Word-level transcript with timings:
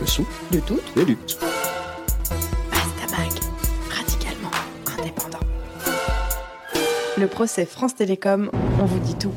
le 0.00 0.06
son 0.06 0.24
de 0.50 0.60
toutes 0.60 0.94
les 0.96 1.04
luttes. 1.04 1.38
Bastamag, 2.70 3.32
radicalement 3.90 4.50
indépendant. 4.98 5.38
Le 7.18 7.26
procès 7.26 7.66
France 7.66 7.94
Télécom, 7.94 8.50
on 8.80 8.84
vous 8.84 8.98
dit 9.00 9.16
tout. 9.16 9.34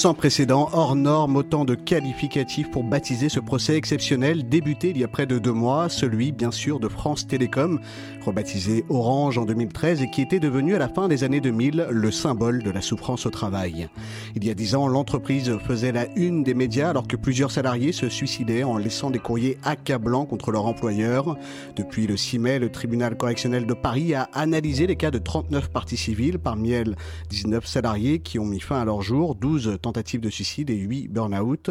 Sans 0.00 0.14
précédent, 0.14 0.70
hors 0.72 0.96
norme, 0.96 1.36
autant 1.36 1.66
de 1.66 1.74
qualificatifs 1.74 2.70
pour 2.70 2.84
baptiser 2.84 3.28
ce 3.28 3.38
procès 3.38 3.76
exceptionnel 3.76 4.48
débuté 4.48 4.88
il 4.88 4.98
y 4.98 5.04
a 5.04 5.08
près 5.08 5.26
de 5.26 5.38
deux 5.38 5.52
mois, 5.52 5.90
celui 5.90 6.32
bien 6.32 6.50
sûr 6.50 6.80
de 6.80 6.88
France 6.88 7.26
Télécom, 7.26 7.78
rebaptisé 8.24 8.86
Orange 8.88 9.36
en 9.36 9.44
2013 9.44 10.00
et 10.00 10.10
qui 10.10 10.22
était 10.22 10.40
devenu 10.40 10.74
à 10.74 10.78
la 10.78 10.88
fin 10.88 11.06
des 11.06 11.22
années 11.22 11.42
2000 11.42 11.88
le 11.90 12.10
symbole 12.10 12.62
de 12.62 12.70
la 12.70 12.80
souffrance 12.80 13.26
au 13.26 13.30
travail. 13.30 13.90
Il 14.34 14.42
y 14.42 14.48
a 14.48 14.54
dix 14.54 14.74
ans, 14.74 14.88
l'entreprise 14.88 15.54
faisait 15.66 15.92
la 15.92 16.06
une 16.16 16.44
des 16.44 16.54
médias 16.54 16.88
alors 16.88 17.06
que 17.06 17.16
plusieurs 17.16 17.50
salariés 17.50 17.92
se 17.92 18.08
suicidaient 18.08 18.64
en 18.64 18.78
laissant 18.78 19.10
des 19.10 19.18
courriers 19.18 19.58
accablants 19.64 20.24
contre 20.24 20.50
leur 20.50 20.64
employeur. 20.64 21.36
Depuis 21.76 22.06
le 22.06 22.16
6 22.16 22.38
mai, 22.38 22.58
le 22.58 22.72
tribunal 22.72 23.18
correctionnel 23.18 23.66
de 23.66 23.74
Paris 23.74 24.14
a 24.14 24.30
analysé 24.32 24.86
les 24.86 24.96
cas 24.96 25.10
de 25.10 25.18
39 25.18 25.68
parties 25.68 25.98
civiles, 25.98 26.38
parmi 26.38 26.70
elles 26.70 26.96
19 27.28 27.66
salariés 27.66 28.20
qui 28.20 28.38
ont 28.38 28.46
mis 28.46 28.60
fin 28.60 28.80
à 28.80 28.86
leur 28.86 29.02
jour, 29.02 29.34
12 29.34 29.76
tentatives 29.82 29.89
de 29.92 30.30
suicide 30.30 30.70
et 30.70 30.76
8 30.76 31.08
burn-out. 31.08 31.70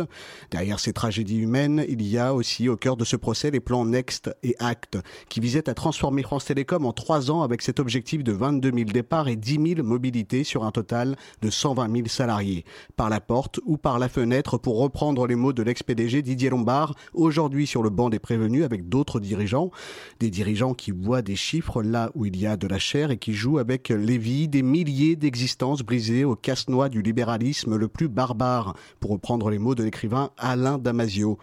Derrière 0.52 0.80
ces 0.80 0.94
tragédies 0.94 1.38
humaines, 1.38 1.86
il 1.88 2.02
y 2.02 2.18
a 2.18 2.34
aussi 2.34 2.70
au 2.70 2.78
cœur 2.78 2.98
de 2.98 3.06
ce 3.06 3.16
procès 3.16 3.52
les 3.52 3.60
plans 3.60 3.86
Next 3.86 4.30
et 4.44 4.56
Act 4.60 4.98
qui 5.30 5.40
visaient 5.40 5.70
à 5.70 5.74
transformer 5.74 6.24
France 6.24 6.46
Télécom 6.46 6.86
en 6.86 6.94
trois 6.94 7.32
ans 7.32 7.42
avec 7.42 7.62
cet 7.62 7.80
objectif 7.80 8.24
de 8.24 8.32
22 8.32 8.72
000 8.72 8.84
départs 8.86 9.28
et 9.28 9.36
10 9.36 9.76
000 9.76 9.88
mobilités 9.88 10.44
sur 10.44 10.64
un 10.64 10.72
total 10.72 11.16
de 11.42 11.50
120 11.50 11.92
000 11.92 12.08
salariés. 12.08 12.66
Par 12.96 13.10
la 13.10 13.22
porte 13.22 13.60
ou 13.66 13.78
par 13.78 14.00
la 14.00 14.10
fenêtre 14.10 14.58
pour 14.58 14.80
reprendre 14.80 15.26
les 15.26 15.36
mots 15.36 15.54
de 15.54 15.64
l'ex-PDG 15.64 16.22
Didier 16.22 16.50
Lombard, 16.50 16.96
aujourd'hui 17.14 17.68
sur 17.68 17.84
le 17.84 17.90
banc 17.90 18.10
des 18.10 18.20
prévenus 18.20 18.64
avec 18.64 18.90
d'autres 18.90 19.20
dirigeants. 19.20 19.72
Des 20.20 20.30
dirigeants 20.30 20.74
qui 20.74 20.92
voient 20.92 21.22
des 21.22 21.36
chiffres 21.36 21.82
là 21.82 22.12
où 22.16 22.26
il 22.26 22.38
y 22.38 22.46
a 22.46 22.58
de 22.58 22.68
la 22.68 22.80
chair 22.80 23.12
et 23.12 23.18
qui 23.18 23.34
jouent 23.34 23.60
avec 23.60 23.90
les 23.90 24.18
vies 24.18 24.48
des 24.48 24.62
milliers 24.62 25.16
d'existences 25.16 25.82
brisées 25.82 26.26
au 26.26 26.36
casse-noix 26.36 26.90
du 26.90 27.02
libéralisme 27.02 27.76
le 27.76 27.88
plus 27.88 28.09
barbare, 28.10 28.76
pour 29.00 29.12
reprendre 29.12 29.50
les 29.50 29.60
mots 29.60 29.76
de 29.76 29.84
l'écrivain 29.84 30.32
Alain 30.38 30.78
Damasio, 30.78 31.38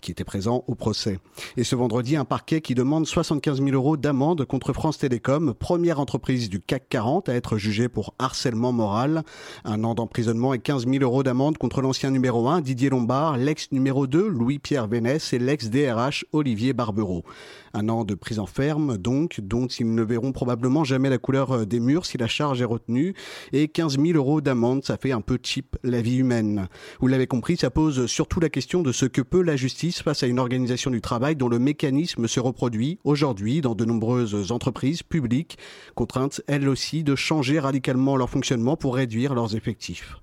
qui 0.00 0.10
était 0.10 0.24
présent 0.24 0.64
au 0.66 0.74
procès. 0.74 1.18
Et 1.56 1.64
ce 1.64 1.76
vendredi, 1.76 2.16
un 2.16 2.24
parquet 2.24 2.60
qui 2.60 2.74
demande 2.74 3.06
75 3.06 3.58
000 3.62 3.70
euros 3.70 3.96
d'amende 3.96 4.44
contre 4.44 4.72
France 4.72 4.98
Télécom, 4.98 5.54
première 5.54 6.00
entreprise 6.00 6.48
du 6.48 6.60
CAC 6.60 6.88
40 6.88 7.28
à 7.28 7.34
être 7.34 7.58
jugée 7.58 7.88
pour 7.88 8.14
harcèlement 8.18 8.72
moral. 8.72 9.22
Un 9.64 9.84
an 9.84 9.94
d'emprisonnement 9.94 10.54
et 10.54 10.58
15 10.58 10.86
000 10.86 11.02
euros 11.02 11.22
d'amende 11.22 11.58
contre 11.58 11.80
l'ancien 11.82 12.10
numéro 12.10 12.48
1, 12.48 12.60
Didier 12.60 12.90
Lombard, 12.90 13.36
l'ex 13.36 13.72
numéro 13.72 14.06
2, 14.06 14.28
Louis-Pierre 14.28 14.86
Vénès 14.86 15.32
et 15.32 15.38
l'ex 15.38 15.70
DRH, 15.70 16.24
Olivier 16.32 16.72
Barbereau. 16.72 17.24
Un 17.72 17.88
an 17.88 18.04
de 18.04 18.14
prison 18.14 18.46
ferme, 18.46 18.96
donc, 18.96 19.40
dont 19.40 19.66
ils 19.66 19.94
ne 19.94 20.02
verront 20.02 20.32
probablement 20.32 20.84
jamais 20.84 21.08
la 21.08 21.18
couleur 21.18 21.66
des 21.66 21.80
murs 21.80 22.06
si 22.06 22.18
la 22.18 22.26
charge 22.26 22.60
est 22.60 22.66
retenue. 22.66 23.14
Et 23.52 23.68
15 23.68 23.98
000 23.98 24.16
euros 24.16 24.40
d'amende, 24.40 24.84
ça 24.84 24.96
fait 24.96 25.12
un 25.12 25.20
peu 25.20 25.38
cheap 25.42 25.76
la 25.84 26.02
vie 26.02 26.16
humaine. 26.16 26.68
Vous 27.00 27.06
l'avez 27.06 27.26
compris, 27.26 27.56
ça 27.56 27.70
pose 27.70 28.06
surtout 28.06 28.40
la 28.40 28.48
question 28.48 28.82
de 28.82 28.92
ce 28.92 29.06
que 29.06 29.22
peut 29.22 29.42
la 29.42 29.56
justice 29.56 30.02
face 30.02 30.22
à 30.22 30.26
une 30.26 30.38
organisation 30.38 30.90
du 30.90 31.00
travail 31.00 31.36
dont 31.36 31.48
le 31.48 31.58
mécanisme 31.58 32.26
se 32.26 32.40
reproduit 32.40 32.98
aujourd'hui 33.04 33.60
dans 33.60 33.74
de 33.74 33.84
nombreuses 33.84 34.50
entreprises 34.50 35.02
publiques, 35.02 35.58
contraintes 35.94 36.42
elles 36.46 36.68
aussi 36.68 37.04
de 37.04 37.14
changer 37.14 37.58
radicalement 37.58 38.16
leur 38.16 38.30
fonctionnement 38.30 38.76
pour 38.76 38.96
réduire 38.96 39.34
leurs 39.34 39.54
effectifs. 39.54 40.16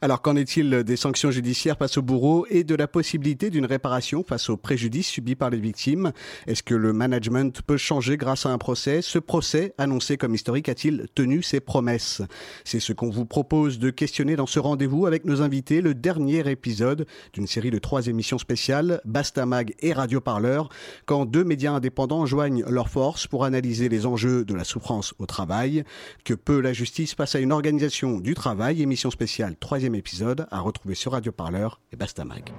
Alors 0.00 0.22
qu'en 0.22 0.36
est-il 0.36 0.84
des 0.84 0.96
sanctions 0.96 1.30
judiciaires 1.30 1.78
face 1.78 1.96
au 1.96 2.02
bourreau 2.02 2.46
et 2.50 2.64
de 2.64 2.74
la 2.74 2.88
possibilité 2.88 3.50
d'une 3.50 3.66
réparation 3.66 4.22
face 4.22 4.50
aux 4.50 4.56
préjudices 4.56 5.08
subis 5.08 5.34
par 5.34 5.50
les 5.50 5.58
victimes? 5.58 6.12
Est-ce 6.46 6.62
que 6.62 6.73
le 6.74 6.92
management 6.92 7.62
peut 7.62 7.76
changer 7.76 8.16
grâce 8.16 8.46
à 8.46 8.50
un 8.50 8.58
procès 8.58 9.02
Ce 9.02 9.18
procès, 9.18 9.74
annoncé 9.78 10.16
comme 10.16 10.34
historique, 10.34 10.68
a-t-il 10.68 11.06
tenu 11.14 11.42
ses 11.42 11.60
promesses? 11.60 12.22
C'est 12.64 12.80
ce 12.80 12.92
qu'on 12.92 13.10
vous 13.10 13.26
propose 13.26 13.78
de 13.78 13.90
questionner 13.90 14.36
dans 14.36 14.46
ce 14.46 14.58
rendez-vous 14.58 15.06
avec 15.06 15.24
nos 15.24 15.42
invités, 15.42 15.80
le 15.80 15.94
dernier 15.94 16.48
épisode 16.50 17.06
d'une 17.32 17.46
série 17.46 17.70
de 17.70 17.78
trois 17.78 18.06
émissions 18.06 18.38
spéciales, 18.38 19.00
Bastamag 19.04 19.74
et 19.80 19.92
Radio 19.92 20.20
Parleur, 20.20 20.68
quand 21.06 21.26
deux 21.26 21.44
médias 21.44 21.72
indépendants 21.72 22.26
joignent 22.26 22.64
leurs 22.68 22.88
forces 22.88 23.26
pour 23.26 23.44
analyser 23.44 23.88
les 23.88 24.06
enjeux 24.06 24.44
de 24.44 24.54
la 24.54 24.64
souffrance 24.64 25.14
au 25.18 25.26
travail. 25.26 25.84
Que 26.24 26.34
peut 26.34 26.60
la 26.60 26.72
justice 26.72 27.14
face 27.14 27.34
à 27.34 27.40
une 27.40 27.52
organisation 27.52 28.20
du 28.20 28.34
travail? 28.34 28.82
Émission 28.82 29.10
spéciale, 29.10 29.56
troisième 29.56 29.94
épisode, 29.94 30.46
à 30.50 30.60
retrouver 30.60 30.94
sur 30.94 31.12
Radio 31.12 31.32
Parleur 31.32 31.80
et 31.92 31.96
Bastamag. 31.96 32.52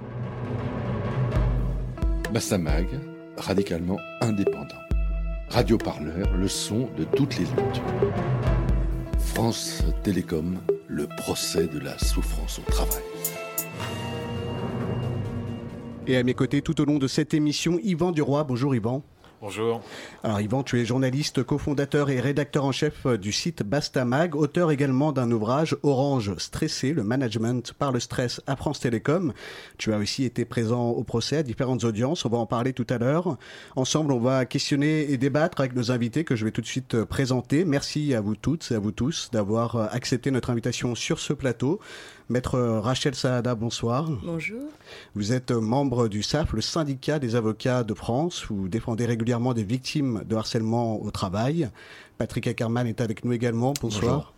Bastamag, 2.32 2.88
radicalement 3.36 3.98
indépendant. 4.20 4.80
Radio 5.48 5.78
Parleur, 5.78 6.34
le 6.36 6.48
son 6.48 6.88
de 6.96 7.04
toutes 7.04 7.38
les 7.38 7.44
luttes. 7.44 7.82
France 9.18 9.82
Télécom, 10.02 10.58
le 10.88 11.06
procès 11.06 11.66
de 11.66 11.78
la 11.78 11.98
souffrance 11.98 12.58
au 12.58 12.62
travail. 12.70 13.02
Et 16.06 16.16
à 16.16 16.22
mes 16.22 16.34
côtés, 16.34 16.62
tout 16.62 16.80
au 16.80 16.84
long 16.84 16.98
de 16.98 17.08
cette 17.08 17.34
émission, 17.34 17.78
Yvan 17.82 18.12
Duroy. 18.12 18.44
Bonjour 18.44 18.74
Yvan. 18.74 19.02
Bonjour. 19.42 19.82
Alors 20.24 20.40
Yvan, 20.40 20.62
tu 20.62 20.80
es 20.80 20.86
journaliste, 20.86 21.42
cofondateur 21.42 22.08
et 22.08 22.20
rédacteur 22.20 22.64
en 22.64 22.72
chef 22.72 23.06
du 23.06 23.32
site 23.32 23.62
Bastamag, 23.62 24.34
auteur 24.34 24.70
également 24.70 25.12
d'un 25.12 25.30
ouvrage 25.30 25.76
Orange 25.82 26.34
stressé, 26.38 26.94
le 26.94 27.02
management 27.02 27.74
par 27.74 27.92
le 27.92 28.00
stress 28.00 28.40
à 28.46 28.56
France 28.56 28.80
Télécom. 28.80 29.34
Tu 29.76 29.92
as 29.92 29.98
aussi 29.98 30.24
été 30.24 30.46
présent 30.46 30.88
au 30.88 31.04
procès 31.04 31.36
à 31.36 31.42
différentes 31.42 31.84
audiences, 31.84 32.24
on 32.24 32.30
va 32.30 32.38
en 32.38 32.46
parler 32.46 32.72
tout 32.72 32.86
à 32.88 32.96
l'heure. 32.96 33.36
Ensemble, 33.76 34.12
on 34.12 34.20
va 34.20 34.46
questionner 34.46 35.12
et 35.12 35.18
débattre 35.18 35.60
avec 35.60 35.74
nos 35.74 35.90
invités 35.90 36.24
que 36.24 36.34
je 36.34 36.46
vais 36.46 36.50
tout 36.50 36.62
de 36.62 36.66
suite 36.66 37.04
présenter. 37.04 37.66
Merci 37.66 38.14
à 38.14 38.22
vous 38.22 38.36
toutes 38.36 38.70
et 38.70 38.74
à 38.74 38.78
vous 38.78 38.92
tous 38.92 39.28
d'avoir 39.32 39.92
accepté 39.94 40.30
notre 40.30 40.48
invitation 40.48 40.94
sur 40.94 41.18
ce 41.18 41.34
plateau. 41.34 41.78
Maître 42.28 42.58
Rachel 42.58 43.14
Saada, 43.14 43.54
bonsoir. 43.54 44.10
Bonjour. 44.24 44.64
Vous 45.14 45.32
êtes 45.32 45.52
membre 45.52 46.08
du 46.08 46.24
SAF, 46.24 46.52
le 46.54 46.60
syndicat 46.60 47.20
des 47.20 47.36
avocats 47.36 47.84
de 47.84 47.94
France. 47.94 48.46
Vous 48.50 48.68
défendez 48.68 49.06
régulièrement 49.06 49.54
des 49.54 49.62
victimes 49.62 50.24
de 50.26 50.34
harcèlement 50.34 51.00
au 51.00 51.10
travail. 51.12 51.70
Patrick 52.18 52.48
Ackerman 52.48 52.88
est 52.88 53.00
avec 53.00 53.24
nous 53.24 53.32
également. 53.32 53.74
Bonsoir. 53.80 54.02
Bonjour. 54.02 54.35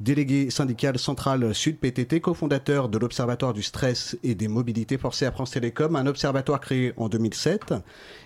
Délégué 0.00 0.50
syndical 0.50 0.98
central 0.98 1.54
Sud 1.54 1.78
PTT, 1.78 2.20
cofondateur 2.20 2.88
de 2.88 2.98
l'Observatoire 2.98 3.52
du 3.52 3.62
stress 3.62 4.18
et 4.24 4.34
des 4.34 4.48
mobilités 4.48 4.98
forcées 4.98 5.24
à 5.24 5.30
France 5.30 5.52
Télécom, 5.52 5.94
un 5.94 6.06
observatoire 6.06 6.58
créé 6.58 6.92
en 6.96 7.08
2007. 7.08 7.74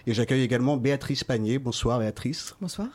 Et 0.06 0.14
j'accueille 0.14 0.40
également 0.40 0.78
Béatrice 0.78 1.24
Panier. 1.24 1.58
Bonsoir 1.58 1.98
Béatrice. 1.98 2.56
Bonsoir. 2.62 2.88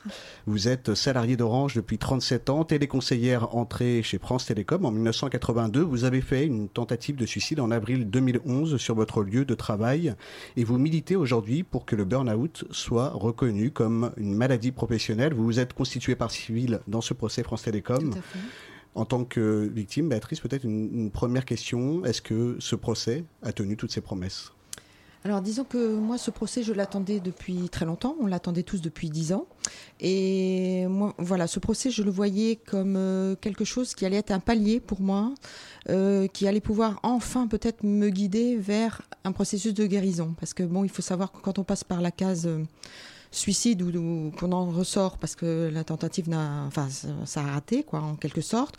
Vous 0.48 0.68
êtes 0.68 0.96
salariée 0.96 1.38
d'Orange 1.38 1.76
depuis 1.76 2.00
37 2.00 2.50
ans, 2.50 2.66
téléconseillère 2.66 3.56
entrée 3.56 4.02
chez 4.02 4.18
France 4.18 4.48
Télécom 4.48 4.84
en 4.86 4.92
1982. 4.92 5.82
Vous 5.82 6.04
avez 6.04 6.22
fait 6.22 6.44
une 6.44 6.68
tentative 6.68 7.16
de 7.16 7.28
suicide 7.28 7.60
en 7.60 7.70
avril 7.70 8.10
2011 8.10 8.78
sur 8.78 8.96
votre 8.96 9.22
lieu 9.22 9.46
de 9.46 9.54
travail 9.54 10.16
et 10.58 10.64
vous 10.64 10.80
militez 10.80 11.16
aujourd'hui 11.16 11.62
pour 11.62 11.86
que 11.86 11.96
le 11.96 12.06
burn-out 12.06 12.66
soit 12.72 13.10
reconnu 13.10 13.70
comme 13.70 14.12
une 14.18 14.34
maladie 14.34 14.72
professionnelle. 14.72 15.36
Vous 15.36 15.44
vous 15.44 15.60
êtes 15.60 15.74
constituée 15.74 16.16
par 16.16 16.32
civil 16.32 16.80
dans 16.88 17.02
ce 17.02 17.14
procès 17.14 17.44
France 17.44 17.62
Télécom. 17.62 18.10
Tout 18.10 18.18
à 18.18 18.22
fait. 18.24 18.40
En 18.96 19.06
tant 19.06 19.26
que 19.26 19.70
victime, 19.74 20.10
Béatrice, 20.10 20.40
peut-être 20.40 20.66
une, 20.66 21.10
première 21.12 21.46
question. 21.46 22.06
Est-ce 22.06 22.22
que 22.22 22.58
ce 22.60 22.76
procès 22.76 23.24
a 23.42 23.52
tenu 23.52 23.76
toutes 23.76 23.92
ses 23.92 24.02
promesses? 24.02 24.52
Alors 25.26 25.42
disons 25.42 25.64
que 25.64 25.96
moi 25.96 26.18
ce 26.18 26.32
procès 26.32 26.64
je 26.64 26.74
l'attendais 26.74 27.22
depuis 27.22 27.70
très 27.70 27.86
longtemps, 27.86 28.18
on 28.20 28.28
l'attendait 28.28 28.64
tous 28.64 28.82
depuis 28.82 29.10
dix 29.10 29.32
ans. 29.32 29.48
Et 30.02 30.86
moi 30.88 31.14
voilà, 31.18 31.48
ce 31.48 31.60
procès 31.60 31.92
je 31.92 32.04
le 32.04 32.12
voyais 32.12 32.58
comme 32.58 32.98
euh, 32.98 33.34
quelque 33.40 33.64
chose 33.64 33.96
qui 33.96 34.06
allait 34.06 34.18
être 34.18 34.32
un 34.32 34.42
palier 34.42 34.82
pour 34.82 35.00
moi, 35.00 35.34
euh, 35.90 36.28
qui 36.28 36.46
allait 36.46 36.60
pouvoir 36.60 37.00
enfin 37.04 37.48
peut-être 37.48 37.84
me 37.84 38.10
guider 38.10 38.58
vers 38.58 39.02
un 39.24 39.32
processus 39.32 39.74
de 39.74 39.86
guérison. 39.86 40.36
Parce 40.38 40.54
que 40.54 40.64
bon, 40.64 40.84
il 40.84 40.90
faut 40.90 41.02
savoir 41.02 41.32
que 41.32 41.40
quand 41.40 41.58
on 41.58 41.64
passe 41.64 41.86
par 41.86 42.02
la 42.02 42.12
case... 42.12 42.46
euh, 42.46 42.66
suicide 43.34 43.82
ou, 43.82 44.32
qu'on 44.38 44.52
en 44.52 44.70
ressort 44.70 45.18
parce 45.18 45.36
que 45.36 45.70
la 45.74 45.84
tentative 45.84 46.30
n'a, 46.30 46.64
enfin, 46.68 46.88
ça, 47.26 47.42
a 47.42 47.44
raté 47.44 47.84
quoi, 47.84 48.00
en 48.00 48.16
quelque 48.16 48.42
sorte. 48.42 48.76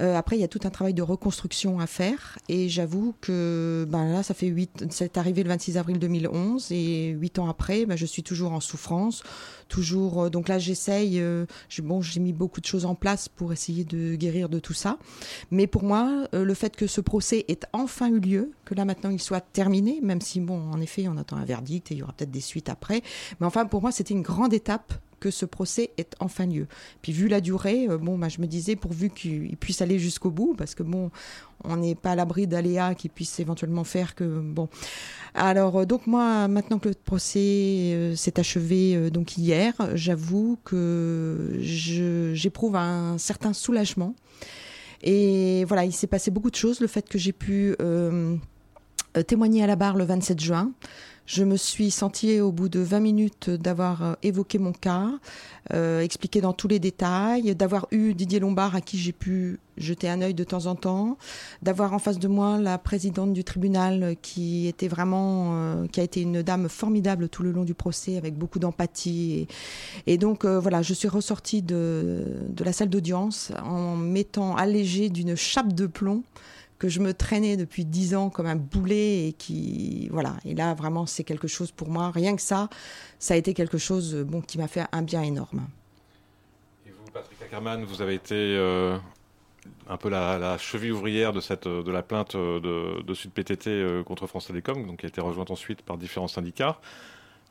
Euh, 0.00 0.16
après, 0.16 0.36
il 0.36 0.40
y 0.40 0.44
a 0.44 0.48
tout 0.48 0.60
un 0.64 0.70
travail 0.70 0.94
de 0.94 1.02
reconstruction 1.02 1.80
à 1.80 1.86
faire 1.86 2.38
et 2.48 2.68
j'avoue 2.68 3.14
que 3.20 3.86
ben 3.88 4.12
là, 4.12 4.22
ça 4.22 4.34
fait 4.34 4.46
huit, 4.46 4.84
c'est 4.90 5.16
arrivé 5.16 5.42
le 5.42 5.48
26 5.48 5.78
avril 5.78 5.98
2011 5.98 6.72
et 6.72 7.08
huit 7.08 7.38
ans 7.38 7.48
après, 7.48 7.86
ben, 7.86 7.96
je 7.96 8.06
suis 8.06 8.22
toujours 8.22 8.52
en 8.52 8.60
souffrance, 8.60 9.22
toujours. 9.68 10.24
euh, 10.24 10.30
donc 10.30 10.48
là, 10.48 10.58
j'essaye. 10.58 11.20
euh, 11.20 11.46
bon, 11.82 12.00
j'ai 12.00 12.20
mis 12.20 12.32
beaucoup 12.32 12.60
de 12.60 12.66
choses 12.66 12.84
en 12.84 12.94
place 12.94 13.28
pour 13.28 13.52
essayer 13.52 13.84
de 13.84 14.14
guérir 14.14 14.48
de 14.48 14.58
tout 14.58 14.72
ça. 14.74 14.98
Mais 15.50 15.66
pour 15.66 15.82
moi, 15.82 16.26
euh, 16.34 16.44
le 16.44 16.54
fait 16.54 16.76
que 16.76 16.86
ce 16.86 17.00
procès 17.00 17.44
ait 17.48 17.60
enfin 17.72 18.08
eu 18.08 18.20
lieu, 18.20 18.52
que 18.64 18.74
là 18.74 18.84
maintenant 18.84 19.10
il 19.10 19.20
soit 19.20 19.40
terminé, 19.40 20.00
même 20.02 20.20
si 20.20 20.40
bon, 20.40 20.70
en 20.70 20.80
effet, 20.80 21.08
on 21.08 21.16
attend 21.16 21.36
un 21.36 21.44
verdict 21.44 21.90
et 21.90 21.94
il 21.94 21.98
y 21.98 22.02
aura 22.02 22.12
peut-être 22.12 22.30
des 22.30 22.40
suites 22.40 22.68
après. 22.68 23.02
Mais 23.40 23.46
enfin, 23.46 23.66
pour 23.66 23.82
moi, 23.82 23.92
c'était 23.92 24.14
une 24.14 24.22
grande 24.22 24.52
étape 24.54 24.94
que 25.22 25.30
ce 25.30 25.46
procès 25.46 25.92
ait 25.98 26.08
enfin 26.18 26.46
lieu. 26.46 26.66
Puis 27.00 27.12
vu 27.12 27.28
la 27.28 27.40
durée, 27.40 27.86
euh, 27.88 27.96
bon, 27.96 28.18
bah, 28.18 28.28
je 28.28 28.40
me 28.40 28.48
disais 28.48 28.74
pourvu 28.74 29.08
qu'il 29.08 29.56
puisse 29.56 29.80
aller 29.80 30.00
jusqu'au 30.00 30.30
bout, 30.30 30.56
parce 30.58 30.74
que 30.74 30.82
bon, 30.82 31.12
on 31.62 31.76
n'est 31.76 31.94
pas 31.94 32.10
à 32.10 32.14
l'abri 32.16 32.48
d'aléas 32.48 32.96
qui 32.96 33.08
puissent 33.08 33.38
éventuellement 33.38 33.84
faire 33.84 34.16
que 34.16 34.24
bon. 34.24 34.68
Alors 35.34 35.86
donc 35.86 36.08
moi 36.08 36.48
maintenant 36.48 36.78
que 36.80 36.88
le 36.88 36.94
procès 36.94 38.12
s'est 38.16 38.38
achevé 38.40 39.10
donc 39.10 39.38
hier, 39.38 39.72
j'avoue 39.94 40.58
que 40.64 41.56
j'éprouve 41.60 42.74
un 42.74 43.16
certain 43.16 43.52
soulagement. 43.52 44.16
Et 45.04 45.64
voilà, 45.66 45.84
il 45.84 45.92
s'est 45.92 46.08
passé 46.08 46.32
beaucoup 46.32 46.50
de 46.50 46.56
choses. 46.56 46.80
Le 46.80 46.88
fait 46.88 47.08
que 47.08 47.16
j'ai 47.16 47.32
pu 47.32 47.76
témoigner 49.28 49.62
à 49.62 49.68
la 49.68 49.76
barre 49.76 49.96
le 49.96 50.04
27 50.04 50.40
juin, 50.40 50.72
je 51.26 51.44
me 51.44 51.56
suis 51.56 51.90
sentie 51.90 52.40
au 52.40 52.50
bout 52.50 52.68
de 52.68 52.80
20 52.80 53.00
minutes 53.00 53.50
d'avoir 53.50 54.02
euh, 54.02 54.14
évoqué 54.22 54.58
mon 54.58 54.72
cas, 54.72 55.08
euh, 55.72 56.00
expliqué 56.00 56.40
dans 56.40 56.52
tous 56.52 56.68
les 56.68 56.78
détails, 56.78 57.54
d'avoir 57.54 57.86
eu 57.92 58.14
Didier 58.14 58.40
Lombard 58.40 58.74
à 58.74 58.80
qui 58.80 58.98
j'ai 58.98 59.12
pu 59.12 59.60
jeter 59.76 60.08
un 60.08 60.20
œil 60.20 60.34
de 60.34 60.44
temps 60.44 60.66
en 60.66 60.74
temps, 60.74 61.16
d'avoir 61.62 61.92
en 61.92 61.98
face 61.98 62.18
de 62.18 62.28
moi 62.28 62.58
la 62.58 62.76
présidente 62.76 63.32
du 63.32 63.44
tribunal 63.44 64.16
qui 64.20 64.66
était 64.66 64.88
vraiment, 64.88 65.54
euh, 65.54 65.86
qui 65.86 66.00
a 66.00 66.02
été 66.02 66.20
une 66.20 66.42
dame 66.42 66.68
formidable 66.68 67.28
tout 67.28 67.42
le 67.42 67.52
long 67.52 67.64
du 67.64 67.74
procès 67.74 68.16
avec 68.16 68.36
beaucoup 68.36 68.58
d'empathie. 68.58 69.46
Et, 70.06 70.18
donc 70.18 70.44
voilà, 70.44 70.82
je 70.82 70.92
suis 70.92 71.08
ressortie 71.08 71.62
de, 71.62 72.24
de 72.48 72.64
la 72.64 72.72
salle 72.72 72.90
d'audience 72.90 73.52
en 73.64 73.96
m'étant 73.96 74.56
allégée 74.56 75.08
d'une 75.08 75.36
chape 75.36 75.72
de 75.72 75.86
plomb 75.86 76.22
que 76.82 76.88
je 76.88 76.98
me 76.98 77.14
traînais 77.14 77.56
depuis 77.56 77.84
dix 77.84 78.16
ans 78.16 78.28
comme 78.28 78.46
un 78.46 78.56
boulet 78.56 79.28
et 79.28 79.32
qui 79.34 80.08
voilà. 80.08 80.34
Et 80.44 80.52
là 80.52 80.74
vraiment 80.74 81.06
c'est 81.06 81.22
quelque 81.22 81.46
chose 81.46 81.70
pour 81.70 81.88
moi. 81.88 82.10
Rien 82.10 82.34
que 82.34 82.42
ça 82.42 82.68
ça 83.20 83.34
a 83.34 83.36
été 83.36 83.54
quelque 83.54 83.78
chose 83.78 84.16
bon 84.16 84.40
qui 84.40 84.58
m'a 84.58 84.66
fait 84.66 84.84
un 84.90 85.02
bien 85.02 85.22
énorme. 85.22 85.68
Et 86.84 86.90
vous 86.90 87.12
Patrick 87.12 87.40
Ackerman 87.40 87.84
vous 87.84 88.02
avez 88.02 88.14
été 88.14 88.34
euh, 88.34 88.98
un 89.88 89.96
peu 89.96 90.08
la, 90.08 90.58
cheville 90.58 90.90
ouvrière 90.90 91.32
de 91.32 91.40
cette 91.40 91.68
de 91.68 91.92
la 91.92 92.02
plainte 92.02 92.34
de, 92.34 93.14
Sud 93.14 93.30
PTT 93.30 93.70
euh, 93.70 94.02
contre 94.02 94.26
France 94.26 94.48
Télécom 94.48 94.84
donc 94.84 94.98
qui 94.98 95.06
a 95.06 95.08
été 95.08 95.20
rejointe 95.20 95.52
ensuite 95.52 95.82
par 95.82 95.98
différents 95.98 96.26
syndicats. 96.26 96.80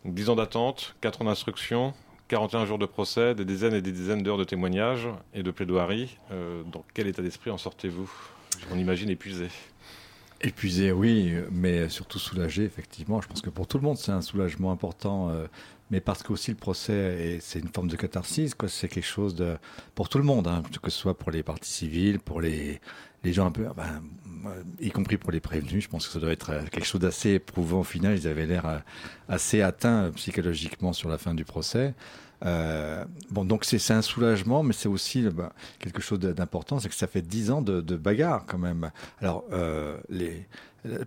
Donc, 0.03 0.13
10 0.13 0.29
ans 0.31 0.35
d'attente 0.35 0.97
4 0.99 1.21
ans 1.21 1.25
d'instruction 1.25 1.93
41 2.27 2.65
jours 2.65 2.79
de 2.79 2.85
procès, 2.85 3.33
des 3.33 3.45
dizaines 3.45 3.75
et 3.75 3.81
des 3.81 3.93
dizaines 3.93 4.23
d'heures 4.23 4.37
de 4.37 4.43
témoignages 4.43 5.07
et 5.33 5.41
de 5.41 5.51
plaidoiries. 5.51 6.17
Euh, 6.31 6.63
dans 6.63 6.83
quel 6.93 7.07
état 7.07 7.21
d'esprit 7.21 7.49
en 7.49 7.57
sortez-vous? 7.57 8.11
On 8.71 8.77
imagine 8.77 9.09
épuisé. 9.09 9.47
Épuisé, 10.43 10.91
oui, 10.91 11.35
mais 11.51 11.87
surtout 11.89 12.17
soulagé, 12.17 12.63
effectivement. 12.63 13.21
Je 13.21 13.27
pense 13.27 13.41
que 13.41 13.51
pour 13.51 13.67
tout 13.67 13.77
le 13.77 13.83
monde, 13.83 13.97
c'est 13.97 14.11
un 14.11 14.21
soulagement 14.21 14.71
important, 14.71 15.29
euh, 15.29 15.45
mais 15.91 16.01
parce 16.01 16.23
que 16.23 16.33
aussi 16.33 16.49
le 16.49 16.57
procès, 16.57 17.37
c'est 17.41 17.59
une 17.59 17.69
forme 17.69 17.87
de 17.87 17.95
catharsis, 17.95 18.55
quoi. 18.55 18.67
C'est 18.67 18.87
quelque 18.87 19.05
chose 19.05 19.35
de 19.35 19.57
pour 19.93 20.09
tout 20.09 20.17
le 20.17 20.23
monde, 20.23 20.47
hein, 20.47 20.63
que 20.81 20.89
ce 20.89 20.97
soit 20.97 21.15
pour 21.17 21.29
les 21.29 21.43
parties 21.43 21.71
civiles, 21.71 22.19
pour 22.19 22.41
les 22.41 22.81
les 23.23 23.33
gens 23.33 23.45
un 23.45 23.51
peu, 23.51 23.67
ben, 23.77 24.01
euh, 24.47 24.63
y 24.79 24.89
compris 24.89 25.17
pour 25.17 25.29
les 25.29 25.39
prévenus. 25.39 25.83
Je 25.83 25.89
pense 25.89 26.07
que 26.07 26.13
ça 26.13 26.19
doit 26.19 26.31
être 26.31 26.49
euh, 26.49 26.63
quelque 26.71 26.85
chose 26.85 27.01
d'assez 27.01 27.33
éprouvant 27.33 27.81
au 27.81 27.83
final. 27.83 28.17
Ils 28.17 28.27
avaient 28.27 28.47
l'air 28.47 28.81
assez 29.29 29.61
atteints 29.61 30.09
psychologiquement 30.15 30.91
sur 30.91 31.07
la 31.07 31.19
fin 31.19 31.35
du 31.35 31.45
procès. 31.45 31.93
Euh, 32.45 33.05
bon, 33.29 33.45
donc 33.45 33.65
c'est 33.65 33.93
un 33.93 34.01
soulagement, 34.01 34.63
mais 34.63 34.73
c'est 34.73 34.89
aussi 34.89 35.21
bah, 35.29 35.53
quelque 35.79 36.01
chose 36.01 36.19
d'important, 36.19 36.79
c'est 36.79 36.89
que 36.89 36.95
ça 36.95 37.07
fait 37.07 37.21
dix 37.21 37.51
ans 37.51 37.61
de, 37.61 37.81
bagarre 37.95 38.45
quand 38.47 38.57
même. 38.57 38.91
Alors, 39.19 39.45
euh, 39.51 39.97
les, 40.09 40.47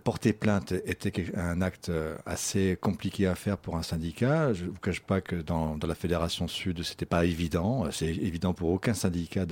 porter 0.03 0.33
plainte 0.33 0.71
était 0.71 1.25
un 1.35 1.61
acte 1.61 1.91
assez 2.25 2.77
compliqué 2.79 3.27
à 3.27 3.35
faire 3.35 3.57
pour 3.57 3.75
un 3.75 3.83
syndicat. 3.83 4.53
Je 4.53 4.65
ne 4.65 4.69
vous 4.69 4.79
cache 4.79 5.01
pas 5.01 5.21
que 5.21 5.35
dans, 5.35 5.77
la 5.85 5.95
Fédération 5.95 6.47
Sud, 6.47 6.83
c'était 6.83 7.05
pas 7.05 7.25
évident. 7.25 7.85
C'est 7.91 8.07
évident 8.07 8.53
pour 8.53 8.69
aucun 8.69 8.93
syndicat 8.93 9.45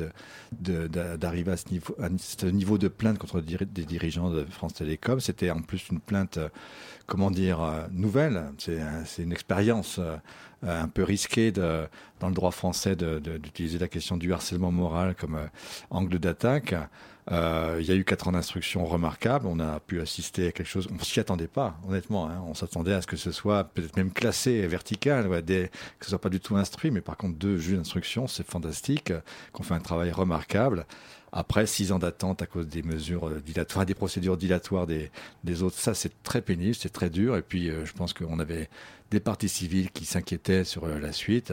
d'arriver 0.52 1.52
à, 1.52 1.58
ce 1.58 2.46
niveau, 2.46 2.78
de 2.78 2.88
plainte 2.88 3.18
contre 3.18 3.42
des 3.42 3.86
dirigeants 3.86 4.30
de 4.30 4.46
France 4.46 4.76
Télécom. 4.76 5.20
C'était 5.20 5.52
en 5.52 5.62
plus 5.62 5.90
une 5.90 6.00
plainte, 6.00 6.40
comment 7.06 7.32
dire, 7.32 7.88
nouvelle. 7.92 8.46
C'est 8.58 9.24
une 9.24 9.34
expérience 9.34 10.00
euh, 10.64 10.84
un 10.84 10.88
peu 10.88 11.04
risqué 11.04 11.52
de, 11.52 11.88
dans 12.20 12.30
le 12.30 12.34
droit 12.34 12.52
français 12.52 12.96
d'utiliser 12.96 13.80
la 13.80 13.90
question 13.90 14.16
du 14.16 14.32
harcèlement 14.32 14.72
moral 14.72 15.14
comme 15.16 15.36
euh, 15.36 15.48
angle 15.90 16.20
d'attaque. 16.20 16.74
Euh, 17.32 17.78
il 17.80 17.86
y 17.86 17.92
a 17.92 17.96
eu 17.96 18.04
quatre 18.04 18.28
ans 18.28 18.32
d'instruction 18.32 18.86
remarquables. 18.86 19.48
On 19.48 19.60
a 19.60 19.80
pu 19.80 20.02
assister 20.02 20.48
à 20.48 20.52
quelque 20.52 20.68
chose. 20.68 20.88
On 20.94 21.04
s'y 21.04 21.20
attendait 21.20 21.48
pas, 21.48 21.78
honnêtement. 21.88 22.28
Hein. 22.28 22.44
On 22.48 22.54
s'attendait 22.54 22.94
à 22.94 23.02
ce 23.02 23.08
que 23.08 23.18
ce 23.18 23.32
soit 23.32 23.64
peut-être 23.64 23.96
même 23.96 24.12
classé 24.12 24.66
vertical, 24.68 25.28
ouais, 25.28 25.42
des, 25.42 25.70
que 26.00 26.06
ce 26.06 26.10
soit 26.10 26.22
pas 26.22 26.30
du 26.30 26.40
tout 26.40 26.56
instruit. 26.56 26.92
Mais 26.92 27.02
par 27.02 27.18
contre, 27.18 27.38
deux 27.38 27.58
juges 27.58 27.78
d'instruction, 27.78 28.28
c'est 28.28 28.46
fantastique. 28.46 29.14
Qu'on 29.52 29.64
fait 29.64 29.76
un 29.76 29.80
travail 29.80 30.12
remarquable. 30.12 30.86
Après, 31.36 31.66
six 31.66 31.92
ans 31.92 31.98
d'attente 31.98 32.44
à 32.44 32.46
cause 32.46 32.68
des 32.68 32.84
mesures 32.84 33.32
dilatoires, 33.42 33.88
des 33.88 33.96
procédures 33.96 34.38
dilatoires 34.38 34.86
des, 34.86 35.64
autres, 35.64 35.80
ça 35.80 35.96
c'est 35.96 36.22
très 36.22 36.44
pénible, 36.44 36.76
c'est 36.76 36.94
très 36.94 37.10
dur. 37.10 37.36
Et 37.36 37.42
puis, 37.42 37.72
je 37.84 37.92
pense 37.94 38.14
qu'on 38.14 38.38
avait 38.38 38.70
des 39.14 39.20
partis 39.20 39.48
civils 39.48 39.92
qui 39.92 40.06
s'inquiétaient 40.06 40.64
sur 40.64 40.86
euh, 40.86 41.00
la 41.00 41.12
suite. 41.12 41.52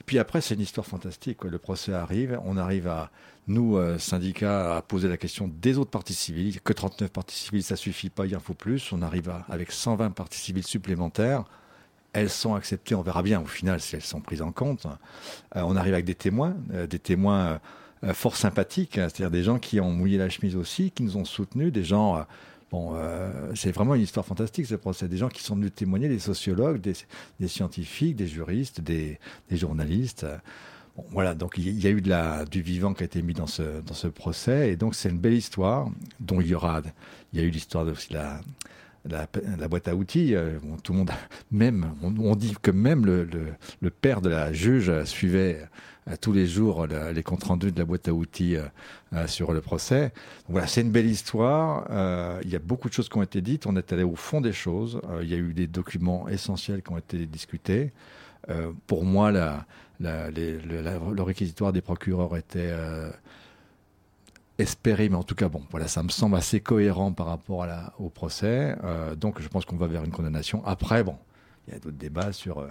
Et 0.00 0.02
puis 0.04 0.18
après, 0.18 0.40
c'est 0.40 0.54
une 0.54 0.60
histoire 0.60 0.86
fantastique. 0.86 1.44
Le 1.44 1.58
procès 1.58 1.94
arrive, 1.94 2.38
on 2.44 2.56
arrive 2.56 2.88
à, 2.88 3.10
nous, 3.46 3.76
euh, 3.76 3.98
syndicats, 3.98 4.76
à 4.76 4.82
poser 4.82 5.08
la 5.08 5.16
question 5.16 5.50
des 5.60 5.78
autres 5.78 5.90
partis 5.90 6.14
civils. 6.14 6.60
Que 6.60 6.72
39 6.72 7.10
partis 7.10 7.36
civils, 7.36 7.62
ça 7.62 7.76
suffit 7.76 8.10
pas, 8.10 8.26
il 8.26 8.36
en 8.36 8.40
faut 8.40 8.54
plus. 8.54 8.92
On 8.92 9.02
arrive 9.02 9.32
avec 9.48 9.72
120 9.72 10.10
partis 10.10 10.38
civils 10.38 10.66
supplémentaires. 10.66 11.44
Elles 12.12 12.30
sont 12.30 12.54
acceptées, 12.54 12.94
on 12.94 13.02
verra 13.02 13.22
bien 13.22 13.40
au 13.40 13.46
final 13.46 13.80
si 13.80 13.94
elles 13.94 14.02
sont 14.02 14.20
prises 14.20 14.42
en 14.42 14.52
compte. 14.52 14.86
Euh, 15.54 15.62
on 15.64 15.76
arrive 15.76 15.92
avec 15.92 16.06
des 16.06 16.14
témoins, 16.14 16.56
des 16.88 16.98
témoins 16.98 17.60
fort 18.12 18.36
sympathiques, 18.36 18.98
hein, 18.98 19.08
c'est-à-dire 19.08 19.30
des 19.30 19.42
gens 19.42 19.58
qui 19.58 19.80
ont 19.80 19.90
mouillé 19.90 20.16
la 20.16 20.28
chemise 20.28 20.56
aussi, 20.56 20.90
qui 20.90 21.02
nous 21.02 21.16
ont 21.16 21.24
soutenus, 21.24 21.72
des 21.72 21.84
gens 21.84 22.24
Bon, 22.70 22.94
euh, 22.94 23.52
c'est 23.54 23.70
vraiment 23.70 23.94
une 23.94 24.02
histoire 24.02 24.26
fantastique 24.26 24.66
ce 24.66 24.74
procès. 24.74 25.06
Des 25.08 25.16
gens 25.16 25.28
qui 25.28 25.42
sont 25.42 25.54
venus 25.54 25.72
témoigner, 25.74 26.08
des 26.08 26.18
sociologues, 26.18 26.80
des, 26.80 27.48
scientifiques, 27.48 28.16
des 28.16 28.26
juristes, 28.26 28.80
des, 28.80 29.18
journalistes. 29.50 30.26
Voilà, 31.10 31.34
donc 31.34 31.54
il 31.58 31.78
y 31.78 31.86
a 31.86 31.90
eu 31.90 32.00
de 32.00 32.08
la, 32.08 32.44
du 32.44 32.62
vivant 32.62 32.94
qui 32.94 33.02
a 33.02 33.06
été 33.06 33.20
mis 33.22 33.34
dans 33.34 33.46
ce, 33.46 33.80
dans 33.82 33.94
ce 33.94 34.08
procès, 34.08 34.70
et 34.70 34.76
donc 34.76 34.94
c'est 34.94 35.10
une 35.10 35.18
belle 35.18 35.34
histoire 35.34 35.88
dont 36.20 36.40
il 36.40 36.48
y 36.48 36.54
aura. 36.54 36.80
Il 37.32 37.40
y 37.40 37.42
a 37.42 37.46
eu 37.46 37.50
l'histoire 37.50 37.84
de 37.84 37.94
la, 38.10 38.40
la, 39.04 39.68
boîte 39.68 39.88
à 39.88 39.94
outils. 39.94 40.34
Euh, 40.34 40.58
tout 40.82 40.92
le 40.92 41.00
monde, 41.00 41.10
même, 41.50 41.92
on, 42.02 42.34
dit 42.34 42.54
que 42.62 42.70
même 42.70 43.04
le, 43.04 43.28
le, 43.80 43.90
père 43.90 44.20
de 44.20 44.30
la 44.30 44.52
juge 44.52 45.04
suivait 45.04 45.68
tous 46.20 46.32
les 46.32 46.46
jours 46.46 46.86
les 46.86 47.22
comptes 47.22 47.44
rendus 47.44 47.72
de 47.72 47.78
la 47.78 47.84
boîte 47.84 48.06
à 48.06 48.12
outils 48.12 48.56
euh, 48.56 48.62
euh, 49.12 49.26
sur 49.26 49.52
le 49.52 49.60
procès. 49.60 50.12
voilà, 50.48 50.66
c'est 50.66 50.82
une 50.82 50.92
belle 50.92 51.06
histoire. 51.06 51.86
Euh, 51.90 52.40
il 52.44 52.50
y 52.50 52.56
a 52.56 52.60
beaucoup 52.60 52.88
de 52.88 52.94
choses 52.94 53.08
qui 53.08 53.18
ont 53.18 53.22
été 53.22 53.40
dites. 53.40 53.66
On 53.66 53.76
est 53.76 53.92
allé 53.92 54.04
au 54.04 54.14
fond 54.14 54.40
des 54.40 54.52
choses. 54.52 55.00
il 55.22 55.28
y 55.28 55.34
a 55.34 55.38
eu 55.38 55.52
des 55.52 55.66
documents 55.66 56.28
essentiels 56.28 56.82
qui 56.82 56.92
ont 56.92 56.98
été 56.98 57.26
discutés. 57.26 57.92
pour 58.86 59.04
moi, 59.04 59.32
la, 59.32 59.66
le 60.00 61.22
réquisitoire 61.22 61.72
des 61.72 61.80
procureurs 61.80 62.36
était 62.36 62.72
espéré, 64.58 65.08
mais 65.08 65.16
en 65.16 65.22
tout 65.22 65.34
cas, 65.34 65.48
bon, 65.48 65.62
voilà, 65.70 65.88
ça 65.88 66.02
me 66.02 66.08
semble 66.08 66.36
assez 66.36 66.60
cohérent 66.60 67.12
par 67.12 67.26
rapport 67.26 67.66
au 67.98 68.08
procès. 68.08 68.76
donc, 69.16 69.40
je 69.40 69.48
pense 69.48 69.64
qu'on 69.64 69.76
va 69.76 69.86
vers 69.86 70.04
une 70.04 70.12
condamnation. 70.12 70.64
Après, 70.64 71.04
bon, 71.04 71.16
il 71.66 71.74
y 71.74 71.76
a 71.76 71.80
d'autres 71.80 71.96
débats 71.96 72.32
sur 72.32 72.66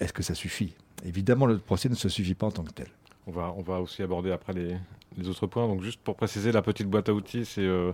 est-ce 0.00 0.12
que 0.12 0.22
ça 0.22 0.34
suffit? 0.34 0.74
Évidemment, 1.04 1.46
le 1.46 1.58
procès 1.58 1.88
ne 1.88 1.94
se 1.94 2.08
suffit 2.08 2.34
pas 2.34 2.46
en 2.46 2.50
tant 2.50 2.64
que 2.64 2.72
tel. 2.72 2.88
On 3.26 3.32
va, 3.32 3.54
on 3.56 3.62
va 3.62 3.80
aussi 3.80 4.02
aborder 4.02 4.32
après 4.32 4.52
les, 4.52 5.28
autres 5.28 5.46
points. 5.46 5.66
Donc, 5.66 5.82
juste 5.82 6.00
pour 6.00 6.16
préciser, 6.16 6.52
la 6.52 6.62
petite 6.62 6.88
boîte 6.88 7.08
à 7.08 7.14
outils, 7.14 7.44
c'est 7.44 7.62
euh, 7.62 7.92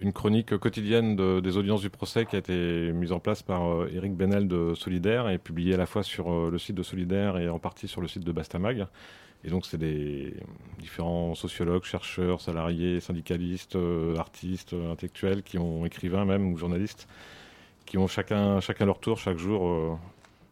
une 0.00 0.12
chronique 0.12 0.56
quotidienne 0.58 1.16
des 1.40 1.56
audiences 1.56 1.80
du 1.80 1.90
procès 1.90 2.26
qui 2.26 2.36
a 2.36 2.38
été 2.38 2.92
mise 2.92 3.12
en 3.12 3.18
place 3.18 3.42
par 3.42 3.66
euh, 3.66 3.90
Eric 3.94 4.14
Benel 4.14 4.46
de 4.46 4.74
Solidaire 4.74 5.28
et 5.30 5.38
publiée 5.38 5.74
à 5.74 5.78
la 5.78 5.86
fois 5.86 6.02
sur 6.02 6.30
euh, 6.30 6.50
le 6.50 6.58
site 6.58 6.76
de 6.76 6.82
Solidaire 6.82 7.38
et 7.38 7.48
en 7.48 7.58
partie 7.58 7.88
sur 7.88 8.00
le 8.02 8.08
site 8.08 8.22
de 8.24 8.32
Bastamag. 8.32 8.86
Et 9.44 9.50
donc, 9.50 9.64
c'est 9.64 9.78
des 9.78 10.34
différents 10.78 11.34
sociologues, 11.34 11.84
chercheurs, 11.84 12.40
salariés, 12.40 13.00
syndicalistes, 13.00 13.78
artistes, 14.18 14.74
intellectuels, 14.74 15.42
qui 15.42 15.56
ont 15.58 15.86
écrivains 15.86 16.24
même 16.24 16.52
ou 16.52 16.56
journalistes, 16.56 17.06
qui 17.84 17.96
ont 17.96 18.08
chacun, 18.08 18.60
chacun 18.60 18.86
leur 18.86 18.98
tour 18.98 19.18
chaque 19.18 19.36
jour 19.36 20.00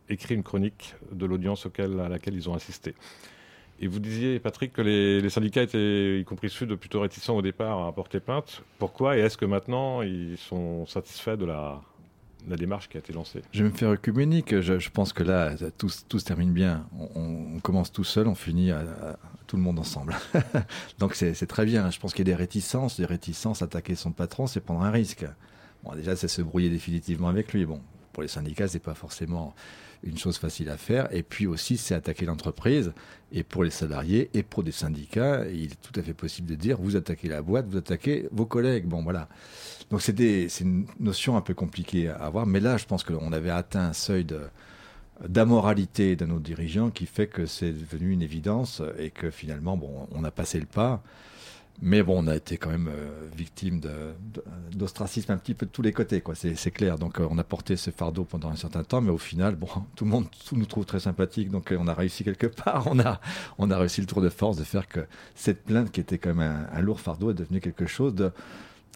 écrit 0.08 0.34
une 0.34 0.44
chronique 0.44 0.94
de 1.10 1.26
l'audience 1.26 1.66
à 1.66 2.08
laquelle 2.08 2.34
ils 2.34 2.48
ont 2.48 2.54
assisté. 2.54 2.94
Et 3.80 3.88
vous 3.88 3.98
disiez, 3.98 4.38
Patrick, 4.38 4.72
que 4.72 4.82
les, 4.82 5.28
syndicats 5.28 5.62
étaient, 5.62 6.20
y 6.20 6.24
compris 6.24 6.48
Sud, 6.48 6.74
plutôt 6.76 7.00
réticents 7.00 7.36
au 7.36 7.42
départ 7.42 7.86
à 7.86 7.92
porter 7.92 8.20
plainte. 8.20 8.62
Pourquoi 8.78 9.16
Et 9.16 9.20
est-ce 9.20 9.36
que 9.36 9.44
maintenant, 9.44 10.02
ils 10.02 10.38
sont 10.38 10.86
satisfaits 10.86 11.36
de 11.36 11.44
la, 11.44 11.80
démarche 12.46 12.88
qui 12.88 12.96
a 12.96 13.00
été 13.00 13.12
lancée? 13.12 13.42
Je 13.52 13.64
vais 13.64 13.70
me 13.70 13.74
faire 13.74 13.90
œcuménique. 13.90 14.60
Je, 14.60 14.90
pense 14.90 15.12
que 15.12 15.24
là, 15.24 15.54
tout, 15.76 15.88
se 15.88 16.24
termine 16.24 16.52
bien. 16.52 16.86
On, 17.16 17.58
commence 17.60 17.90
tout 17.90 18.04
seul, 18.04 18.28
on 18.28 18.36
finit 18.36 18.70
tout 19.48 19.56
le 19.56 19.62
monde 19.62 19.80
ensemble. 19.80 20.14
Donc 20.98 21.14
c'est 21.14 21.46
très 21.46 21.64
bien. 21.64 21.90
Je 21.90 21.98
pense 21.98 22.14
qu'il 22.14 22.26
y 22.26 22.30
a 22.30 22.32
des 22.32 22.40
réticences. 22.40 22.98
Des 22.98 23.06
réticences, 23.06 23.60
attaquer 23.60 23.96
son 23.96 24.12
patron, 24.12 24.46
c'est 24.46 24.60
prendre 24.60 24.82
un 24.82 24.90
risque. 24.90 25.26
Bon, 25.82 25.94
déjà, 25.94 26.14
c'est 26.14 26.28
se 26.28 26.42
brouiller 26.42 26.70
définitivement 26.70 27.28
avec 27.28 27.52
lui. 27.52 27.66
Bon, 27.66 27.80
pour 28.12 28.22
les 28.22 28.28
syndicats, 28.28 28.68
c'est 28.68 28.78
pas 28.78 28.94
forcément 28.94 29.54
une 30.04 30.18
chose 30.18 30.38
facile 30.38 30.68
à 30.70 30.76
faire. 30.76 31.08
Et 31.14 31.22
puis 31.22 31.46
aussi, 31.46 31.76
c'est 31.76 31.94
attaquer 31.94 32.26
l'entreprise. 32.26 32.92
Et 33.32 33.42
pour 33.42 33.64
les 33.64 33.70
salariés 33.70 34.30
et 34.34 34.42
pour 34.42 34.62
des 34.62 34.72
syndicats, 34.72 35.44
il 35.48 35.72
est 35.72 35.80
tout 35.82 35.98
à 35.98 36.02
fait 36.02 36.14
possible 36.14 36.48
de 36.48 36.54
dire 36.54 36.78
vous 36.80 36.96
attaquez 36.96 37.28
la 37.28 37.42
boîte, 37.42 37.66
vous 37.68 37.78
attaquez 37.78 38.28
vos 38.30 38.46
collègues. 38.46 38.86
Bon, 38.86 39.02
voilà. 39.02 39.28
Donc 39.90 40.02
c'est 40.02 40.60
une 40.60 40.86
notion 41.00 41.36
un 41.36 41.40
peu 41.40 41.54
compliquée 41.54 42.08
à 42.08 42.16
avoir, 42.16 42.46
mais 42.46 42.60
là 42.60 42.76
je 42.76 42.86
pense 42.86 43.04
qu'on 43.04 43.32
avait 43.32 43.50
atteint 43.50 43.88
un 43.88 43.92
seuil 43.92 44.24
de 44.24 44.40
d'amoralité 45.28 46.16
de 46.16 46.26
nos 46.26 46.40
dirigeants 46.40 46.90
qui 46.90 47.06
fait 47.06 47.28
que 47.28 47.46
c'est 47.46 47.70
devenu 47.70 48.10
une 48.10 48.22
évidence 48.22 48.82
et 48.98 49.10
que 49.10 49.30
finalement, 49.30 49.76
bon, 49.76 50.08
on 50.12 50.24
a 50.24 50.30
passé 50.30 50.58
le 50.58 50.66
pas. 50.66 51.02
Mais 51.82 52.02
bon, 52.02 52.24
on 52.24 52.26
a 52.28 52.36
été 52.36 52.56
quand 52.56 52.70
même 52.70 52.88
euh, 52.88 53.28
victime 53.36 53.80
d'ostracisme 54.72 55.32
un 55.32 55.36
petit 55.36 55.54
peu 55.54 55.66
de 55.66 55.70
tous 55.70 55.82
les 55.82 55.92
côtés, 55.92 56.20
quoi. 56.20 56.34
C'est 56.34 56.70
clair. 56.70 56.98
Donc, 56.98 57.20
euh, 57.20 57.26
on 57.30 57.38
a 57.38 57.44
porté 57.44 57.76
ce 57.76 57.90
fardeau 57.90 58.24
pendant 58.24 58.48
un 58.48 58.56
certain 58.56 58.84
temps, 58.84 59.00
mais 59.00 59.10
au 59.10 59.18
final, 59.18 59.56
bon, 59.56 59.68
tout 59.96 60.04
le 60.04 60.10
monde 60.10 60.26
nous 60.52 60.66
trouve 60.66 60.86
très 60.86 61.00
sympathiques. 61.00 61.50
Donc, 61.50 61.72
euh, 61.72 61.78
on 61.78 61.88
a 61.88 61.94
réussi 61.94 62.24
quelque 62.24 62.46
part. 62.64 62.86
On 62.86 62.98
a, 63.00 63.20
on 63.58 63.70
a 63.70 63.78
réussi 63.78 64.00
le 64.00 64.06
tour 64.06 64.22
de 64.22 64.28
force 64.28 64.56
de 64.56 64.64
faire 64.64 64.88
que 64.88 65.00
cette 65.34 65.64
plainte, 65.64 65.90
qui 65.90 66.00
était 66.00 66.18
quand 66.18 66.34
même 66.34 66.68
un 66.72 66.80
lourd 66.80 67.00
fardeau, 67.00 67.30
est 67.30 67.34
devenue 67.34 67.60
quelque 67.60 67.86
chose 67.86 68.14
de 68.14 68.32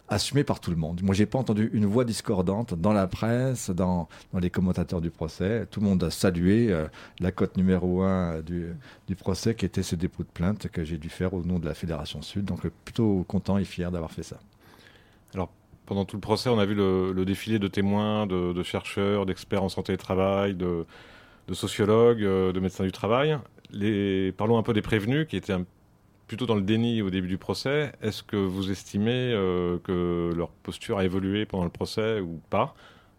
assumé 0.08 0.44
par 0.44 0.60
tout 0.60 0.70
le 0.70 0.76
monde. 0.76 1.02
Moi, 1.02 1.14
j'ai 1.14 1.26
pas 1.26 1.38
entendu 1.38 1.70
une 1.72 1.86
voix 1.86 2.04
discordante 2.04 2.74
dans 2.74 2.92
la 2.92 3.06
presse, 3.06 3.70
dans, 3.70 4.08
les 4.38 4.50
commentateurs 4.50 5.00
du 5.00 5.10
procès. 5.10 5.66
Tout 5.70 5.80
le 5.80 5.86
monde 5.86 6.02
a 6.02 6.10
salué 6.10 6.72
euh, 6.72 6.86
la 7.20 7.30
cote 7.30 7.56
numéro 7.56 8.02
un 8.02 8.40
du, 8.40 8.74
procès, 9.16 9.54
qui 9.54 9.64
était 9.64 9.82
ce 9.82 9.96
dépôt 9.96 10.22
de 10.22 10.28
plainte 10.28 10.68
que 10.68 10.84
j'ai 10.84 10.98
dû 10.98 11.08
faire 11.08 11.34
au 11.34 11.42
nom 11.42 11.58
de 11.58 11.66
la 11.66 11.74
Fédération 11.74 12.22
Sud. 12.22 12.44
Donc, 12.44 12.64
euh, 12.64 12.70
plutôt 12.84 13.24
content 13.28 13.58
et 13.58 13.64
fier 13.64 13.90
d'avoir 13.90 14.10
fait 14.10 14.22
ça. 14.22 14.38
Alors, 15.34 15.50
pendant 15.84 16.04
tout 16.04 16.16
le 16.16 16.20
procès, 16.20 16.48
on 16.48 16.58
a 16.58 16.66
vu 16.66 16.74
le, 16.74 17.24
défilé 17.24 17.58
de 17.58 17.68
témoins, 17.68 18.26
de, 18.26 18.62
chercheurs, 18.62 19.26
d'experts 19.26 19.62
en 19.62 19.68
santé 19.68 19.92
et 19.92 19.96
travail, 19.96 20.54
de, 20.54 20.86
sociologues, 21.52 22.22
euh, 22.22 22.52
de 22.52 22.60
médecins 22.60 22.84
du 22.84 22.92
travail. 22.92 23.38
Parlons 24.36 24.58
un 24.58 24.62
peu 24.62 24.72
des 24.72 24.82
prévenus 24.82 25.26
qui 25.28 25.36
étaient 25.36 25.52
un 25.52 25.64
plutôt 26.28 26.46
dans 26.46 26.54
le 26.54 26.62
déni 26.62 27.02
au 27.02 27.10
début 27.10 27.26
du 27.26 27.38
procès. 27.38 27.90
Est-ce 28.02 28.22
que 28.22 28.36
vous 28.36 28.70
estimez 28.70 29.32
euh, 29.32 29.78
que 29.82 30.30
leur 30.36 30.50
posture 30.50 30.98
a 30.98 31.04
évolué 31.04 31.46
pendant 31.46 31.64
le 31.64 31.70
procès 31.70 32.20
ou 32.20 32.40
pas? 32.50 32.74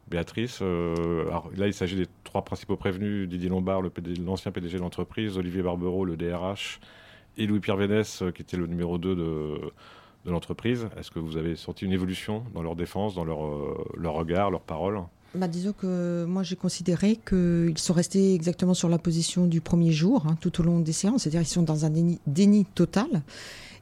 Béatrice, 0.07 0.59
euh, 0.61 1.25
là 1.55 1.67
il 1.67 1.73
s'agit 1.73 1.95
des 1.95 2.07
trois 2.23 2.43
principaux 2.43 2.77
prévenus, 2.77 3.27
Didier 3.27 3.49
Lombard, 3.49 3.81
l'ancien 4.25 4.51
PDG 4.51 4.77
de 4.77 4.81
l'entreprise, 4.81 5.37
Olivier 5.37 5.61
Barbereau, 5.61 6.05
le 6.05 6.17
DRH, 6.17 6.79
et 7.37 7.45
Louis-Pierre 7.45 7.77
Vénès, 7.77 8.21
euh, 8.21 8.31
qui 8.31 8.41
était 8.41 8.57
le 8.57 8.65
numéro 8.65 8.97
2 8.97 9.15
de, 9.15 9.71
l'entreprise. 10.25 10.87
Est-ce 10.97 11.09
que 11.09 11.19
vous 11.19 11.37
avez 11.37 11.55
senti 11.55 11.85
une 11.85 11.91
évolution 11.91 12.43
dans 12.53 12.61
leur 12.61 12.75
défense, 12.75 13.15
dans 13.15 13.25
leur, 13.25 13.39
leur 13.97 14.13
regard, 14.13 14.51
leurs 14.51 14.61
paroles 14.61 15.01
bah, 15.35 15.47
disons 15.47 15.73
que 15.73 16.25
moi 16.25 16.41
j'ai 16.41 16.55
considéré 16.55 17.17
qu'ils 17.27 17.77
sont 17.77 17.93
restés 17.93 18.33
exactement 18.33 18.73
sur 18.73 18.89
la 18.89 18.97
position 18.97 19.45
du 19.45 19.61
premier 19.61 19.91
jour, 19.91 20.25
hein, 20.27 20.35
tout 20.41 20.59
au 20.59 20.63
long 20.63 20.79
des 20.79 20.91
séances, 20.91 21.23
c'est-à-dire 21.23 21.41
qu'ils 21.41 21.49
sont 21.49 21.63
dans 21.63 21.85
un 21.85 21.91
déni, 22.25 22.65
total. 22.73 23.21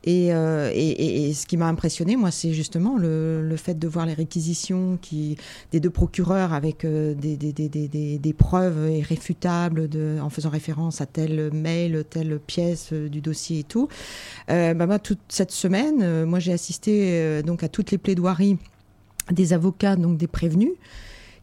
Euh, 0.07 0.71
et, 0.73 1.27
et, 1.27 1.33
ce 1.33 1.45
qui 1.45 1.57
m'a 1.57 1.67
impressionné, 1.67 2.15
moi, 2.15 2.31
c'est 2.31 2.53
justement 2.53 2.97
le, 2.97 3.41
le, 3.41 3.57
fait 3.57 3.77
de 3.77 3.87
voir 3.89 4.05
les 4.05 4.13
réquisitions 4.13 4.97
qui, 5.01 5.35
des 5.73 5.81
deux 5.81 5.89
procureurs 5.89 6.53
avec 6.53 6.85
euh, 6.85 7.13
des, 7.13 7.35
des, 7.35 7.51
des, 7.51 8.17
des, 8.17 8.33
preuves 8.33 8.89
irréfutables 8.89 9.89
en 10.21 10.29
faisant 10.29 10.49
référence 10.49 11.01
à 11.01 11.07
tel 11.07 11.51
mail, 11.51 12.05
telle 12.09 12.39
pièce 12.39 12.93
euh, 12.93 13.09
du 13.09 13.19
dossier 13.19 13.59
et 13.59 13.63
tout. 13.63 13.89
Euh, 14.49 14.73
bah, 14.73 14.99
toute 14.99 15.19
cette 15.27 15.51
semaine, 15.51 16.23
moi 16.23 16.39
j'ai 16.39 16.53
assisté 16.53 17.41
donc 17.43 17.63
à 17.63 17.67
toutes 17.67 17.91
les 17.91 17.97
plaidoiries 17.97 18.57
des 19.31 19.51
avocats, 19.51 19.97
donc 19.97 20.17
des 20.17 20.27
prévenus 20.27 20.71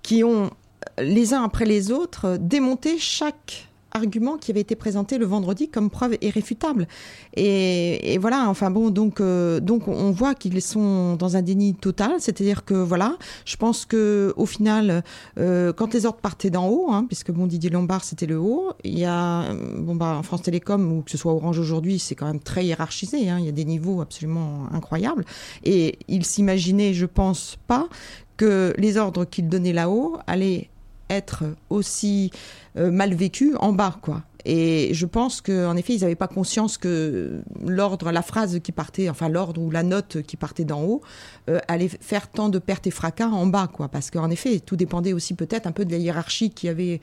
qui 0.04 0.22
ont 0.22 0.50
les 0.98 1.34
uns 1.34 1.42
après 1.42 1.64
les 1.64 1.90
autres 1.90 2.36
démonté 2.38 2.98
chaque 2.98 3.68
argument 3.94 4.36
qui 4.36 4.50
avait 4.50 4.60
été 4.60 4.74
présenté 4.74 5.18
le 5.18 5.24
vendredi 5.24 5.68
comme 5.68 5.88
preuve 5.88 6.16
irréfutable. 6.20 6.88
Et, 7.36 8.18
voilà, 8.20 8.48
enfin 8.48 8.70
bon, 8.70 8.90
donc, 8.90 9.20
euh, 9.20 9.60
donc 9.60 9.88
on 9.88 10.10
voit 10.10 10.34
qu'ils 10.34 10.60
sont 10.60 11.14
dans 11.14 11.36
un 11.36 11.42
déni 11.42 11.74
total, 11.74 12.14
c'est-à-dire 12.18 12.64
que 12.64 12.74
voilà, 12.74 13.16
je 13.44 13.56
pense 13.56 13.86
que 13.86 14.34
au 14.36 14.46
final, 14.46 15.04
euh, 15.38 15.72
quand 15.72 15.94
les 15.94 16.06
ordres 16.06 16.18
partaient 16.20 16.50
d'en 16.50 16.68
haut, 16.68 16.90
hein, 16.90 17.04
puisque 17.06 17.30
bon 17.30 17.46
Didier 17.46 17.70
Lombard 17.70 18.02
c'était 18.02 18.26
le 18.26 18.38
haut, 18.38 18.72
il 18.82 18.98
y 18.98 19.04
a 19.04 19.54
bon 19.78 19.94
bah 19.94 20.16
en 20.18 20.22
France 20.22 20.42
Télécom 20.42 20.92
ou 20.92 21.02
que 21.02 21.10
ce 21.10 21.16
soit 21.16 21.32
Orange 21.32 21.58
aujourd'hui, 21.58 22.00
c'est 22.00 22.16
quand 22.16 22.26
même 22.26 22.40
très 22.40 22.64
hiérarchisé, 22.66 23.30
hein, 23.30 23.38
il 23.38 23.46
y 23.46 23.48
a 23.48 23.52
des 23.52 23.64
niveaux 23.64 24.00
absolument 24.00 24.66
incroyables, 24.72 25.24
et 25.64 25.98
ils 26.08 26.24
s'imaginaient, 26.24 26.94
je 26.94 27.06
pense 27.06 27.58
pas, 27.68 27.88
que 28.36 28.74
les 28.78 28.96
ordres 28.96 29.24
qu'ils 29.24 29.48
donnaient 29.48 29.72
là-haut 29.72 30.18
allaient 30.26 30.68
être 31.10 31.44
aussi 31.70 32.30
euh, 32.76 32.90
mal 32.90 33.14
vécus 33.14 33.54
en 33.60 33.72
bas, 33.72 33.98
quoi. 34.02 34.22
Et 34.46 34.92
je 34.92 35.06
pense 35.06 35.40
qu'en 35.40 35.74
effet, 35.74 35.94
ils 35.94 36.02
n'avaient 36.02 36.14
pas 36.14 36.28
conscience 36.28 36.76
que 36.76 37.40
l'ordre, 37.66 38.12
la 38.12 38.20
phrase 38.20 38.60
qui 38.62 38.72
partait, 38.72 39.08
enfin 39.08 39.30
l'ordre 39.30 39.62
ou 39.62 39.70
la 39.70 39.82
note 39.82 40.20
qui 40.20 40.36
partait 40.36 40.64
d'en 40.64 40.82
haut, 40.82 41.00
euh, 41.48 41.60
allait 41.66 41.88
faire 41.88 42.28
tant 42.28 42.50
de 42.50 42.58
pertes 42.58 42.86
et 42.86 42.90
fracas 42.90 43.28
en 43.28 43.46
bas, 43.46 43.70
quoi. 43.72 43.88
Parce 43.88 44.10
qu'en 44.10 44.30
effet, 44.30 44.60
tout 44.60 44.76
dépendait 44.76 45.14
aussi 45.14 45.32
peut-être 45.32 45.66
un 45.66 45.72
peu 45.72 45.86
de 45.86 45.92
la 45.92 45.96
hiérarchie 45.96 46.50
qu'il 46.50 46.66
y 46.66 46.70
avait 46.70 47.00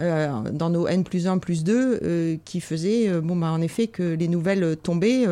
euh, 0.00 0.50
dans 0.50 0.70
nos 0.70 0.86
N 0.86 1.04
plus 1.04 1.26
1 1.26 1.36
plus 1.38 1.62
2, 1.62 2.38
qui 2.46 2.60
faisait, 2.60 3.20
bon, 3.20 3.36
bah, 3.36 3.50
en 3.50 3.60
effet, 3.60 3.88
que 3.88 4.14
les 4.14 4.28
nouvelles 4.28 4.78
tombaient 4.82 5.26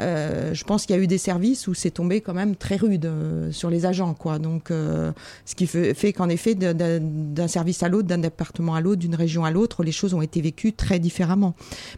euh, 0.00 0.54
je 0.54 0.64
pense 0.64 0.86
qu'il 0.86 0.94
y 0.94 0.98
a 0.98 1.02
eu 1.02 1.06
des 1.06 1.18
services 1.18 1.66
où 1.66 1.74
c'est 1.74 1.90
tombé 1.90 2.20
quand 2.20 2.34
même 2.34 2.56
très 2.56 2.76
rude 2.76 3.06
euh, 3.06 3.50
sur 3.50 3.70
les 3.70 3.86
agents, 3.86 4.14
quoi. 4.14 4.38
Donc, 4.38 4.70
euh, 4.70 5.12
ce 5.44 5.54
qui 5.54 5.66
fait, 5.66 5.94
fait 5.94 6.12
qu'en 6.12 6.28
effet, 6.28 6.54
d'un 6.54 7.48
service 7.48 7.82
à 7.82 7.88
l'autre, 7.88 8.08
d'un 8.08 8.18
département 8.18 8.74
à 8.74 8.80
l'autre, 8.80 9.00
d'une 9.00 9.14
région 9.14 9.44
à 9.44 9.50
l'autre, 9.50 9.82
les 9.82 9.92
choses 9.92 10.14
ont 10.14 10.22
été 10.22 10.40
vécues 10.40 10.72
très 10.72 10.98
différemment. 10.98 11.54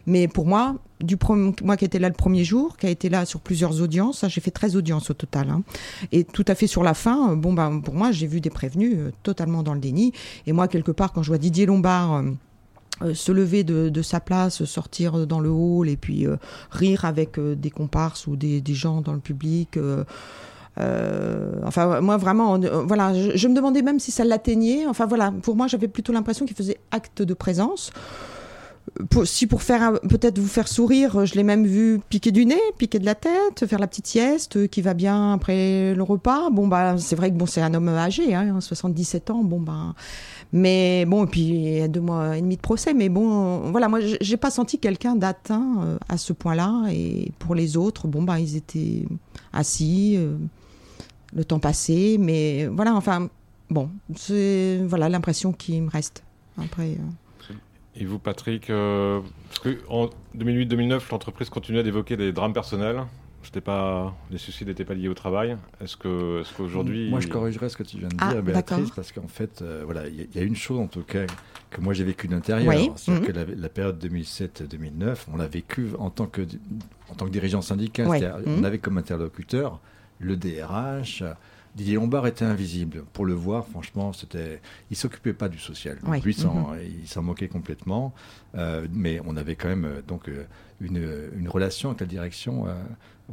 Mais 0.07 0.27
pour 0.27 0.45
moi, 0.45 0.75
du 0.99 1.17
moi 1.63 1.77
qui 1.77 1.85
étais 1.85 1.99
là 1.99 2.09
le 2.09 2.13
premier 2.13 2.43
jour, 2.43 2.77
qui 2.77 2.85
a 2.85 2.89
été 2.89 3.09
là 3.09 3.25
sur 3.25 3.39
plusieurs 3.39 3.81
audiences, 3.81 4.23
j'ai 4.27 4.41
fait 4.41 4.51
13 4.51 4.75
audiences 4.75 5.09
au 5.09 5.13
total, 5.15 5.49
hein, 5.49 5.63
et 6.11 6.23
tout 6.23 6.45
à 6.47 6.53
fait 6.53 6.67
sur 6.67 6.83
la 6.83 6.93
fin, 6.93 7.35
bon 7.35 7.53
ben 7.53 7.79
pour 7.79 7.95
moi 7.95 8.11
j'ai 8.11 8.27
vu 8.27 8.39
des 8.39 8.51
prévenus 8.51 8.97
totalement 9.23 9.63
dans 9.63 9.73
le 9.73 9.79
déni. 9.79 10.13
Et 10.45 10.53
moi 10.53 10.67
quelque 10.67 10.91
part 10.91 11.11
quand 11.11 11.23
je 11.23 11.29
vois 11.29 11.39
Didier 11.39 11.65
Lombard 11.65 12.23
se 13.13 13.31
lever 13.31 13.63
de, 13.63 14.01
sa 14.01 14.19
place, 14.19 14.63
sortir 14.65 15.27
dans 15.27 15.39
le 15.39 15.49
hall 15.49 15.89
et 15.89 15.97
puis 15.97 16.25
euh, 16.25 16.37
rire 16.71 17.05
avec 17.05 17.37
euh, 17.37 17.55
des 17.55 17.69
comparses 17.69 18.27
ou 18.27 18.35
des, 18.35 18.61
gens 18.67 19.01
dans 19.01 19.13
le 19.13 19.19
public. 19.19 19.77
enfin, 20.77 22.01
moi 22.01 22.17
vraiment, 22.17 22.59
voilà, 22.85 23.13
je, 23.13 23.47
me 23.47 23.55
demandais 23.55 23.81
même 23.81 23.99
si 23.99 24.11
ça 24.11 24.23
l'atteignait. 24.23 24.85
Enfin 24.87 25.05
voilà, 25.05 25.31
pour 25.41 25.55
moi, 25.55 25.67
j'avais 25.67 25.87
plutôt 25.87 26.13
l'impression 26.13 26.45
qu'il 26.45 26.55
faisait 26.55 26.77
acte 26.91 27.21
de 27.21 27.33
présence. 27.33 27.91
si 29.25 29.45
pour 29.45 29.61
faire 29.61 29.99
peut-être 30.07 30.39
vous 30.39 30.47
faire 30.47 30.67
sourire, 30.67 31.25
je 31.25 31.35
l'ai 31.35 31.43
même 31.43 31.65
vu 31.65 31.99
piquer 32.09 32.31
du 32.31 32.45
nez, 32.45 32.61
piquer 32.77 32.99
de 32.99 33.05
la 33.05 33.15
tête, 33.15 33.65
faire 33.67 33.79
la 33.79 33.87
petite 33.87 34.07
sieste 34.07 34.67
qui 34.69 34.81
va 34.81 34.93
bien 34.93 35.33
après 35.33 35.93
le 35.93 36.03
repas. 36.03 36.49
Bon 36.49 36.67
bah 36.67 36.95
c'est 36.97 37.15
vrai 37.15 37.29
que 37.29 37.35
bon 37.35 37.45
c'est 37.45 37.61
un 37.61 37.73
homme 37.73 37.89
âgé, 37.89 38.33
hein, 38.33 38.59
77 38.59 39.29
ans. 39.29 39.43
Bon 39.43 39.59
bah 39.59 39.93
mais 40.53 41.05
bon, 41.05 41.25
et 41.25 41.27
puis 41.27 41.89
deux 41.89 42.01
mois 42.01 42.37
et 42.37 42.41
demi 42.41 42.57
de 42.57 42.61
procès, 42.61 42.93
mais 42.93 43.07
bon, 43.07 43.71
voilà, 43.71 43.87
moi 43.87 43.99
j'ai 44.01 44.37
pas 44.37 44.51
senti 44.51 44.79
quelqu'un 44.79 45.15
d'atteint 45.15 45.81
euh, 45.81 45.97
à 46.09 46.17
ce 46.17 46.33
point-là. 46.33 46.87
Et 46.91 47.31
pour 47.39 47.55
les 47.55 47.77
autres, 47.77 48.07
bon, 48.07 48.23
bah 48.23 48.39
ils 48.39 48.57
étaient 48.57 49.05
assis, 49.53 50.15
euh, 50.17 50.35
le 51.33 51.45
temps 51.45 51.59
passé, 51.59 52.17
mais 52.19 52.67
voilà, 52.67 52.93
enfin, 52.95 53.29
bon, 53.69 53.89
c'est 54.15 54.81
voilà 54.85 55.07
l'impression 55.07 55.53
qui 55.53 55.79
me 55.79 55.89
reste. 55.89 56.23
Après. 56.57 56.91
Euh. 56.91 57.53
Et 57.95 58.05
vous, 58.05 58.19
Patrick, 58.19 58.67
parce 58.67 59.59
que 59.61 59.79
en 59.89 60.09
2008-2009, 60.37 61.11
l'entreprise 61.11 61.49
continuait 61.49 61.83
d'évoquer 61.83 62.15
des 62.15 62.31
drames 62.31 62.53
personnels 62.53 63.01
c'était 63.43 63.61
pas 63.61 64.15
les 64.29 64.37
suicides 64.37 64.67
n'étaient 64.67 64.85
pas 64.85 64.93
liés 64.93 65.07
au 65.07 65.13
travail. 65.13 65.57
Est-ce 65.81 65.97
que 65.97 66.41
est-ce 66.41 66.53
qu'aujourd'hui 66.53 67.09
Moi, 67.09 67.19
je 67.19 67.27
corrigerais 67.27 67.69
ce 67.69 67.77
que 67.77 67.83
tu 67.83 67.97
viens 67.97 68.07
de 68.07 68.15
ah, 68.19 68.33
dire, 68.33 68.43
Béatrice, 68.43 68.91
parce 68.91 69.11
qu'en 69.11 69.27
fait, 69.27 69.61
euh, 69.61 69.81
voilà, 69.85 70.07
il 70.07 70.27
y, 70.33 70.39
a 70.39 70.43
une 70.43 70.55
chose 70.55 70.79
en 70.79 70.87
tout 70.87 71.03
cas 71.03 71.25
que 71.69 71.81
moi 71.81 71.93
j'ai 71.93 72.03
vécu 72.03 72.27
d'intérieur, 72.27 72.73
c'est 72.97 73.11
mhm. 73.11 73.21
que 73.21 73.31
la, 73.31 73.69
période 73.69 74.03
2007-2009, 74.03 75.25
on 75.33 75.37
l'a 75.37 75.47
vécu 75.47 75.89
en 75.99 76.09
tant 76.09 76.27
que 76.27 76.41
en 77.09 77.15
tant 77.15 77.25
que 77.25 77.31
dirigeant 77.31 77.61
syndical. 77.61 78.07
On 78.45 78.57
mhm. 78.57 78.65
avait 78.65 78.79
comme 78.79 78.97
interlocuteur 78.97 79.79
le 80.19 80.35
DRH. 80.35 81.23
Didier 81.73 81.95
Lombard 81.95 82.27
était 82.27 82.43
invisible. 82.43 83.05
Pour 83.13 83.25
le 83.25 83.33
voir, 83.33 83.65
franchement, 83.65 84.11
c'était, 84.11 84.59
il 84.89 84.97
s'occupait 84.97 85.31
pas 85.31 85.47
du 85.47 85.57
social. 85.57 85.99
Lui, 86.03 86.35
mhm. 86.37 86.77
il 87.01 87.07
s'en 87.07 87.21
moquait 87.21 87.47
complètement. 87.47 88.13
Euh, 88.55 88.85
mais 88.91 89.21
on 89.25 89.37
avait 89.37 89.55
quand 89.55 89.69
même 89.69 89.85
euh, 89.85 90.01
donc 90.05 90.29
une, 90.81 91.31
une, 91.37 91.47
relation 91.47 91.89
avec 91.89 92.01
la 92.01 92.07
direction 92.07 92.65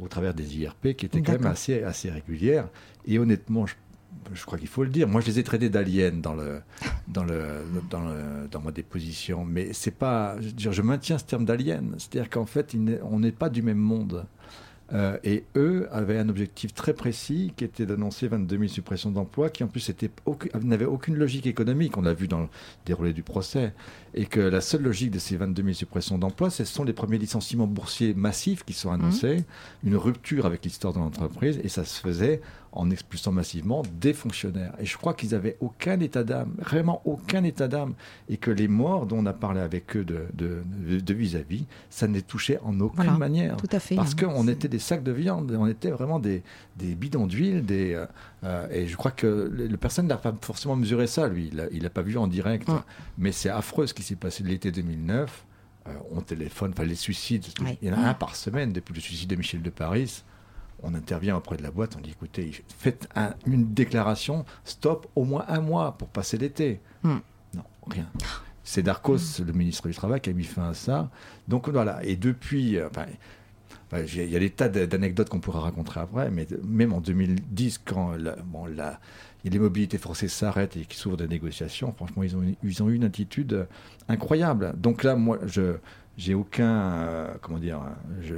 au 0.01 0.07
travers 0.07 0.33
des 0.33 0.57
IRP 0.57 0.93
qui 0.95 1.05
étaient 1.05 1.21
quand 1.21 1.33
même 1.33 1.45
assez, 1.45 1.83
assez 1.83 2.09
régulières. 2.09 2.67
Et 3.05 3.19
honnêtement, 3.19 3.65
je, 3.65 4.45
crois 4.45 4.57
qu'il 4.57 4.67
faut 4.67 4.83
le 4.83 4.89
dire, 4.89 5.07
moi 5.07 5.21
je 5.21 5.27
les 5.27 5.39
ai 5.39 5.43
traités 5.43 5.69
d'aliens 5.69 6.11
dans, 6.11 6.33
le, 6.33 6.61
dans, 7.07 7.23
le, 7.23 7.63
dans, 7.89 8.01
le, 8.01 8.47
dans 8.49 8.61
ma 8.61 8.71
déposition. 8.71 9.45
Mais 9.45 9.73
c'est 9.73 9.91
pas. 9.91 10.37
Je, 10.41 10.71
je 10.71 10.81
maintiens 10.81 11.17
ce 11.17 11.25
terme 11.25 11.45
d'alien. 11.45 11.95
C'est-à-dire 11.97 12.29
qu'en 12.29 12.45
fait, 12.45 12.75
on 13.03 13.19
n'est 13.19 13.31
pas 13.31 13.49
du 13.49 13.61
même 13.61 13.77
monde. 13.77 14.25
Euh, 14.93 15.17
et 15.23 15.43
eux 15.55 15.87
avaient 15.91 16.17
un 16.17 16.29
objectif 16.29 16.73
très 16.73 16.93
précis 16.93 17.53
qui 17.55 17.63
était 17.63 17.85
d'annoncer 17.85 18.27
22 18.27 18.57
000 18.57 18.67
suppressions 18.69 19.11
d'emplois, 19.11 19.49
qui 19.49 19.63
en 19.63 19.67
plus 19.67 19.91
n'avaient 20.63 20.85
aucune 20.85 21.15
logique 21.15 21.45
économique, 21.45 21.97
on 21.97 22.01
l'a 22.01 22.13
vu 22.13 22.27
dans 22.27 22.39
le 22.39 22.47
déroulé 22.85 23.13
du 23.13 23.21
procès, 23.21 23.73
et 24.15 24.25
que 24.25 24.39
la 24.39 24.61
seule 24.61 24.81
logique 24.81 25.11
de 25.11 25.19
ces 25.19 25.37
22 25.37 25.61
000 25.61 25.73
suppressions 25.73 26.17
d'emplois, 26.17 26.49
ce 26.49 26.63
sont 26.63 26.83
les 26.83 26.93
premiers 26.93 27.19
licenciements 27.19 27.67
boursiers 27.67 28.13
massifs 28.15 28.63
qui 28.63 28.73
sont 28.73 28.91
annoncés, 28.91 29.37
mmh. 29.83 29.87
une 29.87 29.95
rupture 29.95 30.45
avec 30.45 30.63
l'histoire 30.63 30.93
de 30.93 30.99
l'entreprise, 30.99 31.59
et 31.63 31.69
ça 31.69 31.85
se 31.85 31.99
faisait 31.99 32.41
en 32.71 32.89
expulsant 32.91 33.31
massivement 33.31 33.83
des 33.99 34.13
fonctionnaires. 34.13 34.73
Et 34.79 34.85
je 34.85 34.97
crois 34.97 35.13
qu'ils 35.13 35.31
n'avaient 35.31 35.57
aucun 35.59 35.99
état 35.99 36.23
d'âme, 36.23 36.53
vraiment 36.59 37.01
aucun 37.05 37.43
état 37.43 37.67
d'âme, 37.67 37.93
et 38.29 38.37
que 38.37 38.51
les 38.51 38.67
morts 38.67 39.05
dont 39.05 39.19
on 39.19 39.25
a 39.25 39.33
parlé 39.33 39.59
avec 39.59 39.95
eux 39.95 40.05
de 40.05 41.13
vis-à-vis, 41.13 41.65
ça 41.89 42.07
ne 42.07 42.13
les 42.13 42.21
touchait 42.21 42.59
en 42.63 42.79
aucune 42.79 43.17
manière. 43.17 43.57
Tout 43.57 43.67
à 43.71 43.79
fait. 43.79 43.95
Parce 43.95 44.13
hein. 44.13 44.27
qu'on 44.27 44.47
était 44.47 44.67
des 44.67 44.79
sacs 44.79 45.03
de 45.03 45.11
viande, 45.11 45.55
on 45.57 45.67
était 45.67 45.91
vraiment 45.91 46.19
des, 46.19 46.43
des 46.77 46.95
bidons 46.95 47.27
d'huile, 47.27 47.65
des, 47.65 47.93
euh, 47.93 48.05
euh, 48.43 48.67
et 48.71 48.87
je 48.87 48.95
crois 48.95 49.11
que 49.11 49.49
le, 49.51 49.77
personne 49.77 50.07
n'a 50.07 50.17
pas 50.17 50.35
forcément 50.41 50.75
mesuré 50.75 51.07
ça, 51.07 51.27
lui. 51.27 51.51
Il 51.71 51.83
n'a 51.83 51.89
pas 51.89 52.01
vu 52.01 52.17
en 52.17 52.27
direct. 52.27 52.69
Mais 53.17 53.31
c'est 53.31 53.49
affreux 53.49 53.87
ce 53.87 53.93
qui 53.93 54.03
s'est 54.03 54.15
passé 54.15 54.43
l'été 54.43 54.71
2009. 54.71 55.45
Euh, 55.87 55.91
on 56.11 56.21
téléphone, 56.21 56.71
enfin 56.73 56.83
les 56.83 56.95
suicides, 56.95 57.45
il 57.81 57.87
y 57.87 57.91
en 57.91 57.97
a 57.97 58.09
un 58.09 58.13
par 58.13 58.35
semaine 58.35 58.73
depuis 58.73 58.93
le 58.93 58.99
suicide 58.99 59.29
de 59.29 59.35
Michel 59.35 59.61
de 59.61 59.69
Paris 59.69 60.23
on 60.83 60.93
intervient 60.93 61.35
auprès 61.35 61.57
de 61.57 61.63
la 61.63 61.71
boîte, 61.71 61.95
on 61.97 62.01
dit 62.01 62.11
écoutez, 62.11 62.51
faites 62.67 63.07
une 63.45 63.73
déclaration, 63.73 64.45
stop 64.63 65.07
au 65.15 65.23
moins 65.23 65.45
un 65.47 65.61
mois 65.61 65.97
pour 65.97 66.09
passer 66.09 66.37
l'été. 66.37 66.81
Hmm. 67.03 67.17
Non, 67.53 67.63
rien. 67.87 68.07
C'est 68.63 68.83
Darcos, 68.83 69.39
le 69.45 69.51
ministre 69.51 69.87
du 69.87 69.95
Travail, 69.95 70.21
qui 70.21 70.29
a 70.29 70.33
mis 70.33 70.43
fin 70.43 70.69
à 70.69 70.73
ça. 70.73 71.09
Donc 71.47 71.69
voilà, 71.69 72.03
et 72.03 72.15
depuis, 72.15 72.77
euh, 72.77 72.87
il 73.93 74.29
y 74.29 74.35
a 74.35 74.39
des 74.39 74.51
tas 74.51 74.69
d'anecdotes 74.69 75.29
qu'on 75.29 75.39
pourra 75.39 75.61
raconter 75.61 75.99
après, 75.99 76.29
mais 76.29 76.47
même 76.63 76.93
en 76.93 77.01
2010, 77.01 77.79
quand 77.79 78.15
bon, 78.45 78.65
les 79.45 79.59
mobilités 79.59 79.97
forcées 79.97 80.27
s'arrêtent 80.27 80.75
et 80.75 80.81
qu'ils 80.81 80.97
s'ouvrent 80.97 81.17
des 81.17 81.27
négociations, 81.27 81.93
franchement, 81.93 82.23
ils 82.23 82.35
ont, 82.35 82.43
ils 82.63 82.83
ont 82.83 82.89
eu 82.89 82.95
une 82.95 83.05
attitude 83.05 83.67
incroyable. 84.09 84.73
Donc 84.77 85.03
là, 85.03 85.15
moi, 85.15 85.39
je, 85.45 85.77
j'ai 86.19 86.33
aucun, 86.33 86.91
euh, 86.91 87.33
comment 87.41 87.59
dire, 87.59 87.79
je, 88.21 88.35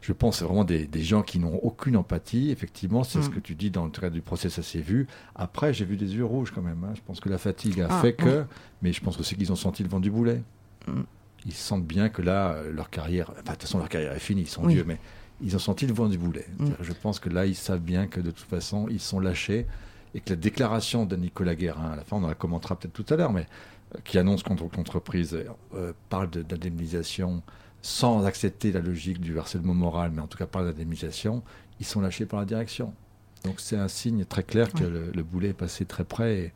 je 0.00 0.12
pense 0.12 0.42
vraiment 0.42 0.62
des, 0.62 0.86
des 0.86 1.02
gens 1.02 1.22
qui 1.22 1.40
n'ont 1.40 1.56
aucune 1.56 1.96
empathie. 1.96 2.50
Effectivement, 2.50 3.02
c'est 3.02 3.20
ce 3.20 3.28
mm. 3.28 3.34
que 3.34 3.40
tu 3.40 3.54
dis 3.56 3.70
dans 3.72 3.84
le 3.84 3.90
cadre 3.90 4.14
du 4.14 4.22
procès, 4.22 4.48
ça 4.48 4.62
s'est 4.62 4.80
vu. 4.80 5.08
Après, 5.34 5.74
j'ai 5.74 5.84
vu 5.84 5.96
des 5.96 6.14
yeux 6.14 6.24
rouges 6.24 6.52
quand 6.52 6.62
même. 6.62 6.84
Hein. 6.84 6.92
Je 6.94 7.00
pense 7.04 7.18
que 7.18 7.28
la 7.28 7.38
fatigue 7.38 7.80
a 7.80 7.88
ah, 7.90 8.00
fait 8.00 8.12
que, 8.12 8.44
mais 8.80 8.92
je 8.92 9.00
pense 9.00 9.18
aussi 9.18 9.34
qu'ils 9.34 9.50
ont 9.50 9.56
senti 9.56 9.82
le 9.82 9.88
vent 9.88 9.98
du 9.98 10.10
boulet. 10.10 10.40
Mm. 10.86 11.00
Ils 11.46 11.52
sentent 11.52 11.86
bien 11.86 12.10
que 12.10 12.22
là, 12.22 12.52
euh, 12.52 12.72
leur 12.72 12.90
carrière, 12.90 13.30
enfin, 13.30 13.40
de 13.42 13.48
toute 13.48 13.62
façon, 13.62 13.78
leur 13.78 13.88
carrière 13.88 14.12
est 14.12 14.20
finie, 14.20 14.42
ils 14.42 14.48
sont 14.48 14.66
vieux, 14.68 14.84
mais 14.86 15.00
ils 15.40 15.56
ont 15.56 15.60
senti 15.60 15.88
le 15.88 15.92
vent 15.92 16.08
du 16.08 16.16
boulet. 16.16 16.46
Mm. 16.58 16.68
Je 16.80 16.92
pense 16.92 17.18
que 17.18 17.28
là, 17.28 17.44
ils 17.44 17.56
savent 17.56 17.80
bien 17.80 18.06
que 18.06 18.20
de 18.20 18.30
toute 18.30 18.48
façon, 18.48 18.86
ils 18.88 19.00
sont 19.00 19.18
lâchés 19.18 19.66
et 20.14 20.20
que 20.20 20.30
la 20.30 20.36
déclaration 20.36 21.06
de 21.06 21.16
Nicolas 21.16 21.54
Guérin, 21.54 21.92
à 21.92 21.96
la 21.96 22.04
fin, 22.04 22.16
on 22.16 22.26
la 22.26 22.34
commentera 22.34 22.78
peut-être 22.78 22.92
tout 22.92 23.06
à 23.12 23.16
l'heure, 23.16 23.32
mais 23.32 23.46
qui 24.04 24.18
annonce 24.18 24.42
contre 24.42 24.64
l'entreprise 24.76 25.36
euh, 25.74 25.92
parle 26.08 26.30
d'indemnisation 26.30 27.42
sans 27.82 28.24
accepter 28.24 28.72
la 28.72 28.80
logique 28.80 29.20
du 29.20 29.38
harcèlement 29.38 29.74
moral, 29.74 30.12
mais 30.14 30.20
en 30.20 30.26
tout 30.26 30.38
cas 30.38 30.46
parle 30.46 30.66
d'indemnisation, 30.66 31.42
ils 31.80 31.86
sont 31.86 32.00
lâchés 32.00 32.26
par 32.26 32.40
la 32.40 32.46
direction. 32.46 32.92
Donc 33.44 33.58
c'est 33.58 33.76
un 33.76 33.88
signe 33.88 34.24
très 34.24 34.42
clair 34.42 34.70
que 34.72 34.84
le, 34.84 35.22
boulet 35.22 35.48
est 35.48 35.54
passé 35.54 35.86
très 35.86 36.04
près 36.04 36.52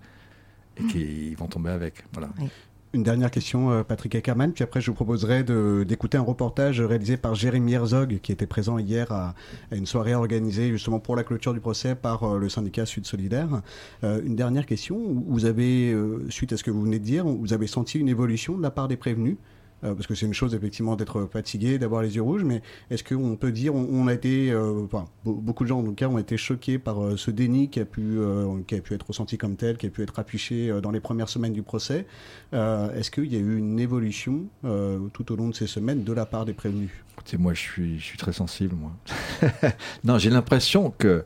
et, 0.76 0.82
mm. 0.82 0.86
qu'ils 0.88 1.36
vont 1.36 1.46
tomber 1.46 1.70
avec. 1.70 2.04
Voilà. 2.12 2.28
Une 2.94 3.02
dernière 3.02 3.32
question, 3.32 3.72
euh, 3.72 3.82
Patrick 3.82 4.14
Ackerman, 4.14 4.52
puis 4.52 4.62
après 4.62 4.80
je 4.80 4.86
vous 4.88 4.94
proposerai 4.94 5.42
d'écouter 5.42 6.16
un 6.16 6.22
reportage 6.22 6.80
réalisé 6.80 7.16
par 7.16 7.34
Jérémy 7.34 7.72
Herzog, 7.72 8.20
qui 8.22 8.30
était 8.30 8.46
présent 8.46 8.78
hier 8.78 9.10
à, 9.10 9.34
une 9.72 9.84
soirée 9.84 10.14
organisée 10.14 10.70
justement 10.70 11.00
pour 11.00 11.16
la 11.16 11.24
clôture 11.24 11.52
du 11.52 11.58
procès 11.58 11.96
par 11.96 12.22
euh, 12.22 12.38
le 12.38 12.48
syndicat 12.48 12.86
Sud 12.86 13.04
Solidaire. 13.04 13.48
Euh, 14.04 14.22
une 14.24 14.36
dernière 14.36 14.64
question, 14.64 14.96
vous 15.26 15.44
avez, 15.44 15.92
suite 16.28 16.52
à 16.52 16.56
ce 16.56 16.62
que 16.62 16.70
vous 16.70 16.82
venez 16.82 17.00
de 17.00 17.04
dire, 17.04 17.26
vous 17.26 17.52
avez 17.52 17.66
senti 17.66 17.98
une 17.98 18.08
évolution 18.08 18.56
de 18.56 18.62
la 18.62 18.70
part 18.70 18.86
des 18.86 18.96
prévenus? 18.96 19.38
Parce 19.82 20.06
que 20.06 20.14
c'est 20.14 20.26
une 20.26 20.34
chose 20.34 20.54
effectivement 20.54 20.96
d'être 20.96 21.28
fatigué, 21.30 21.78
d'avoir 21.78 22.02
les 22.02 22.16
yeux 22.16 22.22
rouges, 22.22 22.44
mais 22.44 22.62
est-ce 22.90 23.04
qu'on 23.04 23.36
peut 23.36 23.52
dire, 23.52 23.74
on, 23.74 24.06
a 24.06 24.14
été, 24.14 24.50
euh, 24.50 24.86
beaucoup 25.24 25.64
de 25.64 25.68
gens 25.68 25.80
en 25.80 25.84
tout 25.84 25.92
cas 25.92 26.08
ont 26.08 26.18
été 26.18 26.36
choqués 26.36 26.78
par 26.78 27.02
euh, 27.02 27.16
ce 27.16 27.30
déni 27.30 27.68
qui 27.68 27.80
a, 27.80 27.84
pu, 27.84 28.18
qui 28.66 28.74
a 28.74 28.80
pu 28.80 28.94
être 28.94 29.06
ressenti 29.06 29.36
comme 29.38 29.56
tel, 29.56 29.76
qui 29.76 29.86
a 29.86 29.90
pu 29.90 30.02
être 30.02 30.18
affiché 30.18 30.80
dans 30.82 30.90
les 30.90 31.00
premières 31.00 31.28
semaines 31.28 31.52
du 31.52 31.62
procès. 31.62 32.06
est-ce 32.52 33.10
qu'il 33.10 33.32
y 33.32 33.36
a 33.36 33.40
eu 33.40 33.58
une 33.58 33.78
évolution 33.78 34.44
tout 35.12 35.32
au 35.32 35.36
long 35.36 35.48
de 35.48 35.54
ces 35.54 35.66
semaines 35.66 36.04
de 36.04 36.12
la 36.12 36.26
part 36.26 36.44
des 36.44 36.54
prévenus? 36.54 36.90
Écoutez, 37.12 37.36
moi 37.36 37.54
je 37.54 37.60
suis, 37.60 37.98
je 37.98 38.04
suis 38.04 38.18
très 38.18 38.32
sensible, 38.32 38.74
moi. 38.74 38.92
non, 40.04 40.18
j'ai 40.18 40.30
l'impression 40.30 40.92
que, 40.96 41.24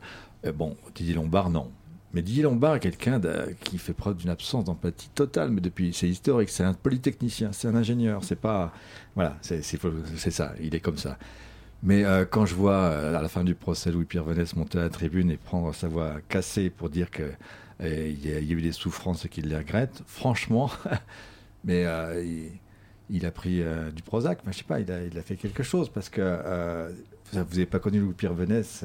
bon, 0.55 0.75
Didier 0.95 1.15
Lombard, 1.15 1.49
non. 1.49 1.71
Mais 2.13 2.21
Didier 2.23 2.43
Lombard 2.43 2.75
est 2.75 2.79
quelqu'un 2.79 3.21
qui 3.63 3.77
fait 3.77 3.93
preuve 3.93 4.17
d'une 4.17 4.31
absence 4.31 4.63
d'empathie 4.63 5.09
totale, 5.09 5.51
mais 5.51 5.61
depuis, 5.61 5.93
c'est 5.93 6.09
historique, 6.09 6.49
c'est 6.49 6.63
un 6.63 6.73
polytechnicien, 6.73 7.51
c'est 7.51 7.67
un 7.67 7.75
ingénieur, 7.75 8.23
c'est 8.23 8.35
pas. 8.35 8.73
Voilà, 9.15 9.37
c'est 9.41 9.61
ça, 9.61 10.53
il 10.59 10.73
est 10.73 10.79
comme 10.79 10.97
ça. 10.97 11.17
Mais 11.81 12.03
euh, 12.03 12.25
quand 12.25 12.45
je 12.45 12.55
vois 12.55 12.73
euh, 12.73 13.17
à 13.17 13.21
la 13.21 13.29
fin 13.29 13.43
du 13.43 13.55
procès 13.55 13.91
Louis-Pierre 13.91 14.25
Venès 14.25 14.55
monter 14.55 14.79
à 14.79 14.81
la 14.81 14.89
tribune 14.89 15.31
et 15.31 15.37
prendre 15.37 15.73
sa 15.73 15.87
voix 15.87 16.15
cassée 16.27 16.69
pour 16.69 16.89
dire 16.89 17.09
qu'il 17.09 17.31
euh, 17.81 18.13
y, 18.21 18.33
a 18.33 18.39
eu 18.39 18.61
des 18.61 18.73
souffrances 18.73 19.25
et 19.25 19.29
qu'il 19.29 19.47
les 19.47 19.57
regrette, 19.57 20.03
franchement, 20.05 20.69
mais 21.63 21.85
il, 23.09 23.25
a 23.25 23.31
pris 23.31 23.63
du 23.95 24.03
Prozac, 24.03 24.39
mais 24.45 24.51
je 24.51 24.59
sais 24.59 24.63
pas, 24.63 24.79
il 24.79 24.91
a, 24.91 25.03
il 25.03 25.17
a, 25.17 25.21
fait 25.21 25.35
quelque 25.35 25.63
chose 25.63 25.89
parce 25.89 26.09
que 26.09 26.89
vous 27.31 27.37
n'avez 27.37 27.65
pas 27.65 27.79
connu 27.79 27.99
Louis-Pierre 27.99 28.33
Venès 28.33 28.83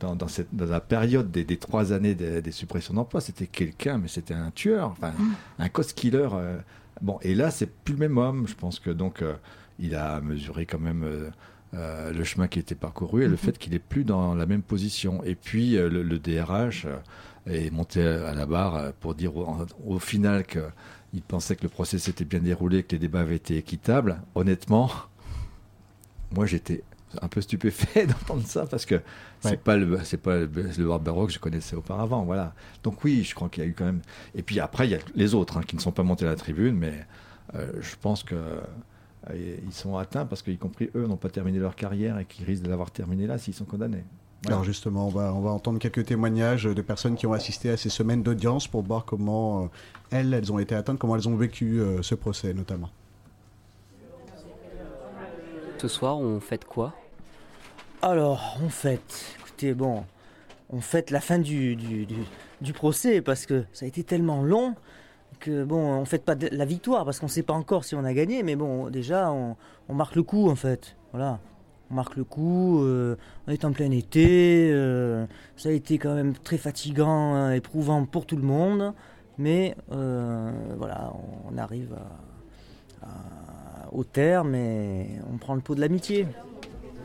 dans, 0.00 0.28
cette, 0.28 0.54
dans 0.54 0.66
la 0.66 0.80
période 0.80 1.30
des, 1.30 1.56
trois 1.56 1.92
années 1.92 2.14
des, 2.14 2.52
suppressions 2.52 2.94
d'emplois, 2.94 3.20
c'était 3.20 3.46
quelqu'un, 3.46 3.98
mais 3.98 4.08
c'était 4.08 4.34
un 4.34 4.50
tueur, 4.50 4.90
enfin, 4.90 5.10
mm. 5.10 5.34
un 5.58 5.68
cost 5.68 5.94
killer. 5.94 6.28
Euh. 6.32 6.58
bon, 7.02 7.18
et 7.22 7.34
là, 7.34 7.50
c'est 7.50 7.70
plus 7.70 7.94
le 7.94 8.00
même 8.00 8.18
homme. 8.18 8.46
Je 8.48 8.54
pense 8.54 8.80
que 8.80 8.90
donc, 8.90 9.22
euh, 9.22 9.34
il 9.78 9.94
a 9.94 10.20
mesuré 10.20 10.66
quand 10.66 10.78
même 10.80 11.30
euh, 11.74 12.12
le 12.12 12.24
chemin 12.24 12.48
qui 12.48 12.58
était 12.58 12.74
parcouru 12.74 13.24
et 13.24 13.28
le 13.28 13.34
mm-hmm. 13.34 13.38
fait 13.38 13.58
qu'il 13.58 13.74
est 13.74 13.78
plus 13.78 14.04
dans 14.04 14.34
la 14.34 14.46
même 14.46 14.62
position. 14.62 15.22
Et 15.24 15.34
puis, 15.34 15.72
le, 15.76 16.18
DRH 16.18 16.86
est 17.46 17.70
monté 17.70 18.02
à 18.02 18.34
la 18.34 18.46
barre 18.46 18.92
pour 19.00 19.14
dire 19.14 19.36
au, 19.36 19.66
au 19.86 19.98
final 19.98 20.44
qu'il 20.44 21.22
pensait 21.28 21.56
que 21.56 21.62
le 21.62 21.68
procès 21.68 21.98
s'était 21.98 22.24
bien 22.24 22.40
déroulé, 22.40 22.82
que 22.82 22.92
les 22.92 22.98
débats 22.98 23.20
avaient 23.20 23.36
été 23.36 23.56
équitables. 23.56 24.20
Honnêtement, 24.34 24.90
moi, 26.34 26.46
j'étais 26.46 26.82
un 27.20 27.28
peu 27.28 27.40
stupéfait 27.40 28.06
d'entendre 28.06 28.46
ça 28.46 28.66
parce 28.66 28.86
que 28.86 29.00
c'est 29.40 29.60
pas 29.60 29.76
le 29.76 29.98
c'est 30.04 30.16
pas 30.16 30.38
le, 30.38 30.46
Barbaro 30.46 31.26
que 31.26 31.32
je 31.32 31.38
connaissais 31.38 31.76
auparavant 31.76 32.24
voilà. 32.24 32.54
Donc 32.82 33.04
oui 33.04 33.24
je 33.24 33.34
crois 33.34 33.48
qu'il 33.48 33.64
y 33.64 33.66
a 33.66 33.68
eu 33.68 33.74
quand 33.74 33.84
même 33.84 34.00
et 34.34 34.42
puis 34.42 34.60
après 34.60 34.86
il 34.86 34.92
y 34.92 34.94
a 34.94 34.98
les 35.14 35.34
autres 35.34 35.58
hein, 35.58 35.62
qui 35.66 35.76
ne 35.76 35.80
sont 35.80 35.92
pas 35.92 36.02
montés 36.02 36.26
à 36.26 36.28
la 36.28 36.36
tribune 36.36 36.76
mais 36.76 37.06
euh, 37.54 37.72
je 37.80 37.96
pense 38.00 38.22
que 38.22 38.34
euh, 38.34 39.58
ils 39.66 39.72
sont 39.72 39.96
atteints 39.96 40.24
parce 40.24 40.42
qu'y 40.42 40.56
compris 40.56 40.90
eux 40.94 41.06
n'ont 41.06 41.16
pas 41.16 41.30
terminé 41.30 41.58
leur 41.58 41.74
carrière 41.74 42.18
et 42.18 42.24
qui 42.24 42.44
risquent 42.44 42.62
de 42.64 42.70
l'avoir 42.70 42.90
terminé 42.90 43.26
là 43.26 43.38
s'ils 43.38 43.54
sont 43.54 43.64
condamnés. 43.64 44.04
Alors 44.46 44.64
justement, 44.64 45.06
on 45.06 45.10
va, 45.10 45.34
on 45.34 45.42
va 45.42 45.50
entendre 45.50 45.78
quelques 45.78 46.06
témoignages 46.06 46.64
de 46.64 46.80
personnes 46.80 47.14
qui 47.14 47.26
ont 47.26 47.34
assisté 47.34 47.68
à 47.68 47.76
ces 47.76 47.90
semaines 47.90 48.22
d'audience 48.22 48.66
pour 48.68 48.82
voir 48.82 49.04
comment 49.04 49.64
euh, 49.64 49.66
elles, 50.10 50.32
elles 50.32 50.50
ont 50.50 50.58
été 50.58 50.74
atteintes, 50.74 50.98
comment 50.98 51.14
elles 51.14 51.28
ont 51.28 51.36
vécu 51.36 51.82
ce 52.00 52.14
procès 52.14 52.54
notamment. 52.54 52.88
Ce 55.80 55.88
soir, 55.88 56.18
on 56.18 56.40
fête 56.40 56.66
quoi? 56.66 56.94
Alors, 58.02 58.56
on 58.64 58.70
fête. 58.70 59.36
Écoutez, 59.40 59.74
bon, 59.74 60.04
on 60.70 60.80
fête 60.80 61.10
la 61.10 61.20
fin 61.20 61.38
du, 61.38 61.76
procès 62.72 63.20
parce 63.20 63.44
que 63.44 63.64
ça 63.74 63.84
a 63.84 63.88
été 63.88 64.04
tellement 64.04 64.42
long 64.42 64.74
que 65.38 65.64
bon, 65.64 66.00
on 66.00 66.04
fête 66.06 66.24
pas 66.24 66.34
la 66.34 66.64
victoire 66.64 67.04
parce 67.04 67.20
qu'on 67.20 67.28
sait 67.28 67.42
pas 67.42 67.52
encore 67.52 67.84
si 67.84 67.94
on 67.94 68.04
a 68.04 68.14
gagné, 68.14 68.42
mais 68.42 68.56
bon, 68.56 68.88
déjà, 68.88 69.30
on, 69.30 69.54
marque 69.92 70.16
le 70.16 70.22
coup 70.22 70.48
en 70.48 70.54
fait. 70.54 70.96
Voilà. 71.12 71.40
On 71.90 71.94
marque 71.94 72.16
le 72.16 72.24
coup, 72.24 72.82
euh, 72.82 73.16
on 73.46 73.52
est 73.52 73.66
en 73.66 73.72
plein 73.72 73.90
été, 73.90 74.70
euh, 74.72 75.26
ça 75.56 75.68
a 75.68 75.72
été 75.72 75.98
quand 75.98 76.14
même 76.14 76.32
très 76.32 76.56
fatigant, 76.56 77.34
hein, 77.34 77.52
éprouvant 77.52 78.06
pour 78.06 78.24
tout 78.24 78.36
le 78.36 78.44
monde, 78.44 78.94
mais 79.36 79.76
euh, 79.92 80.50
voilà, 80.78 81.12
on, 81.52 81.58
arrive 81.58 81.94
au 83.92 84.04
terme 84.04 84.54
et 84.54 85.06
on 85.30 85.36
prend 85.36 85.54
le 85.54 85.60
pot 85.60 85.74
de 85.74 85.80
l'amitié. 85.80 86.26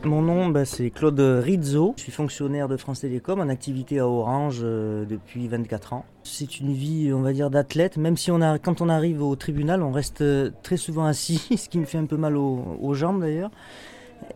Mon 0.04 0.22
nom, 0.22 0.48
bah, 0.48 0.64
c'est 0.64 0.90
Claude 0.90 1.18
Rizzo. 1.18 1.94
Je 1.96 2.02
suis 2.02 2.12
fonctionnaire 2.12 2.68
de 2.68 2.76
France 2.76 3.00
Télécom 3.00 3.40
en 3.40 3.48
activité 3.48 3.98
à 3.98 4.06
Orange 4.06 4.60
euh, 4.62 5.04
depuis 5.04 5.48
24 5.48 5.94
ans. 5.94 6.04
C'est 6.22 6.60
une 6.60 6.72
vie, 6.72 7.12
on 7.12 7.22
va 7.22 7.32
dire, 7.32 7.50
d'athlète. 7.50 7.96
Même 7.96 8.16
si 8.16 8.30
quand 8.62 8.80
on 8.80 8.88
arrive 8.88 9.22
au 9.22 9.34
tribunal, 9.36 9.82
on 9.82 9.90
reste 9.90 10.20
euh, 10.20 10.50
très 10.62 10.76
souvent 10.76 11.04
assis, 11.06 11.38
ce 11.56 11.68
qui 11.68 11.78
me 11.78 11.84
fait 11.84 11.98
un 11.98 12.06
peu 12.06 12.16
mal 12.16 12.36
aux, 12.36 12.94
jambes 12.94 13.20
d'ailleurs. 13.20 13.50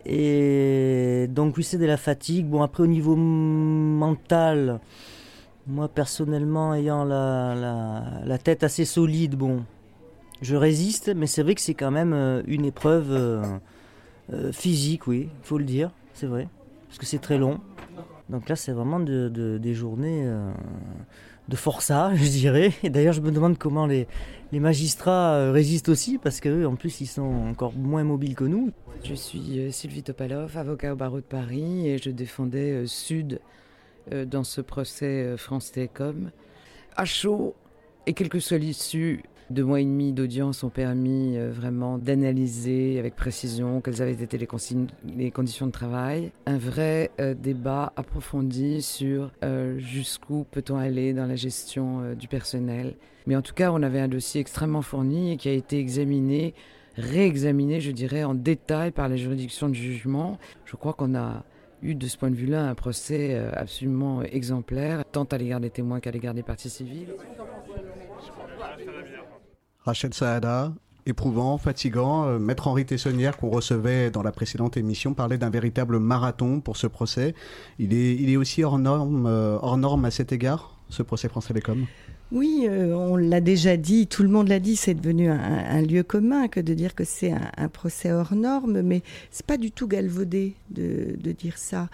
Et 0.05 1.27
donc 1.29 1.55
oui, 1.57 1.63
c'est 1.63 1.77
de 1.77 1.85
la 1.85 1.97
fatigue. 1.97 2.47
Bon, 2.47 2.63
après 2.63 2.83
au 2.83 2.87
niveau 2.87 3.15
mental, 3.15 4.79
moi 5.67 5.87
personnellement, 5.87 6.73
ayant 6.73 7.05
la, 7.05 8.37
tête 8.43 8.63
assez 8.63 8.85
solide, 8.85 9.35
bon, 9.35 9.63
je 10.41 10.55
résiste, 10.55 11.13
mais 11.15 11.27
c'est 11.27 11.43
vrai 11.43 11.55
que 11.55 11.61
c'est 11.61 11.73
quand 11.75 11.91
même 11.91 12.13
euh, 12.13 12.41
une 12.45 12.65
épreuve 12.65 13.59
euh, 14.31 14.51
physique, 14.51 15.07
oui, 15.07 15.29
il 15.29 15.45
faut 15.45 15.57
le 15.57 15.65
dire, 15.65 15.91
c'est 16.13 16.27
vrai, 16.27 16.47
parce 16.87 16.97
que 16.97 17.05
c'est 17.05 17.19
très 17.19 17.37
long. 17.37 17.59
Donc 18.29 18.47
là, 18.47 18.55
c'est 18.55 18.71
vraiment 18.71 18.99
des 18.99 19.73
journées 19.73 20.25
de 21.49 21.55
forçat, 21.57 22.11
je 22.15 22.29
dirais. 22.29 22.71
Et 22.81 22.89
d'ailleurs, 22.89 23.13
je 23.13 23.19
me 23.19 23.31
demande 23.31 23.57
comment 23.57 23.85
les, 23.85 24.07
magistrats 24.53 25.51
résistent 25.51 25.89
aussi, 25.89 26.17
parce 26.17 26.39
qu'eux, 26.39 26.65
en 26.65 26.75
plus, 26.75 27.01
ils 27.01 27.07
sont 27.07 27.23
encore 27.49 27.73
moins 27.73 28.05
mobiles 28.05 28.35
que 28.35 28.45
nous. 28.45 28.71
Je 29.03 29.15
suis 29.15 29.69
Sylvie 29.73 30.03
Topalov, 30.03 30.57
avocat 30.57 30.93
au 30.93 30.95
barreau 30.95 31.17
de 31.17 31.25
Paris, 31.25 31.89
et 31.89 31.97
je 31.97 32.09
défendais 32.09 32.87
Sud 32.87 33.41
dans 34.09 34.45
ce 34.45 34.61
procès 34.61 35.35
France 35.35 35.73
Télécom. 35.73 36.31
À 36.95 37.03
chaud, 37.03 37.55
et 38.05 38.13
quelle 38.13 38.29
que 38.29 38.39
soit 38.39 38.57
l'issue, 38.57 39.23
deux 39.51 39.63
mois 39.63 39.81
et 39.81 39.85
demi 39.85 40.13
d'audience 40.13 40.63
ont 40.63 40.69
permis 40.69 41.37
euh, 41.37 41.51
vraiment 41.51 41.97
d'analyser 41.97 42.97
avec 42.97 43.15
précision 43.15 43.81
quelles 43.81 44.01
avaient 44.01 44.13
été 44.13 44.37
les, 44.37 44.47
les 45.15 45.31
conditions 45.31 45.67
de 45.67 45.71
travail. 45.71 46.31
Un 46.45 46.57
vrai 46.57 47.11
euh, 47.19 47.33
débat 47.33 47.93
approfondi 47.95 48.81
sur 48.81 49.31
euh, 49.43 49.77
jusqu'où 49.77 50.45
peut-on 50.49 50.77
aller 50.77 51.13
dans 51.13 51.25
la 51.25 51.35
gestion 51.35 52.13
du 52.15 52.27
personnel. 52.27 52.95
Mais 53.27 53.35
en 53.35 53.41
tout 53.41 53.53
cas, 53.53 53.71
on 53.71 53.83
avait 53.83 53.99
un 53.99 54.07
dossier 54.07 54.41
extrêmement 54.41 54.81
fourni 54.81 55.33
et 55.33 55.37
qui 55.37 55.49
a 55.49 55.53
été 55.53 55.77
examiné, 55.77 56.53
réexaminé, 56.95 57.79
je 57.79 57.91
dirais, 57.91 58.23
en 58.23 58.33
détail 58.33 58.91
par 58.91 59.09
la 59.09 59.15
juridiction 59.15 59.69
de 59.69 59.75
jugement. 59.75 60.39
Je 60.65 60.75
crois 60.75 60.93
qu'on 60.93 61.13
a 61.13 61.43
eu 61.83 61.93
de 61.93 62.07
ce 62.07 62.17
point 62.17 62.31
de 62.31 62.35
vue-là 62.35 62.67
un 62.67 62.75
procès 62.75 63.35
absolument 63.53 64.23
exemplaire, 64.23 65.03
tant 65.11 65.25
à 65.25 65.37
l'égard 65.37 65.59
des 65.59 65.69
témoins 65.69 65.99
qu'à 65.99 66.11
l'égard 66.11 66.33
des 66.33 66.43
parties 66.43 66.69
civiles. 66.69 67.09
Rachel 69.83 70.13
Saada, 70.13 70.73
éprouvant, 71.05 71.57
fatigant. 71.57 72.25
Euh, 72.25 72.39
Maître 72.39 72.67
Henri 72.67 72.85
Tessonnière, 72.85 73.37
qu'on 73.37 73.49
recevait 73.49 74.11
dans 74.11 74.21
la 74.21 74.31
précédente 74.31 74.77
émission, 74.77 75.13
parlait 75.13 75.37
d'un 75.37 75.49
véritable 75.49 75.99
marathon 75.99 76.61
pour 76.61 76.77
ce 76.77 76.87
procès. 76.87 77.33
Il 77.79 77.93
est, 77.93 78.15
il 78.15 78.37
aussi 78.37 78.63
hors 78.63 78.77
norme, 78.77 79.25
euh, 79.25 79.57
hors 79.61 79.77
norme 79.77 80.05
à 80.05 80.11
cet 80.11 80.31
égard, 80.31 80.77
ce 80.89 81.03
procès 81.03 81.29
France 81.29 81.47
Télécom 81.47 81.85
oui, 82.31 82.61
euh, 82.63 82.93
on 82.95 83.17
l'a 83.17 83.41
déjà 83.41 83.75
dit, 83.75 84.07
tout 84.07 84.23
le 84.23 84.29
monde 84.29 84.47
l'a 84.47 84.59
dit, 84.59 84.77
c'est 84.77 84.93
devenu 84.93 85.29
un, 85.29 85.81
lieu 85.81 86.01
commun 86.01 86.47
que 86.47 86.61
de 86.61 86.73
dire 86.73 86.95
que 86.95 87.03
c'est 87.03 87.33
un, 87.57 87.67
procès 87.67 88.13
hors 88.13 88.35
norme, 88.35 88.81
mais 88.81 89.01
c'est 89.31 89.45
pas 89.45 89.57
du 89.57 89.71
tout 89.71 89.85
galvaudé 89.85 90.55
de, 90.69 91.17
dire 91.33 91.57
ça, 91.57 91.89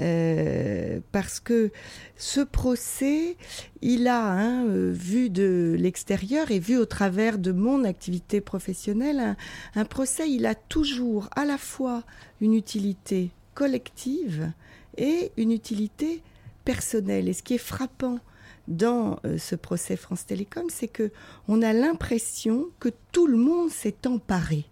euh, 0.00 1.00
parce 1.12 1.40
que 1.40 1.70
ce 2.16 2.40
procès, 2.40 3.36
il 3.82 4.08
a, 4.08 4.32
hein, 4.32 4.66
euh, 4.66 4.90
vu 4.94 5.28
de 5.28 5.76
l'extérieur 5.78 6.50
et 6.50 6.58
vu 6.58 6.78
au 6.78 6.86
travers 6.86 7.38
de 7.38 7.52
mon 7.52 7.84
activité 7.84 8.40
professionnelle, 8.40 9.36
un 9.74 9.84
procès, 9.84 10.30
il 10.30 10.46
a 10.46 10.54
toujours 10.54 11.28
à 11.36 11.44
la 11.44 11.58
fois 11.58 12.02
une 12.40 12.54
utilité 12.54 13.30
collective 13.54 14.50
et 14.96 15.32
une 15.36 15.52
utilité 15.52 16.22
personnelle. 16.64 17.28
Et 17.28 17.34
ce 17.34 17.42
qui 17.42 17.54
est 17.54 17.58
frappant 17.58 18.20
dans 18.68 19.18
euh, 19.24 19.38
ce 19.38 19.54
procès 19.54 19.96
France 19.96 20.26
Télécom, 20.26 20.66
c'est 20.70 20.88
que 20.88 21.10
on 21.48 21.62
a 21.62 21.72
l'impression 21.72 22.68
que 22.78 22.90
tout 23.12 23.26
le 23.26 23.36
monde 23.36 23.70
s'est 23.70 24.06
emparé 24.06 24.66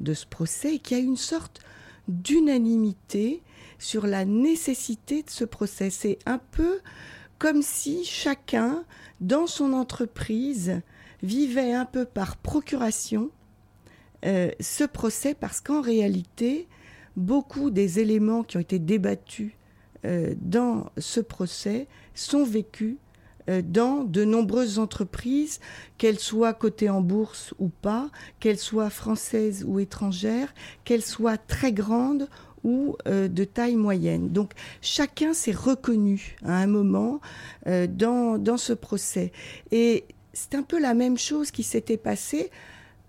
de 0.00 0.14
ce 0.14 0.26
procès 0.26 0.74
et 0.74 0.78
qu'il 0.78 0.98
y 0.98 1.00
a 1.00 1.02
une 1.02 1.16
sorte 1.16 1.60
d'unanimité 2.08 3.42
sur 3.78 4.06
la 4.06 4.24
nécessité 4.24 5.22
de 5.22 5.30
ce 5.30 5.44
procès. 5.44 5.90
C'est 5.90 6.18
un 6.26 6.38
peu 6.38 6.80
comme 7.38 7.62
si 7.62 8.04
chacun, 8.04 8.84
dans 9.20 9.46
son 9.46 9.72
entreprise, 9.72 10.80
vivait 11.22 11.72
un 11.72 11.84
peu 11.84 12.04
par 12.04 12.36
procuration 12.36 13.30
euh, 14.24 14.50
ce 14.60 14.84
procès 14.84 15.34
parce 15.34 15.60
qu'en 15.60 15.80
réalité, 15.80 16.68
beaucoup 17.16 17.70
des 17.70 18.00
éléments 18.00 18.42
qui 18.42 18.56
ont 18.56 18.60
été 18.60 18.78
débattus 18.78 19.52
euh, 20.04 20.34
dans 20.40 20.90
ce 20.98 21.20
procès 21.20 21.86
sont 22.14 22.44
vécus 22.44 22.96
dans 23.48 24.02
de 24.04 24.24
nombreuses 24.24 24.78
entreprises, 24.78 25.60
qu'elles 25.98 26.18
soient 26.18 26.54
cotées 26.54 26.90
en 26.90 27.00
bourse 27.00 27.54
ou 27.58 27.68
pas, 27.68 28.10
qu'elles 28.40 28.58
soient 28.58 28.90
françaises 28.90 29.64
ou 29.66 29.78
étrangères, 29.78 30.52
qu'elles 30.84 31.04
soient 31.04 31.38
très 31.38 31.72
grandes 31.72 32.28
ou 32.66 32.96
euh, 33.06 33.28
de 33.28 33.44
taille 33.44 33.76
moyenne. 33.76 34.28
Donc 34.30 34.52
chacun 34.82 35.32
s'est 35.32 35.52
reconnu 35.52 36.36
à 36.44 36.56
un 36.56 36.66
moment 36.66 37.20
euh, 37.66 37.86
dans, 37.86 38.38
dans 38.38 38.56
ce 38.58 38.72
procès. 38.72 39.32
Et 39.70 40.04
c'est 40.32 40.54
un 40.54 40.62
peu 40.62 40.78
la 40.78 40.92
même 40.92 41.16
chose 41.16 41.50
qui 41.50 41.62
s'était 41.62 41.96
passée 41.96 42.50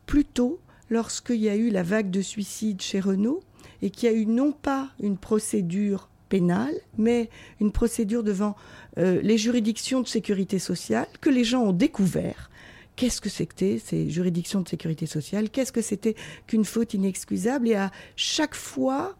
plus 0.06 0.23
tôt 0.23 0.60
lorsqu'il 0.89 1.41
y 1.41 1.50
a 1.50 1.56
eu 1.56 1.69
la 1.69 1.84
vague 1.84 2.12
de 2.12 2.21
suicides 2.21 2.82
chez 2.82 3.00
Renault 3.00 3.41
et 3.82 3.89
qu'il 3.89 4.10
y 4.10 4.13
a 4.13 4.15
eu 4.15 4.26
non 4.26 4.52
pas 4.52 4.89
une 5.02 5.17
procédure 5.17 6.10
pénale, 6.30 6.76
mais 6.97 7.30
une 7.60 7.71
procédure 7.71 8.23
devant 8.23 8.56
euh, 8.98 9.20
les 9.22 9.38
juridictions 9.38 10.02
de 10.02 10.08
sécurité 10.08 10.60
sociale 10.60 11.08
que 11.22 11.30
les 11.30 11.44
gens 11.44 11.64
ont 11.64 11.74
découvert. 11.74 12.50
Qu'est-ce 12.96 13.22
que 13.22 13.30
c'était 13.30 13.80
ces 13.84 14.10
juridictions 14.10 14.62
de 14.62 14.68
sécurité 14.68 15.06
sociale? 15.06 15.50
Qu'est-ce 15.52 15.72
que 15.72 15.84
c'était 15.84 16.16
qu'une 16.48 16.66
faute 16.66 16.96
inexcusable? 16.96 17.68
Et 17.68 17.76
à 17.76 17.92
chaque 18.16 18.56
fois, 18.56 19.16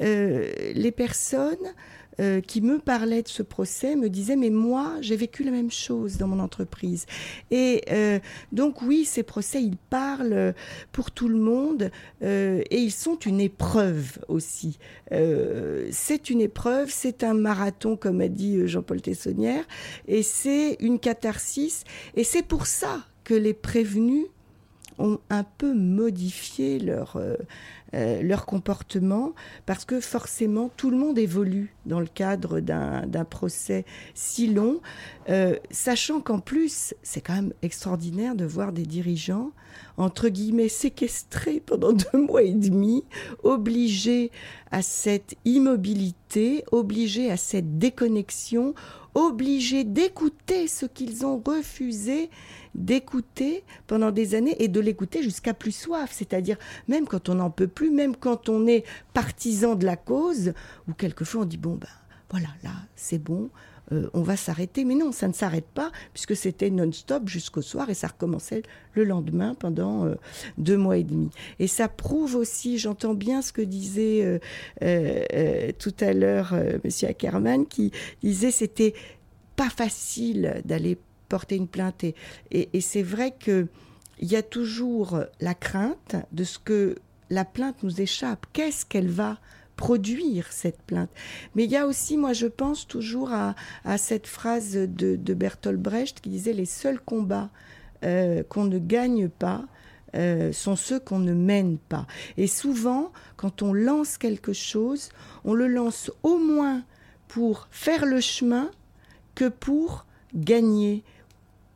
euh, 0.00 0.50
les 0.74 0.90
personnes 0.90 1.72
euh, 2.20 2.42
qui 2.42 2.60
me 2.60 2.78
parlait 2.78 3.22
de 3.22 3.28
ce 3.28 3.42
procès 3.42 3.96
me 3.96 4.10
disait 4.10 4.36
mais 4.36 4.50
moi 4.50 4.96
j'ai 5.00 5.16
vécu 5.16 5.44
la 5.44 5.50
même 5.50 5.70
chose 5.70 6.18
dans 6.18 6.28
mon 6.28 6.40
entreprise. 6.40 7.06
Et 7.50 7.82
euh, 7.90 8.18
donc 8.52 8.82
oui 8.82 9.06
ces 9.06 9.22
procès 9.22 9.62
ils 9.62 9.78
parlent 9.78 10.54
pour 10.92 11.10
tout 11.10 11.28
le 11.28 11.38
monde 11.38 11.90
euh, 12.22 12.62
et 12.70 12.78
ils 12.78 12.92
sont 12.92 13.16
une 13.16 13.40
épreuve 13.40 14.18
aussi. 14.28 14.78
C'est 15.10 16.30
une 16.30 16.40
épreuve 16.40 16.90
c'est 16.90 17.24
un 17.24 17.34
marathon 17.34 17.96
comme 17.96 18.20
a 18.20 18.28
dit 18.28 18.66
Jean-Paul 18.66 19.00
Tessonnière 19.00 19.64
et 20.06 20.22
c'est 20.22 20.76
une 20.80 20.98
catharsis. 20.98 21.84
Et 22.14 22.24
c'est 22.24 22.42
pour 22.42 22.66
ça 22.66 23.06
que 23.24 23.34
les 23.34 23.54
prévenus 23.54 24.26
ont 24.98 25.18
un 25.30 25.44
peu 25.44 25.72
modifié 25.72 26.78
leur, 26.78 27.18
euh, 27.94 28.22
leur 28.22 28.46
comportement 28.46 29.34
parce 29.66 29.84
que 29.84 30.00
forcément 30.00 30.70
tout 30.76 30.90
le 30.90 30.96
monde 30.96 31.18
évolue 31.18 31.74
dans 31.86 32.00
le 32.00 32.06
cadre 32.06 32.60
d'un 32.60 33.24
procès 33.28 33.84
si 34.14 34.46
long, 34.46 34.80
euh, 35.28 35.56
sachant 35.70 36.20
qu'en 36.20 36.40
plus 36.40 36.94
c'est 37.02 37.20
quand 37.20 37.34
même 37.34 37.52
extraordinaire 37.62 38.34
de 38.34 38.44
voir 38.44 38.72
des 38.72 38.86
dirigeants 38.86 39.52
entre 39.96 40.28
guillemets 40.28 40.68
séquestrés 40.68 41.60
pendant 41.64 41.92
deux 42.12 42.26
mois 42.26 42.42
et 42.42 42.54
demi, 42.54 43.04
obligés 43.42 44.30
à 44.70 44.82
cette 44.82 45.34
immobilité, 45.44 46.64
obligés 46.72 47.30
à 47.30 47.36
cette 47.36 47.78
déconnexion, 47.78 48.74
obligés 49.14 49.84
d'écouter 49.84 50.68
ce 50.68 50.86
qu'ils 50.86 51.26
ont 51.26 51.42
refusé 51.44 52.30
d'écouter 52.74 53.64
pendant 53.86 54.10
des 54.10 54.34
années 54.34 54.56
et 54.62 54.68
de 54.68 54.80
l'écouter 54.80 55.22
jusqu'à 55.22 55.54
plus 55.54 55.72
soif, 55.72 56.10
c'est-à-dire 56.12 56.56
même 56.88 57.06
quand 57.06 57.28
on 57.28 57.34
n'en 57.34 57.50
peut 57.50 57.68
plus, 57.68 57.90
même 57.90 58.16
quand 58.16 58.48
on 58.48 58.66
est 58.66 58.84
partisan 59.12 59.74
de 59.74 59.84
la 59.84 59.96
cause, 59.96 60.54
ou 60.88 60.94
quelquefois 60.94 61.42
on 61.42 61.44
dit 61.44 61.58
bon 61.58 61.74
ben 61.74 61.88
voilà, 62.30 62.48
là 62.62 62.70
c'est 62.96 63.18
bon, 63.18 63.50
euh, 63.92 64.08
on 64.14 64.22
va 64.22 64.36
s'arrêter. 64.36 64.84
Mais 64.84 64.94
non, 64.94 65.12
ça 65.12 65.28
ne 65.28 65.32
s'arrête 65.32 65.66
pas, 65.66 65.90
puisque 66.12 66.34
c'était 66.34 66.70
non-stop 66.70 67.28
jusqu'au 67.28 67.62
soir 67.62 67.90
et 67.90 67.94
ça 67.94 68.08
recommençait 68.08 68.62
le 68.94 69.04
lendemain 69.04 69.54
pendant 69.54 70.06
euh, 70.06 70.14
deux 70.58 70.76
mois 70.76 70.96
et 70.96 71.04
demi. 71.04 71.30
Et 71.58 71.66
ça 71.66 71.88
prouve 71.88 72.36
aussi, 72.36 72.78
j'entends 72.78 73.14
bien 73.14 73.42
ce 73.42 73.52
que 73.52 73.62
disait 73.62 74.40
euh, 74.82 75.72
tout 75.78 75.94
à 76.00 76.12
l'heure 76.12 76.54
Monsieur 76.84 77.08
Ackerman, 77.08 77.66
qui 77.66 77.92
disait 78.22 78.50
c'était 78.50 78.94
pas 79.56 79.70
facile 79.70 80.62
d'aller 80.64 80.98
porter 81.28 81.56
une 81.56 81.68
plainte. 81.68 82.04
Et, 82.50 82.80
c'est 82.80 83.02
vrai 83.02 83.34
qu'il 83.38 83.68
y 84.20 84.36
a 84.36 84.42
toujours 84.42 85.20
la 85.40 85.54
crainte 85.54 86.16
de 86.32 86.44
ce 86.44 86.58
que 86.58 86.96
la 87.30 87.44
plainte 87.44 87.82
nous 87.82 88.00
échappe. 88.00 88.46
Qu'est-ce 88.52 88.84
qu'elle 88.84 89.08
va 89.08 89.38
produire 89.76 90.52
cette 90.52 90.80
plainte. 90.82 91.10
Mais 91.54 91.64
il 91.64 91.70
y 91.70 91.76
a 91.76 91.86
aussi, 91.86 92.16
moi 92.16 92.32
je 92.32 92.46
pense 92.46 92.86
toujours 92.86 93.30
à, 93.32 93.54
cette 93.98 94.26
phrase 94.26 94.72
de, 94.72 95.34
Bertolt 95.34 95.80
Brecht 95.80 96.20
qui 96.20 96.30
disait 96.30 96.52
les 96.52 96.66
seuls 96.66 97.00
combats 97.00 97.50
euh, 98.04 98.42
qu'on 98.48 98.64
ne 98.64 98.78
gagne 98.78 99.28
pas 99.28 99.64
euh, 100.14 100.52
sont 100.52 100.76
ceux 100.76 101.00
qu'on 101.00 101.18
ne 101.18 101.32
mène 101.32 101.78
pas. 101.78 102.06
Et 102.36 102.46
souvent, 102.46 103.12
quand 103.36 103.62
on 103.62 103.72
lance 103.72 104.18
quelque 104.18 104.52
chose, 104.52 105.08
on 105.44 105.54
le 105.54 105.68
lance 105.68 106.10
au 106.22 106.36
moins 106.38 106.82
pour 107.28 107.68
faire 107.70 108.04
le 108.04 108.20
chemin 108.20 108.70
que 109.34 109.48
pour 109.48 110.04
gagner 110.34 111.02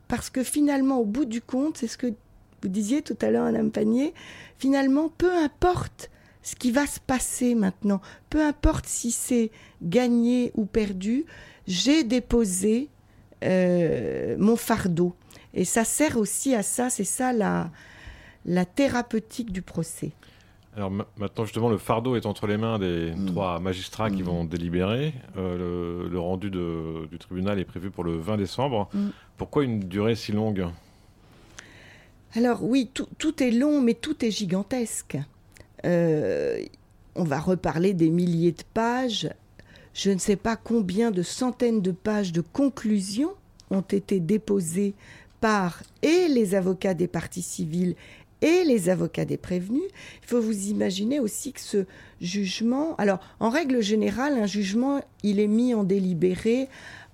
parce 0.07 0.29
que 0.29 0.43
finalement, 0.43 0.99
au 0.99 1.05
bout 1.05 1.25
du 1.25 1.41
compte, 1.41 1.77
c'est 1.77 1.87
ce 1.87 1.97
que 1.97 2.07
vous 2.61 2.69
disiez 2.69 3.01
tout 3.01 3.17
à 3.21 3.29
l'heure, 3.29 3.45
Madame 3.45 3.71
Panier, 3.71 4.13
finalement, 4.57 5.09
peu 5.09 5.31
importe 5.31 6.09
ce 6.47 6.55
qui 6.55 6.71
va 6.71 6.87
se 6.87 7.01
passer 7.01 7.55
maintenant, 7.55 7.99
peu 8.29 8.41
importe 8.41 8.85
si 8.85 9.11
c'est 9.11 9.51
gagné 9.81 10.53
ou 10.55 10.65
perdu, 10.65 11.25
j'ai 11.67 12.05
déposé 12.05 12.87
euh, 13.43 14.37
mon 14.39 14.55
fardeau. 14.55 15.13
Et 15.53 15.65
ça 15.65 15.83
sert 15.83 16.15
aussi 16.15 16.55
à 16.55 16.63
ça, 16.63 16.89
c'est 16.89 17.03
ça 17.03 17.33
la, 17.33 17.69
la 18.45 18.63
thérapeutique 18.63 19.51
du 19.51 19.61
procès. 19.61 20.13
Alors 20.77 20.89
maintenant, 20.89 21.43
justement, 21.43 21.67
le 21.67 21.77
fardeau 21.77 22.15
est 22.15 22.25
entre 22.25 22.47
les 22.47 22.55
mains 22.55 22.79
des 22.79 23.11
mm. 23.11 23.25
trois 23.25 23.59
magistrats 23.59 24.09
qui 24.09 24.23
mm. 24.23 24.27
vont 24.27 24.45
délibérer. 24.45 25.13
Euh, 25.35 26.07
le, 26.07 26.17
rendu 26.17 26.49
du 26.49 27.17
tribunal 27.19 27.59
est 27.59 27.65
prévu 27.65 27.91
pour 27.91 28.05
le 28.05 28.15
20 28.15 28.37
décembre. 28.37 28.87
Mm. 28.93 29.07
Pourquoi 29.35 29.65
une 29.65 29.81
durée 29.81 30.15
si 30.15 30.31
longue? 30.31 30.65
Alors 32.35 32.63
oui, 32.63 32.89
tout, 32.93 33.43
est 33.43 33.51
long, 33.51 33.81
mais 33.81 33.95
tout 33.95 34.23
est 34.23 34.31
gigantesque. 34.31 35.17
Euh, 35.85 36.61
on 37.15 37.23
va 37.23 37.39
reparler 37.39 37.93
des 37.93 38.09
milliers 38.09 38.51
de 38.51 38.63
pages. 38.73 39.29
je 39.93 40.11
ne 40.11 40.19
sais 40.19 40.35
pas 40.35 40.55
combien 40.55 41.11
de 41.11 41.23
centaines 41.23 41.81
de 41.81 41.91
pages 41.91 42.31
de 42.31 42.41
conclusions 42.41 43.33
ont 43.71 43.81
été 43.81 44.19
déposées 44.19 44.93
par 45.41 45.83
et 46.01 46.27
les 46.27 46.55
avocats 46.55 46.93
des 46.93 47.07
parties 47.07 47.41
civiles 47.41 47.95
et 48.41 48.63
les 48.63 48.89
avocats 48.89 49.25
des 49.25 49.37
prévenus. 49.37 49.89
Il 50.21 50.27
faut 50.27 50.41
vous 50.41 50.67
imaginer 50.67 51.19
aussi 51.19 51.53
que 51.53 51.61
ce 51.61 51.85
jugement, 52.21 52.95
alors 52.97 53.19
en 53.39 53.49
règle 53.49 53.81
générale, 53.81 54.37
un 54.37 54.45
jugement, 54.45 55.01
il 55.23 55.39
est 55.39 55.47
mis 55.47 55.73
en 55.73 55.83
délibéré 55.83 56.69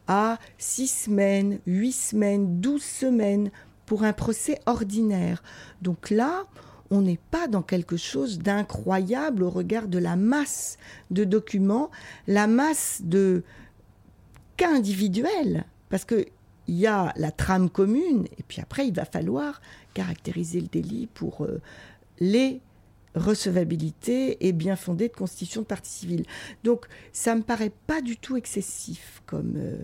à 0.08 0.38
six 0.58 0.88
semaines, 0.88 1.60
huit 1.66 1.94
semaines, 1.94 2.60
douze 2.60 2.84
semaines 2.84 3.52
pour 3.86 4.04
un 4.04 4.14
procès 4.14 4.60
ordinaire. 4.66 5.44
Donc 5.82 6.10
là, 6.10 6.46
on 6.94 7.02
n'est 7.02 7.20
pas 7.32 7.48
dans 7.48 7.64
quelque 7.64 7.98
chose 7.98 8.38
d'incroyable 8.38 9.42
au 9.42 9.50
regard 9.50 9.88
de 9.88 9.98
la 9.98 10.16
masse 10.16 10.78
de 11.10 11.24
documents, 11.24 11.90
la 12.28 12.46
masse 12.46 13.02
de 13.04 13.44
cas 14.58 14.72
individuels, 14.72 15.66
parce 15.90 16.06
qu'il 16.06 16.28
y 16.68 16.86
a 16.86 17.12
la 17.18 17.32
trame 17.32 17.72
commune, 17.72 18.28
et 18.38 18.44
puis 18.48 18.62
après, 18.62 18.88
il 18.88 18.94
va 18.94 19.06
falloir 19.06 19.60
caractériser 19.96 20.62
le 20.62 20.68
délit 20.68 21.08
pour 21.16 21.44
euh, 21.46 21.60
les 22.20 22.62
recevabilités 23.16 24.46
et 24.46 24.52
bien 24.52 24.76
fondées 24.76 25.08
de 25.08 25.16
constitution 25.16 25.62
de 25.62 25.66
partie 25.66 25.92
civile. 25.92 26.26
Donc, 26.64 26.86
ça 27.12 27.34
me 27.34 27.42
paraît 27.42 27.74
pas 27.88 28.02
du 28.02 28.18
tout 28.18 28.38
excessif 28.38 29.24
comme 29.26 29.56
euh, 29.58 29.78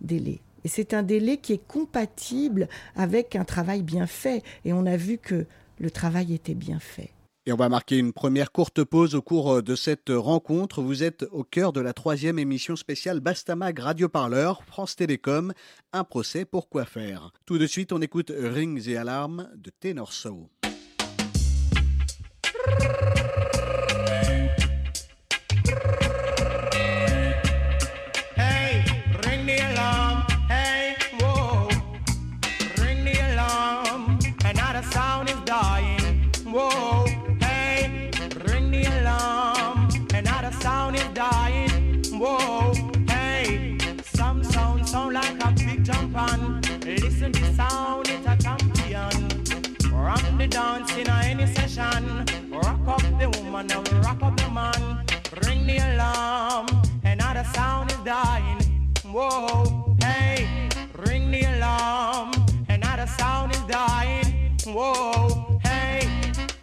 délai. 0.00 0.40
Et 0.64 0.68
c'est 0.68 0.92
un 0.92 1.04
délai 1.04 1.36
qui 1.36 1.52
est 1.52 1.66
compatible 1.68 2.68
avec 2.96 3.36
un 3.36 3.44
travail 3.44 3.82
bien 3.82 4.08
fait. 4.08 4.42
Et 4.64 4.72
on 4.72 4.86
a 4.86 4.96
vu 4.96 5.18
que 5.18 5.46
le 5.78 5.90
travail 5.90 6.34
était 6.34 6.54
bien 6.54 6.78
fait. 6.78 7.10
Et 7.46 7.52
on 7.52 7.56
va 7.56 7.70
marquer 7.70 7.96
une 7.96 8.12
première 8.12 8.52
courte 8.52 8.84
pause 8.84 9.14
au 9.14 9.22
cours 9.22 9.54
euh, 9.54 9.62
de 9.62 9.74
cette 9.74 10.10
rencontre. 10.10 10.82
Vous 10.82 11.02
êtes 11.02 11.24
au 11.32 11.44
cœur 11.44 11.72
de 11.72 11.80
la 11.80 11.94
troisième 11.94 12.38
émission 12.38 12.76
spéciale 12.76 13.20
Bastamag 13.20 13.78
Radio 13.78 14.08
Parleur, 14.10 14.62
France 14.64 14.96
Télécom, 14.96 15.54
un 15.94 16.04
procès 16.04 16.44
pour 16.44 16.68
quoi 16.68 16.84
faire. 16.84 17.32
Tout 17.46 17.56
de 17.56 17.66
suite, 17.66 17.92
on 17.92 18.02
écoute 18.02 18.30
Rings 18.36 18.86
et 18.90 18.98
Alarmes 18.98 19.48
de 19.56 19.70
Tenor 19.80 20.12
Soul. 20.12 20.48
whoa, 42.18 42.72
hey. 43.08 43.78
Some 44.02 44.42
sound 44.42 44.88
sound 44.88 45.14
like 45.14 45.42
a 45.44 45.52
big 45.52 45.84
jump 45.84 46.16
on. 46.16 46.60
Listen 46.84 47.32
to 47.32 47.54
sound, 47.54 48.08
it's 48.08 48.26
a 48.26 48.36
champion. 48.36 49.92
Rock 49.92 50.22
the 50.36 50.46
dance 50.46 50.96
in 50.96 51.08
any 51.08 51.46
session. 51.46 52.24
Rock 52.50 52.80
up 52.86 53.02
the 53.20 53.30
woman 53.36 53.70
and 53.70 53.92
rock 54.04 54.22
up 54.22 54.36
the 54.36 54.50
man. 54.50 55.04
Ring 55.46 55.66
the 55.66 55.78
alarm, 55.94 56.66
another 57.04 57.44
sound 57.54 57.90
is 57.92 57.98
dying. 58.04 58.58
Whoa, 59.04 59.96
hey. 60.02 60.68
Ring 61.06 61.30
the 61.30 61.42
alarm, 61.42 62.32
another 62.68 63.06
sound 63.06 63.52
is 63.52 63.62
dying. 63.62 64.56
Whoa, 64.66 65.60
hey. 65.62 66.08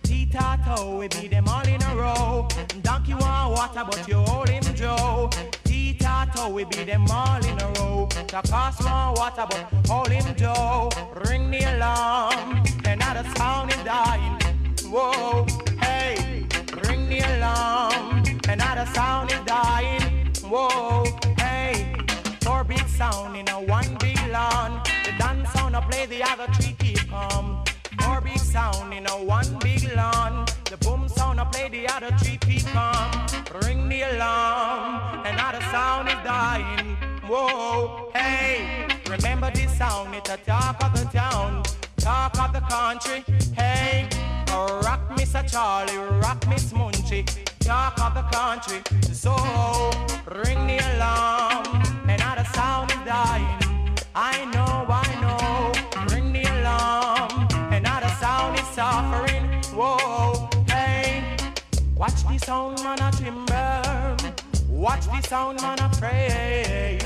Tito, 0.04 0.98
we 1.00 1.08
be 1.08 1.28
Donkey 3.08 3.24
want 3.24 3.52
water, 3.52 3.84
but 3.86 4.08
you 4.08 4.18
hold 4.18 4.50
him 4.50 4.64
Joe. 4.76 5.30
Tita 5.64 6.50
we 6.52 6.64
beat 6.64 6.88
them 6.88 7.06
all 7.10 7.46
in 7.46 7.62
a 7.62 7.68
row. 7.80 8.08
The 8.10 8.42
cost 8.48 8.84
want 8.84 9.18
water, 9.18 9.46
but 9.50 9.88
hold 9.88 10.10
him 10.10 10.36
Joe. 10.36 10.90
Ring 11.28 11.52
the 11.52 11.60
alarm 11.76 12.64
another 12.86 13.30
sound 13.36 13.72
is 13.72 13.84
dying. 13.84 14.40
Whoa, 14.86 15.46
hey, 15.82 16.48
ring 16.88 17.08
the 17.10 17.20
alarm. 17.20 18.24
Another 18.48 18.86
sound 18.94 19.32
is 19.32 19.40
dying. 19.46 20.34
Whoa, 20.44 21.06
hey, 21.38 21.94
four 22.42 22.64
big 22.64 22.88
sound 22.88 23.38
in 23.38 23.48
a 23.50 23.62
one 23.62 23.96
big 24.00 24.20
lawn. 24.32 24.82
The 25.04 25.12
dance 25.20 25.52
sound 25.52 25.76
I 25.76 25.82
play, 25.82 26.06
the 26.08 26.24
other 26.24 26.52
three 26.54 26.76
keep 26.80 27.08
calm. 27.10 27.64
Four 28.06 28.22
big 28.22 28.40
sound 28.40 28.94
in 28.94 29.06
a 29.08 29.24
one 29.24 29.58
big 29.60 29.84
lawn. 29.96 30.46
The 30.70 30.78
boom 30.78 31.10
sound 31.10 31.42
I 31.42 31.46
play, 31.46 31.70
the 31.70 31.88
other 31.90 32.12
three 32.20 32.38
keep 32.38 32.66
calm. 32.68 33.12
Ring 33.64 33.90
the 33.90 34.04
alarm. 34.04 35.26
Another 35.26 35.62
sound 35.72 36.08
is 36.10 36.22
dying. 36.24 36.96
Whoa, 37.28 38.12
hey, 38.14 38.88
remember 39.10 39.52
this 39.52 39.78
sound? 39.78 40.14
It's 40.16 40.30
a 40.30 40.38
talk 40.38 40.84
of 40.84 40.94
the 40.94 41.06
town 41.18 41.64
talk 42.06 42.38
of 42.40 42.54
the 42.54 42.62
country. 42.62 43.24
Hey, 43.56 44.08
oh, 44.50 44.80
rock 44.86 45.02
Mr. 45.18 45.42
Charlie, 45.52 45.98
rock 46.22 46.48
Miss 46.48 46.72
Munchie, 46.72 47.26
talk 47.60 48.00
of 48.00 48.14
the 48.14 48.26
country. 48.38 48.80
So 49.12 49.34
ring 50.44 50.68
the 50.68 50.78
alarm, 50.94 51.66
another 52.08 52.46
sound 52.54 52.92
is 52.92 53.02
dying. 53.06 53.60
I 54.14 54.46
know, 54.54 54.86
I 54.88 55.22
know. 55.22 55.25
Suffering. 58.86 59.46
Whoa, 59.74 60.48
hey, 60.68 61.24
watch 61.96 62.22
the 62.28 62.38
sound 62.38 62.84
man 62.84 63.00
a 63.02 63.12
timber. 63.12 64.16
Watch 64.70 65.06
the 65.08 65.22
sound 65.22 65.60
man 65.62 65.80
a 65.80 65.90
pray. 66.00 67.00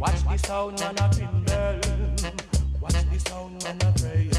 Watch 0.00 0.20
the 0.24 0.36
sound 0.38 0.80
man 0.80 0.98
a 0.98 1.08
timber. 1.14 1.80
Watch 2.80 2.98
the 3.10 3.18
sound 3.28 3.62
man 3.62 3.78
a 3.86 3.90
pray. 4.00 4.30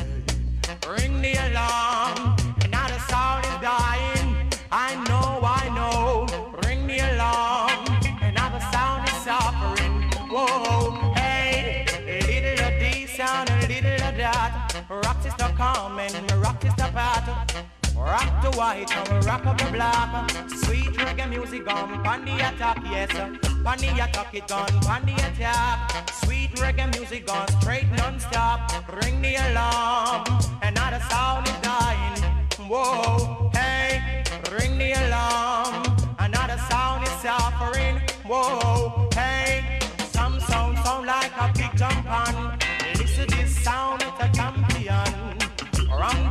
Ring 0.94 1.22
the 1.22 1.34
alarm, 1.48 2.36
another 2.66 3.00
sound 3.12 3.46
is 3.46 3.58
dying. 3.62 4.52
I 4.70 4.90
know, 5.08 5.30
I 5.60 5.64
know. 5.78 6.28
Ring 6.66 6.86
the 6.86 7.00
alarm, 7.12 7.80
another 8.22 8.62
sound 8.74 9.08
is 9.08 9.18
suffering. 9.28 9.96
Whoa, 10.34 11.14
hey, 11.16 11.86
little 12.28 12.66
of 12.68 12.74
this 12.82 13.16
sound, 13.16 13.50
a 13.52 13.68
little 13.70 14.08
of 14.10 14.18
that. 14.18 14.63
Rock 15.02 15.26
is 15.26 15.34
the 15.36 15.52
calm 15.58 15.98
and 15.98 16.32
rock 16.34 16.64
is 16.64 16.76
the 16.76 16.90
path. 16.94 17.66
Rock 17.96 18.42
the 18.44 18.52
white 18.58 18.96
and 18.96 19.26
rock 19.26 19.44
up 19.46 19.58
the 19.58 19.72
black. 19.72 20.30
Sweet 20.50 20.94
reggae 21.02 21.28
music 21.30 21.68
on 21.68 22.04
pan 22.04 22.26
the 22.26 22.36
attack, 22.36 22.78
yes. 22.92 23.10
Pan 23.12 23.78
the 23.80 23.90
attack 24.04 24.36
it 24.36 24.52
on 24.52 24.68
pan 24.82 25.04
the 25.06 25.14
attack. 25.14 26.10
Sweet 26.24 26.52
reggae 26.58 26.88
music 26.96 27.32
on 27.32 27.48
straight 27.60 27.90
non-stop. 27.94 28.72
Ring 29.02 29.20
the 29.22 29.36
alarm, 29.36 30.26
another 30.62 31.00
sound 31.10 31.48
is 31.48 31.58
dying. 31.62 32.22
Whoa, 32.70 33.50
hey, 33.54 34.24
ring 34.52 34.78
the 34.78 34.92
alarm, 34.94 35.84
another 36.20 36.58
sound 36.70 37.04
is 37.04 37.14
suffering. 37.22 38.00
Whoa, 38.26 39.10
hey, 39.16 39.80
some 40.12 40.40
sound 40.40 40.78
sound 40.80 41.08
like 41.08 41.32
a 41.40 41.52
big 41.58 41.76
jump 41.76 42.06
on. 42.06 42.60
Listen 42.96 43.28
this 43.30 43.64
sound, 43.64 44.03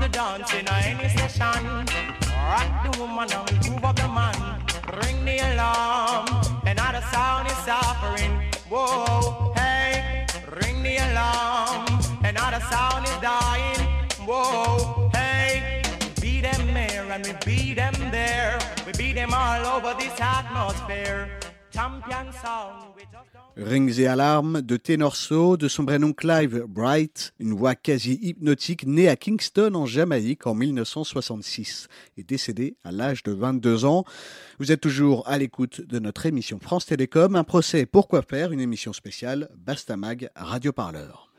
the 0.03 0.09
dance 0.09 0.53
in 0.53 0.67
any 0.69 1.09
session. 1.17 1.87
Rock 2.51 2.71
the 2.85 2.91
woman 2.99 3.29
and 3.31 3.71
move 3.71 3.85
up 3.85 3.95
the 3.95 4.09
man. 4.09 4.35
Ring 5.01 5.25
the 5.25 5.39
alarm. 5.53 6.27
Another 6.67 7.03
sound 7.13 7.47
is 7.47 7.57
suffering. 7.59 8.33
Whoa, 8.69 9.53
hey, 9.55 10.27
ring 10.61 10.83
the 10.83 10.97
alarm. 11.07 11.87
Another 12.25 12.61
sound 12.73 13.05
is 13.07 13.17
dying. 13.21 13.83
Whoa, 14.27 15.09
hey, 15.15 15.83
beat 16.21 16.43
them 16.43 16.75
there 16.75 17.07
and 17.13 17.25
we 17.25 17.35
beat 17.47 17.75
them 17.75 17.95
there. 18.11 18.59
We 18.85 18.93
beat 18.93 19.15
them 19.15 19.33
all 19.33 19.65
over 19.77 19.95
this 20.01 20.19
atmosphere. 20.21 21.29
Rings 23.57 24.01
et 24.01 24.07
alarmes 24.07 24.63
de 24.63 24.77
Tenorso, 24.77 25.57
de 25.57 25.69
son 25.69 25.85
vrai 25.85 25.99
nom 25.99 26.13
Clive 26.13 26.65
Bright, 26.69 27.33
une 27.39 27.53
voix 27.53 27.75
quasi 27.75 28.19
hypnotique, 28.23 28.87
né 28.87 29.09
à 29.09 29.17
Kingston 29.17 29.75
en 29.75 29.87
Jamaïque 29.87 30.47
en 30.47 30.55
1966 30.55 31.89
et 32.17 32.23
décédé 32.23 32.77
à 32.85 32.93
l'âge 32.93 33.23
de 33.23 33.33
22 33.33 33.85
ans. 33.85 34.05
Vous 34.59 34.73
êtes 34.73 34.81
toujours 34.81 35.27
à 35.27 35.39
l'écoute 35.39 35.81
de 35.83 35.99
notre 35.99 36.27
émission 36.27 36.59
France 36.61 36.87
Télécom, 36.87 37.37
un 37.37 37.45
procès 37.45 37.87
Pourquoi 37.87 38.23
faire, 38.23 38.53
une 38.53 38.61
émission 38.61 38.93
spéciale 38.93 39.49
Bastamag 39.57 40.31
Radio 40.35 40.73
Parleur. 40.73 41.33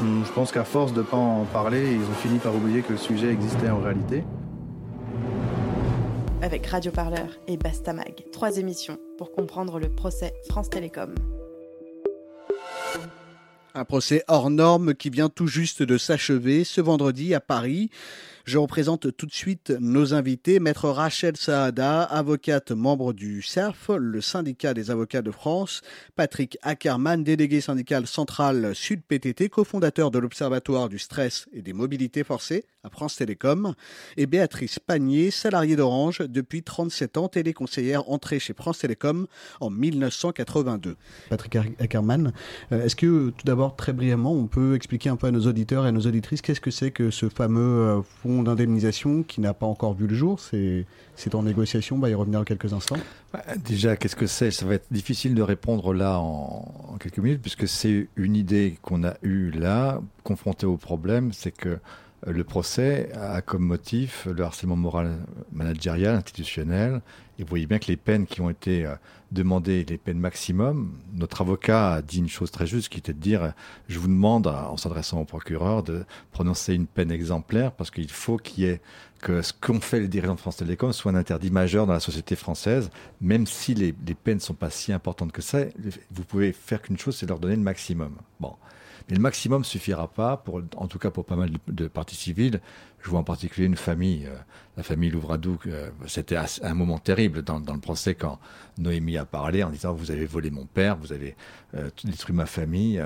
Hmm, 0.00 0.24
je 0.24 0.32
pense 0.32 0.52
qu'à 0.52 0.64
force 0.64 0.92
de 0.92 1.00
ne 1.00 1.06
pas 1.06 1.16
en 1.16 1.44
parler, 1.44 1.92
ils 1.92 2.02
ont 2.02 2.14
fini 2.14 2.38
par 2.38 2.54
oublier 2.54 2.82
que 2.82 2.92
le 2.92 2.98
sujet 2.98 3.30
existait 3.30 3.70
en 3.70 3.80
réalité 3.80 4.24
avec 6.42 6.66
Radio 6.66 6.90
Parleur 6.90 7.28
et 7.46 7.56
Bastamag. 7.56 8.24
Trois 8.32 8.58
émissions 8.58 8.98
pour 9.16 9.30
comprendre 9.30 9.78
le 9.78 9.88
procès 9.88 10.34
France 10.48 10.68
Télécom. 10.68 11.14
Un 13.74 13.84
procès 13.84 14.24
hors 14.26 14.50
norme 14.50 14.94
qui 14.94 15.08
vient 15.08 15.28
tout 15.28 15.46
juste 15.46 15.82
de 15.82 15.96
s'achever 15.96 16.64
ce 16.64 16.80
vendredi 16.80 17.32
à 17.32 17.40
Paris. 17.40 17.90
Je 18.44 18.58
représente 18.58 19.16
tout 19.16 19.26
de 19.26 19.32
suite 19.32 19.72
nos 19.78 20.14
invités. 20.14 20.58
Maître 20.58 20.88
Rachel 20.88 21.36
Saada, 21.36 22.02
avocate 22.02 22.72
membre 22.72 23.12
du 23.12 23.40
CERF, 23.40 23.90
le 23.96 24.20
syndicat 24.20 24.74
des 24.74 24.90
avocats 24.90 25.22
de 25.22 25.30
France. 25.30 25.80
Patrick 26.16 26.58
Ackermann, 26.62 27.22
délégué 27.22 27.60
syndical 27.60 28.06
central 28.06 28.74
Sud 28.74 29.02
PTT, 29.02 29.48
cofondateur 29.48 30.10
de 30.10 30.18
l'Observatoire 30.18 30.88
du 30.88 30.98
stress 30.98 31.46
et 31.52 31.62
des 31.62 31.72
mobilités 31.72 32.24
forcées 32.24 32.64
à 32.84 32.90
France 32.90 33.16
Télécom. 33.16 33.74
Et 34.16 34.26
Béatrice 34.26 34.80
Panier, 34.80 35.30
salariée 35.30 35.76
d'Orange 35.76 36.18
depuis 36.18 36.62
37 36.64 37.16
ans, 37.16 37.28
téléconseillère 37.28 38.10
entrée 38.10 38.40
chez 38.40 38.54
France 38.54 38.78
Télécom 38.78 39.26
en 39.60 39.70
1982. 39.70 40.96
Patrick 41.30 41.56
Ackermann, 41.78 42.32
euh, 42.72 42.84
est-ce 42.84 42.96
que 42.96 43.30
tout 43.30 43.44
d'abord, 43.44 43.76
très 43.76 43.92
brièvement, 43.92 44.32
on 44.32 44.46
peut 44.48 44.74
expliquer 44.74 45.10
un 45.10 45.16
peu 45.16 45.28
à 45.28 45.30
nos 45.30 45.46
auditeurs 45.46 45.84
et 45.84 45.88
à 45.88 45.92
nos 45.92 46.00
auditrices 46.00 46.42
qu'est-ce 46.42 46.60
que 46.60 46.72
c'est 46.72 46.90
que 46.90 47.10
ce 47.10 47.28
fameux 47.28 47.60
euh, 47.60 48.00
d'indemnisation 48.42 49.22
qui 49.22 49.40
n'a 49.40 49.52
pas 49.52 49.66
encore 49.66 49.94
vu 49.94 50.06
le 50.06 50.14
jour 50.14 50.40
C'est 50.40 51.34
en 51.34 51.42
négociation, 51.42 51.96
on 51.96 51.98
va 51.98 52.10
y 52.10 52.14
revenir 52.14 52.38
dans 52.38 52.44
quelques 52.44 52.72
instants. 52.72 52.96
Bah, 53.32 53.42
déjà, 53.64 53.96
qu'est-ce 53.96 54.16
que 54.16 54.26
c'est? 54.26 54.50
Ça 54.50 54.64
va 54.66 54.74
être 54.74 54.86
difficile 54.90 55.34
de 55.34 55.42
répondre 55.42 55.92
là 55.92 56.18
en, 56.18 56.92
en 56.92 56.96
quelques 56.98 57.18
minutes, 57.18 57.42
puisque 57.42 57.68
c'est 57.68 58.08
une 58.16 58.36
idée 58.36 58.78
qu'on 58.82 59.04
a 59.04 59.14
eue 59.22 59.50
là, 59.50 60.00
confrontée 60.22 60.66
au 60.66 60.76
problème, 60.76 61.32
c'est 61.32 61.52
que 61.52 61.78
le 62.26 62.44
procès 62.44 63.10
a 63.14 63.42
comme 63.42 63.64
motif 63.64 64.28
le 64.30 64.44
harcèlement 64.44 64.76
moral 64.76 65.18
managérial, 65.52 66.14
institutionnel. 66.14 67.02
Et 67.38 67.42
vous 67.42 67.48
voyez 67.48 67.66
bien 67.66 67.78
que 67.78 67.88
les 67.88 67.96
peines 67.96 68.26
qui 68.26 68.40
ont 68.40 68.50
été 68.50 68.86
demandées, 69.32 69.84
les 69.84 69.98
peines 69.98 70.18
maximum, 70.18 70.92
notre 71.14 71.40
avocat 71.40 71.94
a 71.94 72.02
dit 72.02 72.18
une 72.18 72.28
chose 72.28 72.50
très 72.50 72.66
juste 72.66 72.88
qui 72.88 72.98
était 72.98 73.12
de 73.12 73.18
dire 73.18 73.54
je 73.88 73.98
vous 73.98 74.08
demande, 74.08 74.46
en 74.46 74.76
s'adressant 74.76 75.20
au 75.20 75.24
procureur, 75.24 75.82
de 75.82 76.04
prononcer 76.32 76.74
une 76.74 76.86
peine 76.86 77.10
exemplaire 77.10 77.72
parce 77.72 77.90
qu'il 77.90 78.10
faut 78.10 78.36
qu'il 78.36 78.64
y 78.64 78.66
ait 78.66 78.80
que 79.22 79.40
ce 79.40 79.52
qu'ont 79.52 79.80
fait 79.80 80.00
les 80.00 80.08
dirigeants 80.08 80.34
de 80.34 80.40
France 80.40 80.56
Télécom 80.56 80.92
soit 80.92 81.12
un 81.12 81.14
interdit 81.14 81.50
majeur 81.50 81.86
dans 81.86 81.92
la 81.92 82.00
société 82.00 82.36
française, 82.36 82.90
même 83.20 83.46
si 83.46 83.74
les, 83.74 83.92
peines 83.92 84.36
ne 84.36 84.40
sont 84.40 84.54
pas 84.54 84.68
si 84.68 84.92
importantes 84.92 85.32
que 85.32 85.42
ça, 85.42 85.60
vous 86.10 86.24
pouvez 86.24 86.52
faire 86.52 86.82
qu'une 86.82 86.98
chose, 86.98 87.16
c'est 87.16 87.26
leur 87.26 87.38
donner 87.38 87.56
le 87.56 87.62
maximum. 87.62 88.16
Bon. 88.40 88.54
Mais 89.08 89.16
le 89.16 89.22
maximum 89.22 89.64
suffira 89.64 90.08
pas, 90.08 90.42
en 90.76 90.86
tout 90.86 90.98
cas 90.98 91.10
pour 91.10 91.24
pas 91.24 91.36
mal 91.36 91.50
de, 91.66 91.88
parties 91.88 92.16
civiles. 92.16 92.60
Je 93.02 93.10
vois 93.10 93.20
en 93.20 93.24
particulier 93.24 93.66
une 93.66 93.76
famille, 93.76 94.26
euh, 94.26 94.36
la 94.76 94.82
famille 94.82 95.10
Louvradou. 95.10 95.58
Euh, 95.66 95.90
C'était 96.06 96.36
un 96.62 96.74
moment 96.74 96.98
terrible 96.98 97.42
dans, 97.42 97.60
dans, 97.60 97.74
le 97.74 97.80
procès 97.80 98.14
quand 98.14 98.38
Noémie 98.78 99.18
a 99.18 99.24
parlé 99.24 99.64
en 99.64 99.70
disant 99.70 99.92
vous 99.92 100.10
avez 100.10 100.24
volé 100.24 100.50
mon 100.50 100.66
père, 100.66 100.96
vous 100.96 101.12
avez 101.12 101.36
euh, 101.74 101.90
détruit 102.04 102.34
ma 102.34 102.46
famille. 102.46 103.02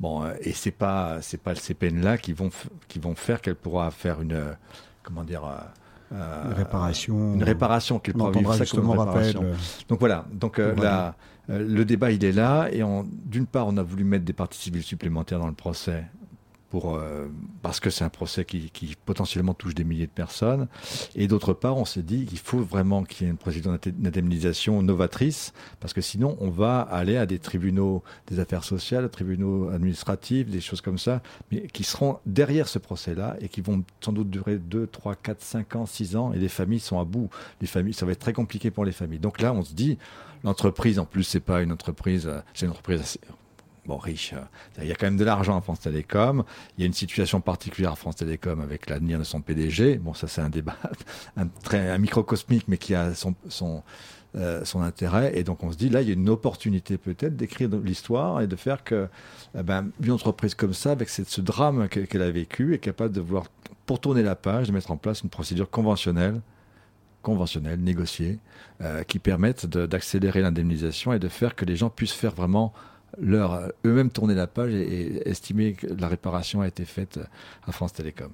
Bon, 0.00 0.28
et 0.40 0.52
c'est 0.52 0.72
pas 0.72 1.22
c'est 1.22 1.40
pas 1.40 1.54
ces 1.54 1.72
peines-là 1.72 2.18
qui 2.18 2.34
vont 2.34 2.50
qui 2.86 2.98
vont 2.98 3.14
faire 3.14 3.40
qu'elle 3.40 3.54
pourra 3.54 3.90
faire 3.90 4.20
une 4.20 4.56
comment 5.02 5.24
dire 5.24 5.42
une 6.10 6.52
réparation. 6.52 7.34
Une 7.34 7.42
réparation 7.42 7.98
qu'il 7.98 8.12
pourra 8.12 8.30
vivre 8.30 8.54
ça 8.54 8.66
comme 8.66 8.90
réparation. 8.90 9.40
Rappel. 9.40 9.56
Donc 9.88 10.00
voilà. 10.00 10.26
Donc 10.30 10.60
voilà. 10.60 11.14
Le 11.48 11.84
débat 11.84 12.10
il 12.10 12.22
est 12.24 12.32
là 12.32 12.68
et 12.70 12.82
d'une 13.24 13.46
part 13.46 13.68
on 13.68 13.76
a 13.78 13.82
voulu 13.82 14.04
mettre 14.04 14.26
des 14.26 14.34
parties 14.34 14.58
civiles 14.58 14.82
supplémentaires 14.82 15.38
dans 15.38 15.46
le 15.46 15.54
procès 15.54 16.04
euh, 16.84 17.28
parce 17.62 17.80
que 17.80 17.90
c'est 17.90 18.04
un 18.04 18.08
procès 18.08 18.44
qui, 18.44 18.70
potentiellement 19.04 19.54
touche 19.54 19.74
des 19.74 19.84
milliers 19.84 20.06
de 20.06 20.12
personnes. 20.12 20.68
Et 21.14 21.26
d'autre 21.28 21.52
part, 21.52 21.76
on 21.76 21.84
s'est 21.84 22.02
dit 22.02 22.26
qu'il 22.26 22.38
faut 22.38 22.58
vraiment 22.58 23.02
qu'il 23.02 23.26
y 23.26 23.28
ait 23.28 23.30
une 23.30 23.38
procédure 23.38 23.76
d'indemnisation 23.84 24.82
novatrice, 24.82 25.52
parce 25.80 25.92
que 25.92 26.00
sinon, 26.00 26.36
on 26.40 26.50
va 26.50 26.80
aller 26.80 27.16
à 27.16 27.26
des 27.26 27.38
tribunaux 27.38 28.02
des 28.26 28.40
affaires 28.40 28.64
sociales, 28.64 29.08
tribunaux 29.10 29.70
administratifs, 29.70 30.48
des 30.48 30.60
choses 30.60 30.80
comme 30.80 30.98
ça, 30.98 31.22
mais 31.50 31.66
qui 31.68 31.84
seront 31.84 32.18
derrière 32.26 32.68
ce 32.68 32.78
procès-là 32.78 33.36
et 33.40 33.48
qui 33.48 33.60
vont 33.60 33.82
sans 34.00 34.12
doute 34.12 34.30
durer 34.30 34.58
2, 34.58 34.86
3, 34.86 35.14
4, 35.14 35.42
5 35.42 35.76
ans, 35.76 35.86
6 35.86 36.16
ans, 36.16 36.32
et 36.32 36.38
les 36.38 36.48
familles 36.48 36.80
sont 36.80 37.00
à 37.00 37.04
bout. 37.04 37.30
Les 37.60 37.66
familles, 37.66 37.94
ça 37.94 38.06
va 38.06 38.12
être 38.12 38.20
très 38.20 38.32
compliqué 38.32 38.70
pour 38.70 38.84
les 38.84 38.92
familles. 38.92 39.18
Donc 39.18 39.40
là, 39.40 39.52
on 39.52 39.62
se 39.62 39.74
dit, 39.74 39.98
l'entreprise, 40.44 40.98
en 40.98 41.06
plus, 41.06 41.24
c'est 41.24 41.40
pas 41.40 41.62
une 41.62 41.72
entreprise, 41.72 42.26
euh, 42.26 42.40
c'est 42.54 42.66
une 42.66 42.72
entreprise 42.72 43.00
assez, 43.00 43.20
bon, 43.86 43.96
riche. 43.96 44.32
Euh, 44.32 44.82
il 44.82 44.88
y 44.88 44.92
a 44.92 44.94
quand 44.94 45.06
même 45.06 45.16
de 45.16 45.24
l'argent 45.24 45.56
à 45.56 45.60
France 45.60 45.80
Télécom. 45.80 46.44
Il 46.76 46.82
y 46.82 46.84
a 46.84 46.86
une 46.86 46.92
situation 46.92 47.40
particulière 47.40 47.92
à 47.92 47.96
France 47.96 48.16
Télécom 48.16 48.60
avec 48.60 48.88
l'avenir 48.88 49.18
de 49.18 49.24
son 49.24 49.40
PDG. 49.40 49.96
Bon, 49.98 50.14
ça 50.14 50.28
c'est 50.28 50.40
un 50.40 50.50
débat, 50.50 50.76
un, 51.36 51.46
très, 51.46 51.90
un 51.90 51.98
microcosmique, 51.98 52.64
mais 52.68 52.78
qui 52.78 52.94
a 52.94 53.14
son, 53.14 53.34
son, 53.48 53.82
euh, 54.36 54.64
son 54.64 54.82
intérêt. 54.82 55.38
Et 55.38 55.44
donc 55.44 55.62
on 55.62 55.72
se 55.72 55.76
dit, 55.76 55.88
là, 55.88 56.02
il 56.02 56.08
y 56.08 56.10
a 56.10 56.14
une 56.14 56.28
opportunité 56.28 56.98
peut-être 56.98 57.36
d'écrire 57.36 57.68
l'histoire 57.82 58.40
et 58.40 58.46
de 58.46 58.56
faire 58.56 58.84
que 58.84 59.08
eh 59.58 59.62
ben, 59.62 59.90
une 60.00 60.12
entreprise 60.12 60.54
comme 60.54 60.74
ça, 60.74 60.92
avec 60.92 61.08
cette, 61.08 61.28
ce 61.28 61.40
drame 61.40 61.88
qu'elle 61.88 62.22
a 62.22 62.30
vécu, 62.30 62.74
est 62.74 62.78
capable 62.78 63.14
de 63.14 63.20
voir, 63.20 63.44
pour 63.86 64.00
tourner 64.00 64.22
la 64.22 64.34
page, 64.34 64.68
de 64.68 64.72
mettre 64.72 64.90
en 64.90 64.96
place 64.96 65.22
une 65.22 65.30
procédure 65.30 65.70
conventionnelle 65.70 66.40
conventionnelle, 67.26 67.80
négociée, 67.80 68.38
euh, 68.82 69.02
qui 69.02 69.18
permettent 69.18 69.66
d'accélérer 69.66 70.42
l'indemnisation 70.42 71.12
et 71.12 71.18
de 71.18 71.26
faire 71.26 71.56
que 71.56 71.64
les 71.64 71.74
gens 71.74 71.90
puissent 71.90 72.12
faire 72.12 72.32
vraiment 72.32 72.72
leur 73.18 73.72
eux-mêmes 73.84 74.10
tourner 74.10 74.34
la 74.34 74.46
page 74.46 74.74
et, 74.74 75.28
estimer 75.28 75.74
que 75.74 75.86
la 75.86 76.08
réparation 76.08 76.60
a 76.60 76.68
été 76.68 76.84
faite 76.84 77.20
à 77.66 77.72
France 77.72 77.92
Télécom. 77.92 78.30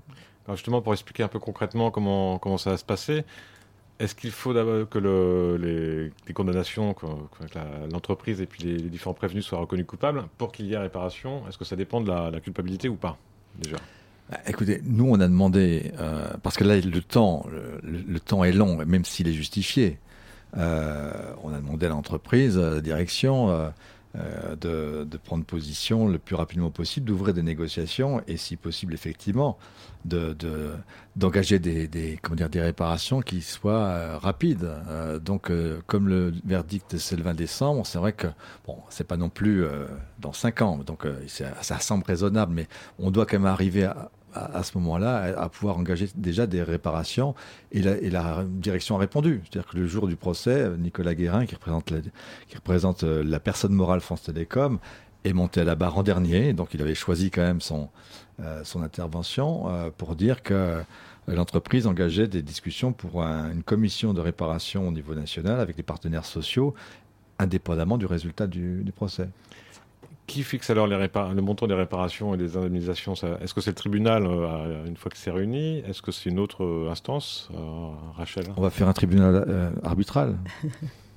Alors 0.47 0.57
justement, 0.57 0.83
pour 0.83 0.93
expliquer 0.93 1.23
un 1.23 1.29
peu 1.29 1.39
concrètement 1.39 1.91
comment, 1.91 2.39
comment 2.39 2.59
ça 2.59 2.71
va 2.71 2.77
se 2.77 2.85
passer, 2.85 3.25
est-ce 4.01 4.15
qu'il 4.15 4.33
faut 4.33 4.53
d'abord 4.53 4.89
que 4.89 4.99
le, 4.99 5.57
les, 5.57 6.13
les, 6.27 6.35
condamnations, 6.35 6.95
que, 6.95 7.07
que 7.07 7.59
l'entreprise 7.93 8.41
et 8.41 8.47
puis 8.47 8.65
les, 8.65 8.77
les, 8.77 8.89
différents 8.91 9.15
prévenus 9.15 9.45
soient 9.45 9.61
reconnus 9.61 9.87
coupables 9.87 10.25
pour 10.39 10.51
qu'il 10.51 10.67
y 10.67 10.73
ait 10.73 10.79
réparation 10.79 11.47
Est-ce 11.49 11.59
que 11.59 11.65
ça 11.65 11.77
dépend 11.77 12.01
de 12.01 12.09
la, 12.09 12.31
la 12.31 12.41
culpabilité 12.41 12.89
ou 12.89 12.97
pas 12.97 13.17
déjà? 13.57 13.77
Bah, 14.29 14.39
Écoutez, 14.47 14.81
nous 14.85 15.09
on 15.09 15.21
a 15.21 15.29
demandé, 15.29 15.93
euh, 16.01 16.27
parce 16.43 16.57
que 16.57 16.65
là 16.65 16.81
le 16.81 17.01
temps, 17.01 17.47
le, 17.51 17.99
le, 17.99 18.21
temps 18.21 18.43
est 18.43 18.53
long, 18.53 18.77
même 18.85 19.05
s'il 19.05 19.29
est 19.29 19.33
justifié, 19.33 19.99
euh, 20.57 21.13
on 21.43 21.53
a 21.53 21.59
demandé 21.59 21.87
à 21.87 21.91
l'entreprise, 21.91 22.59
à 22.59 22.71
la 22.71 22.81
direction, 22.81 23.51
euh, 23.51 23.69
euh, 24.15 24.57
de, 24.57 25.05
de, 25.05 25.17
prendre 25.17 25.43
position 25.43 26.07
le 26.07 26.19
plus 26.19 26.35
rapidement 26.35 26.71
possible, 26.71 27.07
d'ouvrir 27.07 27.33
des 27.33 27.43
négociations 27.43 28.21
et, 28.27 28.37
si 28.37 28.57
possible, 28.57 28.93
effectivement, 28.93 29.57
d'engager 30.05 31.59
de, 31.59 31.71
de, 31.71 31.87
des, 31.87 32.19
des, 32.19 32.49
des 32.51 32.61
réparations 32.61 33.23
qui 33.23 33.41
soient 33.41 33.73
euh, 33.73 34.19
rapides. 34.19 34.69
Euh, 34.89 35.19
donc, 35.19 35.51
comme 35.87 36.09
le 36.09 36.35
verdict 36.45 36.99
c'est 36.99 37.17
le 37.17 37.23
20 37.23 37.33
décembre, 37.33 37.87
c'est 37.87 37.97
vrai 37.97 38.13
que 38.13 38.27
bon, 38.67 38.77
c'est 38.91 39.07
pas 39.07 39.17
non 39.17 39.31
plus 39.31 39.65
dans 40.19 40.35
cinq 40.35 40.61
ans, 40.61 40.77
donc 40.85 41.07
ça 41.27 41.81
semble 41.81 42.05
raisonnable, 42.05 42.53
mais 42.53 42.69
on 42.99 43.11
doit 43.11 43.25
quand 43.25 43.39
même 43.39 43.47
arriver 43.47 43.85
à, 43.85 44.11
à, 44.35 44.63
ce 44.63 44.77
moment-là 44.79 45.35
à, 45.39 45.49
pouvoir 45.49 45.79
engager 45.79 46.09
déjà 46.15 46.47
des 46.47 46.63
réparations 46.63 47.35
et 47.71 47.83
la, 47.83 48.45
direction 48.45 48.97
a 48.97 48.99
répondu. 48.99 49.41
C'est-à-dire 49.45 49.71
que 49.71 49.77
le 49.77 49.87
jour 49.87 50.07
du 50.07 50.17
procès, 50.17 50.71
Nicolas 50.79 51.15
Guérin, 51.15 51.47
qui 51.47 51.55
représente 51.55 53.05
euh, 53.05 53.23
la 53.25 53.41
personne 53.41 53.73
morale 53.73 54.01
France 54.01 54.23
Télécom, 54.23 54.79
est 55.25 55.33
monté 55.33 55.61
à 55.61 55.65
la 55.65 55.75
barre 55.75 55.99
en 55.99 56.03
dernier. 56.03 56.53
Donc 56.53 56.75
il 56.75 56.83
avait 56.83 56.95
choisi 56.95 57.31
quand 57.31 57.43
même 57.43 57.61
son, 57.61 57.89
euh, 58.41 58.63
intervention 58.83 59.69
euh, 59.69 59.91
pour 59.97 60.17
dire 60.17 60.43
que 60.43 60.83
l'entreprise 61.29 61.87
engageait 61.87 62.27
des 62.27 62.43
discussions 62.43 62.93
pour 62.93 63.23
un, 63.23 63.53
une 63.53 63.63
commission 63.63 64.13
de 64.13 64.21
réparation 64.21 64.89
au 64.89 64.93
niveau 64.93 65.15
national 65.15 65.61
avec 65.61 65.77
les 65.77 65.83
partenaires 65.83 66.25
sociaux, 66.25 66.75
indépendamment 67.39 67.99
du 67.99 68.07
résultat 68.07 68.47
du 68.47 68.93
procès. 68.95 69.29
Qui 70.27 70.43
fixe 70.45 70.71
alors 70.71 70.87
les 70.87 70.97
le 70.97 71.43
montant 71.43 71.67
des 71.67 71.75
réparations 71.75 72.35
et 72.35 72.37
des 72.37 72.57
indemnisations 72.57 73.15
Est-ce 73.15 73.53
que 73.55 73.61
c'est 73.61 73.71
le 73.71 73.77
tribunal 73.77 74.25
euh, 74.27 74.87
une 74.87 74.97
fois 74.97 75.11
que 75.11 75.19
c'est 75.19 75.33
réuni? 75.33 75.79
Est-ce 75.81 76.01
que 76.01 76.13
c'est 76.13 76.31
une 76.31 76.39
autre 76.39 76.65
euh, 76.65 76.91
instance, 76.91 77.49
euh, 77.55 77.89
Rachel? 78.17 78.45
On 78.57 78.63
va 78.63 78.71
faire 78.71 78.89
un 78.89 78.93
tribunal 78.93 79.45
euh, 79.49 79.71
arbitral. 79.83 80.39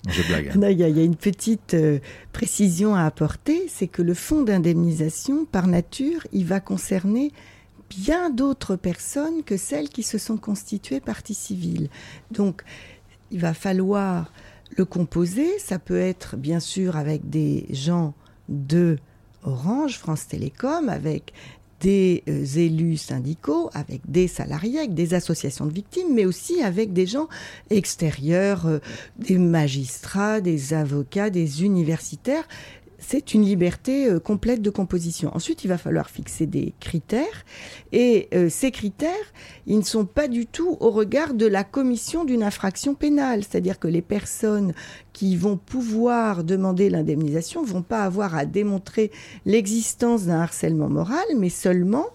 Je 0.08 0.24
blague. 0.24 0.56
Non, 0.58 0.70
il 0.70 0.80
y, 0.80 0.84
y, 0.84 1.00
a 1.00 1.04
une 1.04 1.16
petite 1.16 1.76
euh, 1.76 2.00
précision 2.34 2.96
à 2.96 3.04
apporter, 3.04 3.68
c'est 3.68 3.88
que 3.88 4.02
le 4.02 4.14
fonds 4.14 4.42
d'indemnisation, 4.42 5.46
par 5.46 5.68
nature, 5.68 6.26
il 6.32 6.46
va 6.46 6.60
concerner 6.60 7.32
bien 7.90 8.30
d'autres 8.32 8.76
personnes 8.76 9.44
que 9.44 9.58
celles 9.58 9.90
qui 9.90 10.04
se 10.04 10.18
sont 10.18 10.38
constituées 10.38 11.00
partie 11.00 11.36
civile. 11.36 11.90
Donc, 12.32 12.64
il 13.32 13.40
va 13.40 13.54
falloir 13.54 14.32
le 14.78 14.86
composer. 14.86 15.60
Ça 15.60 15.80
peut 15.80 16.00
être, 16.00 16.38
bien 16.38 16.60
sûr, 16.60 16.98
avec 16.98 17.30
des 17.30 17.68
gens 17.70 18.14
de 18.50 18.98
Orange, 19.44 19.98
France 19.98 20.28
Télécom, 20.28 20.90
avec 20.90 21.34
des 21.82 22.24
euh, 22.30 22.46
élus 22.56 22.98
syndicaux, 22.98 23.70
avec 23.74 24.02
des 24.10 24.28
salariés, 24.28 24.80
avec 24.80 24.94
des 24.94 25.14
associations 25.14 25.66
de 25.66 25.74
victimes, 25.74 26.14
mais 26.14 26.26
aussi 26.26 26.62
avec 26.62 26.94
des 26.94 27.06
gens 27.06 27.28
extérieurs, 27.70 28.66
euh, 28.66 28.80
des 29.18 29.38
magistrats, 29.38 30.42
des 30.42 30.74
avocats, 30.74 31.30
des 31.30 31.64
universitaires 31.64 32.48
c'est 33.00 33.34
une 33.34 33.44
liberté 33.44 34.08
euh, 34.08 34.20
complète 34.20 34.62
de 34.62 34.70
composition. 34.70 35.32
Ensuite, 35.36 35.64
il 35.64 35.68
va 35.68 35.78
falloir 35.78 36.10
fixer 36.10 36.46
des 36.46 36.74
critères 36.80 37.46
et 37.92 38.28
euh, 38.34 38.50
ces 38.50 38.72
critères, 38.72 39.12
ils 39.68 39.78
ne 39.78 39.84
sont 39.84 40.06
pas 40.06 40.28
du 40.28 40.46
tout 40.46 40.78
au 40.80 40.90
regard 40.92 41.34
de 41.34 41.46
la 41.46 41.64
commission 41.64 42.26
d'une 42.26 42.44
infraction 42.44 42.96
pénale, 42.96 43.44
c'est-à-dire 43.44 43.80
que 43.80 43.88
les 43.88 44.02
personnes 44.02 44.74
qui 45.14 45.36
vont 45.36 45.58
pouvoir 45.58 46.44
demander 46.44 46.90
l'indemnisation 46.90 47.64
vont 47.64 47.84
pas 47.84 48.04
avoir 48.04 48.36
à 48.36 48.46
démontrer 48.46 49.12
l'existence 49.46 50.26
d'un 50.26 50.40
harcèlement 50.40 50.90
moral, 50.90 51.26
mais 51.38 51.50
seulement 51.50 52.08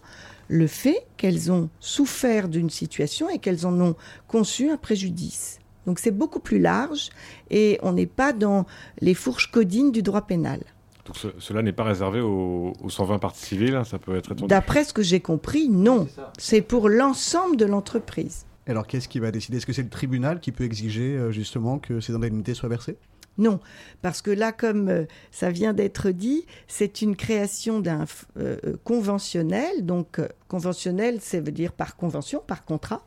le 0.49 0.66
fait 0.66 1.07
qu'elles 1.16 1.53
ont 1.53 1.70
souffert 1.78 2.49
d'une 2.49 2.70
situation 2.70 3.31
et 3.31 3.39
qu'elles 3.39 3.66
en 3.66 3.81
ont 3.81 3.95
conçu 4.26 4.68
un 4.68 4.76
préjudice. 4.76 5.60
Donc 5.91 5.99
c'est 5.99 6.12
beaucoup 6.12 6.38
plus 6.38 6.61
large 6.61 7.11
et 7.51 7.80
on 7.82 7.93
n'est 7.95 8.07
pas 8.07 8.32
dans 8.32 8.64
les 9.01 9.12
fourches 9.14 9.51
codines 9.51 9.91
du 9.91 10.03
droit 10.03 10.22
pénal. 10.22 10.61
Donc 11.05 11.16
ce- 11.16 11.34
cela 11.41 11.62
n'est 11.62 11.72
pas 11.72 11.82
réservé 11.82 12.20
aux, 12.20 12.72
aux 12.80 12.88
120 12.91 13.18
parties 13.18 13.45
civiles, 13.45 13.74
hein, 13.74 13.82
ça 13.82 13.99
peut 13.99 14.14
être 14.14 14.30
étendu. 14.30 14.47
D'après 14.47 14.84
ce 14.84 14.93
que 14.95 15.03
j'ai 15.03 15.18
compris, 15.18 15.68
non. 15.68 16.07
C'est 16.38 16.61
pour 16.61 16.88
l'ensemble 16.88 17.57
de 17.57 17.64
l'entreprise. 17.64 18.47
Alors 18.68 18.86
qu'est-ce 18.86 19.09
qui 19.09 19.18
va 19.18 19.32
décider? 19.32 19.57
Est-ce 19.57 19.66
que 19.66 19.72
c'est 19.72 19.82
le 19.82 19.88
tribunal 19.88 20.38
qui 20.38 20.53
peut 20.53 20.62
exiger 20.62 21.16
euh, 21.16 21.32
justement 21.32 21.80
que 21.80 21.99
ces 21.99 22.14
indemnités 22.14 22.55
soient 22.55 22.68
versées? 22.68 22.97
Non, 23.36 23.59
parce 24.01 24.22
que 24.22 24.30
là, 24.30 24.53
comme 24.53 24.88
euh, 24.88 25.07
ça 25.32 25.51
vient 25.51 25.72
d'être 25.72 26.11
dit, 26.11 26.47
c'est 26.68 27.03
une 27.03 27.16
création 27.16 27.80
d'un 27.80 28.05
euh, 28.36 28.57
conventionnel. 28.84 29.84
Donc, 29.84 30.20
conventionnel, 30.47 31.20
ça 31.20 31.41
veut 31.41 31.51
dire 31.51 31.72
par 31.72 31.97
convention, 31.97 32.41
par 32.47 32.64
contrat. 32.64 33.05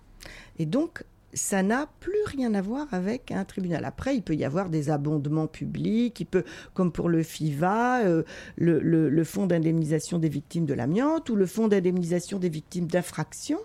Et 0.59 0.65
donc, 0.65 1.03
ça 1.33 1.63
n'a 1.63 1.87
plus 1.99 2.11
rien 2.27 2.53
à 2.53 2.61
voir 2.61 2.87
avec 2.91 3.31
un 3.31 3.43
tribunal. 3.45 3.85
Après, 3.85 4.15
il 4.15 4.21
peut 4.21 4.35
y 4.35 4.45
avoir 4.45 4.69
des 4.69 4.89
abondements 4.89 5.47
publics, 5.47 6.19
il 6.19 6.25
peut, 6.25 6.43
comme 6.73 6.91
pour 6.91 7.09
le 7.09 7.23
FIVA, 7.23 8.01
euh, 8.05 8.23
le, 8.55 8.79
le- 8.79 9.09
le 9.09 9.23
Fonds 9.23 9.47
d'indemnisation 9.47 10.19
des 10.19 10.29
victimes 10.29 10.65
de 10.65 10.73
l'amiante 10.73 11.29
ou 11.29 11.35
le 11.35 11.45
Fonds 11.45 11.67
d'indemnisation 11.67 12.39
des 12.39 12.49
victimes 12.49 12.87
d'infractions. 12.87 13.59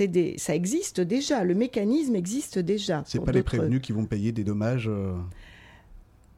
Des, 0.00 0.36
ça 0.38 0.54
existe 0.54 1.02
déjà, 1.02 1.44
le 1.44 1.54
mécanisme 1.54 2.16
existe 2.16 2.58
déjà. 2.58 3.02
C'est 3.06 3.22
pas 3.22 3.32
les 3.32 3.42
prévenus 3.42 3.82
qui 3.82 3.92
vont 3.92 4.06
payer 4.06 4.32
des 4.32 4.42
dommages 4.44 4.88
euh, 4.88 5.12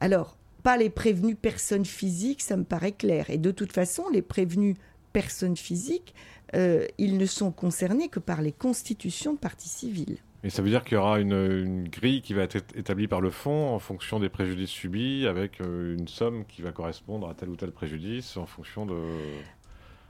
alors, 0.01 0.37
pas 0.63 0.77
les 0.77 0.91
prévenus 0.91 1.37
personnes 1.41 1.85
physiques, 1.85 2.43
ça 2.43 2.57
me 2.57 2.65
paraît 2.65 2.93
clair. 2.93 3.31
Et 3.31 3.39
de 3.39 3.51
toute 3.51 3.73
façon, 3.73 4.05
les 4.13 4.23
prévenus 4.23 4.77
personnes 5.13 5.57
physiques, 5.57 6.15
euh, 6.55 6.87
ils 6.99 7.17
ne 7.19 7.27
sont 7.27 7.51
concernés 7.53 8.09
que 8.09 8.19
par 8.19 8.43
les 8.43 8.53
constitutions 8.53 9.35
de 9.35 9.39
partie 9.39 9.69
civile. 9.69 10.19
Et 10.47 10.51
ça 10.51 10.63
veut 10.63 10.71
dire 10.71 10.85
qu'il 10.85 10.95
y 10.95 10.97
aura 10.97 11.19
une, 11.19 11.89
grille 11.89 12.23
qui 12.23 12.33
va 12.33 12.43
être 12.43 12.55
établie 12.77 13.09
par 13.09 13.21
le 13.21 13.31
fonds 13.31 13.75
en 13.75 13.81
fonction 13.81 14.21
des 14.21 14.29
préjudices 14.29 14.71
subis, 14.71 15.27
avec 15.27 15.61
euh, 15.61 15.97
une 15.99 16.07
somme 16.07 16.45
qui 16.45 16.63
va 16.63 16.71
correspondre 16.71 17.29
à 17.29 17.35
tel 17.35 17.49
ou 17.49 17.57
tel 17.57 17.73
préjudice 17.73 18.37
en 18.37 18.47
fonction 18.47 18.87
de... 18.87 18.95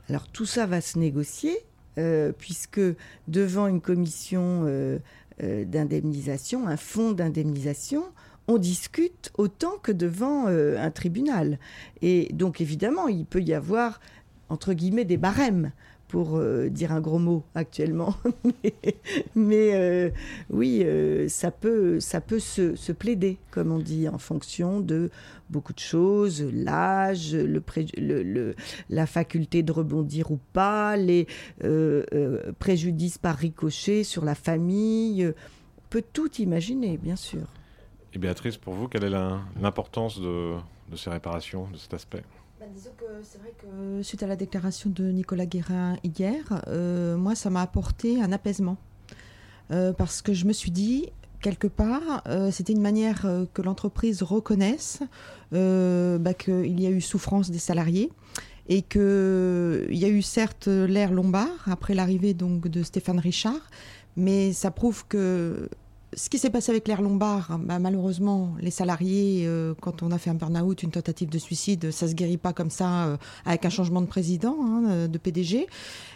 Alors 0.09 0.27
tout 0.27 0.45
ça 0.45 0.67
va 0.67 0.79
se 0.79 0.99
négocier, 0.99 1.57
euh, 1.97 2.31
puisque 2.37 2.79
devant 3.27 3.65
une 3.65 3.81
commission 3.81 4.65
euh, 4.67 4.99
d'indemnisation, 5.39 6.67
un 6.67 6.77
fonds 6.77 7.13
d'indemnisation, 7.13 8.03
on 8.47 8.59
discute 8.59 9.31
autant 9.39 9.79
que 9.81 9.91
devant 9.91 10.45
un 10.45 10.91
tribunal. 10.91 11.57
Et 12.03 12.29
donc 12.31 12.61
évidemment, 12.61 13.07
il 13.07 13.25
peut 13.25 13.41
y 13.41 13.55
avoir, 13.55 13.99
entre 14.49 14.73
guillemets, 14.73 15.03
des 15.03 15.17
barèmes 15.17 15.71
pour 16.07 16.37
euh, 16.37 16.69
dire 16.69 16.91
un 16.91 17.01
gros 17.01 17.19
mot 17.19 17.43
actuellement. 17.53 18.15
mais 19.35 19.75
euh, 19.75 20.09
oui, 20.49 20.81
euh, 20.83 21.27
ça 21.27 21.51
peut, 21.51 21.99
ça 21.99 22.21
peut 22.21 22.39
se, 22.39 22.91
plaider, 22.91 23.37
comme 23.51 23.71
on 23.71 23.79
dit, 23.79 24.07
en 24.07 24.17
fonction 24.17 24.79
de 24.79 25.09
beaucoup 25.49 25.73
de 25.73 25.79
choses, 25.79 26.43
l'âge, 26.53 27.35
la 28.89 29.05
faculté 29.05 29.63
de 29.63 29.71
rebondir 29.71 30.31
ou 30.31 30.39
pas, 30.53 30.97
les 30.97 31.27
préjudices 32.59 33.17
par 33.17 33.35
ricochet 33.35 34.03
sur 34.03 34.25
la 34.25 34.35
famille. 34.35 35.25
On 35.25 35.89
peut 35.89 36.03
tout 36.13 36.33
imaginer, 36.35 36.97
bien 36.97 37.15
sûr. 37.15 37.47
Et 38.13 38.17
Béatrice, 38.17 38.57
pour 38.57 38.73
vous, 38.73 38.87
quelle 38.87 39.03
est 39.03 39.15
l'importance 39.61 40.19
de 40.19 40.57
ces 40.95 41.09
réparations, 41.09 41.67
de 41.71 41.77
cet 41.77 41.93
aspect? 41.93 42.23
Bah, 42.59 42.65
disons 42.73 42.89
que 42.97 43.05
c'est 43.21 43.37
vrai 43.37 43.53
que 43.55 44.01
suite 44.01 44.23
à 44.23 44.27
la 44.27 44.35
déclaration 44.35 44.89
de 44.89 45.11
Nicolas 45.11 45.45
Guérin 45.45 45.95
hier, 46.03 46.63
euh, 46.67 47.15
moi, 47.15 47.35
ça 47.35 47.51
m'a 47.51 47.61
apporté 47.61 48.19
un 48.19 48.31
apaisement. 48.31 48.77
Euh, 49.69 49.93
parce 49.93 50.23
que 50.23 50.33
je 50.33 50.45
me 50.45 50.53
suis 50.53 50.71
dit, 50.71 51.09
quelque 51.39 51.67
part, 51.67 52.23
euh, 52.27 52.49
c'était 52.49 52.73
une 52.73 52.81
manière 52.81 53.27
que 53.53 53.61
l'entreprise 53.61 54.23
reconnaisse 54.23 55.03
bah, 55.51 56.33
qu'il 56.33 56.79
y 56.79 56.87
a 56.87 56.89
eu 56.89 56.99
souffrance 56.99 57.51
des 57.51 57.59
salariés 57.59 58.11
et 58.69 58.81
qu'il 58.81 59.85
y 59.91 60.05
a 60.05 60.09
eu 60.09 60.23
certes 60.23 60.67
l'ère 60.67 61.13
Lombard 61.13 61.67
après 61.67 61.93
l'arrivée 61.93 62.33
de 62.33 62.81
Stéphane 62.81 63.19
Richard, 63.19 63.69
mais 64.15 64.51
ça 64.51 64.71
prouve 64.71 65.05
que 65.07 65.69
ce 66.13 66.29
qui 66.29 66.39
s'est 66.39 66.49
passé 66.49 66.71
avec 66.71 66.87
l'air 66.87 67.01
Lombard, 67.01 67.59
bah, 67.59 67.79
malheureusement, 67.79 68.55
les 68.61 68.71
salariés, 68.71 69.43
euh, 69.45 69.73
quand 69.81 70.03
on 70.03 70.11
a 70.11 70.17
fait 70.17 70.29
un 70.29 70.35
burn-out, 70.35 70.83
une 70.83 70.91
tentative 70.91 71.29
de 71.29 71.37
suicide, 71.37 71.91
ça 71.91 72.07
se 72.07 72.13
guérit 72.13 72.37
pas 72.37 72.53
comme 72.53 72.69
ça 72.69 73.05
euh, 73.05 73.17
avec 73.45 73.65
un 73.65 73.69
changement 73.69 74.01
de 74.01 74.07
président, 74.07 74.55
hein, 74.61 74.83
euh, 74.87 75.07
de 75.07 75.17
PDG. 75.17 75.67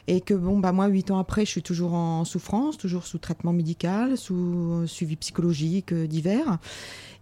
Et 0.07 0.21
que 0.21 0.33
bon, 0.33 0.59
bah 0.59 0.71
moi, 0.71 0.87
huit 0.87 1.11
ans 1.11 1.19
après, 1.19 1.45
je 1.45 1.51
suis 1.51 1.61
toujours 1.61 1.93
en 1.93 2.23
souffrance, 2.23 2.77
toujours 2.77 3.05
sous 3.05 3.17
traitement 3.17 3.53
médical, 3.53 4.17
sous 4.17 4.87
suivi 4.87 5.15
psychologique 5.17 5.93
divers. 5.93 6.57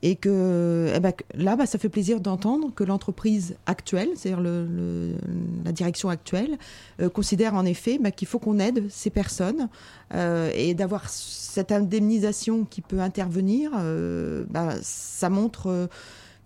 Et 0.02 0.16
que 0.16 0.92
eh 0.96 1.00
ben, 1.00 1.14
là, 1.34 1.56
bah, 1.56 1.66
ça 1.66 1.78
fait 1.78 1.90
plaisir 1.90 2.22
d'entendre 2.22 2.74
que 2.74 2.84
l'entreprise 2.86 3.58
actuelle, 3.66 4.10
c'est-à-dire 4.16 4.42
la 4.42 5.72
direction 5.72 6.10
actuelle, 6.10 6.58
euh, 7.02 7.10
considère 7.10 7.54
en 7.56 7.66
effet 7.66 7.98
bah, 8.00 8.12
qu'il 8.12 8.28
faut 8.28 8.40
qu'on 8.40 8.60
aide 8.60 8.86
ces 8.90 9.10
personnes 9.10 9.68
euh, 10.14 10.52
et 10.56 10.74
d'avoir 10.74 11.10
cette 11.10 11.72
indemnisation 11.72 12.64
qui 12.64 12.82
peut 12.82 13.00
intervenir, 13.00 13.72
euh, 13.76 14.46
bah, 14.50 14.76
ça 14.82 15.30
montre 15.30 15.90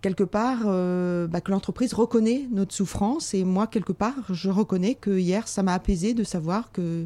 quelque 0.01 0.24
part 0.24 0.64
que 0.64 1.51
l'entreprise 1.51 1.93
reconnaît 1.93 2.47
notre 2.51 2.74
souffrance. 2.74 3.34
Et 3.34 3.43
moi 3.43 3.68
quelque 3.68 3.93
part 3.93 4.16
je 4.34 4.49
reconnais 4.49 4.95
que 4.95 5.18
hier 5.18 5.47
ça 5.47 5.64
m'a 5.64 5.74
apaisé 5.74 6.14
de 6.14 6.24
savoir 6.24 6.72
que 6.72 7.06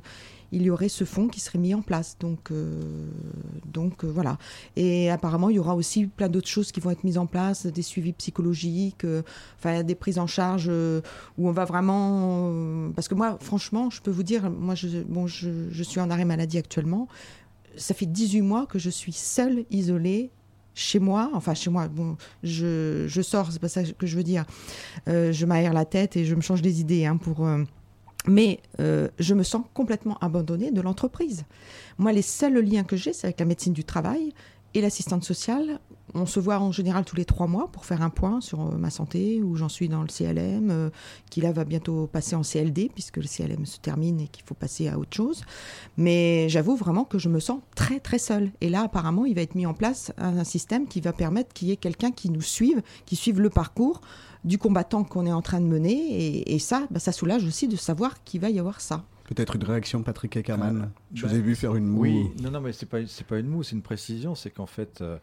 il 0.52 0.62
y 0.62 0.70
aurait 0.70 0.90
ce 0.90 1.04
fonds 1.04 1.28
qui 1.28 1.40
serait 1.40 1.60
mis 1.60 1.74
en 1.74 1.82
place. 1.82 2.18
Donc, 2.20 2.52
euh, 2.52 2.82
donc 3.66 4.04
euh, 4.04 4.08
voilà. 4.08 4.38
Et 4.76 5.10
apparemment, 5.10 5.50
il 5.50 5.58
y 5.58 5.60
aura 5.60 5.76
aussi 5.76 6.08
plein 6.08 6.30
d'autres 6.30 6.48
choses 6.48 6.72
qui 6.72 6.80
vont 6.80 6.90
être 6.92 7.04
mises 7.04 7.18
en 7.18 7.26
place, 7.26 7.66
des 7.66 7.82
suivis 7.82 8.14
psychologiques, 8.14 9.04
euh, 9.04 9.24
enfin 9.58 9.84
des 9.84 9.96
prises 9.96 10.20
en 10.20 10.28
charge 10.28 10.70
où 10.70 11.48
on 11.48 11.52
va 11.52 11.66
vraiment. 11.66 12.92
parce 12.96 13.08
que 13.08 13.16
moi, 13.16 13.38
franchement, 13.42 13.90
je 13.90 14.02
peux 14.02 14.12
vous 14.12 14.24
dire, 14.24 14.50
moi, 14.50 14.76
je, 14.76 15.04
bon, 15.04 15.28
je, 15.28 15.70
je 15.70 15.84
suis 15.84 16.00
en 16.00 16.10
arrêt 16.10 16.26
maladie 16.26 16.58
actuellement. 16.58 17.08
Ça 17.76 17.94
fait 17.94 18.06
18 18.06 18.42
mois 18.42 18.66
que 18.66 18.80
je 18.80 18.90
suis 18.90 19.14
seule, 19.14 19.66
isolée, 19.70 20.32
chez 20.74 21.00
moi, 21.00 21.32
enfin 21.34 21.54
chez 21.54 21.70
moi, 21.70 21.88
bon, 21.88 22.18
je, 22.44 23.06
je 23.08 23.22
sors, 23.22 23.52
c'est 23.52 23.60
pas 23.60 23.68
ça 23.68 23.84
que 23.84 24.08
je 24.08 24.16
veux 24.16 24.24
dire. 24.24 24.46
Je 25.08 25.46
m'aère 25.46 25.74
la 25.74 25.86
tête 25.86 26.16
et 26.16 26.26
je 26.26 26.36
me 26.36 26.42
change 26.42 26.62
des 26.62 26.82
idées 26.82 27.06
hein, 27.06 27.18
pour. 27.18 27.48
Mais 28.28 28.60
euh, 28.80 29.08
je 29.20 29.34
me 29.34 29.44
sens 29.44 29.64
complètement 29.74 30.18
abandonnée 30.20 30.72
de 30.72 30.82
l'entreprise. 30.82 31.46
Moi, 31.98 32.12
les 32.12 32.22
seuls 32.22 32.60
liens 32.60 32.84
que 32.84 32.96
j'ai, 32.96 33.14
c'est 33.14 33.28
avec 33.28 33.40
la 33.40 33.46
médecine 33.46 33.74
du 33.74 33.84
travail 33.84 34.34
et 34.74 34.82
l'assistante 34.82 35.24
sociale. 35.24 35.80
On 36.14 36.26
se 36.26 36.40
voit 36.40 36.60
en 36.60 36.72
général 36.72 37.04
tous 37.06 37.16
les 37.16 37.26
trois 37.26 37.48
mois 37.48 37.70
pour 37.72 37.86
faire 37.86 38.02
un 38.02 38.10
point 38.10 38.42
sur 38.42 38.62
euh, 38.62 38.78
ma 38.78 38.90
santé, 38.90 39.42
où 39.42 39.56
j'en 39.56 39.70
suis 39.70 39.90
dans 39.90 40.02
le 40.02 40.08
CLM, 40.08 40.70
euh, 40.70 40.90
qui 41.30 41.42
là 41.42 41.52
va 41.52 41.64
bientôt 41.64 42.08
passer 42.08 42.36
en 42.36 42.42
CLD, 42.42 42.92
puisque 42.94 43.18
le 43.18 43.24
CLM 43.24 43.66
se 43.66 43.80
termine 43.80 44.20
et 44.20 44.28
qu'il 44.28 44.44
faut 44.44 44.56
passer 44.56 44.88
à 44.88 45.00
autre 45.00 45.16
chose. 45.16 45.44
Mais 45.96 46.50
j'avoue 46.50 46.76
vraiment 46.76 47.06
que 47.06 47.18
je 47.18 47.30
me 47.30 47.40
sens 47.40 47.62
très 47.76 48.00
très 48.00 48.20
seule. 48.20 48.52
Et 48.62 48.70
là, 48.70 48.84
apparemment, 48.84 49.26
il 49.26 49.36
va 49.36 49.42
être 49.42 49.56
mis 49.56 49.66
en 49.66 49.74
place 49.74 50.12
un, 50.18 50.38
un 50.38 50.44
système 50.44 50.88
qui 50.88 51.02
va 51.02 51.14
permettre 51.14 51.54
qu'il 51.54 51.70
y 51.70 51.72
ait 51.72 51.78
quelqu'un 51.78 52.12
qui 52.12 52.30
nous 52.30 52.42
suive, 52.42 52.82
qui 53.06 53.16
suive 53.16 53.40
le 53.40 53.50
parcours 53.50 54.02
du 54.44 54.58
combattant 54.58 55.04
qu'on 55.04 55.26
est 55.26 55.32
en 55.32 55.42
train 55.42 55.60
de 55.60 55.66
mener. 55.66 55.94
Et, 55.94 56.56
et 56.56 56.60
ça, 56.60 56.88
bah, 56.92 57.00
ça 57.00 57.12
soulage 57.12 57.44
aussi 57.46 57.68
de 57.68 57.76
savoir 57.76 58.24
qu'il 58.24 58.42
va 58.42 58.50
y 58.50 58.60
avoir 58.60 58.82
ça. 58.82 59.04
Peut-être 59.26 59.56
une 59.58 59.64
réaction 59.64 60.00
de 60.00 60.04
Patrick 60.06 60.38
Eckermann. 60.38 60.90
Je 61.14 61.24
Ben, 61.24 61.30
vous 61.30 61.36
ai 61.38 61.42
vu 61.42 61.56
faire 61.56 61.76
une 61.76 61.86
moue. 61.86 62.02
Oui, 62.02 62.30
non, 62.42 62.52
non, 62.52 62.62
mais 62.62 62.72
c'est 62.74 62.86
pas, 62.86 63.06
c'est 63.08 63.28
pas 63.28 63.40
une 63.40 63.48
moue, 63.48 63.64
c'est 63.64 63.76
une 63.76 63.82
précision. 63.82 64.36
C'est 64.36 64.52
qu'en 64.52 64.68
fait, 64.68 65.02
euh, 65.02 65.18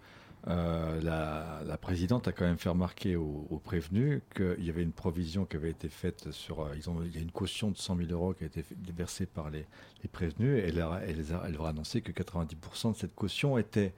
euh, 0.46 1.00
la, 1.00 1.62
la 1.66 1.78
présidente 1.78 2.28
a 2.28 2.32
quand 2.32 2.44
même 2.44 2.58
fait 2.58 2.68
remarquer 2.68 3.16
aux, 3.16 3.46
aux 3.48 3.58
prévenus 3.58 4.20
qu'il 4.36 4.62
y 4.62 4.68
avait 4.68 4.82
une 4.82 4.92
provision 4.92 5.46
qui 5.46 5.56
avait 5.56 5.70
été 5.70 5.88
faite 5.88 6.30
sur. 6.32 6.60
euh, 6.60 6.74
ils 6.76 6.90
ont, 6.90 6.96
il 7.02 7.14
y 7.14 7.18
a 7.18 7.22
une 7.22 7.30
caution 7.30 7.70
de 7.70 7.78
100 7.78 7.96
000 7.96 8.08
euros 8.10 8.34
qui 8.34 8.44
a 8.44 8.46
été 8.48 8.62
fait- 8.62 8.76
versée 8.94 9.24
par 9.24 9.48
les, 9.48 9.64
les 10.02 10.08
prévenus. 10.10 10.62
Et 10.62 10.68
elle, 10.68 10.80
a- 10.82 11.00
elle, 11.06 11.24
elle 11.46 11.52
leur 11.54 11.64
a 11.64 11.70
annoncé 11.70 12.02
que 12.02 12.12
90% 12.12 12.92
de 12.92 12.96
cette 12.98 13.14
caution 13.14 13.56
était 13.56 13.86
euh, 13.86 13.90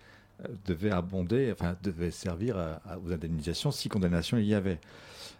devait 0.67 0.91
abonder, 0.91 1.51
enfin 1.53 1.77
devait 1.83 2.11
servir 2.11 2.57
à- 2.59 2.81
aux 3.05 3.13
indemnisations 3.13 3.71
si 3.71 3.89
condamnation 3.89 4.37
il 4.37 4.45
y 4.47 4.55
avait. 4.55 4.79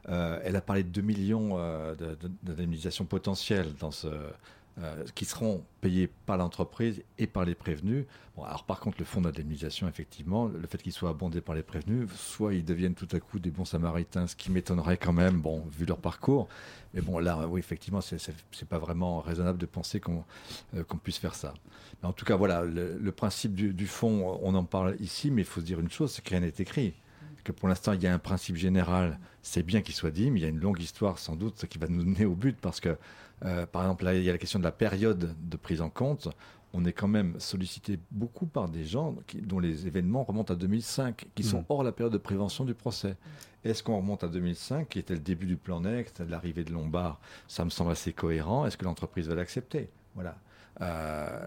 Euh, 0.09 0.39
elle 0.45 0.57
a 0.57 0.61
parlé 0.61 0.85
de 0.85 0.89
2 0.89 1.01
millions 1.03 1.59
euh, 1.59 1.95
de- 1.95 2.15
de- 2.15 2.31
d'indemnisations 2.43 3.05
potentielles 3.05 3.73
dans 3.81 3.91
ce, 3.91 4.07
euh, 4.79 5.05
qui 5.15 5.25
seront 5.25 5.65
payés 5.81 6.07
par 6.27 6.37
l'entreprise 6.37 7.03
et 7.19 7.27
par 7.27 7.45
les 7.45 7.55
prévenus. 7.55 8.05
Bon, 8.37 8.45
alors 8.45 8.65
par 8.65 8.79
contre, 8.79 8.99
le 8.99 9.07
fonds 9.07 9.23
d'indemnisation, 9.23 9.89
effectivement, 9.89 10.49
le 10.49 10.67
fait 10.67 10.83
qu'il 10.83 10.93
soit 10.93 11.09
abondé 11.09 11.41
par 11.41 11.55
les 11.55 11.63
prévenus, 11.63 12.11
soit 12.15 12.53
ils 12.53 12.65
deviennent 12.65 12.95
tout 12.95 13.09
à 13.13 13.21
coup 13.21 13.39
des 13.39 13.51
bons 13.51 13.65
samaritains, 13.65 14.27
ce 14.27 14.37
qui 14.37 14.51
m'étonnerait 14.51 14.99
quand 14.99 15.15
même, 15.15 15.41
bon, 15.41 15.65
vu 15.71 15.87
leur 15.87 15.99
parcours. 15.99 16.47
Mais 16.93 17.01
bon, 17.01 17.19
là, 17.19 17.49
oui, 17.49 17.59
effectivement, 17.59 18.01
c'est 18.01 18.69
pas 18.69 18.79
vraiment 18.79 19.21
raisonnable 19.21 19.59
de 19.59 19.67
penser 19.67 19.99
qu'on 19.99 20.25
euh, 20.75 20.85
puisse 21.03 21.19
faire 21.19 21.35
ça. 21.35 21.55
En 22.03 22.13
tout 22.13 22.27
cas, 22.27 22.37
voilà, 22.37 22.63
le, 22.63 22.99
le 22.99 23.13
principe 23.13 23.55
du, 23.55 23.73
du 23.73 23.87
fonds, 23.87 24.39
on 24.43 24.55
en 24.55 24.65
parle 24.65 24.97
ici, 25.01 25.31
mais 25.31 25.43
il 25.43 25.47
faut 25.47 25.61
se 25.61 25.67
dire 25.67 25.81
une 25.81 25.91
chose, 25.91 26.13
c'est 26.13 26.23
que 26.23 26.31
rien 26.31 26.41
n'est 26.41 26.53
écrit 26.59 26.93
que 27.47 27.53
pour 27.53 27.69
l'instant, 27.69 27.93
il 27.93 28.03
y 28.03 28.07
a 28.07 28.13
un 28.15 28.19
principe 28.19 28.57
général, 28.57 29.19
c'est 29.43 29.63
bien 29.63 29.81
qu'il 29.81 29.95
soit 29.95 30.11
dit, 30.11 30.31
mais 30.31 30.41
il 30.41 30.43
y 30.43 30.47
a 30.47 30.49
une 30.49 30.61
longue 30.61 30.81
histoire 30.81 31.19
sans 31.19 31.37
doute 31.37 31.67
qui 31.67 31.79
va 31.79 31.87
nous 31.87 32.05
mener 32.05 32.25
au 32.25 32.35
but 32.35 32.57
parce 32.61 32.81
que, 32.81 32.97
euh, 33.45 33.67
par 33.67 33.83
exemple, 33.83 34.05
là, 34.05 34.15
il 34.15 34.23
y 34.25 34.29
a 34.29 34.33
la 34.33 34.39
question 34.39 34.59
de 34.59 34.65
la 34.65 34.73
période 34.73 35.35
de 35.41 35.57
prise 35.57 35.81
en 35.81 35.89
compte. 35.91 36.29
On 36.73 36.85
est 36.85 36.93
quand 36.93 37.09
même 37.09 37.39
sollicité 37.39 37.99
beaucoup 38.11 38.47
par 38.47 38.69
des 38.69 38.85
gens 38.85 39.15
qui- 39.27 39.41
dont 39.41 39.61
les 39.61 39.87
événements 39.87 40.25
remontent 40.25 40.53
à 40.53 40.57
2005, 40.57 41.27
qui 41.35 41.43
sont 41.45 41.61
Mm. 41.61 41.65
hors 41.69 41.85
la 41.85 41.93
période 41.93 42.13
de 42.13 42.19
prévention 42.19 42.65
du 42.65 42.75
procès. 42.75 43.17
Est-ce 43.65 43.83
qu'on 43.83 43.97
remonte 43.97 44.25
à 44.25 44.29
2005, 44.29 44.89
qui 44.89 44.99
était 44.99 45.15
le 45.15 45.21
début 45.21 45.47
du 45.47 45.57
plan 45.57 45.81
Next, 45.81 46.21
de 46.23 46.31
l'arrivée 46.31 46.65
de 46.65 46.73
Lombard? 46.73 47.21
Ça 47.49 47.65
me 47.65 47.71
semble 47.71 47.93
assez 47.93 48.13
cohérent. 48.13 48.67
Est-ce 48.67 48.77
que 48.77 48.85
l'entreprise 48.85 49.29
va 49.29 49.35
l'accepter? 49.37 49.89
Voilà. 50.15 50.37
Euh, 50.81 51.47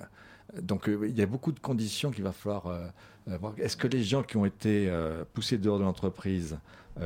donc 0.62 0.90
euh, 0.90 1.08
il 1.08 1.18
y 1.18 1.22
a 1.22 1.26
beaucoup 1.26 1.52
de 1.52 1.60
conditions 1.60 2.12
qu'il 2.12 2.24
va 2.24 2.32
falloir 2.32 2.68
euh, 2.68 2.88
euh, 3.30 3.38
voir. 3.38 3.54
Est-ce 3.58 3.78
que 3.78 3.88
les 3.88 4.04
gens 4.04 4.24
qui 4.24 4.38
ont 4.38 4.46
été 4.46 4.92
poussés 5.34 5.58
dehors 5.58 5.80
de 5.80 5.84
l'entreprise, 5.84 6.58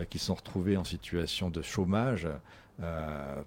qui 0.09 0.17
sont 0.17 0.33
retrouvés 0.33 0.75
en 0.75 0.83
situation 0.83 1.49
de 1.49 1.61
chômage 1.61 2.27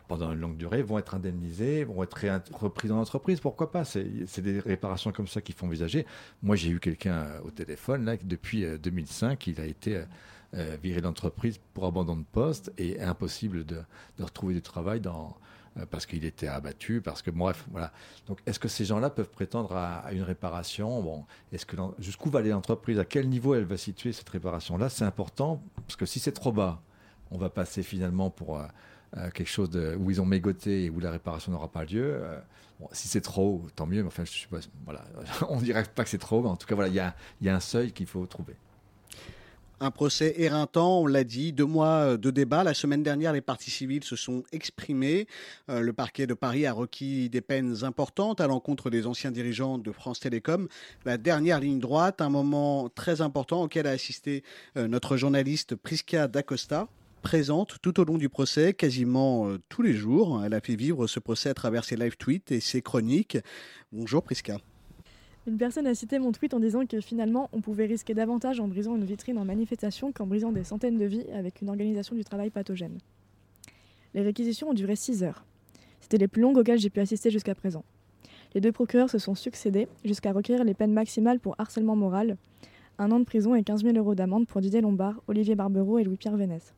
pendant 0.08 0.32
une 0.32 0.40
longue 0.40 0.56
durée, 0.56 0.82
vont 0.82 0.98
être 0.98 1.14
indemnisés, 1.14 1.84
vont 1.84 2.02
être 2.02 2.18
repris 2.52 2.88
dans 2.88 2.96
l'entreprise? 2.96 3.40
Pourquoi 3.40 3.72
pas? 3.72 3.84
C'est 3.84 4.40
des 4.40 4.60
réparations 4.60 5.12
comme 5.12 5.26
ça 5.26 5.40
qu'il 5.40 5.54
faut 5.54 5.66
envisager. 5.66 6.06
Moi 6.42 6.56
j'ai 6.56 6.70
eu 6.70 6.80
quelqu'un 6.80 7.26
au 7.44 7.50
téléphone 7.50 8.04
là, 8.04 8.16
depuis 8.22 8.64
euh, 8.64 8.78
2005, 8.78 9.46
il 9.46 9.60
a 9.60 9.66
été 9.66 10.02
viré 10.82 11.02
d'entreprise 11.02 11.58
pour 11.74 11.84
abandon 11.84 12.16
de 12.16 12.24
poste 12.32 12.72
et 12.78 12.98
impossible 13.02 13.66
de, 13.66 13.82
de 14.16 14.24
retrouver 14.24 14.54
du 14.54 14.62
travail 14.62 15.00
dans, 15.00 15.36
parce 15.90 16.06
qu'il 16.06 16.24
était 16.24 16.48
abattu, 16.48 17.00
parce 17.00 17.22
que 17.22 17.30
bref, 17.30 17.66
voilà. 17.70 17.92
Donc, 18.26 18.40
est-ce 18.46 18.58
que 18.58 18.68
ces 18.68 18.84
gens-là 18.84 19.10
peuvent 19.10 19.30
prétendre 19.30 19.76
à, 19.76 20.10
une 20.12 20.22
réparation? 20.22 21.02
Bon, 21.02 21.24
est-ce 21.52 21.66
que 21.66 21.76
jusqu'où 21.98 22.30
va 22.30 22.38
aller 22.38 22.50
l'entreprise? 22.50 22.98
À 22.98 23.04
quel 23.04 23.28
niveau 23.28 23.54
elle 23.54 23.64
va 23.64 23.76
situer 23.76 24.12
cette 24.12 24.28
réparation-là? 24.28 24.88
C'est 24.88 25.04
important 25.04 25.62
parce 25.76 25.96
que 25.96 26.06
si 26.06 26.18
c'est 26.18 26.32
trop 26.32 26.52
bas, 26.52 26.82
on 27.30 27.38
va 27.38 27.50
passer 27.50 27.82
finalement 27.82 28.30
pour 28.30 28.58
euh, 28.58 28.66
euh, 29.16 29.30
quelque 29.30 29.48
chose 29.48 29.70
de, 29.70 29.96
où 29.98 30.10
ils 30.10 30.20
ont 30.20 30.26
mégoté 30.26 30.84
et 30.84 30.90
où 30.90 31.00
la 31.00 31.10
réparation 31.10 31.52
n'aura 31.52 31.68
pas 31.68 31.84
lieu. 31.84 32.18
Euh, 32.22 32.38
si 32.92 33.08
c'est 33.08 33.20
trop 33.20 33.62
haut, 33.64 33.66
tant 33.74 33.86
mieux. 33.86 34.06
Enfin, 34.06 34.24
je 34.24 34.46
pas, 34.48 34.58
voilà, 34.84 35.04
on 35.48 35.60
dirait 35.60 35.84
pas 35.84 36.04
que 36.04 36.10
c'est 36.10 36.18
trop 36.18 36.38
haut, 36.38 36.42
mais 36.42 36.48
en 36.48 36.56
tout 36.56 36.66
cas, 36.66 36.74
voilà, 36.74 36.90
il 36.90 37.46
y 37.46 37.48
a 37.48 37.54
un 37.54 37.60
seuil 37.60 37.92
qu'il 37.92 38.06
faut 38.06 38.24
trouver. 38.26 38.56
Un 39.78 39.90
procès 39.90 40.34
éreintant, 40.38 41.00
on 41.00 41.06
l'a 41.06 41.22
dit, 41.22 41.52
deux 41.52 41.66
mois 41.66 42.16
de 42.16 42.30
débat. 42.30 42.64
La 42.64 42.72
semaine 42.72 43.02
dernière, 43.02 43.34
les 43.34 43.42
parties 43.42 43.70
civiles 43.70 44.04
se 44.04 44.16
sont 44.16 44.42
exprimées. 44.50 45.26
Euh, 45.68 45.80
le 45.80 45.92
parquet 45.92 46.26
de 46.26 46.32
Paris 46.32 46.64
a 46.64 46.72
requis 46.72 47.28
des 47.28 47.42
peines 47.42 47.84
importantes 47.84 48.40
à 48.40 48.46
l'encontre 48.46 48.88
des 48.88 49.06
anciens 49.06 49.30
dirigeants 49.30 49.76
de 49.76 49.92
France 49.92 50.20
Télécom. 50.20 50.66
La 51.04 51.18
dernière 51.18 51.60
ligne 51.60 51.78
droite, 51.78 52.22
un 52.22 52.30
moment 52.30 52.88
très 52.88 53.20
important 53.20 53.64
auquel 53.64 53.86
a 53.86 53.90
assisté 53.90 54.42
euh, 54.78 54.88
notre 54.88 55.18
journaliste 55.18 55.74
Prisca 55.74 56.26
D'Acosta 56.26 56.88
présente 57.20 57.76
tout 57.82 58.00
au 58.00 58.04
long 58.04 58.16
du 58.16 58.30
procès, 58.30 58.72
quasiment 58.72 59.46
euh, 59.46 59.58
tous 59.68 59.82
les 59.82 59.92
jours. 59.92 60.42
Elle 60.42 60.54
a 60.54 60.60
fait 60.62 60.76
vivre 60.76 61.06
ce 61.06 61.20
procès 61.20 61.50
à 61.50 61.54
travers 61.54 61.84
ses 61.84 61.96
live 61.96 62.16
tweets 62.16 62.50
et 62.50 62.60
ses 62.60 62.80
chroniques. 62.80 63.36
Bonjour 63.92 64.22
Prisca. 64.22 64.56
Une 65.48 65.58
personne 65.58 65.86
a 65.86 65.94
cité 65.94 66.18
mon 66.18 66.32
tweet 66.32 66.54
en 66.54 66.58
disant 66.58 66.84
que 66.86 67.00
finalement, 67.00 67.48
on 67.52 67.60
pouvait 67.60 67.86
risquer 67.86 68.14
davantage 68.14 68.58
en 68.58 68.66
brisant 68.66 68.96
une 68.96 69.04
vitrine 69.04 69.38
en 69.38 69.44
manifestation 69.44 70.10
qu'en 70.10 70.26
brisant 70.26 70.50
des 70.50 70.64
centaines 70.64 70.98
de 70.98 71.04
vies 71.04 71.24
avec 71.32 71.62
une 71.62 71.68
organisation 71.68 72.16
du 72.16 72.24
travail 72.24 72.50
pathogène. 72.50 72.98
Les 74.14 74.22
réquisitions 74.22 74.70
ont 74.70 74.74
duré 74.74 74.96
6 74.96 75.22
heures. 75.22 75.44
C'était 76.00 76.18
les 76.18 76.26
plus 76.26 76.42
longues 76.42 76.58
auxquelles 76.58 76.80
j'ai 76.80 76.90
pu 76.90 76.98
assister 76.98 77.30
jusqu'à 77.30 77.54
présent. 77.54 77.84
Les 78.54 78.60
deux 78.60 78.72
procureurs 78.72 79.08
se 79.08 79.18
sont 79.18 79.36
succédés 79.36 79.86
jusqu'à 80.04 80.32
requérir 80.32 80.64
les 80.64 80.74
peines 80.74 80.92
maximales 80.92 81.38
pour 81.38 81.54
harcèlement 81.58 81.94
moral, 81.94 82.36
un 82.98 83.12
an 83.12 83.20
de 83.20 83.24
prison 83.24 83.54
et 83.54 83.62
15 83.62 83.84
000 83.84 83.96
euros 83.98 84.16
d'amende 84.16 84.48
pour 84.48 84.60
Didier 84.60 84.80
Lombard, 84.80 85.22
Olivier 85.28 85.54
Barbereau 85.54 86.00
et 86.00 86.04
Louis-Pierre 86.04 86.36
Vénès. 86.36 86.74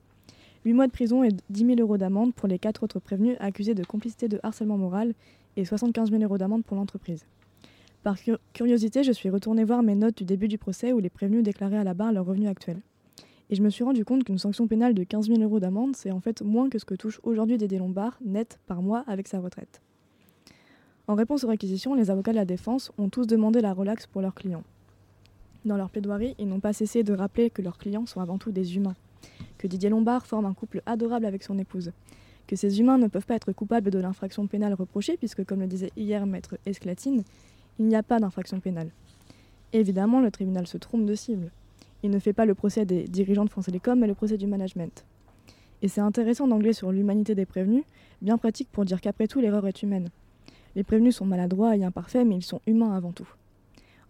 8 0.66 0.72
mois 0.74 0.86
de 0.88 0.92
prison 0.92 1.24
et 1.24 1.30
10 1.48 1.64
000 1.64 1.80
euros 1.80 1.96
d'amende 1.96 2.34
pour 2.34 2.48
les 2.48 2.58
quatre 2.58 2.82
autres 2.82 2.98
prévenus 2.98 3.36
accusés 3.40 3.74
de 3.74 3.84
complicité 3.84 4.28
de 4.28 4.40
harcèlement 4.42 4.76
moral 4.76 5.14
et 5.56 5.64
75 5.64 6.10
000 6.10 6.22
euros 6.22 6.36
d'amende 6.36 6.64
pour 6.64 6.76
l'entreprise. 6.76 7.24
Par 8.02 8.18
cu- 8.20 8.36
curiosité, 8.52 9.02
je 9.02 9.12
suis 9.12 9.30
retournée 9.30 9.64
voir 9.64 9.82
mes 9.82 9.94
notes 9.94 10.16
du 10.18 10.24
début 10.24 10.48
du 10.48 10.58
procès 10.58 10.92
où 10.92 10.98
les 11.00 11.10
prévenus 11.10 11.42
déclaraient 11.42 11.78
à 11.78 11.84
la 11.84 11.94
barre 11.94 12.12
leur 12.12 12.24
revenu 12.26 12.48
actuel. 12.48 12.80
Et 13.50 13.54
je 13.54 13.62
me 13.62 13.70
suis 13.70 13.82
rendu 13.84 14.04
compte 14.04 14.24
qu'une 14.24 14.38
sanction 14.38 14.66
pénale 14.68 14.94
de 14.94 15.04
15 15.04 15.28
000 15.28 15.40
euros 15.40 15.58
d'amende, 15.58 15.96
c'est 15.96 16.10
en 16.10 16.20
fait 16.20 16.42
moins 16.42 16.68
que 16.68 16.78
ce 16.78 16.84
que 16.84 16.94
touche 16.94 17.18
aujourd'hui 17.22 17.56
Dédé 17.56 17.78
Lombard, 17.78 18.18
net 18.24 18.58
par 18.66 18.82
mois 18.82 19.04
avec 19.06 19.26
sa 19.26 19.40
retraite. 19.40 19.80
En 21.06 21.14
réponse 21.14 21.44
aux 21.44 21.48
réquisitions, 21.48 21.94
les 21.94 22.10
avocats 22.10 22.32
de 22.32 22.36
la 22.36 22.44
défense 22.44 22.92
ont 22.98 23.08
tous 23.08 23.26
demandé 23.26 23.60
la 23.62 23.72
relaxe 23.72 24.06
pour 24.06 24.20
leurs 24.20 24.34
clients. 24.34 24.64
Dans 25.64 25.78
leur 25.78 25.88
plaidoirie, 25.90 26.34
ils 26.38 26.46
n'ont 26.46 26.60
pas 26.60 26.74
cessé 26.74 27.02
de 27.02 27.14
rappeler 27.14 27.48
que 27.50 27.62
leurs 27.62 27.78
clients 27.78 28.04
sont 28.06 28.20
avant 28.20 28.36
tout 28.38 28.52
des 28.52 28.76
humains, 28.76 28.94
que 29.56 29.66
Didier 29.66 29.88
Lombard 29.88 30.26
forme 30.26 30.44
un 30.44 30.52
couple 30.52 30.82
adorable 30.84 31.24
avec 31.24 31.42
son 31.42 31.58
épouse, 31.58 31.92
que 32.46 32.54
ces 32.56 32.80
humains 32.80 32.98
ne 32.98 33.08
peuvent 33.08 33.26
pas 33.26 33.34
être 33.34 33.52
coupables 33.52 33.90
de 33.90 33.98
l'infraction 33.98 34.46
pénale 34.46 34.74
reprochée, 34.74 35.16
puisque, 35.16 35.44
comme 35.44 35.60
le 35.60 35.66
disait 35.66 35.90
hier 35.96 36.26
maître 36.26 36.58
Esclatine, 36.66 37.24
il 37.78 37.86
n'y 37.86 37.96
a 37.96 38.02
pas 38.02 38.18
d'infraction 38.18 38.60
pénale. 38.60 38.90
Évidemment, 39.72 40.20
le 40.20 40.30
tribunal 40.30 40.66
se 40.66 40.78
trompe 40.78 41.04
de 41.04 41.14
cible. 41.14 41.50
Il 42.02 42.10
ne 42.10 42.18
fait 42.18 42.32
pas 42.32 42.46
le 42.46 42.54
procès 42.54 42.84
des 42.84 43.04
dirigeants 43.04 43.44
de 43.44 43.50
France 43.50 43.66
Télécom, 43.66 43.98
mais 43.98 44.06
le 44.06 44.14
procès 44.14 44.38
du 44.38 44.46
management. 44.46 45.04
Et 45.82 45.88
c'est 45.88 46.00
intéressant 46.00 46.48
d'angler 46.48 46.72
sur 46.72 46.90
l'humanité 46.90 47.34
des 47.34 47.46
prévenus, 47.46 47.84
bien 48.22 48.38
pratique 48.38 48.68
pour 48.70 48.84
dire 48.84 49.00
qu'après 49.00 49.26
tout, 49.26 49.40
l'erreur 49.40 49.66
est 49.66 49.82
humaine. 49.82 50.08
Les 50.74 50.84
prévenus 50.84 51.16
sont 51.16 51.26
maladroits 51.26 51.76
et 51.76 51.84
imparfaits, 51.84 52.26
mais 52.26 52.36
ils 52.36 52.44
sont 52.44 52.60
humains 52.66 52.96
avant 52.96 53.12
tout. 53.12 53.28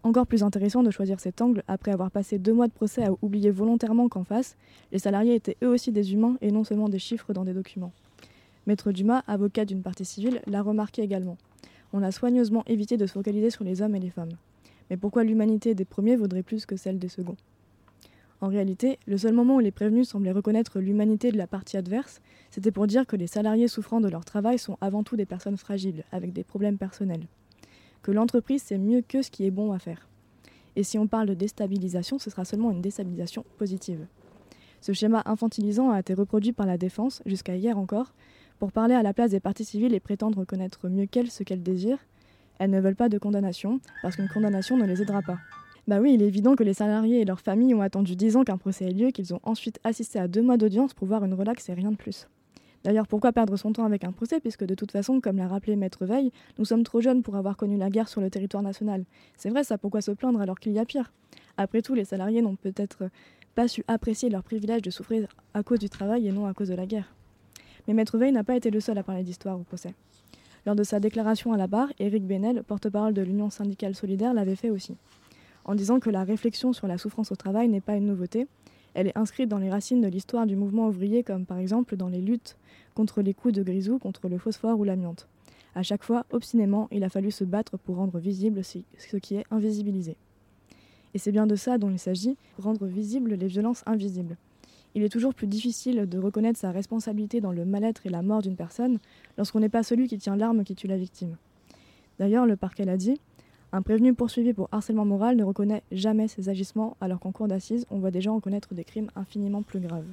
Encore 0.02 0.26
plus 0.26 0.42
intéressant 0.42 0.82
de 0.82 0.90
choisir 0.90 1.18
cet 1.18 1.42
angle 1.42 1.62
après 1.66 1.90
avoir 1.90 2.10
passé 2.10 2.38
deux 2.38 2.52
mois 2.52 2.68
de 2.68 2.72
procès 2.72 3.04
à 3.04 3.10
oublier 3.20 3.50
volontairement 3.50 4.08
qu'en 4.08 4.24
face, 4.24 4.56
les 4.92 4.98
salariés 4.98 5.34
étaient 5.34 5.56
eux 5.62 5.68
aussi 5.68 5.92
des 5.92 6.12
humains 6.12 6.36
et 6.40 6.52
non 6.52 6.62
seulement 6.64 6.88
des 6.88 7.00
chiffres 7.00 7.32
dans 7.32 7.44
des 7.44 7.52
documents. 7.52 7.92
Maître 8.66 8.92
Dumas, 8.92 9.22
avocat 9.26 9.64
d'une 9.64 9.82
partie 9.82 10.04
civile, 10.04 10.40
l'a 10.46 10.62
remarqué 10.62 11.02
également. 11.02 11.36
On 11.92 12.02
a 12.02 12.12
soigneusement 12.12 12.64
évité 12.66 12.96
de 12.96 13.06
se 13.06 13.12
focaliser 13.12 13.50
sur 13.50 13.64
les 13.64 13.82
hommes 13.82 13.94
et 13.94 14.00
les 14.00 14.10
femmes. 14.10 14.36
Mais 14.90 14.96
pourquoi 14.96 15.24
l'humanité 15.24 15.74
des 15.74 15.84
premiers 15.84 16.16
vaudrait 16.16 16.42
plus 16.42 16.66
que 16.66 16.76
celle 16.76 16.98
des 16.98 17.08
seconds? 17.08 17.36
En 18.40 18.48
réalité, 18.48 18.98
le 19.06 19.18
seul 19.18 19.34
moment 19.34 19.56
où 19.56 19.60
les 19.60 19.72
prévenus 19.72 20.08
semblaient 20.08 20.32
reconnaître 20.32 20.78
l'humanité 20.78 21.32
de 21.32 21.38
la 21.38 21.48
partie 21.48 21.76
adverse, 21.76 22.20
c'était 22.50 22.70
pour 22.70 22.86
dire 22.86 23.06
que 23.06 23.16
les 23.16 23.26
salariés 23.26 23.66
souffrant 23.66 24.00
de 24.00 24.08
leur 24.08 24.24
travail 24.24 24.58
sont 24.58 24.78
avant 24.80 25.02
tout 25.02 25.16
des 25.16 25.26
personnes 25.26 25.56
fragiles, 25.56 26.04
avec 26.12 26.32
des 26.32 26.44
problèmes 26.44 26.78
personnels. 26.78 27.26
Que 28.02 28.12
l'entreprise 28.12 28.62
sait 28.62 28.78
mieux 28.78 29.02
que 29.02 29.22
ce 29.22 29.30
qui 29.30 29.44
est 29.44 29.50
bon 29.50 29.72
à 29.72 29.80
faire. 29.80 30.08
Et 30.76 30.84
si 30.84 30.98
on 30.98 31.08
parle 31.08 31.26
de 31.26 31.34
déstabilisation, 31.34 32.20
ce 32.20 32.30
sera 32.30 32.44
seulement 32.44 32.70
une 32.70 32.80
déstabilisation 32.80 33.44
positive. 33.56 34.06
Ce 34.80 34.92
schéma 34.92 35.22
infantilisant 35.26 35.90
a 35.90 35.98
été 35.98 36.14
reproduit 36.14 36.52
par 36.52 36.66
la 36.66 36.78
défense, 36.78 37.20
jusqu'à 37.26 37.56
hier 37.56 37.76
encore, 37.76 38.12
pour 38.58 38.72
parler 38.72 38.94
à 38.94 39.02
la 39.02 39.12
place 39.12 39.30
des 39.30 39.40
parties 39.40 39.64
civiles 39.64 39.94
et 39.94 40.00
prétendre 40.00 40.44
connaître 40.44 40.88
mieux 40.88 41.06
qu'elles 41.06 41.30
ce 41.30 41.42
qu'elles 41.42 41.62
désirent, 41.62 42.04
elles 42.58 42.70
ne 42.70 42.80
veulent 42.80 42.96
pas 42.96 43.08
de 43.08 43.18
condamnation, 43.18 43.80
parce 44.02 44.16
qu'une 44.16 44.28
condamnation 44.28 44.76
ne 44.76 44.84
les 44.84 45.00
aidera 45.02 45.22
pas. 45.22 45.38
Bah 45.86 46.00
oui, 46.00 46.14
il 46.14 46.22
est 46.22 46.26
évident 46.26 46.54
que 46.54 46.64
les 46.64 46.74
salariés 46.74 47.20
et 47.20 47.24
leurs 47.24 47.40
familles 47.40 47.74
ont 47.74 47.80
attendu 47.80 48.14
10 48.14 48.36
ans 48.36 48.44
qu'un 48.44 48.58
procès 48.58 48.86
ait 48.86 48.92
lieu, 48.92 49.10
qu'ils 49.10 49.32
ont 49.32 49.40
ensuite 49.42 49.78
assisté 49.84 50.18
à 50.18 50.28
deux 50.28 50.42
mois 50.42 50.56
d'audience 50.56 50.92
pour 50.92 51.06
voir 51.06 51.24
une 51.24 51.34
relaxe 51.34 51.68
et 51.68 51.74
rien 51.74 51.92
de 51.92 51.96
plus. 51.96 52.28
D'ailleurs, 52.84 53.06
pourquoi 53.06 53.32
perdre 53.32 53.56
son 53.56 53.72
temps 53.72 53.84
avec 53.84 54.04
un 54.04 54.12
procès, 54.12 54.40
puisque 54.40 54.64
de 54.64 54.74
toute 54.74 54.92
façon, 54.92 55.20
comme 55.20 55.36
l'a 55.36 55.48
rappelé 55.48 55.76
Maître 55.76 56.04
Veil, 56.04 56.30
nous 56.58 56.64
sommes 56.64 56.82
trop 56.82 57.00
jeunes 57.00 57.22
pour 57.22 57.36
avoir 57.36 57.56
connu 57.56 57.76
la 57.76 57.90
guerre 57.90 58.08
sur 58.08 58.20
le 58.20 58.30
territoire 58.30 58.62
national. 58.62 59.04
C'est 59.36 59.50
vrai 59.50 59.64
ça, 59.64 59.78
pourquoi 59.78 60.00
se 60.00 60.10
plaindre 60.10 60.40
alors 60.40 60.58
qu'il 60.58 60.72
y 60.72 60.78
a 60.78 60.84
pire? 60.84 61.12
Après 61.56 61.82
tout, 61.82 61.94
les 61.94 62.04
salariés 62.04 62.42
n'ont 62.42 62.56
peut-être 62.56 63.08
pas 63.54 63.66
su 63.66 63.82
apprécier 63.88 64.30
leur 64.30 64.42
privilège 64.42 64.82
de 64.82 64.90
souffrir 64.90 65.26
à 65.54 65.62
cause 65.62 65.78
du 65.78 65.88
travail 65.88 66.28
et 66.28 66.32
non 66.32 66.46
à 66.46 66.54
cause 66.54 66.68
de 66.68 66.74
la 66.74 66.86
guerre. 66.86 67.14
Mais 67.88 67.94
Maître 67.94 68.18
Veil 68.18 68.32
n'a 68.32 68.44
pas 68.44 68.54
été 68.54 68.70
le 68.70 68.80
seul 68.80 68.98
à 68.98 69.02
parler 69.02 69.22
d'histoire 69.22 69.58
au 69.58 69.62
procès. 69.62 69.94
Lors 70.66 70.76
de 70.76 70.84
sa 70.84 71.00
déclaration 71.00 71.54
à 71.54 71.56
la 71.56 71.66
barre, 71.66 71.90
Éric 71.98 72.26
Benel, 72.26 72.62
porte-parole 72.62 73.14
de 73.14 73.22
l'Union 73.22 73.48
syndicale 73.48 73.94
solidaire, 73.94 74.34
l'avait 74.34 74.56
fait 74.56 74.68
aussi. 74.68 74.94
En 75.64 75.74
disant 75.74 75.98
que 75.98 76.10
la 76.10 76.22
réflexion 76.22 76.74
sur 76.74 76.86
la 76.86 76.98
souffrance 76.98 77.32
au 77.32 77.36
travail 77.36 77.68
n'est 77.68 77.80
pas 77.80 77.96
une 77.96 78.04
nouveauté, 78.04 78.46
elle 78.92 79.06
est 79.06 79.16
inscrite 79.16 79.48
dans 79.48 79.58
les 79.58 79.70
racines 79.70 80.02
de 80.02 80.08
l'histoire 80.08 80.46
du 80.46 80.54
mouvement 80.54 80.88
ouvrier, 80.88 81.22
comme 81.22 81.46
par 81.46 81.56
exemple 81.56 81.96
dans 81.96 82.08
les 82.08 82.20
luttes 82.20 82.58
contre 82.94 83.22
les 83.22 83.32
coups 83.32 83.54
de 83.54 83.62
grisou, 83.62 83.98
contre 83.98 84.28
le 84.28 84.36
phosphore 84.36 84.78
ou 84.78 84.84
l'amiante. 84.84 85.26
À 85.74 85.82
chaque 85.82 86.04
fois, 86.04 86.26
obstinément, 86.30 86.88
il 86.90 87.04
a 87.04 87.08
fallu 87.08 87.30
se 87.30 87.44
battre 87.44 87.78
pour 87.78 87.96
rendre 87.96 88.18
visible 88.18 88.62
ce 88.64 89.16
qui 89.16 89.36
est 89.36 89.44
invisibilisé. 89.50 90.16
Et 91.14 91.18
c'est 91.18 91.32
bien 91.32 91.46
de 91.46 91.56
ça 91.56 91.78
dont 91.78 91.90
il 91.90 91.98
s'agit, 91.98 92.36
rendre 92.58 92.84
visibles 92.84 93.34
les 93.34 93.46
violences 93.46 93.82
invisibles. 93.86 94.36
Il 94.94 95.02
est 95.02 95.08
toujours 95.08 95.34
plus 95.34 95.46
difficile 95.46 96.08
de 96.08 96.18
reconnaître 96.18 96.58
sa 96.58 96.70
responsabilité 96.70 97.40
dans 97.40 97.52
le 97.52 97.64
mal-être 97.64 98.06
et 98.06 98.10
la 98.10 98.22
mort 98.22 98.42
d'une 98.42 98.56
personne 98.56 98.98
lorsqu'on 99.36 99.60
n'est 99.60 99.68
pas 99.68 99.82
celui 99.82 100.08
qui 100.08 100.18
tient 100.18 100.36
l'arme 100.36 100.64
qui 100.64 100.74
tue 100.74 100.86
la 100.86 100.96
victime. 100.96 101.36
D'ailleurs, 102.18 102.46
le 102.46 102.56
parquet 102.56 102.84
l'a 102.84 102.96
dit, 102.96 103.20
un 103.70 103.82
prévenu 103.82 104.14
poursuivi 104.14 104.54
pour 104.54 104.68
harcèlement 104.72 105.04
moral 105.04 105.36
ne 105.36 105.44
reconnaît 105.44 105.82
jamais 105.92 106.26
ses 106.26 106.48
agissements 106.48 106.96
alors 107.00 107.20
qu'en 107.20 107.32
cour 107.32 107.48
d'assises, 107.48 107.86
on 107.90 107.98
voit 107.98 108.10
déjà 108.10 108.30
reconnaître 108.30 108.74
des 108.74 108.84
crimes 108.84 109.10
infiniment 109.14 109.62
plus 109.62 109.80
graves. 109.80 110.08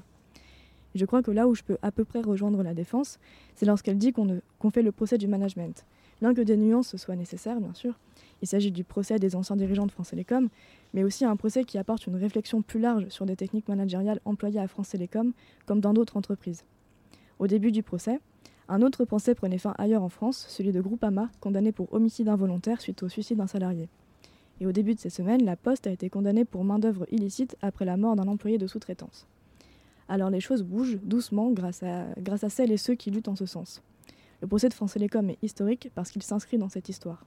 Je 0.93 1.05
crois 1.05 1.21
que 1.21 1.31
là 1.31 1.47
où 1.47 1.55
je 1.55 1.63
peux 1.63 1.77
à 1.81 1.91
peu 1.91 2.05
près 2.05 2.21
rejoindre 2.21 2.63
la 2.63 2.73
défense, 2.73 3.19
c'est 3.55 3.65
lorsqu'elle 3.65 3.97
dit 3.97 4.13
qu'on 4.13 4.39
qu 4.59 4.71
fait 4.71 4.81
le 4.81 4.91
procès 4.91 5.17
du 5.17 5.27
management. 5.27 5.85
Bien 6.21 6.33
que 6.33 6.41
des 6.41 6.55
nuances 6.55 6.95
soient 6.95 7.15
nécessaires, 7.15 7.59
bien 7.59 7.73
sûr, 7.73 7.99
il 8.45 8.47
s'agit 8.47 8.71
du 8.71 8.83
procès 8.83 9.17
des 9.17 9.35
anciens 9.35 9.55
dirigeants 9.55 9.87
de 9.87 9.91
France 9.91 10.11
Télécom, 10.11 10.49
mais 10.93 11.03
aussi 11.03 11.25
un 11.25 11.35
procès 11.35 11.63
qui 11.63 11.79
apporte 11.79 12.05
une 12.05 12.15
réflexion 12.15 12.61
plus 12.61 12.79
large 12.79 13.09
sur 13.09 13.25
des 13.25 13.35
techniques 13.35 13.67
managériales 13.67 14.19
employées 14.23 14.59
à 14.59 14.67
France 14.67 14.89
Télécom, 14.89 15.33
comme 15.65 15.79
dans 15.79 15.93
d'autres 15.93 16.15
entreprises. 16.15 16.63
Au 17.39 17.47
début 17.47 17.71
du 17.71 17.81
procès, 17.81 18.19
un 18.69 18.83
autre 18.83 19.03
procès 19.03 19.33
prenait 19.33 19.57
fin 19.57 19.73
ailleurs 19.79 20.03
en 20.03 20.09
France, 20.09 20.45
celui 20.47 20.71
de 20.71 20.79
Groupama, 20.79 21.31
condamné 21.39 21.71
pour 21.71 21.91
homicide 21.91 22.29
involontaire 22.29 22.81
suite 22.81 23.01
au 23.01 23.09
suicide 23.09 23.37
d'un 23.37 23.47
salarié. 23.47 23.89
Et 24.61 24.67
au 24.67 24.71
début 24.71 24.93
de 24.93 24.99
ces 24.99 25.09
semaines, 25.09 25.43
la 25.43 25.55
Poste 25.55 25.87
a 25.87 25.91
été 25.91 26.11
condamnée 26.11 26.45
pour 26.45 26.63
main-d'œuvre 26.63 27.07
illicite 27.11 27.57
après 27.63 27.85
la 27.85 27.97
mort 27.97 28.15
d'un 28.15 28.27
employé 28.27 28.59
de 28.59 28.67
sous-traitance. 28.67 29.25
Alors 30.07 30.29
les 30.29 30.39
choses 30.39 30.61
bougent 30.61 30.99
doucement 31.01 31.49
grâce 31.49 31.81
à, 31.81 32.05
grâce 32.19 32.43
à 32.43 32.49
celles 32.49 32.71
et 32.71 32.77
ceux 32.77 32.93
qui 32.93 33.09
luttent 33.09 33.27
en 33.27 33.35
ce 33.35 33.47
sens. 33.47 33.81
Le 34.41 34.47
procès 34.47 34.69
de 34.69 34.75
France 34.75 34.93
Télécom 34.93 35.31
est 35.31 35.39
historique 35.41 35.89
parce 35.95 36.11
qu'il 36.11 36.21
s'inscrit 36.21 36.59
dans 36.59 36.69
cette 36.69 36.89
histoire. 36.89 37.25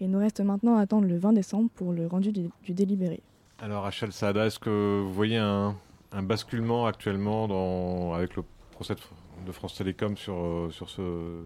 Il 0.00 0.10
nous 0.10 0.18
reste 0.18 0.40
maintenant 0.40 0.76
à 0.76 0.82
attendre 0.82 1.08
le 1.08 1.18
20 1.18 1.32
décembre 1.32 1.70
pour 1.74 1.92
le 1.92 2.06
rendu 2.06 2.30
du, 2.30 2.50
délibéré. 2.68 3.20
Alors 3.58 3.82
Rachel 3.82 4.12
Saada, 4.12 4.46
est-ce 4.46 4.60
que 4.60 5.00
vous 5.02 5.12
voyez 5.12 5.38
un, 5.38 5.74
basculement 6.22 6.86
actuellement 6.86 8.14
avec 8.14 8.36
le 8.36 8.44
procès 8.70 8.94
de, 8.94 9.52
France 9.52 9.74
Télécom 9.74 10.16
sur, 10.16 10.34
euh, 10.34 10.70
sur, 10.70 10.88
ce, 10.90 11.00
euh, 11.00 11.44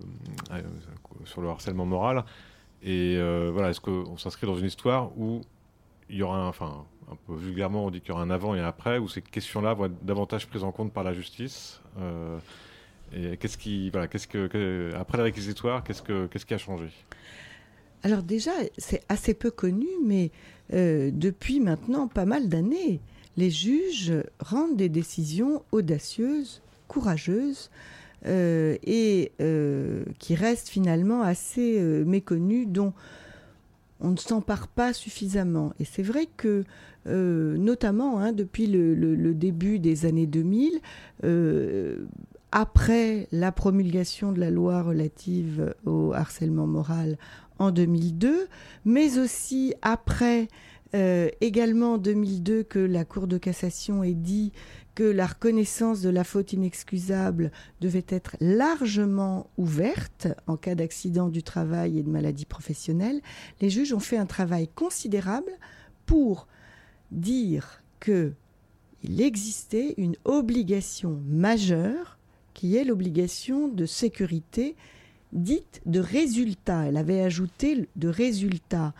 sur 1.24 1.40
le 1.40 1.48
harcèlement 1.48 1.86
moral? 1.86 2.24
Et 2.82 3.16
euh, 3.16 3.50
voilà, 3.53 3.70
est-ce 3.70 3.80
qu'on 3.80 4.18
s'inscrit 4.18 4.46
dans 4.46 4.57
une 4.57 4.66
histoire 4.66 5.16
où 5.16 5.40
il 6.11 6.16
y 6.16 6.22
aura 6.22 6.36
un, 6.36 6.48
enfin, 6.48 6.84
un 7.11 7.16
peu 7.26 7.34
vulgairement, 7.34 7.86
on 7.86 7.90
dit 7.90 8.00
qu'il 8.00 8.11
y 8.11 8.12
aura 8.12 8.22
un 8.22 8.30
avant 8.30 8.55
et 8.55 8.61
un 8.61 8.66
après, 8.66 8.98
où 8.98 9.09
ces 9.09 9.22
questions-là 9.22 9.72
vont 9.72 9.86
être 9.86 10.05
davantage 10.05 10.46
prises 10.46 10.64
en 10.64 10.72
compte 10.72 10.92
par 10.92 11.05
la 11.05 11.14
justice? 11.14 11.80
Et 13.14 13.36
qu'est-ce 13.38 13.57
qui, 13.57 13.88
voilà, 13.90 14.09
qu'est-ce 14.09 14.26
que, 14.26 14.92
après 14.94 15.16
les 15.18 15.24
réquisitoires, 15.24 15.84
qu'est-ce 15.84 16.03
que, 16.03 16.26
qu'est-ce 16.26 16.44
qui 16.44 16.55
a 16.55 16.59
changé? 16.59 16.88
Alors 18.03 18.22
déjà, 18.22 18.50
c'est 18.78 19.03
assez 19.09 19.34
peu 19.34 19.50
connu, 19.50 19.86
mais 20.05 20.30
euh, 20.72 21.11
depuis 21.12 21.61
maintenant 21.61 22.09
pas 22.09 22.24
mal 22.24 22.48
d'années, 22.48 23.00
les 23.36 23.50
juges 23.50 24.12
rendent 24.40 24.76
des 24.76 24.88
décisions 24.88 25.62
audacieuses, 25.72 26.62
courageuses, 26.88 27.70
euh, 28.26 28.76
et 28.84 29.32
euh, 29.40 30.05
qui 30.18 30.34
restent 30.34 30.68
finalement 30.68 31.22
assez 31.22 31.80
méconnues, 31.80 32.66
dont 32.66 32.92
on 34.00 34.11
ne 34.11 34.16
s'empare 34.16 34.66
pas 34.68 34.92
suffisamment. 34.92 35.72
Et 35.78 35.84
c'est 35.84 36.03
vrai 36.03 36.26
que, 36.36 36.64
notamment 37.07 38.18
hein, 38.18 38.32
depuis 38.32 38.66
le, 38.66 38.94
le- 38.94 39.34
début 39.34 39.78
des 39.78 40.07
années 40.07 40.26
2000, 40.26 40.80
euh, 41.24 42.05
après 42.53 43.26
la 43.32 43.50
promulgation 43.50 44.30
de 44.32 44.38
la 44.40 44.50
loi 44.50 44.82
relative 44.82 45.74
au 45.86 46.12
harcèlement 46.12 46.66
moral 46.66 47.16
en 47.62 47.70
2002, 47.70 48.48
mais 48.84 49.18
aussi 49.18 49.74
après 49.82 50.48
euh, 50.94 51.28
également 51.40 51.94
en 51.94 51.98
2002 51.98 52.64
que 52.64 52.78
la 52.78 53.04
Cour 53.04 53.26
de 53.26 53.38
cassation 53.38 54.02
ait 54.02 54.14
dit 54.14 54.52
que 54.94 55.04
la 55.04 55.26
reconnaissance 55.26 56.02
de 56.02 56.10
la 56.10 56.22
faute 56.22 56.52
inexcusable 56.52 57.50
devait 57.80 58.04
être 58.08 58.36
largement 58.40 59.48
ouverte 59.56 60.28
en 60.46 60.58
cas 60.58 60.74
d'accident 60.74 61.28
du 61.28 61.42
travail 61.42 61.98
et 61.98 62.02
de 62.02 62.10
maladie 62.10 62.44
professionnelle, 62.44 63.22
les 63.62 63.70
juges 63.70 63.94
ont 63.94 64.00
fait 64.00 64.18
un 64.18 64.26
travail 64.26 64.68
considérable 64.68 65.52
pour 66.04 66.46
dire 67.10 67.82
que 68.00 68.34
il 69.02 69.20
existait 69.20 69.94
une 69.96 70.16
obligation 70.24 71.20
majeure 71.26 72.18
qui 72.54 72.76
est 72.76 72.84
l'obligation 72.84 73.66
de 73.68 73.86
sécurité 73.86 74.76
dite 75.33 75.80
de 75.87 76.01
résultat. 76.01 76.87
Elle 76.87 76.97
avait 76.97 77.22
ajouté 77.22 77.89
de 77.97 78.09
résultat. 78.09 78.95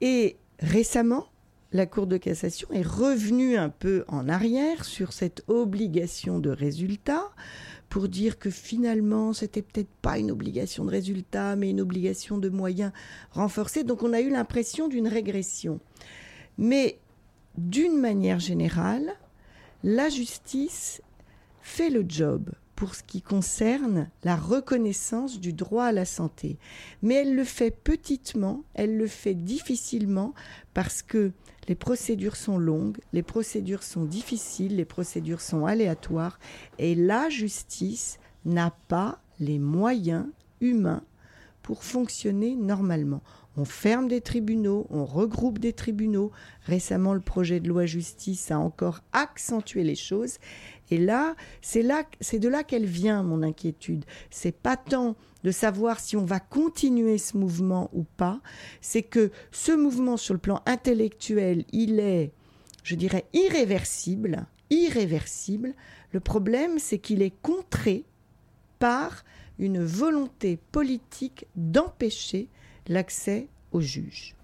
Et 0.00 0.36
récemment, 0.60 1.26
la 1.72 1.86
Cour 1.86 2.06
de 2.06 2.16
cassation 2.16 2.68
est 2.72 2.86
revenue 2.86 3.56
un 3.56 3.68
peu 3.68 4.04
en 4.08 4.28
arrière 4.28 4.84
sur 4.84 5.12
cette 5.12 5.44
obligation 5.48 6.38
de 6.38 6.50
résultat 6.50 7.30
pour 7.88 8.08
dire 8.08 8.38
que 8.38 8.50
finalement, 8.50 9.32
c'était 9.32 9.62
peut-être 9.62 9.90
pas 10.00 10.18
une 10.18 10.30
obligation 10.30 10.84
de 10.84 10.90
résultat, 10.90 11.56
mais 11.56 11.70
une 11.70 11.80
obligation 11.80 12.38
de 12.38 12.48
moyens 12.48 12.92
renforcés. 13.32 13.84
Donc 13.84 14.02
on 14.02 14.12
a 14.12 14.20
eu 14.20 14.30
l'impression 14.30 14.88
d'une 14.88 15.08
régression. 15.08 15.80
Mais 16.56 16.98
d'une 17.56 18.00
manière 18.00 18.38
générale, 18.38 19.12
la 19.82 20.08
justice 20.08 21.02
fait 21.62 21.90
le 21.90 22.04
job 22.06 22.50
pour 22.80 22.94
ce 22.94 23.02
qui 23.02 23.20
concerne 23.20 24.08
la 24.24 24.36
reconnaissance 24.36 25.38
du 25.38 25.52
droit 25.52 25.84
à 25.84 25.92
la 25.92 26.06
santé. 26.06 26.56
Mais 27.02 27.16
elle 27.16 27.34
le 27.34 27.44
fait 27.44 27.70
petitement, 27.70 28.64
elle 28.72 28.96
le 28.96 29.06
fait 29.06 29.34
difficilement 29.34 30.32
parce 30.72 31.02
que 31.02 31.32
les 31.68 31.74
procédures 31.74 32.36
sont 32.36 32.56
longues, 32.56 32.96
les 33.12 33.22
procédures 33.22 33.82
sont 33.82 34.06
difficiles, 34.06 34.76
les 34.76 34.86
procédures 34.86 35.42
sont 35.42 35.66
aléatoires 35.66 36.38
et 36.78 36.94
la 36.94 37.28
justice 37.28 38.18
n'a 38.46 38.70
pas 38.88 39.20
les 39.40 39.58
moyens 39.58 40.24
humains 40.62 41.04
pour 41.60 41.84
fonctionner 41.84 42.56
normalement. 42.56 43.20
On 43.56 43.64
ferme 43.66 44.08
des 44.08 44.20
tribunaux, 44.20 44.86
on 44.90 45.04
regroupe 45.04 45.58
des 45.58 45.72
tribunaux. 45.72 46.30
Récemment, 46.64 47.12
le 47.12 47.20
projet 47.20 47.60
de 47.60 47.68
loi 47.68 47.84
justice 47.84 48.50
a 48.50 48.58
encore 48.58 49.00
accentué 49.12 49.82
les 49.82 49.96
choses. 49.96 50.38
Et 50.90 50.98
là, 50.98 51.36
c'est 51.60 51.82
de 51.82 52.48
là 52.48 52.64
qu'elle 52.64 52.86
vient 52.86 53.22
mon 53.22 53.42
inquiétude. 53.42 54.04
C'est 54.30 54.56
pas 54.56 54.76
tant 54.76 55.16
de 55.44 55.50
savoir 55.50 56.00
si 56.00 56.16
on 56.16 56.24
va 56.24 56.40
continuer 56.40 57.18
ce 57.18 57.36
mouvement 57.36 57.90
ou 57.92 58.04
pas. 58.04 58.40
C'est 58.80 59.02
que 59.02 59.30
ce 59.52 59.72
mouvement 59.72 60.16
sur 60.16 60.34
le 60.34 60.40
plan 60.40 60.62
intellectuel, 60.66 61.64
il 61.72 62.00
est, 62.00 62.32
je 62.82 62.94
dirais, 62.94 63.26
irréversible, 63.32 64.46
irréversible. 64.70 65.74
Le 66.12 66.20
problème, 66.20 66.78
c'est 66.78 66.98
qu'il 66.98 67.22
est 67.22 67.34
contré 67.42 68.04
par 68.78 69.24
une 69.58 69.84
volonté 69.84 70.58
politique 70.72 71.46
d'empêcher 71.54 72.48
l'accès 72.88 73.48
aux 73.72 73.80
juges. 73.80 74.34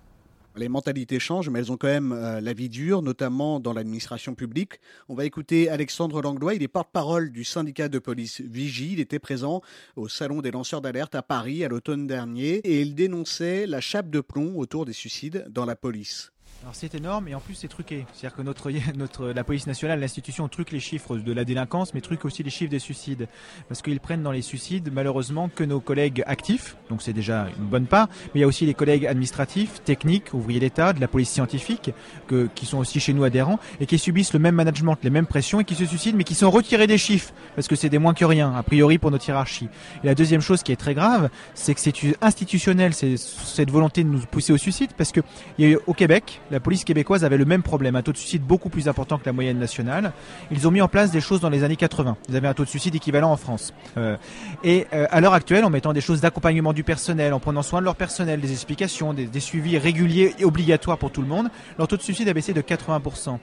Les 0.57 0.69
mentalités 0.71 1.19
changent, 1.19 1.51
mais 1.51 1.59
elles 1.59 1.71
ont 1.71 1.77
quand 1.77 1.87
même 1.87 2.13
euh, 2.13 2.41
la 2.41 2.55
vie 2.55 2.71
dure, 2.71 3.03
notamment 3.03 3.61
dans 3.61 3.75
l'administration 3.75 4.35
publique. 4.35 4.81
On 5.09 5.15
va 5.15 5.27
écouter 5.27 5.69
Alexandre 5.69 6.23
Langlois, 6.23 6.55
il 6.55 6.63
est 6.63 6.69
porte-parole 6.69 7.31
du 7.31 7.45
syndicat 7.45 7.89
de 7.89 7.99
police 7.99 8.41
Vigie. 8.41 8.93
Il 8.93 9.01
était 9.01 9.19
présent 9.19 9.61
au 9.97 10.09
Salon 10.09 10.41
des 10.41 10.51
lanceurs 10.51 10.81
d'alerte 10.81 11.15
à 11.15 11.23
Paris 11.23 11.63
à 11.63 11.69
l'automne 11.69 12.07
dernier 12.07 12.57
et 12.65 12.81
il 12.81 12.95
dénonçait 12.95 13.67
la 13.67 13.83
chape 13.83 14.09
de 14.09 14.21
plomb 14.21 14.57
autour 14.57 14.87
des 14.87 14.95
suicides 14.95 15.45
dans 15.51 15.67
la 15.67 15.77
police. 15.77 16.33
Alors 16.63 16.75
c'est 16.75 16.95
énorme 16.95 17.29
et 17.29 17.35
en 17.35 17.41
plus 17.41 17.55
c'est 17.55 17.69
truqué. 17.69 18.07
C'est-à-dire 18.13 18.37
que 18.37 18.43
notre, 18.43 18.71
notre, 18.97 19.29
la 19.29 19.45
police 19.45 19.67
nationale, 19.67 20.01
l'institution 20.01 20.49
truque 20.49 20.73
les 20.73 20.81
chiffres 20.81 21.17
de 21.17 21.33
la 21.33 21.45
délinquance 21.45 21.95
mais 21.95 22.01
truque 22.01 22.25
aussi 22.25 22.43
les 22.43 22.51
chiffres 22.51 22.71
des 22.71 22.79
suicides. 22.79 23.29
Parce 23.69 23.83
qu'ils 23.83 24.01
prennent 24.01 24.23
dans 24.23 24.33
les 24.33 24.43
suicides 24.43 24.91
malheureusement 24.93 25.49
que 25.49 25.65
nos 25.65 25.81
collègues 25.81 26.23
actifs, 26.27 26.77
donc 26.91 27.03
c'est 27.03 27.13
déjà 27.13 27.47
une 27.59 27.67
bonne 27.67 27.87
part, 27.87 28.09
mais 28.27 28.37
il 28.37 28.41
y 28.41 28.45
a 28.45 28.47
aussi 28.47 28.67
les 28.67 28.75
collègues 28.75 29.07
administratifs, 29.07 29.83
techniques, 29.85 30.35
ouvriers 30.35 30.61
d'État, 30.61 30.93
de 30.93 31.01
la 31.01 31.09
police 31.09 31.31
scientifique, 31.31 31.91
que, 32.27 32.49
qui 32.55 32.67
sont 32.67 32.79
aussi 32.79 33.01
chez 33.01 33.13
nous 33.13 33.25
adhérents 33.25 33.61
et 33.81 33.87
qui 33.87 33.99
subissent 33.99 34.33
le 34.33 34.39
même 34.39 34.55
management, 34.55 34.97
les 35.03 35.11
mêmes 35.11 35.27
pressions 35.27 35.61
et 35.61 35.65
qui 35.65 35.75
se 35.75 35.85
suicident 35.85 36.17
mais 36.17 36.25
qui 36.25 36.35
sont 36.35 36.51
retirés 36.51 36.87
des 36.87 36.99
chiffres 36.99 37.33
parce 37.55 37.69
que 37.69 37.77
c'est 37.77 37.89
des 37.91 37.99
moins 37.99 38.15
que 38.15 38.25
rien, 38.25 38.55
a 38.55 38.63
priori 38.63 38.99
pour 38.99 39.11
notre 39.11 39.29
hiérarchie. 39.29 39.69
Et 40.03 40.07
la 40.07 40.15
deuxième 40.15 40.41
chose 40.41 40.63
qui 40.63 40.73
est 40.73 40.77
très 40.77 40.95
grave, 40.95 41.29
c'est 41.55 41.75
que 41.75 41.81
c'est 41.81 41.95
institutionnel, 42.23 42.95
c'est 42.95 43.17
cette 43.17 43.71
volonté 43.71 44.03
de 44.03 44.09
nous 44.09 44.21
pousser 44.21 44.53
au 44.53 44.59
suicide 44.59 44.91
parce 44.97 45.13
que 45.13 45.21
il 45.59 45.65
y 45.65 45.69
a 45.69 45.73
eu 45.73 45.79
au 45.87 45.95
Québec, 45.95 46.41
la 46.51 46.61
police 46.61 46.85
québécoise 46.85 47.25
avait 47.25 47.37
le 47.37 47.45
même 47.45 47.63
problème, 47.63 47.97
un 47.97 48.03
taux 48.03 48.13
de 48.13 48.17
suicide 48.17 48.43
beaucoup 48.43 48.69
plus 48.69 48.89
important 48.89 49.19
que 49.19 49.27
la 49.27 49.33
moyenne 49.33 49.59
nationale. 49.59 50.13
Ils 50.51 50.67
ont 50.69 50.71
mis 50.71 50.81
en 50.81 50.89
place 50.89 51.11
des 51.11 51.21
choses 51.21 51.41
dans 51.41 51.51
les 51.51 51.65
années 51.65 51.77
80. 51.77 52.17
Ils 52.29 52.37
avaient 52.37 52.49
un 52.49 52.55
taux 52.55 52.65
de 52.65 52.69
suicide 52.69 52.95
équivalent 52.95 53.31
en 53.31 53.37
France. 53.37 53.73
Euh, 53.97 54.17
et 54.65 54.87
euh, 54.93 55.07
à 55.11 55.21
l'heure 55.21 55.35
actuelle, 55.35 55.65
en 55.65 55.71
mettant 55.71 55.93
des 55.93 56.01
choses 56.01 56.21
d'accompagnement 56.21 56.73
du 56.73 56.85
personnel, 56.85 57.33
en 57.33 57.41
prenant 57.41 57.63
soin 57.63 57.81
de 57.81 57.85
leur 57.85 57.97
personnel, 57.97 58.41
des 58.41 58.53
explications, 58.53 59.13
des, 59.13 59.27
des 59.27 59.41
suivis 59.41 59.79
réguliers 59.79 60.35
et 60.39 60.45
obligatoires 60.45 60.99
pour 60.99 61.11
tout 61.11 61.23
le 61.23 61.29
monde, 61.29 61.49
leur 61.79 61.89
taux 61.89 61.97
de 61.97 62.03
suicide 62.03 62.29
a 62.29 62.33
baissé 62.33 62.53
de 62.53 62.61
80%. 62.61 63.39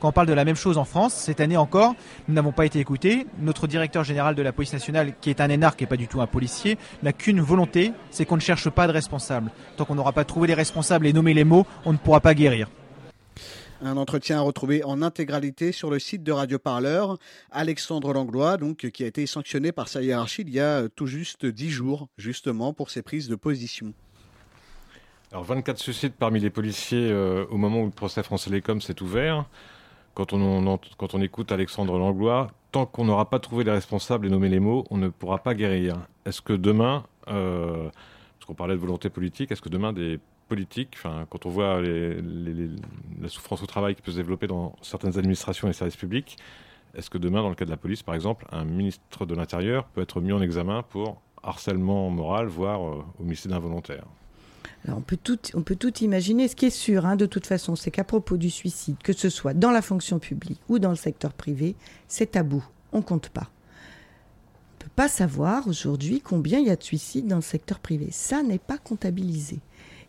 Quand 0.00 0.08
on 0.08 0.12
parle 0.12 0.28
de 0.28 0.32
la 0.32 0.44
même 0.44 0.54
chose 0.54 0.78
en 0.78 0.84
France, 0.84 1.12
cette 1.12 1.40
année 1.40 1.56
encore, 1.56 1.96
nous 2.28 2.34
n'avons 2.34 2.52
pas 2.52 2.66
été 2.66 2.78
écoutés. 2.78 3.26
Notre 3.40 3.66
directeur 3.66 4.04
général 4.04 4.36
de 4.36 4.42
la 4.42 4.52
police 4.52 4.72
nationale, 4.72 5.14
qui 5.20 5.28
est 5.28 5.40
un 5.40 5.48
énarque 5.48 5.82
et 5.82 5.86
pas 5.86 5.96
du 5.96 6.06
tout 6.06 6.20
un 6.20 6.28
policier, 6.28 6.78
n'a 7.02 7.12
qu'une 7.12 7.40
volonté, 7.40 7.92
c'est 8.10 8.24
qu'on 8.24 8.36
ne 8.36 8.40
cherche 8.40 8.70
pas 8.70 8.86
de 8.86 8.92
responsable. 8.92 9.50
Tant 9.76 9.84
qu'on 9.84 9.96
n'aura 9.96 10.12
pas 10.12 10.24
trouvé 10.24 10.46
les 10.46 10.54
responsables 10.54 11.06
et 11.08 11.12
nommé 11.12 11.34
les 11.34 11.42
mots, 11.42 11.66
on 11.84 11.92
ne 11.92 11.98
pourra 11.98 12.20
pas 12.20 12.34
guérir. 12.34 12.68
Un 13.82 13.96
entretien 13.96 14.38
à 14.38 14.40
retrouver 14.42 14.84
en 14.84 15.02
intégralité 15.02 15.72
sur 15.72 15.90
le 15.90 15.98
site 15.98 16.22
de 16.22 16.30
Radio 16.30 16.60
Parleur. 16.60 17.18
Alexandre 17.50 18.12
Langlois, 18.12 18.56
donc, 18.56 18.88
qui 18.90 19.02
a 19.02 19.06
été 19.06 19.26
sanctionné 19.26 19.72
par 19.72 19.88
sa 19.88 20.02
hiérarchie 20.02 20.42
il 20.42 20.50
y 20.50 20.60
a 20.60 20.88
tout 20.88 21.06
juste 21.06 21.44
dix 21.44 21.70
jours, 21.70 22.08
justement, 22.18 22.72
pour 22.72 22.90
ses 22.90 23.02
prises 23.02 23.28
de 23.28 23.34
position. 23.34 23.94
Alors 25.32 25.44
24 25.44 25.78
suicides 25.78 26.14
parmi 26.18 26.40
les 26.40 26.50
policiers 26.50 27.10
euh, 27.10 27.44
au 27.50 27.56
moment 27.56 27.82
où 27.82 27.84
le 27.84 27.90
procès 27.90 28.22
France 28.22 28.44
Télécom 28.44 28.80
s'est 28.80 29.02
ouvert. 29.02 29.44
Quand 30.18 30.32
on, 30.34 31.22
écoute 31.22 31.52
Alexandre 31.52 31.96
Langlois, 31.96 32.48
tant 32.72 32.86
qu'on 32.86 33.04
n'aura 33.04 33.30
pas 33.30 33.38
trouvé 33.38 33.62
les 33.62 33.70
responsables 33.70 34.26
et 34.26 34.28
nommé 34.28 34.48
les 34.48 34.58
mots, 34.58 34.84
on 34.90 34.96
ne 34.96 35.10
pourra 35.10 35.38
pas 35.38 35.54
guérir. 35.54 35.94
Est-ce 36.26 36.42
que 36.42 36.52
demain, 36.52 37.04
euh, 37.28 37.88
qu'on 38.44 38.54
parlait 38.54 38.74
de 38.74 38.80
volonté 38.80 39.10
politique, 39.10 39.52
est-ce 39.52 39.62
que 39.62 39.68
demain 39.68 39.92
des 39.92 40.18
politiques, 40.48 40.96
quand 41.30 41.46
on 41.46 41.50
voit 41.50 41.80
la 41.80 43.28
souffrance 43.28 43.62
au 43.62 43.66
travail 43.66 43.94
qui 43.94 44.02
peut 44.02 44.10
se 44.10 44.16
développer 44.16 44.48
dans 44.48 44.74
certaines 44.82 45.16
administrations 45.18 45.68
et 45.68 45.72
services 45.72 45.96
publics, 45.96 46.36
est-ce 46.96 47.10
que 47.10 47.18
demain, 47.18 47.42
dans 47.42 47.50
le 47.50 47.54
cas 47.54 47.66
de 47.66 47.70
la 47.70 47.76
police, 47.76 48.02
par 48.02 48.16
exemple, 48.16 48.44
un 48.50 48.64
ministre 48.64 49.24
de 49.24 49.36
l'Intérieur 49.36 49.84
peut 49.84 50.00
être 50.00 50.20
mis 50.20 50.32
en 50.32 50.42
examen 50.42 50.82
pour 50.82 51.20
harcèlement 51.44 52.10
moral, 52.10 52.48
voire 52.48 52.84
euh, 52.84 53.04
homicide 53.20 53.52
involontaire? 53.52 54.04
On 54.86 55.00
peut 55.00 55.18
tout, 55.22 55.38
on 55.54 55.62
peut 55.62 55.76
tout 55.76 56.02
imaginer. 56.02 56.48
Ce 56.48 56.56
qui 56.56 56.66
est 56.66 56.70
sûr, 56.70 57.04
hein, 57.04 57.16
de 57.16 57.26
toute 57.26 57.46
façon, 57.46 57.76
c'est 57.76 57.90
qu'à 57.90 58.04
propos 58.04 58.36
du 58.36 58.50
suicide, 58.50 58.96
que 59.02 59.12
ce 59.12 59.28
soit 59.28 59.54
dans 59.54 59.70
la 59.70 59.82
fonction 59.82 60.18
publique 60.18 60.60
ou 60.68 60.78
dans 60.78 60.90
le 60.90 60.96
secteur 60.96 61.32
privé, 61.32 61.74
c'est 62.06 62.32
tabou. 62.32 62.64
On 62.92 63.02
compte 63.02 63.28
pas. 63.28 63.50
On 64.74 64.84
peut 64.84 64.90
pas 64.94 65.08
savoir 65.08 65.66
aujourd'hui 65.68 66.20
combien 66.20 66.60
il 66.60 66.66
y 66.66 66.70
a 66.70 66.76
de 66.76 66.82
suicides 66.82 67.26
dans 67.26 67.36
le 67.36 67.42
secteur 67.42 67.80
privé. 67.80 68.08
Ça 68.12 68.42
n'est 68.42 68.58
pas 68.58 68.78
comptabilisé. 68.78 69.58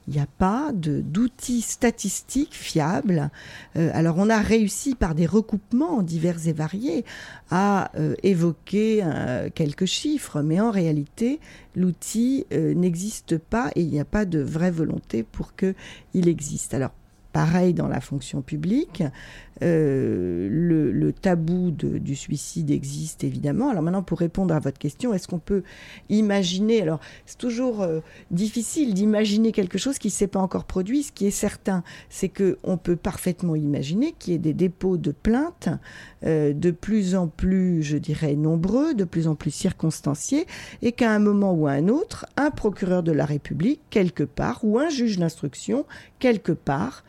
Il 0.09 0.15
n'y 0.15 0.21
a 0.21 0.27
pas 0.39 0.71
d'outils 0.73 1.61
statistiques 1.61 2.55
fiables. 2.55 3.29
Euh, 3.75 3.91
alors 3.93 4.15
on 4.17 4.27
a 4.27 4.39
réussi 4.39 4.95
par 4.95 5.13
des 5.13 5.27
recoupements 5.27 6.01
divers 6.01 6.47
et 6.47 6.51
variés 6.51 7.05
à 7.51 7.91
euh, 7.95 8.15
évoquer 8.23 9.01
euh, 9.03 9.51
quelques 9.53 9.85
chiffres, 9.85 10.41
mais 10.41 10.59
en 10.59 10.71
réalité 10.71 11.39
l'outil 11.75 12.47
n'existe 12.51 13.37
pas 13.37 13.69
et 13.75 13.81
il 13.81 13.89
n'y 13.89 13.99
a 13.99 14.05
pas 14.05 14.25
de 14.25 14.39
vraie 14.39 14.71
volonté 14.71 15.21
pour 15.21 15.53
qu'il 15.55 16.27
existe. 16.27 16.73
Alors 16.73 16.91
pareil 17.31 17.75
dans 17.75 17.87
la 17.87 18.01
fonction 18.01 18.41
publique, 18.41 19.03
le, 19.61 20.91
le 20.91 21.13
tabou 21.13 21.71
du 21.71 22.15
suicide 22.15 22.71
existe 22.71 23.23
évidemment. 23.23 23.69
Alors 23.69 23.83
maintenant, 23.83 24.03
pour 24.03 24.19
répondre 24.19 24.53
à 24.53 24.59
votre 24.59 24.77
question, 24.77 25.13
est-ce 25.13 25.27
qu'on 25.27 25.39
peut 25.39 25.63
imaginer 26.09 26.81
Alors, 26.81 26.99
c'est 27.25 27.37
toujours 27.37 27.81
euh, 27.81 27.99
difficile 28.31 28.93
d'imaginer 28.93 29.51
quelque 29.51 29.77
chose 29.77 29.97
qui 29.97 30.07
ne 30.07 30.13
s'est 30.13 30.27
pas 30.27 30.39
encore 30.39 30.65
produit. 30.65 31.03
Ce 31.03 31.11
qui 31.11 31.27
est 31.27 31.31
certain, 31.31 31.83
c'est 32.09 32.29
que 32.29 32.57
on 32.63 32.77
peut 32.77 32.95
parfaitement 32.95 33.55
imaginer 33.55 34.13
qu'il 34.17 34.33
y 34.33 34.35
ait 34.35 34.39
des 34.39 34.53
dépôts 34.53 34.97
de 34.97 35.11
plaintes 35.11 35.69
euh, 36.23 36.53
de 36.53 36.71
plus 36.71 37.15
en 37.15 37.27
plus, 37.27 37.83
je 37.83 37.97
dirais, 37.97 38.35
nombreux, 38.35 38.93
de 38.93 39.03
plus 39.03 39.27
en 39.27 39.35
plus 39.35 39.51
circonstanciés, 39.51 40.45
et 40.81 40.91
qu'à 40.91 41.11
un 41.11 41.19
moment 41.19 41.53
ou 41.53 41.67
à 41.67 41.71
un 41.71 41.87
autre, 41.87 42.25
un 42.37 42.51
procureur 42.51 43.03
de 43.03 43.11
la 43.11 43.25
République, 43.25 43.81
quelque 43.89 44.23
part, 44.23 44.59
ou 44.63 44.79
un 44.79 44.89
juge 44.89 45.17
d'instruction, 45.17 45.85
quelque 46.19 46.51
part, 46.51 47.03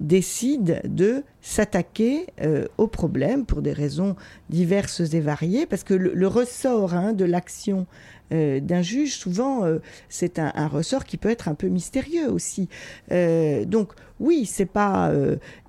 décide 0.00 0.80
de 0.84 1.24
s'attaquer 1.40 2.26
euh, 2.40 2.66
au 2.76 2.86
problème 2.86 3.44
pour 3.44 3.62
des 3.62 3.72
raisons 3.72 4.16
diverses 4.50 5.00
et 5.12 5.20
variées, 5.20 5.66
parce 5.66 5.84
que 5.84 5.94
le, 5.94 6.26
ressort 6.28 6.94
hein, 6.94 7.12
de 7.12 7.24
l'action 7.24 7.86
euh, 8.32 8.60
d'un 8.60 8.82
juge, 8.82 9.16
souvent, 9.16 9.64
euh, 9.64 9.78
c'est 10.08 10.38
un, 10.38 10.68
ressort 10.68 11.04
qui 11.04 11.16
peut 11.16 11.30
être 11.30 11.48
un 11.48 11.54
peu 11.54 11.68
mystérieux 11.68 12.30
aussi. 12.30 12.68
Donc, 13.10 13.92
oui, 14.20 14.46
c'est 14.46 14.66
pas 14.66 15.12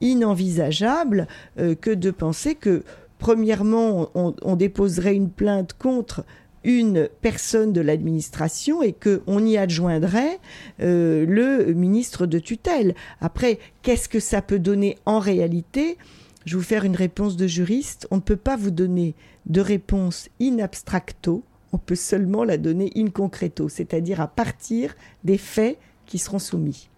inenvisageable 0.02 1.28
que 1.58 1.94
de 1.94 2.12
penser 2.12 2.56
que, 2.56 2.84
premièrement, 3.20 4.10
on 4.16 4.56
déposerait 4.56 5.16
une 5.16 5.30
plainte 5.30 5.74
contre 5.74 6.26
une 6.64 7.10
personne 7.22 7.74
de 7.74 7.82
l'administration 7.82 8.82
et 8.82 8.94
qu'on 8.94 9.46
y 9.46 9.58
adjoindrait 9.58 10.40
euh, 10.82 11.26
le 11.26 11.74
ministre 11.74 12.26
de 12.26 12.40
tutelle. 12.40 12.96
Après, 13.22 13.60
qu'est-ce 13.82 14.10
que 14.10 14.20
ça 14.20 14.42
peut 14.42 14.60
donner 14.60 14.98
en 15.06 15.20
réalité? 15.20 15.98
Je 16.46 16.56
vais 16.56 16.62
vous 16.62 16.68
faire 16.68 16.84
une 16.84 16.96
réponse 16.96 17.38
de 17.38 17.48
juriste. 17.48 18.08
On 18.12 18.18
ne 18.18 18.22
peut 18.22 18.36
pas 18.36 18.56
vous 18.56 18.72
donner 18.72 19.16
de 19.46 19.62
réponse 19.62 20.30
in 20.42 20.60
abstracto, 20.60 21.44
on 21.74 21.78
peut 21.78 21.96
seulement 21.96 22.44
la 22.44 22.58
donner 22.58 22.92
in 22.96 23.08
concreto, 23.08 23.70
c'est-à-dire 23.70 24.22
à 24.22 24.28
partir 24.28 24.96
des 25.24 25.38
faits 25.38 25.78
qui 26.06 26.18
seront 26.18 26.40
soumis. 26.40 26.90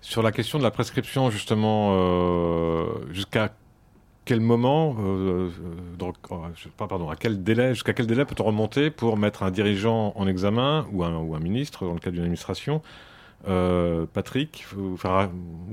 Sur 0.00 0.22
la 0.22 0.32
question 0.32 0.58
de 0.58 0.64
la 0.64 0.70
prescription, 0.70 1.30
justement, 1.30 1.94
euh, 1.94 2.86
jusqu'à 3.10 3.54
quel 4.24 4.40
moment, 4.40 4.96
euh, 5.00 5.48
donc, 5.98 6.14
euh, 6.30 6.36
je 6.56 6.64
sais 6.64 6.68
pas, 6.76 6.86
pardon, 6.86 7.08
à 7.10 7.16
quel 7.16 7.42
délai, 7.42 7.74
jusqu'à 7.74 7.92
quel 7.92 8.06
délai 8.06 8.24
peut-on 8.24 8.44
remonter 8.44 8.90
pour 8.90 9.16
mettre 9.16 9.42
un 9.42 9.50
dirigeant 9.50 10.12
en 10.16 10.26
examen 10.26 10.86
ou 10.92 11.04
un, 11.04 11.16
ou 11.18 11.34
un 11.34 11.40
ministre 11.40 11.84
dans 11.84 11.92
le 11.94 11.98
cas 12.00 12.10
d'une 12.10 12.22
administration? 12.22 12.80
Euh, 13.46 14.06
Patrick 14.10 14.64
ou, 14.78 14.96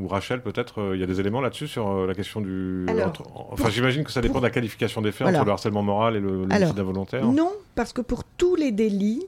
Rachel, 0.10 0.42
peut-être, 0.42 0.82
euh, 0.82 0.96
il 0.98 1.00
y 1.00 1.04
a 1.04 1.08
des 1.08 1.22
éléments 1.22 1.40
là-dessus 1.40 1.70
sur 1.70 1.88
euh, 1.90 2.06
la 2.08 2.14
question 2.14 2.42
du. 2.42 2.86
Alors, 2.90 3.08
entre- 3.08 3.24
enfin, 3.52 3.70
j'imagine 3.70 4.04
que 4.04 4.12
ça 4.12 4.20
dépend 4.20 4.40
de 4.40 4.44
la 4.44 4.50
qualification 4.50 5.02
des 5.02 5.14
faits 5.14 5.22
Voilà. 5.22 5.38
entre 5.40 5.46
le 5.46 5.52
harcèlement 5.54 5.82
moral 5.84 6.18
et 6.18 6.20
le 6.20 6.32
l'homicide 6.32 6.52
Alors, 6.64 6.78
involontaire. 6.78 7.26
Non, 7.26 7.52
parce 7.76 7.94
que 7.94 8.02
pour 8.02 8.26
tous 8.26 8.56
les 8.56 8.74
délits, 8.74 9.24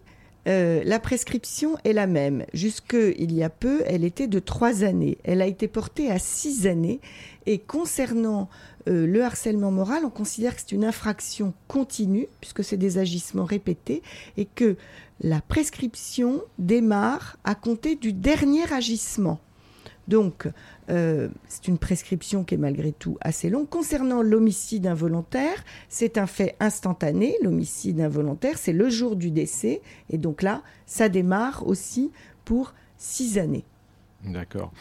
euh, 0.50 0.82
la 0.84 1.00
prescription 1.00 1.78
est 1.86 1.94
la 1.94 2.06
même. 2.06 2.44
Jusque 2.54 2.98
il 3.18 3.32
y 3.34 3.44
a 3.44 3.50
peu, 3.50 3.82
elle 3.86 4.04
était 4.04 4.28
de 4.28 4.40
trois 4.40 4.84
années. 4.84 5.18
Elle 5.24 5.42
a 5.42 5.46
été 5.48 5.70
portée 5.70 6.12
à 6.12 6.20
six 6.20 6.68
années. 6.68 7.00
Et 7.46 7.60
concernant 7.60 8.50
euh, 8.88 9.06
le 9.06 9.24
harcèlement 9.24 9.72
moral, 9.72 10.06
on 10.06 10.10
considère 10.10 10.56
que 10.56 10.62
c'est 10.62 10.72
une 10.72 10.86
infraction 10.86 11.54
continue, 11.68 12.28
puisque 12.42 12.64
c'est 12.64 12.78
des 12.78 12.98
agissements 12.98 13.46
répétés, 13.46 14.02
et 14.38 14.46
que 14.46 14.78
la 15.22 15.42
prescription 15.42 16.42
démarre 16.58 17.38
à 17.44 17.56
compter 17.56 17.96
du 17.96 18.14
dernier 18.14 18.72
agissement. 18.72 19.40
Donc, 20.08 20.50
euh, 20.90 21.30
c'est 21.48 21.70
une 21.70 21.78
prescription 21.78 22.44
qui 22.44 22.56
est 22.56 22.58
malgré 22.58 22.92
tout 22.92 23.18
assez 23.22 23.50
longue. 23.50 23.70
Concernant 23.70 24.22
l'homicide 24.22 24.86
involontaire, 24.86 25.64
c'est 25.88 26.18
un 26.18 26.28
fait 26.28 26.56
instantané. 26.60 27.38
L'homicide 27.42 28.02
involontaire, 28.02 28.58
c'est 28.58 28.74
le 28.74 28.90
jour 28.90 29.16
du 29.16 29.32
décès. 29.32 29.82
Et 30.10 30.18
donc 30.18 30.42
là, 30.42 30.62
ça 30.86 31.08
démarre 31.08 31.66
aussi 31.66 32.12
pour 32.44 32.74
six 32.98 33.38
années. 33.38 33.64
D'accord. 34.26 34.74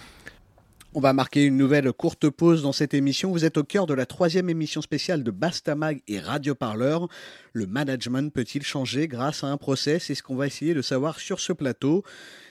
On 0.95 1.01
va 1.01 1.14
marquer 1.14 1.45
une 1.47 1.57
nouvelle 1.57 1.90
courte 1.90 2.28
pause 2.28 2.62
dans 2.62 2.72
cette 2.72 2.93
émission. 2.93 3.30
Vous 3.30 3.47
êtes 3.47 3.57
au 3.57 3.64
cœur 3.64 3.86
de 3.86 3.95
la 3.95 4.05
troisième 4.05 4.51
émission 4.51 4.82
spéciale 4.82 5.24
de 5.24 5.30
Bastamag 5.30 6.03
et 6.07 6.20
Radio 6.20 6.55
Parleur. 6.55 7.09
Le 7.55 7.66
management 7.66 8.30
peut-il 8.30 8.62
changer 8.62 9.09
grâce 9.09 9.43
à 9.43 9.47
un 9.47 9.57
procès? 9.57 9.99
C'est 9.99 10.14
ce 10.14 10.22
qu'on 10.22 10.36
va 10.36 10.47
essayer 10.47 10.74
de 10.74 10.82
savoir 10.82 11.18
sur 11.18 11.40
ce 11.40 11.55
plateau. 11.55 12.03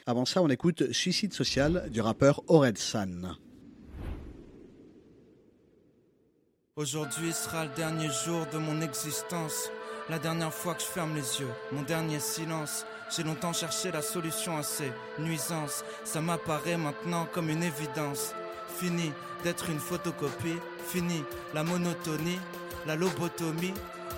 Avant 0.07 0.25
ça, 0.25 0.41
on 0.41 0.49
écoute 0.49 0.91
Suicide 0.91 1.33
social 1.33 1.87
du 1.91 2.01
rappeur 2.01 2.41
Ored 2.47 2.79
San. 2.79 3.37
Aujourd'hui 6.75 7.33
sera 7.33 7.65
le 7.65 7.75
dernier 7.75 8.09
jour 8.25 8.47
de 8.51 8.57
mon 8.57 8.81
existence. 8.81 9.69
La 10.09 10.17
dernière 10.17 10.51
fois 10.51 10.73
que 10.73 10.81
je 10.81 10.87
ferme 10.87 11.13
les 11.13 11.41
yeux, 11.41 11.51
mon 11.71 11.83
dernier 11.83 12.19
silence. 12.19 12.87
J'ai 13.14 13.24
longtemps 13.24 13.51
cherché 13.51 13.91
la 13.91 14.01
solution 14.01 14.57
à 14.57 14.64
ces 14.64 14.89
nuisances. 15.20 15.84
Ça 16.05 16.22
m'apparaît 16.22 16.78
maintenant 16.78 17.28
comme 17.34 17.49
une 17.49 17.62
évidence. 17.62 18.34
Fini 18.80 19.12
d'être 19.43 19.70
une 19.70 19.80
photocopie. 19.80 20.59
Fini 20.88 21.24
la 21.53 21.64
monotonie, 21.64 22.39
la 22.88 22.95
lobotomie. 22.95 23.74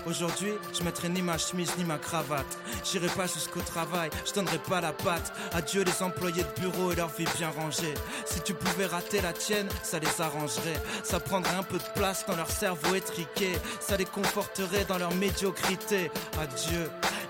Aujourd'hui, 0.06 0.52
je 0.72 0.84
mettrai 0.84 1.08
ni 1.08 1.22
ma 1.22 1.38
chemise 1.38 1.72
ni 1.78 1.84
ma 1.84 1.98
cravate. 1.98 2.58
J'irai 2.84 3.08
pas 3.08 3.26
jusqu'au 3.26 3.60
travail, 3.60 4.10
je 4.26 4.32
donnerai 4.32 4.58
pas 4.58 4.80
la 4.80 4.92
patte. 4.92 5.32
Adieu 5.54 5.82
les 5.82 6.02
employés 6.02 6.44
de 6.44 6.60
bureau 6.60 6.92
et 6.92 6.96
leur 6.96 7.08
vie 7.08 7.26
bien 7.36 7.50
rangée. 7.50 7.94
Si 8.26 8.42
tu 8.42 8.54
pouvais 8.54 8.86
rater 8.86 9.22
la 9.22 9.32
tienne, 9.32 9.68
ça 9.82 9.98
les 9.98 10.20
arrangerait. 10.20 10.80
Ça 11.02 11.20
prendrait 11.20 11.56
un 11.56 11.62
peu 11.62 11.78
de 11.78 11.92
place 11.94 12.26
dans 12.26 12.36
leur 12.36 12.50
cerveau 12.50 12.94
étriqué. 12.94 13.52
Ça 13.80 13.96
les 13.96 14.04
conforterait 14.04 14.84
dans 14.84 14.98
leur 14.98 15.14
médiocrité. 15.14 16.10
Adieu 16.38 16.90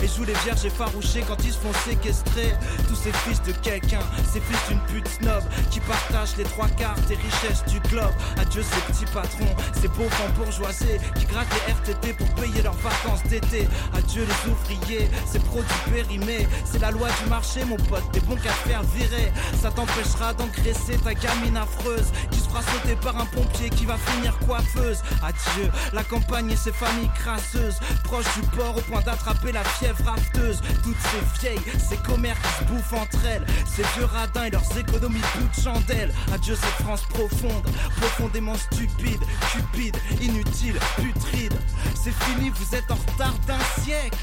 et 0.00 0.08
jouent 0.08 0.24
les 0.24 0.34
vierges 0.44 0.64
effarouchées 0.64 1.24
quand 1.26 1.36
ils 1.44 1.52
se 1.52 1.58
font 1.58 1.72
séquestrer. 1.84 2.54
Tous 2.88 2.94
ces 2.96 3.12
fils 3.12 3.42
de 3.42 3.52
quelqu'un, 3.52 4.00
ces 4.32 4.40
fils 4.40 4.58
d'une 4.68 4.80
pute 4.80 5.08
snob 5.08 5.42
qui 5.70 5.80
partagent 5.80 6.36
les 6.36 6.44
trois 6.44 6.68
quarts 6.68 7.00
des 7.08 7.16
richesses 7.16 7.64
du 7.66 7.80
globe. 7.88 8.12
Adieu 8.38 8.62
ces 8.62 8.92
petits 8.92 9.12
patrons, 9.12 9.54
ces 9.80 9.88
beaux 9.88 10.08
femmes 10.10 10.32
bourgeoisés 10.32 11.00
qui 11.18 11.26
grattent 11.26 11.52
les 11.54 11.72
RTT 11.72 12.12
pour 12.14 12.28
payer 12.34 12.62
leurs 12.62 12.76
vacances 12.76 13.22
d'été. 13.24 13.68
Adieu 13.94 14.26
les 14.26 14.50
ouvriers, 14.50 15.08
ces 15.30 15.38
produits 15.40 15.92
périmés. 15.92 16.46
C'est 16.64 16.80
la 16.80 16.90
loi 16.90 17.08
du 17.22 17.30
marché, 17.30 17.64
mon 17.64 17.76
pote, 17.76 18.04
t'es 18.12 18.20
bon 18.20 18.36
qu'à 18.36 18.52
faire 18.52 18.82
virer. 18.94 19.32
Ça 19.60 19.70
t'empêchera 19.70 20.34
d'engraisser 20.34 20.98
ta 21.02 21.14
gamine 21.14 21.56
affreuse 21.56 22.10
qui 22.30 22.38
se 22.38 22.48
fera 22.48 22.62
sauter 22.62 22.96
par 22.96 23.16
un 23.18 23.26
pompier 23.26 23.70
qui 23.70 23.86
va 23.86 23.96
finir 23.96 24.38
coiffeuse. 24.46 24.98
Adieu 25.22 25.70
la 25.92 26.04
campagne 26.04 26.50
et 26.50 26.56
ses 26.56 26.72
familles 26.72 27.10
crasseuses, 27.14 27.78
proches 28.04 28.32
du 28.34 28.42
port 28.56 28.76
au 28.76 28.80
point 28.82 29.00
d'attraper 29.00 29.52
la 29.52 29.62
fièvre 29.78 30.04
rafteuse. 30.04 30.60
Toutes 30.82 30.96
ces 31.00 31.40
vieilles, 31.40 31.72
ces 31.78 31.96
commères 31.98 32.36
qui 32.40 32.64
se 32.64 32.64
bouffent 32.64 32.92
entre 32.92 33.24
elles. 33.26 33.46
Ces 33.66 33.82
vieux 33.96 34.06
radins 34.06 34.44
et 34.44 34.50
leurs 34.50 34.78
économies 34.78 35.20
bout 35.34 35.48
de 35.48 35.62
chandelle. 35.62 36.12
Adieu 36.32 36.54
cette 36.54 36.84
France 36.84 37.02
profonde, 37.10 37.66
profondément 37.96 38.54
stupide, 38.54 39.20
cupide, 39.52 39.96
inutile, 40.20 40.78
putride. 40.96 41.54
C'est 41.94 42.14
fini, 42.24 42.50
vous 42.50 42.74
êtes 42.74 42.90
en 42.90 42.94
retard 42.94 43.34
d'un 43.46 43.82
siècle. 43.82 44.18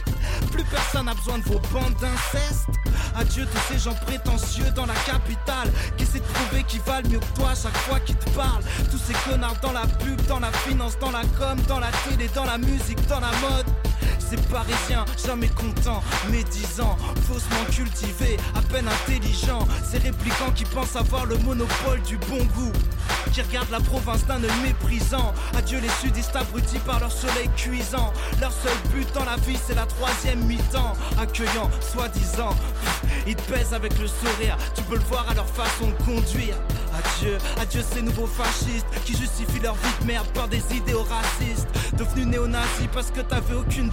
Plus 0.51 0.63
personne 0.63 1.05
n'a 1.05 1.13
besoin 1.13 1.37
de 1.39 1.43
vos 1.43 1.59
bandes 1.71 1.95
d'inceste. 1.99 2.69
Adieu 3.15 3.45
tous 3.45 3.73
ces 3.73 3.79
gens 3.79 3.95
prétentieux 4.05 4.71
dans 4.75 4.85
la 4.85 4.95
capitale 5.05 5.71
qui 5.97 6.05
de 6.05 6.19
prouver 6.19 6.63
qu'ils 6.63 6.81
valent 6.81 7.09
mieux 7.09 7.19
que 7.19 7.35
toi 7.35 7.53
chaque 7.55 7.77
fois 7.77 7.99
qu'ils 7.99 8.17
te 8.17 8.29
parlent. 8.31 8.63
Tous 8.91 8.97
ces 8.97 9.13
connards 9.29 9.59
dans 9.61 9.71
la 9.71 9.85
pub, 9.87 10.21
dans 10.27 10.39
la 10.39 10.51
finance, 10.51 10.97
dans 10.99 11.11
la 11.11 11.21
com, 11.37 11.57
dans 11.67 11.79
la 11.79 11.89
télé, 12.07 12.29
dans 12.35 12.45
la 12.45 12.57
musique, 12.57 13.05
dans 13.07 13.19
la 13.19 13.31
mode. 13.41 13.65
Ces 14.19 14.37
parisiens, 14.37 15.05
jamais 15.25 15.49
contents, 15.49 16.03
médisants, 16.31 16.97
faussement 17.27 17.65
cultivés, 17.71 18.37
à 18.55 18.61
peine 18.61 18.87
intelligents. 18.87 19.67
Ces 19.89 19.99
réplicants 19.99 20.51
qui 20.55 20.65
pensent 20.65 20.95
avoir 20.95 21.25
le 21.25 21.37
monopole 21.39 22.01
du 22.07 22.17
bon 22.17 22.43
goût. 22.55 22.71
Qui 23.31 23.41
regardent 23.41 23.71
la 23.71 23.79
province 23.79 24.25
d'un 24.25 24.43
œil 24.43 24.51
méprisant. 24.63 25.33
Adieu 25.57 25.79
les 25.79 25.89
sudistes 26.01 26.35
abrutis 26.35 26.79
par 26.79 26.99
leur 26.99 27.11
soleil 27.11 27.49
cuisant. 27.55 28.13
Leur 28.39 28.51
seul 28.51 28.77
but 28.93 29.11
dans 29.13 29.25
la 29.25 29.35
vie, 29.37 29.57
c'est 29.65 29.75
la 29.75 29.85
troisième 29.85 30.43
mi-temps. 30.45 30.93
Accueillant, 31.19 31.69
soi-disant. 31.81 32.55
Ils 33.25 33.35
te 33.35 33.51
pèsent 33.51 33.73
avec 33.73 33.97
le 33.99 34.07
sourire. 34.07 34.57
Tu 34.75 34.83
peux 34.83 34.95
le 34.95 35.03
voir 35.03 35.25
à 35.29 35.33
leur 35.33 35.47
façon 35.47 35.87
de 35.87 36.03
conduire. 36.03 36.55
Adieu, 36.93 37.37
adieu 37.59 37.81
ces 37.81 38.03
nouveaux 38.03 38.27
fascistes 38.27 38.85
qui 39.03 39.17
justifient 39.17 39.61
leur 39.61 39.73
vie 39.73 40.01
de 40.01 40.05
merde 40.05 40.27
par 40.33 40.47
des 40.47 40.61
idéaux 40.71 41.03
racistes. 41.03 41.67
Devenus 41.97 42.27
néo-nazis 42.27 42.87
parce 42.93 43.09
que 43.09 43.21
t'avais 43.21 43.55
aucune 43.55 43.91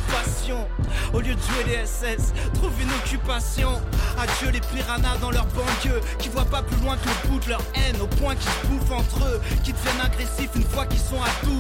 Au 1.13 1.21
lieu 1.21 1.35
de 1.35 1.41
jouer 1.41 1.65
les 1.67 1.87
SS, 1.87 2.33
trouve 2.55 2.73
une 2.81 2.91
occupation. 2.91 3.81
Adieu 4.19 4.51
les 4.51 4.61
piranhas 4.61 5.17
dans 5.21 5.31
leur 5.31 5.47
banlieue 5.47 6.01
qui 6.19 6.29
voient 6.29 6.45
pas 6.45 6.63
plus 6.63 6.81
loin 6.83 6.97
que 6.97 7.09
le 7.09 7.29
bout 7.29 7.41
de 7.41 7.51
leur 7.51 7.63
haine 7.75 8.01
au 8.01 8.07
point 8.07 8.35
qu'ils 8.35 8.51
se 8.51 8.67
bouffent 8.67 8.93
entre 8.93 9.25
eux, 9.25 9.41
qui 9.65 9.73
deviennent 9.73 10.01
agressifs 10.01 10.51
une 10.55 10.65
fois 10.65 10.87
qu'ils 10.87 11.01
sont 11.01 11.21
à 11.21 11.45
12. 11.45 11.55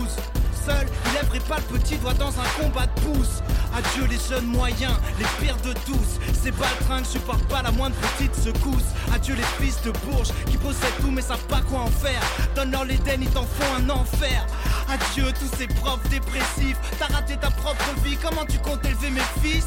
Seul, 0.64 0.86
lèverait 1.14 1.40
pas 1.48 1.56
le 1.56 1.78
petit 1.78 1.96
doigt 1.96 2.14
dans 2.14 2.28
un 2.28 2.62
combat 2.62 2.86
de 2.86 3.00
pouce. 3.00 3.42
Adieu 3.74 4.06
les 4.06 4.18
jeunes 4.28 4.46
moyens, 4.46 4.94
les 5.18 5.24
pires 5.38 5.56
de 5.58 5.72
tous. 5.86 6.18
Ces 6.42 6.50
baltringues 6.50 7.04
supportent 7.04 7.46
pas 7.48 7.62
la 7.62 7.70
moindre 7.70 7.96
petite 7.96 8.34
secousse. 8.34 8.90
Adieu 9.14 9.34
les 9.36 9.64
fils 9.64 9.80
de 9.82 9.92
bourges 10.04 10.32
qui 10.50 10.56
possèdent 10.56 10.98
tout 11.00 11.10
mais 11.10 11.22
savent 11.22 11.46
pas 11.46 11.60
quoi 11.62 11.80
en 11.80 11.90
faire. 11.90 12.20
Donne-leur 12.54 12.84
l'Éden, 12.84 13.20
ils 13.22 13.30
t'en 13.30 13.42
font 13.44 13.74
un 13.78 13.90
enfer. 13.90 14.46
Adieu 14.88 15.32
tous 15.38 15.56
ces 15.56 15.68
profs 15.68 16.02
dépressifs. 16.10 16.78
T'as 16.98 17.06
raté 17.14 17.36
ta 17.36 17.50
propre 17.50 17.84
vie, 18.04 18.16
comment 18.16 18.44
tu 18.44 18.58
comptes 18.58 18.84
élever 18.84 19.10
mes 19.10 19.20
fils? 19.42 19.66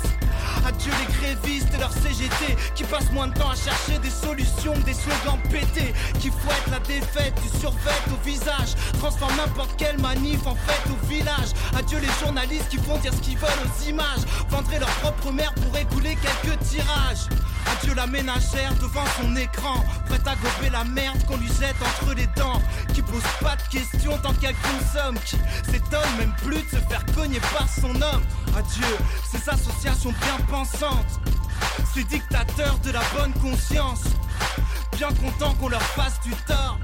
Adieu 0.65 0.91
les 0.99 1.13
grévistes 1.13 1.73
et 1.73 1.77
leurs 1.77 1.93
CGT 1.93 2.55
qui 2.75 2.83
passent 2.83 3.11
moins 3.11 3.27
de 3.27 3.33
temps 3.33 3.49
à 3.49 3.55
chercher 3.55 3.99
des 3.99 4.09
solutions 4.09 4.73
que 4.73 4.85
des 4.85 4.93
slogans 4.93 5.39
pétés 5.49 5.93
qui 6.19 6.29
fouettent 6.29 6.71
la 6.71 6.79
défaite 6.79 7.33
du 7.41 7.59
survêt 7.59 7.91
au 8.11 8.25
visage, 8.25 8.75
transforment 8.99 9.37
n'importe 9.37 9.75
quelle 9.77 9.99
manif 9.99 10.45
en 10.45 10.55
fête 10.55 10.82
Adieu 11.75 11.99
les 11.99 12.25
journalistes 12.25 12.69
qui 12.69 12.77
font 12.77 12.97
dire 12.99 13.13
ce 13.13 13.19
qu'ils 13.19 13.38
veulent 13.38 13.49
aux 13.49 13.89
images, 13.89 14.21
vendraient 14.49 14.79
leur 14.79 14.89
propre 15.01 15.31
mère 15.31 15.53
pour 15.55 15.75
écouler 15.77 16.15
quelques 16.15 16.59
tirages. 16.59 17.27
Adieu 17.71 17.95
la 17.95 18.05
ménagère 18.05 18.73
devant 18.75 19.05
son 19.19 19.36
écran, 19.36 19.84
prête 20.07 20.27
à 20.27 20.36
gober 20.36 20.69
la 20.71 20.84
merde 20.84 21.17
qu'on 21.25 21.38
lui 21.38 21.47
jette 21.47 21.75
entre 21.81 22.13
les 22.13 22.27
dents, 22.36 22.61
qui 22.93 23.01
pose 23.01 23.23
pas 23.41 23.55
de 23.55 23.63
questions 23.71 24.17
tant 24.19 24.34
qu'elle 24.34 24.55
consomme, 24.55 25.15
qui 25.25 25.38
s'étonne 25.71 26.17
même 26.19 26.34
plus 26.43 26.61
de 26.61 26.69
se 26.69 26.81
faire 26.88 27.03
cogner 27.15 27.39
par 27.39 27.67
son 27.67 27.95
homme. 27.95 28.23
Adieu 28.55 28.97
ces 29.31 29.49
associations 29.49 30.13
bien 30.21 30.45
pensantes, 30.47 31.19
ces 31.93 32.03
dictateurs 32.03 32.77
de 32.79 32.91
la 32.91 33.01
bonne 33.15 33.34
conscience, 33.34 34.03
bien 34.95 35.09
contents 35.09 35.53
qu'on 35.55 35.69
leur 35.69 35.81
fasse 35.81 36.19
du 36.21 36.31
tort. 36.47 36.77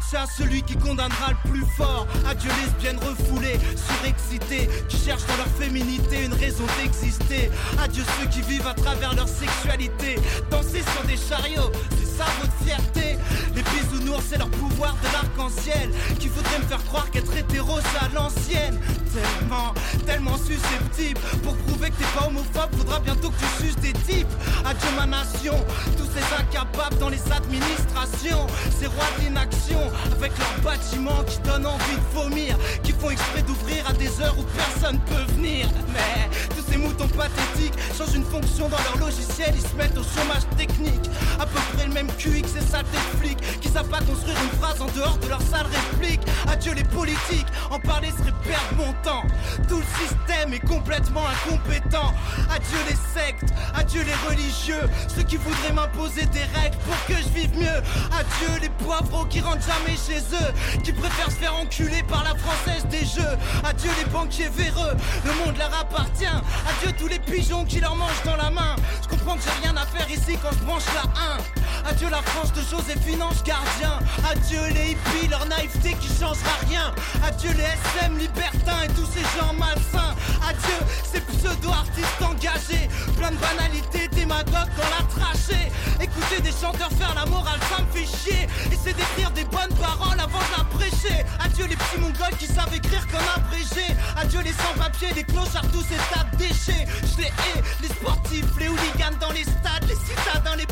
C'est 0.00 0.16
à 0.16 0.26
celui 0.26 0.62
qui 0.62 0.76
condamnera 0.76 1.30
le 1.30 1.50
plus 1.50 1.64
fort. 1.76 2.06
Adieu 2.26 2.50
lesbiennes 2.62 2.98
refoulées, 2.98 3.58
surexcitées, 3.76 4.68
qui 4.88 4.96
cherchent 4.96 5.26
dans 5.26 5.36
leur 5.36 5.48
féminité 5.58 6.24
une 6.24 6.34
raison 6.34 6.64
d'exister. 6.78 7.50
Adieu 7.82 8.04
ceux 8.20 8.28
qui 8.28 8.42
vivent 8.42 8.66
à 8.66 8.74
travers 8.74 9.14
leur 9.14 9.28
sexualité. 9.28 10.16
Danser 10.50 10.82
sur 10.92 11.04
des 11.06 11.16
chariots, 11.16 11.70
ça 12.16 12.26
votre 12.40 12.52
fierté. 12.64 13.18
Les 13.54 13.62
bisounours, 13.62 14.24
c'est 14.28 14.38
leur 14.38 14.50
pouvoir 14.50 14.96
de 15.02 15.12
l'arc-en-ciel. 15.12 15.90
Qui 16.18 16.28
voudrait 16.28 16.58
me 16.58 16.64
faire 16.64 16.84
croire 16.84 17.10
qu'être 17.10 17.36
hétéro, 17.36 17.78
c'est 17.80 18.04
à 18.04 18.08
l'ancienne. 18.14 18.78
Tellement, 19.12 19.74
tellement 20.06 20.36
susceptible. 20.36 21.20
Pour 21.42 21.56
prouver 21.56 21.90
que 21.90 21.96
t'es 21.96 22.18
pas 22.18 22.26
homophobe, 22.26 22.74
faudra 22.76 22.98
bientôt 23.00 23.30
que 23.30 23.38
tu 23.38 23.64
suces 23.64 23.76
des 23.76 23.92
types. 23.92 24.32
Adieu 24.64 24.88
ma 24.96 25.06
nation, 25.06 25.54
tous 25.96 26.08
ces 26.14 26.42
incapables 26.42 26.98
dans 26.98 27.08
les 27.08 27.22
administrations. 27.32 28.46
Ces 28.78 28.86
rois 28.86 29.10
de 29.18 29.24
l'inaction, 29.24 29.80
avec 30.12 30.32
leurs 30.38 30.60
bâtiments 30.62 31.22
qui 31.26 31.38
donnent 31.40 31.66
envie 31.66 31.96
de 31.96 32.18
vomir. 32.20 32.56
Qui 32.82 32.92
font 32.92 33.10
exprès 33.10 33.42
d'ouvrir 33.42 33.88
à 33.88 33.92
des 33.92 34.20
heures 34.20 34.36
où 34.38 34.42
personne 34.56 34.98
peut 35.06 35.32
venir. 35.34 35.68
Mais 35.92 36.28
tous 36.56 36.64
ces 36.70 36.76
moutons 36.76 37.08
pathétiques 37.08 37.74
changent 37.96 38.14
une 38.14 38.24
fonction 38.24 38.68
dans 38.68 38.78
leur 38.78 38.98
logiciel, 38.98 39.52
ils 39.54 39.62
se 39.62 39.74
mettent 39.76 39.96
au 39.96 40.02
chômage 40.02 40.42
technique. 40.56 41.06
À 41.38 41.46
peu 41.46 41.60
près 41.74 41.86
le 41.86 41.92
même 41.92 42.03
QX 42.06 42.56
et 42.56 42.70
saleté 42.70 42.96
de 42.96 43.18
flics 43.18 43.60
qui 43.60 43.68
savent 43.68 43.88
pas 43.88 44.00
construire 44.00 44.36
une 44.42 44.58
phrase 44.58 44.80
en 44.80 44.86
dehors 44.86 45.18
de 45.18 45.28
leur 45.28 45.40
sale 45.42 45.66
réplique. 45.66 46.20
Adieu 46.48 46.72
les 46.74 46.84
politiques, 46.84 47.46
en 47.70 47.78
parler 47.78 48.10
serait 48.10 48.34
perdre 48.44 48.74
mon 48.76 48.92
temps. 49.02 49.24
Tout 49.68 49.78
le 49.78 50.06
système 50.06 50.52
est 50.52 50.66
complètement 50.66 51.22
incompétent. 51.26 52.14
Adieu 52.50 52.78
les 52.88 52.96
sectes, 53.18 53.52
adieu 53.74 54.02
les 54.02 54.28
religieux, 54.28 54.88
ceux 55.14 55.22
qui 55.22 55.36
voudraient 55.36 55.72
m'imposer 55.72 56.26
des 56.26 56.44
règles 56.58 56.76
pour 56.78 57.06
que 57.06 57.20
je 57.22 57.28
vive 57.28 57.56
mieux. 57.58 57.80
Adieu 58.12 58.60
les 58.60 58.68
poivreaux 58.68 59.24
qui 59.26 59.40
rentrent 59.40 59.66
jamais 59.66 59.96
chez 59.96 60.20
eux, 60.34 60.80
qui 60.82 60.92
préfèrent 60.92 61.30
se 61.30 61.36
faire 61.36 61.56
enculer 61.56 62.02
par 62.04 62.24
la 62.24 62.34
française 62.36 62.86
des 62.90 63.04
jeux. 63.04 63.36
Adieu 63.64 63.90
les 63.98 64.10
banquiers 64.10 64.48
véreux, 64.48 64.94
le 65.24 65.44
monde 65.44 65.56
leur 65.56 65.72
appartient. 65.78 66.26
Adieu 66.26 66.92
tous 66.98 67.08
les 67.08 67.18
pigeons 67.18 67.64
qui 67.64 67.80
leur 67.80 67.96
mangent 67.96 68.22
dans 68.24 68.36
la 68.36 68.50
main. 68.50 68.76
Je 69.02 69.08
comprends 69.08 69.36
que 69.36 69.42
j'ai 69.42 69.66
rien 69.66 69.76
à 69.76 69.86
faire 69.86 70.10
ici 70.10 70.38
quand 70.42 70.52
je 70.52 70.64
branche 70.64 70.84
la 70.94 71.02
1. 71.02 71.90
Adieu 71.94 72.08
la 72.10 72.22
France 72.22 72.52
de 72.52 72.60
Joséphine 72.60 73.22
Ange 73.22 73.44
Gardien. 73.44 74.00
Adieu 74.28 74.58
les 74.74 74.90
hippies, 74.92 75.28
leur 75.28 75.46
naïveté 75.46 75.94
qui 76.00 76.08
changera 76.08 76.58
rien. 76.68 76.92
Adieu 77.24 77.50
les 77.52 77.62
SM 77.62 78.18
libertins 78.18 78.82
et 78.82 78.88
tous 78.88 79.06
ces 79.06 79.22
gens 79.38 79.54
malsains. 79.54 80.16
Adieu 80.42 80.74
ces 81.04 81.20
pseudo-artistes 81.20 82.20
engagés. 82.20 82.88
Plein 83.16 83.30
de 83.30 83.36
banalités, 83.36 84.08
démagogues 84.08 84.74
dans 84.74 84.90
la 84.90 85.06
trachée. 85.08 85.70
Écouter 86.00 86.42
des 86.42 86.50
chanteurs 86.50 86.90
faire 86.98 87.14
la 87.14 87.26
morale, 87.26 87.60
ça 87.70 87.80
me 87.80 87.86
fait 87.92 88.06
chier. 88.06 88.48
Essayer 88.72 88.94
d'écrire 88.94 89.30
des 89.30 89.44
bonnes 89.44 89.74
paroles 89.80 90.18
avant 90.18 90.42
de 90.42 90.58
la 90.58 90.64
prêcher. 90.64 91.24
Adieu 91.38 91.66
les 91.66 91.76
petits 91.76 92.00
mongols 92.00 92.36
qui 92.40 92.46
savent 92.46 92.74
écrire 92.74 93.06
comme 93.06 93.28
abrégé. 93.36 93.94
Adieu 94.16 94.40
les 94.40 94.52
sans-papiers, 94.52 95.14
les 95.14 95.22
clochards, 95.22 95.70
tous 95.72 95.84
ces 95.86 96.00
tas 96.12 96.26
de 96.32 96.36
déchets. 96.38 96.88
Je 97.06 97.22
les 97.22 97.28
hais, 97.28 97.62
les 97.82 97.88
sportifs, 97.88 98.50
les 98.58 98.66
hooligans 98.66 99.16
dans 99.20 99.30
les 99.30 99.44
stades, 99.44 99.86
les 99.86 99.94
citadins, 99.94 100.56
les 100.56 100.63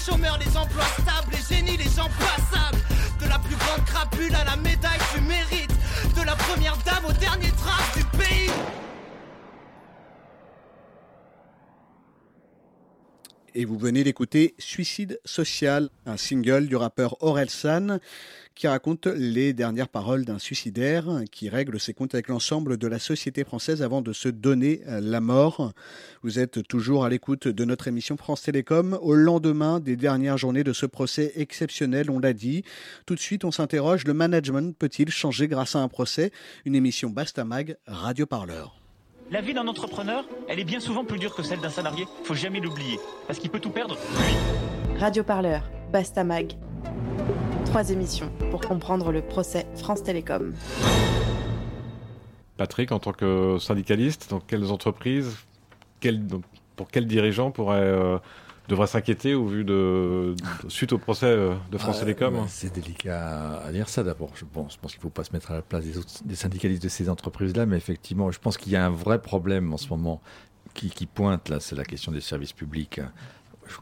chômeurs, 0.00 0.38
les 0.38 0.56
emplois 0.56 0.84
stables, 0.98 1.32
les 1.32 1.56
génies, 1.56 1.76
les 1.76 1.90
gens 1.90 2.08
passables. 2.18 2.78
De 3.20 3.28
la 3.28 3.38
plus 3.38 3.56
grande 3.56 3.84
crapule 3.84 4.34
à 4.34 4.44
la 4.44 4.56
médaille 4.56 5.00
du 5.14 5.20
mérite. 5.22 5.72
De 6.16 6.22
la 6.22 6.34
première 6.36 6.76
dame 6.78 7.04
au 7.08 7.12
dernier 7.12 7.50
trace 7.50 7.96
du 7.96 8.04
pays. 8.18 8.50
Et 13.54 13.64
vous 13.64 13.78
venez 13.78 14.04
d'écouter 14.04 14.54
Suicide 14.58 15.20
Social, 15.24 15.90
un 16.06 16.16
single 16.16 16.68
du 16.68 16.76
rappeur 16.76 17.16
Orelsan 17.22 17.98
qui 18.60 18.68
raconte 18.68 19.06
les 19.06 19.54
dernières 19.54 19.88
paroles 19.88 20.26
d'un 20.26 20.38
suicidaire 20.38 21.22
qui 21.32 21.48
règle 21.48 21.80
ses 21.80 21.94
comptes 21.94 22.12
avec 22.12 22.28
l'ensemble 22.28 22.76
de 22.76 22.86
la 22.88 22.98
société 22.98 23.42
française 23.42 23.80
avant 23.80 24.02
de 24.02 24.12
se 24.12 24.28
donner 24.28 24.82
la 24.86 25.22
mort. 25.22 25.72
Vous 26.22 26.38
êtes 26.38 26.68
toujours 26.68 27.06
à 27.06 27.08
l'écoute 27.08 27.48
de 27.48 27.64
notre 27.64 27.88
émission 27.88 28.18
France 28.18 28.42
Télécom 28.42 28.98
au 29.00 29.14
lendemain 29.14 29.80
des 29.80 29.96
dernières 29.96 30.36
journées 30.36 30.62
de 30.62 30.74
ce 30.74 30.84
procès 30.84 31.32
exceptionnel, 31.36 32.10
on 32.10 32.18
l'a 32.18 32.34
dit. 32.34 32.62
Tout 33.06 33.14
de 33.14 33.20
suite, 33.20 33.46
on 33.46 33.50
s'interroge, 33.50 34.04
le 34.04 34.12
management 34.12 34.76
peut-il 34.76 35.08
changer 35.08 35.48
grâce 35.48 35.74
à 35.74 35.78
un 35.78 35.88
procès? 35.88 36.30
Une 36.66 36.74
émission 36.74 37.08
Bastamag, 37.08 37.78
Radio 37.86 38.26
Parleur. 38.26 38.78
La 39.30 39.40
vie 39.40 39.54
d'un 39.54 39.68
entrepreneur, 39.68 40.28
elle 40.50 40.60
est 40.60 40.64
bien 40.64 40.80
souvent 40.80 41.06
plus 41.06 41.18
dure 41.18 41.34
que 41.34 41.42
celle 41.42 41.60
d'un 41.60 41.70
salarié. 41.70 42.04
Faut 42.24 42.34
jamais 42.34 42.60
l'oublier, 42.60 42.98
parce 43.26 43.38
qu'il 43.38 43.48
peut 43.48 43.60
tout 43.60 43.70
perdre. 43.70 43.96
Radio 44.98 45.24
Parleur, 45.24 45.62
Bastamag. 45.90 46.58
Trois 47.70 47.90
émissions 47.90 48.28
pour 48.50 48.60
comprendre 48.60 49.12
le 49.12 49.22
procès 49.22 49.64
France 49.76 50.02
Télécom. 50.02 50.52
Patrick, 52.56 52.90
en 52.90 52.98
tant 52.98 53.12
que 53.12 53.58
syndicaliste, 53.60 54.28
dans 54.30 54.40
quelles 54.40 54.72
entreprises, 54.72 55.36
quel- 56.00 56.20
pour 56.74 56.88
quels 56.88 57.06
dirigeants 57.06 57.52
pourrait 57.52 57.78
euh, 57.80 58.18
devrait 58.68 58.88
s'inquiéter 58.88 59.34
au 59.34 59.46
vu 59.46 59.62
de, 59.64 60.34
suite 60.68 60.92
au 60.92 60.98
procès 60.98 61.26
euh, 61.26 61.54
de 61.70 61.78
France 61.78 61.98
Ah, 61.98 62.00
Télécom 62.00 62.44
C'est 62.48 62.72
délicat 62.74 63.60
à 63.64 63.70
dire 63.70 63.88
ça 63.88 64.02
d'abord. 64.02 64.30
Je 64.34 64.44
pense, 64.44 64.74
je 64.74 64.78
pense 64.80 64.90
qu'il 64.90 64.98
ne 64.98 65.02
faut 65.02 65.10
pas 65.10 65.22
se 65.22 65.32
mettre 65.32 65.52
à 65.52 65.54
la 65.54 65.62
place 65.62 65.84
des, 65.84 65.96
autres, 65.96 66.10
des 66.24 66.34
syndicalistes 66.34 66.82
de 66.82 66.88
ces 66.88 67.08
entreprises-là, 67.08 67.66
mais 67.66 67.76
effectivement, 67.76 68.32
je 68.32 68.40
pense 68.40 68.56
qu'il 68.58 68.72
y 68.72 68.76
a 68.76 68.84
un 68.84 68.90
vrai 68.90 69.22
problème 69.22 69.72
en 69.72 69.76
ce 69.76 69.88
moment 69.88 70.20
qui, 70.74 70.90
qui 70.90 71.06
pointe 71.06 71.48
là, 71.48 71.60
c'est 71.60 71.76
la 71.76 71.84
question 71.84 72.10
des 72.10 72.20
services 72.20 72.52
publics. 72.52 73.00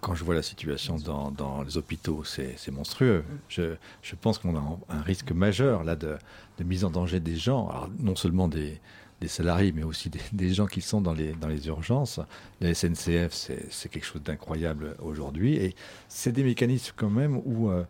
Quand 0.01 0.15
je 0.15 0.25
vois 0.25 0.35
la 0.35 0.43
situation 0.43 0.97
dans, 0.97 1.31
dans 1.31 1.63
les 1.63 1.77
hôpitaux, 1.77 2.23
c'est 2.25 2.71
monstrueux. 2.71 3.25
Je, 3.49 3.75
je 4.03 4.15
pense 4.15 4.39
qu'on 4.39 4.57
a 4.57 4.79
un, 4.89 5.03
risque 5.03 5.33
majeur 5.33 5.85
là 5.85 5.97
de, 5.97 6.17
de 6.59 6.65
mise 6.65 6.85
en 6.85 6.91
danger 6.91 7.21
des 7.21 7.37
gens, 7.37 7.69
Alors, 7.69 7.89
non 7.99 8.17
seulement 8.17 8.49
des, 8.49 8.81
des 9.21 9.29
salariés, 9.29 9.73
mais 9.73 9.83
aussi 9.85 10.11
des, 10.11 10.21
des 10.33 10.53
gens 10.53 10.67
qui 10.67 10.81
sont 10.81 11.01
dans 11.01 11.15
les, 11.15 11.33
dans 11.33 11.49
les 11.49 11.67
urgences. 11.67 12.21
La 12.61 12.75
SNCF, 12.75 13.33
c'est 13.33 13.89
quelque 13.89 14.05
chose 14.07 14.23
d'incroyable 14.23 14.95
aujourd'hui. 15.01 15.57
Et 15.57 15.75
c'est 16.09 16.33
des 16.33 16.45
mécanismes 16.45 16.93
quand 16.97 17.11
même 17.11 17.41
où... 17.45 17.71
euh, 17.71 17.85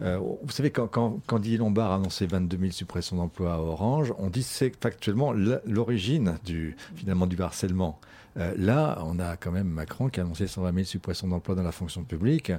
euh, 0.00 0.16
vous 0.18 0.50
savez, 0.50 0.70
quand, 0.70 0.86
quand, 0.86 1.20
quand 1.26 1.38
Didier 1.38 1.58
Lombard 1.58 1.90
a 1.90 1.96
annoncé 1.96 2.26
22 2.26 2.56
000 2.56 2.70
suppressions 2.70 3.16
d'emplois 3.16 3.54
à 3.54 3.58
Orange, 3.58 4.14
on 4.18 4.30
dit 4.30 4.40
que 4.40 4.46
c'est 4.46 4.72
factuellement 4.80 5.32
l'origine 5.32 6.38
du, 6.44 6.76
finalement 6.94 7.26
du 7.26 7.40
harcèlement. 7.40 7.98
Euh, 8.38 8.54
là, 8.56 8.98
on 9.04 9.18
a 9.18 9.36
quand 9.36 9.50
même 9.50 9.68
Macron 9.68 10.08
qui 10.08 10.20
a 10.20 10.22
annoncé 10.22 10.46
120 10.46 10.72
000 10.72 10.84
suppressions 10.84 11.28
d'emplois 11.28 11.54
dans 11.54 11.62
la 11.62 11.72
fonction 11.72 12.04
publique. 12.04 12.52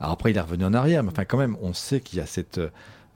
Alors 0.00 0.12
après, 0.12 0.30
il 0.30 0.36
est 0.36 0.40
revenu 0.40 0.64
en 0.64 0.74
arrière, 0.74 1.02
mais 1.02 1.10
enfin 1.10 1.24
quand 1.24 1.38
même, 1.38 1.56
on 1.60 1.72
sait 1.72 2.00
qu'il 2.00 2.18
y 2.18 2.22
a 2.22 2.26
cette... 2.26 2.58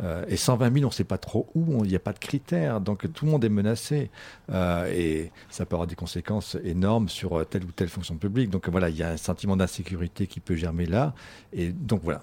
euh, 0.03 0.25
et 0.29 0.37
120 0.37 0.73
000, 0.73 0.85
on 0.85 0.89
ne 0.89 0.93
sait 0.93 1.05
pas 1.05 1.19
trop 1.19 1.49
où, 1.55 1.85
il 1.85 1.89
n'y 1.89 1.97
a 1.97 2.01
pas 2.01 2.13
de 2.13 2.19
critères, 2.19 2.81
donc 2.81 3.11
tout 3.13 3.25
le 3.25 3.31
monde 3.31 3.45
est 3.45 3.51
menacé. 3.51 4.11
Euh, 4.51 4.91
et 4.93 5.31
ça 5.51 5.65
peut 5.67 5.77
avoir 5.77 5.87
des 5.87 5.95
conséquences 5.95 6.57
énormes 6.63 7.09
sur 7.09 7.47
telle 7.49 7.65
ou 7.65 7.73
telle 7.73 7.89
fonction 7.89 8.17
publique. 8.17 8.51
Donc 8.51 8.69
voilà, 8.69 8.91
il 8.91 8.97
y 8.97 9.03
a 9.03 9.11
un 9.11 9.17
sentiment 9.17 9.57
d'insécurité 9.57 10.27
qui 10.27 10.41
peut 10.41 10.57
germer 10.57 10.87
là. 10.87 11.15
Et 11.53 11.73
donc 11.73 12.03
voilà, 12.03 12.23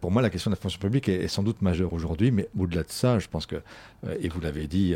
pour 0.00 0.10
moi, 0.10 0.22
la 0.22 0.30
question 0.30 0.50
de 0.50 0.56
la 0.56 0.60
fonction 0.60 0.80
publique 0.80 1.08
est, 1.08 1.28
sans 1.28 1.42
doute 1.42 1.62
majeure 1.62 1.92
aujourd'hui, 1.92 2.30
mais 2.30 2.48
au-delà 2.58 2.82
de 2.82 2.90
ça, 2.90 3.18
je 3.18 3.28
pense 3.28 3.46
que, 3.46 3.56
et 4.20 4.28
vous 4.28 4.40
l'avez 4.40 4.66
dit 4.66 4.94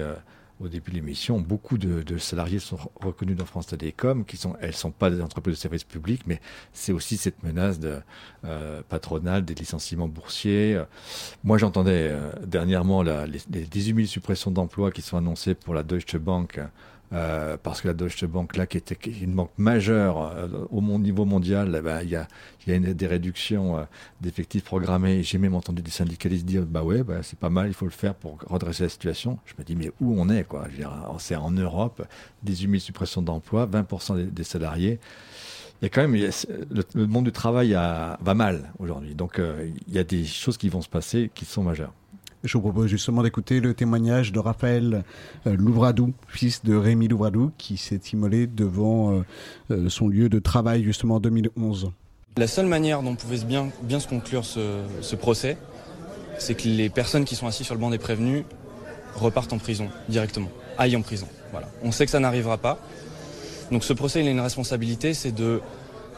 au 0.61 0.69
début 0.69 0.91
de 0.91 0.97
l'émission, 0.97 1.39
beaucoup 1.39 1.77
de, 1.77 2.17
salariés 2.19 2.59
sont 2.59 2.77
re- 2.77 2.89
reconnus 3.05 3.37
dans 3.37 3.45
France 3.45 3.67
Télécom, 3.67 4.25
qui 4.25 4.37
sont, 4.37 4.57
elles 4.61 4.75
sont 4.75 4.91
pas 4.91 5.11
des 5.11 5.21
entreprises 5.21 5.55
de 5.55 5.59
services 5.61 5.85
publics, 5.85 6.23
mais 6.27 6.41
c'est 6.73 6.93
aussi 6.93 7.17
cette 7.19 7.43
menace 7.43 7.79
euh, 8.45 8.81
patronale 8.89 9.45
des 9.45 9.55
licenciements 9.55 10.09
boursiers. 10.09 10.81
Moi, 11.45 11.59
j'entendais 11.59 12.09
euh, 12.11 12.31
dernièrement 12.47 13.03
les 13.03 13.41
18 13.51 13.95
000 13.95 14.07
suppressions 14.07 14.51
d'emplois 14.51 14.91
qui 14.91 15.03
sont 15.03 15.17
annoncées 15.19 15.55
pour 15.55 15.75
la 15.75 15.83
Deutsche 15.83 16.17
Bank. 16.17 16.59
Euh, 17.13 17.57
parce 17.63 17.81
que 17.81 17.89
la 17.89 17.95
Deutsche 17.95 18.25
Bank, 18.25 18.57
là, 18.57 18.67
qui 18.67 18.79
était 18.79 18.99
une 19.11 19.33
banque 19.33 19.53
majeure 19.59 20.21
euh, 20.21 20.49
au 20.71 20.81
niveau 20.99 21.25
mondial, 21.25 21.81
ben, 21.83 22.01
il 22.03 22.11
y 22.11 22.17
a, 22.17 22.27
y 22.67 22.73
a 22.73 22.79
des 22.79 23.07
réductions 23.07 23.79
euh, 23.79 23.83
d'effectifs 24.21 24.65
programmés. 24.65 25.23
J'ai 25.23 25.39
même 25.39 25.55
entendu 25.55 25.83
des 25.83 25.91
syndicalistes 25.91 26.45
dire, 26.45 26.63
bah 26.67 26.83
ouais, 26.83 27.05
bah, 27.05 27.23
c'est 27.23 27.39
pas 27.39 27.51
mal, 27.51 27.69
il 27.69 27.75
faut 27.75 27.85
le 27.85 27.93
faire 27.93 28.15
pour 28.15 28.39
redresser 28.47 28.85
la 28.85 28.89
situation. 28.89 29.39
Je 29.47 29.55
me 29.59 29.65
dis, 29.65 29.77
mais 29.77 29.91
où 30.01 30.21
on 30.21 30.29
est, 30.29 30.45
quoi? 30.45 30.67
C'est 31.19 31.37
en 31.37 31.51
Europe, 31.51 32.07
18 32.43 32.71
000 32.71 32.81
suppressions 32.81 33.23
d'emplois, 33.23 33.67
20% 33.67 34.29
des, 34.31 34.45
salariés. 34.45 34.99
Il 35.83 35.91
quand 35.91 36.09
même, 36.09 36.15
le, 36.15 37.07
monde 37.07 37.27
du 37.27 37.33
travail 37.33 37.73
va 37.73 38.35
mal 38.35 38.73
aujourd'hui. 38.79 39.15
Donc, 39.15 39.41
il 39.87 39.95
y 39.95 39.99
a 39.99 40.05
des 40.05 40.25
choses 40.25 40.57
qui 40.57 40.69
vont 40.71 40.81
se 40.81 40.89
passer 40.89 41.31
qui 41.35 41.45
sont 41.45 41.63
majeures. 41.63 41.93
Je 42.47 42.53
vous 42.53 42.61
propose 42.61 42.87
justement 42.87 43.25
d'écouter 43.25 43.59
le 43.59 43.75
témoignage 43.75 44.31
de 44.31 44.39
Raphaël 44.39 45.03
euh, 45.49 45.57
Louvradou, 45.57 46.13
fils 46.29 46.63
de 46.63 46.77
Rémi 46.77 47.09
Louvradou, 47.09 47.51
qui 47.59 47.77
s'est 47.77 48.01
immolé 48.13 48.47
devant 48.47 49.13
euh, 49.13 49.23
euh, 49.73 49.89
son 49.89 50.07
lieu 50.07 50.29
de 50.29 50.39
travail 50.39 50.85
justement 50.85 51.17
en 51.17 51.21
2011. 51.21 51.91
La 52.37 52.47
seule 52.47 52.67
manière 52.67 53.03
dont 53.03 53.17
pouvait 53.17 53.39
bien, 53.39 53.71
se 53.99 54.07
conclure 54.07 54.45
ce, 54.45 54.81
ce 55.01 55.17
procès, 55.17 55.59
c'est 56.39 56.55
que 56.55 56.69
les 56.69 56.89
personnes 56.89 57.25
qui 57.25 57.35
sont 57.35 57.49
assises 57.49 57.67
sur 57.67 57.75
le 57.75 57.81
banc 57.81 57.91
des 57.91 57.99
prévenus 57.99 58.45
repartent 59.17 59.53
en 59.53 59.59
prison 59.59 59.89
directement, 60.09 60.51
aillent 60.79 60.97
en 60.97 61.03
prison. 61.03 61.27
Voilà. 61.51 61.69
On 61.83 61.91
sait 61.91 62.05
que 62.05 62.13
ça 62.13 62.21
n'arrivera 62.21 62.59
pas. 62.59 62.79
Donc 63.73 63.83
ce 63.83 63.93
procès, 63.93 64.21
il 64.21 64.29
a 64.29 64.31
une 64.31 64.41
responsabilité, 64.41 65.15
c'est 65.15 65.33
de 65.33 65.61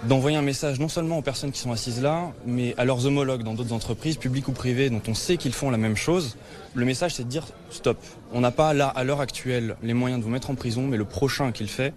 d'envoyer 0.05 0.37
un 0.37 0.43
message 0.43 0.79
non 0.79 0.89
seulement 0.89 1.19
aux 1.19 1.23
personnes 1.23 1.51
qui 1.51 1.59
sont 1.59 1.73
assises 1.73 2.01
là, 2.01 2.33
mais 2.47 2.75
à 2.79 2.85
leurs 2.85 3.07
homologues 3.07 3.43
dans 3.43 3.55
d'autres 3.55 3.73
entreprises, 3.73 4.17
publiques 4.17 4.49
ou 4.49 4.53
privées, 4.53 4.91
dont 4.91 5.03
on 5.09 5.15
sait 5.15 5.37
qu'ils 5.37 5.53
font 5.53 5.71
la 5.71 5.77
même 5.77 5.97
chose. 5.97 6.37
Le 6.75 6.85
message, 6.85 7.15
c'est 7.15 7.25
de 7.25 7.29
dire 7.29 7.45
stop. 7.71 7.99
On 8.33 8.41
n'a 8.41 8.51
pas 8.51 8.75
là, 8.75 8.89
à 8.89 9.05
l'heure 9.05 9.21
actuelle, 9.21 9.77
les 9.83 9.95
moyens 9.95 10.21
de 10.21 10.25
vous 10.25 10.31
mettre 10.31 10.51
en 10.51 10.55
prison, 10.55 10.83
mais 10.83 10.97
le 10.97 11.05
prochain 11.05 11.53
qui 11.53 11.63
le 11.65 11.69
fait, 11.69 11.95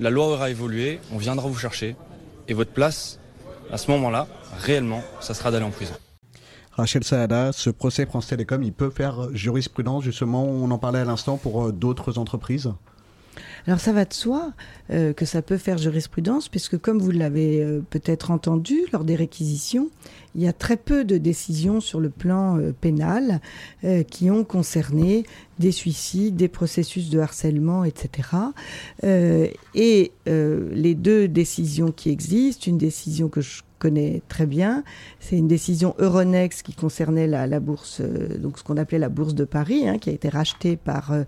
la 0.00 0.10
loi 0.10 0.26
aura 0.26 0.50
évolué, 0.50 0.98
on 1.12 1.18
viendra 1.18 1.48
vous 1.48 1.58
chercher, 1.58 1.94
et 2.48 2.54
votre 2.54 2.72
place, 2.72 3.18
à 3.70 3.78
ce 3.78 3.90
moment-là, 3.92 4.26
réellement, 4.58 5.02
ça 5.20 5.34
sera 5.34 5.50
d'aller 5.50 5.64
en 5.64 5.70
prison. 5.70 5.94
Rachel 6.72 7.04
Saada, 7.04 7.52
ce 7.52 7.68
procès 7.68 8.06
France 8.06 8.28
Télécom, 8.28 8.62
il 8.62 8.72
peut 8.72 8.90
faire 8.90 9.28
jurisprudence 9.34 10.02
justement, 10.02 10.44
on 10.44 10.70
en 10.70 10.78
parlait 10.78 11.00
à 11.00 11.04
l'instant 11.04 11.36
pour 11.36 11.66
euh, 11.66 11.72
d'autres 11.72 12.18
entreprises? 12.18 12.72
Alors 13.66 13.80
ça 13.80 13.92
va 13.92 14.04
de 14.04 14.12
soi 14.12 14.52
euh, 14.90 15.12
que 15.12 15.24
ça 15.24 15.42
peut 15.42 15.56
faire 15.56 15.78
jurisprudence, 15.78 16.48
puisque 16.48 16.78
comme 16.78 16.98
vous 16.98 17.10
l'avez 17.10 17.62
euh, 17.62 17.82
peut-être 17.90 18.30
entendu 18.30 18.80
lors 18.92 19.04
des 19.04 19.16
réquisitions, 19.16 19.90
il 20.34 20.42
y 20.42 20.48
a 20.48 20.52
très 20.52 20.76
peu 20.76 21.04
de 21.04 21.18
décisions 21.18 21.80
sur 21.80 22.00
le 22.00 22.10
plan 22.10 22.58
euh, 22.58 22.72
pénal 22.72 23.40
qui 24.10 24.30
ont 24.30 24.44
concerné 24.44 25.24
des 25.58 25.72
suicides, 25.72 26.36
des 26.36 26.48
processus 26.48 27.10
de 27.10 27.18
harcèlement, 27.18 27.84
etc. 27.84 28.28
Et 29.74 30.12
les 30.26 30.94
deux 30.94 31.28
décisions 31.28 31.92
qui 31.92 32.10
existent, 32.10 32.64
une 32.66 32.78
décision 32.78 33.28
que 33.28 33.40
je 33.40 33.62
connais 33.80 34.22
très 34.28 34.46
bien, 34.46 34.84
c'est 35.18 35.36
une 35.36 35.48
décision 35.48 35.94
Euronext 35.98 36.62
qui 36.62 36.74
concernait 36.74 37.26
la, 37.26 37.60
bourse, 37.60 38.00
euh, 38.00 38.38
donc 38.38 38.58
ce 38.58 38.62
qu'on 38.64 38.76
appelait 38.76 38.98
la 38.98 39.08
bourse 39.08 39.34
de 39.34 39.44
Paris, 39.44 39.88
hein, 39.88 39.98
qui 39.98 40.10
a 40.10 40.12
été 40.12 40.28
rachetée 40.28 40.76
par 40.76 41.12
euh, 41.12 41.22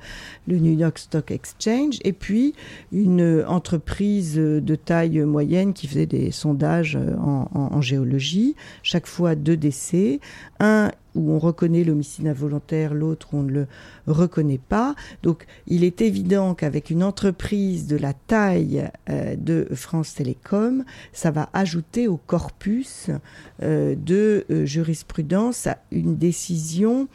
le 0.47 0.59
New 0.59 0.79
York 0.79 0.99
Stock 0.99 1.31
Exchange, 1.31 1.99
et 2.05 2.13
puis 2.13 2.55
une 2.93 3.21
euh, 3.23 3.49
entreprise 3.49 4.35
de 4.37 4.75
taille 4.77 5.19
moyenne 5.21 5.73
qui 5.73 5.87
faisait 5.89 6.07
des 6.07 6.31
sondages 6.31 6.97
en, 7.19 7.49
en- 7.55 7.75
en 7.75 7.81
géologie, 7.81 8.55
chaque 8.83 9.07
fois 9.07 9.35
deux 9.35 9.57
décès, 9.57 10.21
un 10.61 10.91
où 11.15 11.33
on 11.33 11.39
reconnaît 11.39 11.85
l'homicide 11.85 12.27
involontaire, 12.27 12.95
l'autre 12.95 13.29
on 13.33 13.43
ne 13.43 13.53
le 13.53 13.67
reconnaît 14.07 14.61
pas. 14.69 14.95
Donc 15.23 15.47
il 15.67 15.85
est 15.85 16.01
évident 16.01 16.55
qu'avec 16.55 16.91
une 16.91 17.03
entreprise 17.03 17.87
de 17.87 17.97
la 17.97 18.13
taille 18.13 18.89
euh, 19.11 19.37
de 19.37 19.69
France 19.75 20.15
Télécom, 20.15 20.85
ça 21.13 21.31
va 21.31 21.49
ajouter 21.53 22.09
au 22.09 22.17
corpus 22.17 23.11
euh, 23.63 23.95
de 23.95 24.45
euh, 24.51 24.65
jurisprudence 24.65 25.69
une 25.91 26.17
décision 26.17 27.09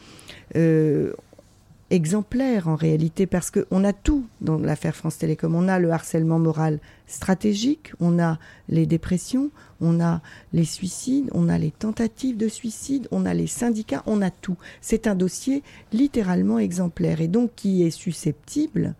exemplaire 1.90 2.68
en 2.68 2.76
réalité 2.76 3.26
parce 3.26 3.50
qu'on 3.50 3.84
a 3.84 3.92
tout 3.92 4.26
dans 4.40 4.58
l'affaire 4.58 4.94
France 4.94 5.18
Télécom. 5.18 5.54
On 5.54 5.68
a 5.68 5.78
le 5.78 5.90
harcèlement 5.90 6.38
moral 6.38 6.80
stratégique, 7.06 7.92
on 8.00 8.18
a 8.18 8.38
les 8.68 8.86
dépressions, 8.86 9.50
on 9.80 10.00
a 10.00 10.20
les 10.52 10.64
suicides, 10.64 11.30
on 11.32 11.48
a 11.48 11.58
les 11.58 11.70
tentatives 11.70 12.36
de 12.36 12.48
suicide, 12.48 13.08
on 13.10 13.26
a 13.26 13.34
les 13.34 13.46
syndicats, 13.46 14.02
on 14.06 14.22
a 14.22 14.30
tout. 14.30 14.56
C'est 14.80 15.06
un 15.06 15.14
dossier 15.14 15.62
littéralement 15.92 16.58
exemplaire 16.58 17.20
et 17.20 17.28
donc 17.28 17.50
qui 17.56 17.82
est 17.82 17.90
susceptible 17.90 18.94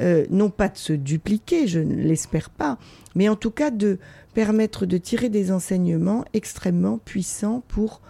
euh, 0.00 0.26
non 0.30 0.50
pas 0.50 0.68
de 0.68 0.76
se 0.76 0.92
dupliquer, 0.92 1.66
je 1.66 1.80
ne 1.80 1.94
l'espère 1.94 2.50
pas, 2.50 2.76
mais 3.14 3.28
en 3.30 3.36
tout 3.36 3.50
cas 3.50 3.70
de 3.70 3.98
permettre 4.34 4.84
de 4.84 4.98
tirer 4.98 5.30
des 5.30 5.50
enseignements 5.50 6.24
extrêmement 6.34 6.98
puissants 6.98 7.62
pour 7.68 8.02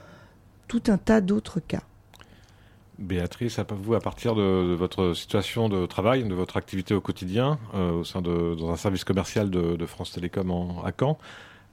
tout 0.67 0.83
un 0.89 0.99
tas 0.99 1.21
d'autres 1.21 1.61
cas. 1.61 1.83
Béatrice, 2.99 3.59
à 3.59 3.67
vous, 3.71 3.95
à 3.95 4.01
partir 4.01 4.35
de, 4.35 4.75
votre 4.75 5.13
situation 5.13 5.69
de 5.69 5.85
travail, 5.85 6.25
de 6.25 6.35
votre 6.35 6.57
activité 6.57 6.95
au 6.95 7.01
quotidien, 7.01 7.59
euh, 7.75 7.93
au 7.93 8.05
sein 8.05 8.23
de 8.23 8.55
dans 8.55 8.71
un 8.71 8.77
service 8.77 9.05
commercial 9.05 9.51
de, 9.51 9.77
de 9.77 9.87
France 9.87 10.13
Télécom 10.13 10.51
en- 10.51 10.83
à 10.83 10.93
Caen, 10.99 11.19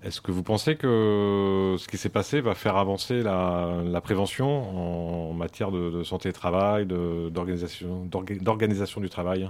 est-ce 0.03 0.21
que 0.21 0.31
vous 0.31 0.43
pensez 0.43 0.75
que 0.75 1.75
ce 1.79 1.87
qui 1.87 1.97
s'est 1.97 2.09
passé 2.09 2.41
va 2.41 2.55
faire 2.55 2.77
avancer 2.77 3.21
la, 3.23 4.01
prévention 4.01 5.29
en 5.29 5.33
matière 5.33 5.71
de, 5.71 6.03
santé 6.03 6.29
et 6.29 6.33
travail, 6.33 6.85
d'organisation 6.85 8.05
d'orga- 8.05 8.39
d'organisation 8.39 9.01
du 9.01 9.09
travail? 9.09 9.49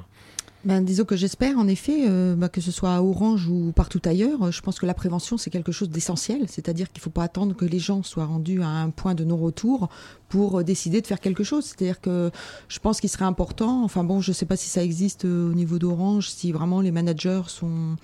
Ben, 0.66 0.82
disons 0.82 1.04
que 1.04 1.18
j'espère 1.18 1.58
en 1.58 1.68
effet 1.68 2.06
euh, 2.08 2.36
bah, 2.36 2.48
que 2.48 2.62
ce 2.62 2.72
soit 2.72 2.96
à 2.96 3.02
Orange 3.02 3.50
ou 3.50 3.74
partout 3.76 4.00
ailleurs. 4.06 4.44
euh, 4.44 4.52
Je 4.52 4.62
pense 4.62 4.80
que 4.80 4.86
la 4.86 4.94
prévention 4.94 5.38
c'est 5.38 5.50
quelque 5.50 5.74
chose 5.74 5.90
d'essentiel, 5.90 6.46
c'est-à-dire 6.48 6.90
qu'il 6.90 7.02
ne 7.02 7.04
faut 7.04 7.10
pas 7.10 7.24
attendre 7.24 7.54
que 7.54 7.66
les 7.66 7.80
gens 7.80 8.02
soient 8.02 8.24
rendus 8.26 8.62
à 8.62 8.68
un 8.70 8.90
point 8.90 9.14
de 9.14 9.26
non-retour 9.26 9.90
pour 10.30 10.60
euh, 10.60 10.64
décider 10.64 11.02
de 11.02 11.08
faire 11.08 11.20
quelque 11.20 11.44
chose. 11.44 11.66
C'est-à-dire 11.66 12.00
que 12.00 12.32
je 12.70 12.80
pense 12.80 13.02
qu'il 13.02 13.10
serait 13.10 13.26
important. 13.26 13.84
Enfin 13.84 14.06
bon, 14.06 14.22
je 14.22 14.32
ne 14.32 14.34
sais 14.34 14.46
pas 14.46 14.56
si 14.56 14.70
ça 14.70 14.82
existe 14.82 15.26
au 15.26 15.54
niveau 15.54 15.80
d'Orange, 15.80 16.30
si 16.30 16.54
vraiment 16.54 16.80
les 16.80 16.92
managers 16.92 17.42
sont 17.48 17.98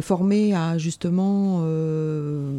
formés 0.00 0.54
à 0.54 0.78
justement 0.78 1.60
euh, 1.62 2.50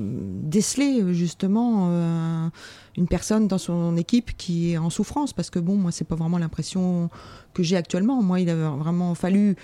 déceler 0.43 1.13
justement 1.13 1.89
euh, 1.91 2.49
une 2.95 3.07
personne 3.07 3.47
dans 3.47 3.57
son 3.57 3.97
équipe 3.97 4.35
qui 4.37 4.73
est 4.73 4.77
en 4.77 4.89
souffrance. 4.89 5.33
Parce 5.33 5.49
que 5.49 5.59
bon 5.59 5.75
moi 5.75 5.91
c'est 5.91 6.05
pas 6.05 6.15
vraiment 6.15 6.37
l'impression 6.37 7.09
que 7.53 7.63
j'ai 7.63 7.75
actuellement. 7.75 8.21
Moi 8.21 8.39
il 8.39 8.49
a 8.49 8.55
vraiment 8.55 9.13
fallu 9.15 9.55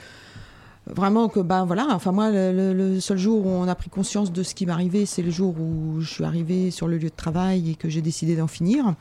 vraiment 0.87 1.29
que 1.29 1.39
ben 1.39 1.65
voilà. 1.65 1.87
Enfin 1.91 2.11
moi 2.11 2.31
le, 2.31 2.73
le, 2.73 2.99
seul 2.99 3.17
jour 3.17 3.45
où 3.45 3.49
on 3.49 3.67
a 3.67 3.75
pris 3.75 3.89
conscience 3.89 4.31
de 4.31 4.43
ce 4.43 4.53
qui 4.55 4.65
m'arrivait 4.65 5.05
c'est 5.05 5.21
le 5.21 5.31
jour 5.31 5.55
où 5.59 6.01
je 6.01 6.09
suis 6.09 6.23
arrivée 6.25 6.69
sur 6.69 6.87
le 6.87 6.97
lieu 6.97 7.09
de 7.09 7.15
travail 7.15 7.71
et 7.71 7.75
que 7.75 7.87
j'ai 7.87 8.01
décidé 8.01 8.35
d'en 8.35 8.47
finir 8.47 8.93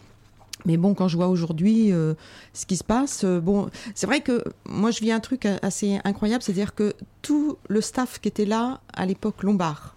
mais 0.65 0.77
bon, 0.77 0.95
quand 0.95 1.09
je 1.09 1.17
vois 1.17 1.29
aujourd'hui 1.29 1.93
euh, 1.93 2.15
ce 2.53 2.67
qui 2.67 2.77
se 2.77 2.85
passe, 2.85 3.25
euh, 3.25 3.41
bon, 3.41 3.69
c'est 3.95 4.07
vrai 4.07 4.21
que 4.21 4.45
moi 4.65 4.91
je 4.91 5.01
vis 5.01 5.13
un 5.13 5.21
truc 5.21 5.47
assez 5.47 5.99
incroyable, 6.05 6.43
c'est-à-dire 6.43 6.75
que 6.75 6.95
tout 7.23 7.59
le 7.69 7.81
staff 7.81 8.21
qui 8.21 8.29
était 8.29 8.45
là 8.45 8.81
à 8.93 9.07
l'époque 9.07 9.43
Lombard, 9.43 9.97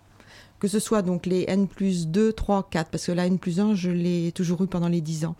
que 0.59 0.67
ce 0.67 0.79
soit 0.79 1.01
donc 1.01 1.25
les 1.25 1.45
N 1.47 1.67
plus 1.67 2.07
2, 2.07 2.33
3, 2.33 2.69
4, 2.71 2.89
parce 2.89 3.05
que 3.05 3.11
la 3.11 3.27
N 3.27 3.37
plus 3.37 3.59
1, 3.59 3.75
je 3.75 3.91
l'ai 3.91 4.31
toujours 4.31 4.63
eu 4.63 4.67
pendant 4.67 4.87
les 4.87 5.01
10 5.01 5.25
ans, 5.25 5.35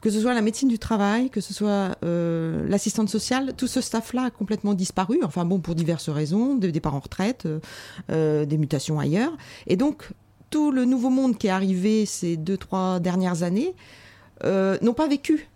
que 0.00 0.10
ce 0.10 0.20
soit 0.20 0.34
la 0.34 0.42
médecine 0.42 0.68
du 0.68 0.78
travail, 0.78 1.30
que 1.30 1.40
ce 1.40 1.52
soit 1.52 1.96
euh, 2.04 2.68
l'assistante 2.68 3.08
sociale, 3.08 3.54
tout 3.56 3.66
ce 3.66 3.80
staff-là 3.80 4.24
a 4.24 4.30
complètement 4.30 4.74
disparu, 4.74 5.18
enfin 5.24 5.44
bon, 5.44 5.58
pour 5.58 5.74
diverses 5.74 6.10
raisons, 6.10 6.54
des 6.54 6.70
départs 6.70 6.94
en 6.94 7.00
retraite, 7.00 7.48
des 8.08 8.58
mutations 8.58 9.00
ailleurs, 9.00 9.32
et 9.66 9.76
donc 9.76 10.10
tout 10.50 10.70
le 10.70 10.84
nouveau 10.84 11.10
monde 11.10 11.36
qui 11.36 11.48
est 11.48 11.50
arrivé 11.50 12.06
ces 12.06 12.36
deux, 12.36 12.56
trois 12.56 13.00
dernières 13.00 13.42
années, 13.42 13.74
n'ont 14.44 14.94
pas 14.94 15.08
vécu. 15.08 15.48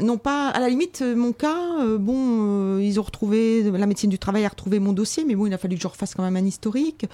Non 0.00 0.18
pas, 0.18 0.48
à 0.48 0.60
la 0.60 0.68
limite, 0.68 1.00
euh, 1.02 1.16
mon 1.16 1.32
cas, 1.32 1.80
euh, 1.80 1.98
bon, 1.98 2.78
ils 2.78 3.00
ont 3.00 3.02
retrouvé, 3.02 3.62
la 3.62 3.86
médecine 3.86 4.08
du 4.08 4.20
travail 4.20 4.44
a 4.44 4.48
retrouvé 4.48 4.78
mon 4.78 4.92
dossier, 4.92 5.24
mais 5.24 5.34
bon, 5.34 5.46
il 5.46 5.52
a 5.52 5.58
fallu 5.58 5.76
que 5.76 5.82
je 5.82 5.88
refasse 5.88 6.14
quand 6.14 6.22
même 6.22 6.36
un 6.36 6.46
historique. 6.46 7.06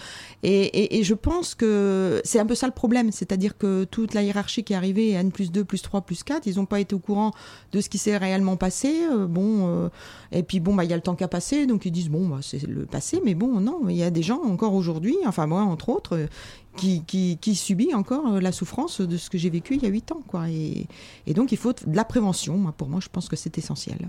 Et, 0.43 1.03
je 1.03 1.15
pense 1.15 1.55
que 1.55 2.21
c'est 2.25 2.39
un 2.39 2.47
peu 2.47 2.55
ça 2.55 2.67
le 2.67 2.73
problème, 2.73 3.13
c'est-à-dire 3.13 3.57
que 3.57 3.85
toute 3.85 4.13
la 4.15 4.23
hiérarchie 4.23 4.63
qui 4.63 4.75
est 4.75 4.77
arrivée, 4.77 5.11
N 5.13 5.33
plus 5.33 5.51
2, 5.51 5.65
plus 5.65 5.83
3, 5.83 6.03
plus 6.03 6.23
4, 6.23 6.47
ils 6.47 6.57
n'ont 6.57 6.67
pas 6.67 6.81
été 6.81 6.95
au 6.95 6.99
courant 6.99 7.33
de 7.73 7.81
ce 7.81 7.89
qui 7.89 7.99
s'est 7.99 8.17
réellement 8.17 8.57
passé. 8.57 8.93
bon, 9.29 9.91
et 10.33 10.43
puis 10.43 10.61
bon, 10.61 10.75
bah, 10.75 10.85
il 10.85 10.91
y 10.91 10.93
a 10.93 10.97
le 10.97 11.03
temps 11.03 11.15
qu'à 11.15 11.29
passer, 11.29 11.67
donc 11.67 11.87
ils 11.87 11.93
disent, 11.93 12.11
bon, 12.11 12.29
bah, 12.29 12.39
c'est 12.43 12.63
le 12.67 12.85
passé, 12.85 13.21
mais 13.25 13.35
bon, 13.35 13.61
non, 13.61 13.89
il 13.89 13.97
y 13.97 14.03
a 14.03 14.11
des 14.11 14.23
gens 14.23 14.43
encore 14.45 14.75
aujourd'hui, 14.75 15.17
enfin 15.27 15.47
moi, 15.47 15.63
entre 15.63 15.89
autres, 15.89 16.29
qui, 16.77 17.55
subit 17.55 17.95
encore 17.95 18.35
euh, 18.35 18.41
la 18.41 18.53
souffrance 18.53 19.01
de 19.01 19.17
ce 19.17 19.31
que 19.31 19.39
j'ai 19.39 19.51
vécu 19.51 19.75
il 19.75 19.83
y 19.83 19.87
a 19.87 19.89
huit 19.89 20.13
ans. 20.13 20.23
Quoi. 20.27 20.49
Et, 20.51 20.87
donc 21.35 21.53
il 21.53 21.59
faut 21.59 21.73
de 21.73 21.97
la 21.97 22.05
prévention. 22.05 22.73
pour 22.77 22.89
moi, 22.89 23.01
je 23.01 23.09
pense 23.09 23.29
que 23.29 23.37
c'est 23.37 23.59
essentiel. 23.59 24.09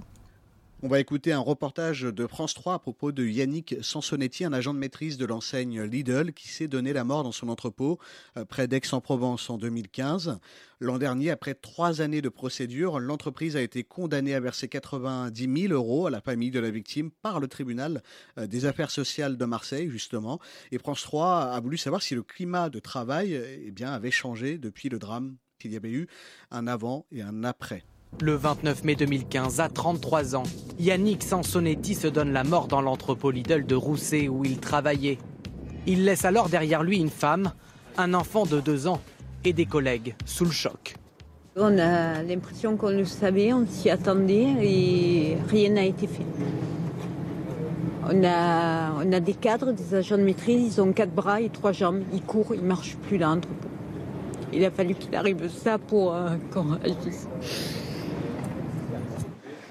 On 0.84 0.90
va 0.90 1.00
écouter 1.00 1.32
un 1.32 1.40
reportage 1.40 2.04
de 2.04 2.28
France 2.28 2.54
3 2.54 2.76
à 2.76 2.80
propos 2.80 3.12
de 3.12 3.26
Yannick 3.26 3.78
Sansonetti, 3.82 4.46
un 4.46 4.54
agent 4.54 4.76
de 4.76 4.80
maîtrise 4.80 5.18
de 5.18 5.26
l'enseigne 5.26 5.82
Lidl 5.82 6.34
qui 6.34 6.50
s'est 6.50 6.68
donné 6.68 6.94
la 6.94 7.04
mort 7.04 7.24
dans 7.24 7.32
son 7.32 7.50
entrepôt 7.50 7.98
euh, 8.38 8.46
près 8.46 8.68
d'Aix-en-Provence 8.68 9.50
en 9.50 9.58
2015. 9.58 10.38
L'an 10.80 11.00
dernier, 11.00 11.32
après 11.32 11.56
trois 11.56 12.02
années 12.02 12.22
de 12.22 12.30
procédure, 12.30 13.00
l'entreprise 13.00 13.56
a 13.56 13.62
été 13.62 13.84
condamnée 13.84 14.36
à 14.36 14.40
verser 14.40 14.68
90 14.68 15.62
000 15.62 15.74
euros 15.74 16.06
à 16.06 16.12
la 16.12 16.22
famille 16.22 16.52
de 16.52 16.60
la 16.60 16.70
victime 16.70 17.10
par 17.10 17.40
le 17.40 17.48
tribunal 17.48 18.04
euh, 18.38 18.46
des 18.46 18.66
affaires 18.66 18.92
sociales 18.92 19.36
de 19.36 19.46
Marseille, 19.46 19.90
justement. 19.90 20.40
Et 20.72 20.78
France 20.78 21.02
3 21.02 21.54
a 21.54 21.60
voulu 21.60 21.78
savoir 21.78 22.04
si 22.04 22.14
le 22.14 22.22
climat 22.22 22.70
de 22.70 22.78
travail 22.78 23.34
eh 23.34 23.72
bien, 23.72 23.94
avait 23.94 24.12
changé 24.12 24.60
depuis 24.60 24.90
le 24.90 25.00
drame, 25.00 25.38
qu'il 25.58 25.72
y 25.72 25.76
avait 25.76 25.90
eu 25.90 26.06
un 26.52 26.68
avant 26.68 27.08
et 27.12 27.24
un 27.24 27.44
après. 27.44 27.84
Le 28.20 28.34
29 28.34 28.84
mai 28.84 28.96
2015, 28.96 29.60
à 29.60 29.70
33 29.70 30.36
ans, 30.36 30.44
Yannick 30.80 31.22
Sansonetti 31.22 31.94
se 31.94 32.08
donne 32.08 32.34
la 32.34 32.44
mort 32.44 32.68
dans 32.68 32.82
l'entrepôt 32.82 33.30
Lidl 33.30 33.64
de 33.64 33.76
Rousset 33.76 34.28
où 34.28 34.44
il 34.44 34.58
travaillait. 34.58 35.20
Il 35.86 36.04
laisse 36.04 36.26
alors 36.26 36.50
derrière 36.50 36.82
lui 36.82 36.98
une 36.98 37.12
femme, 37.12 37.52
un 37.96 38.16
enfant 38.16 38.48
de 38.48 38.60
2 38.60 38.88
ans 38.88 39.00
et 39.46 39.54
des 39.54 39.68
collègues 39.68 40.16
sous 40.26 40.46
le 40.46 40.52
choc. 40.52 40.96
On 41.56 41.78
a 41.78 42.24
l'impression 42.24 42.76
qu'on 42.76 42.90
le 42.90 43.06
savait, 43.06 43.54
on 43.54 43.68
s'y 43.68 43.92
attendait 43.92 44.48
et 44.64 45.38
rien 45.48 45.70
n'a 45.70 45.86
été 45.86 46.08
fait. 46.08 46.26
On 48.10 48.24
a, 48.24 49.20
des 49.20 49.34
cadres, 49.36 49.74
des 49.74 49.94
agents 49.94 50.18
de 50.18 50.24
maîtrise, 50.24 50.76
ils 50.76 50.82
ont 50.82 50.92
quatre 50.92 51.14
bras 51.14 51.40
et 51.40 51.50
trois 51.50 51.72
jambes, 51.72 52.02
ils 52.12 52.24
courent, 52.24 52.56
ils 52.56 52.64
marchent 52.64 52.98
plus 53.08 53.20
dans 53.20 53.36
l'entrepôt. 53.36 53.70
Il 54.54 54.66
a 54.66 54.72
fallu 54.72 54.96
qu'il 54.96 55.16
arrive 55.16 55.50
ça 55.50 55.78
pour 55.78 56.16
euh, 56.16 56.30
qu'on 56.52 56.74
agisse. 56.84 57.28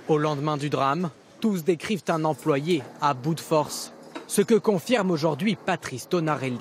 Au 0.09 0.19
lendemain 0.19 0.57
du 0.57 0.71
drame, 0.71 1.11
tous 1.41 1.65
décrivent 1.65 2.05
un 2.07 2.25
employé 2.25 2.85
à 3.01 3.13
bout 3.13 3.35
de 3.35 3.41
force, 3.41 3.93
ce 4.29 4.41
que 4.41 4.55
confirme 4.55 5.11
aujourd'hui 5.11 5.57
Patrice 5.57 6.09
Tonarelli. 6.09 6.61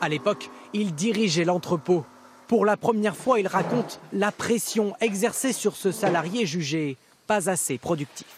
À 0.00 0.08
l'époque, 0.08 0.48
il 0.74 0.94
dirigeait 0.94 1.44
l'entrepôt. 1.44 2.04
Pour 2.46 2.64
la 2.64 2.76
première 2.76 3.16
fois, 3.16 3.40
il 3.40 3.48
raconte 3.48 3.98
la 4.12 4.30
pression 4.30 4.94
exercée 5.00 5.52
sur 5.52 5.74
ce 5.74 5.90
salarié 5.90 6.46
jugé 6.46 6.96
pas 7.26 7.50
assez 7.50 7.78
productif. 7.78 8.28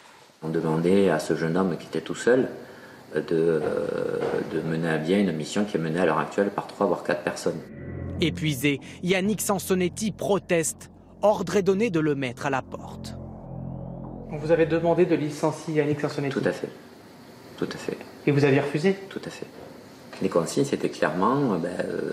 On 0.42 0.48
demandait 0.48 1.10
à 1.10 1.18
ce 1.18 1.36
jeune 1.36 1.58
homme 1.58 1.76
qui 1.76 1.86
était 1.88 2.00
tout 2.00 2.14
seul 2.14 2.48
de, 3.14 3.22
euh, 3.30 3.60
de 4.54 4.60
mener 4.62 4.88
à 4.88 4.96
bien 4.96 5.20
une 5.20 5.32
mission 5.32 5.66
qui 5.66 5.76
est 5.76 5.80
menée 5.80 6.00
à 6.00 6.06
l'heure 6.06 6.18
actuelle 6.18 6.50
par 6.50 6.66
trois 6.66 6.86
voire 6.86 7.04
quatre 7.04 7.24
personnes. 7.24 7.60
Épuisé, 8.22 8.80
Yannick 9.02 9.42
Sansonetti 9.42 10.12
proteste. 10.12 10.90
Ordre 11.20 11.56
est 11.56 11.62
donné 11.62 11.90
de 11.90 12.00
le 12.00 12.14
mettre 12.14 12.46
à 12.46 12.50
la 12.50 12.62
porte. 12.62 13.16
Vous 14.30 14.52
avez 14.52 14.66
demandé 14.66 15.06
de 15.06 15.14
licencier 15.16 15.74
Yannick 15.74 16.00
Sansonetti 16.00 16.38
Tout 16.38 16.48
à 16.48 16.52
fait. 16.52 16.68
Tout 17.56 17.68
à 17.72 17.76
fait. 17.76 17.98
Et 18.26 18.30
vous 18.30 18.44
aviez 18.44 18.60
refusé 18.60 18.94
Tout 19.08 19.20
à 19.24 19.30
fait. 19.30 19.46
Les 20.22 20.28
consignes, 20.28 20.64
c'était 20.64 20.90
clairement, 20.90 21.56
ben, 21.56 21.70
euh, 21.80 22.12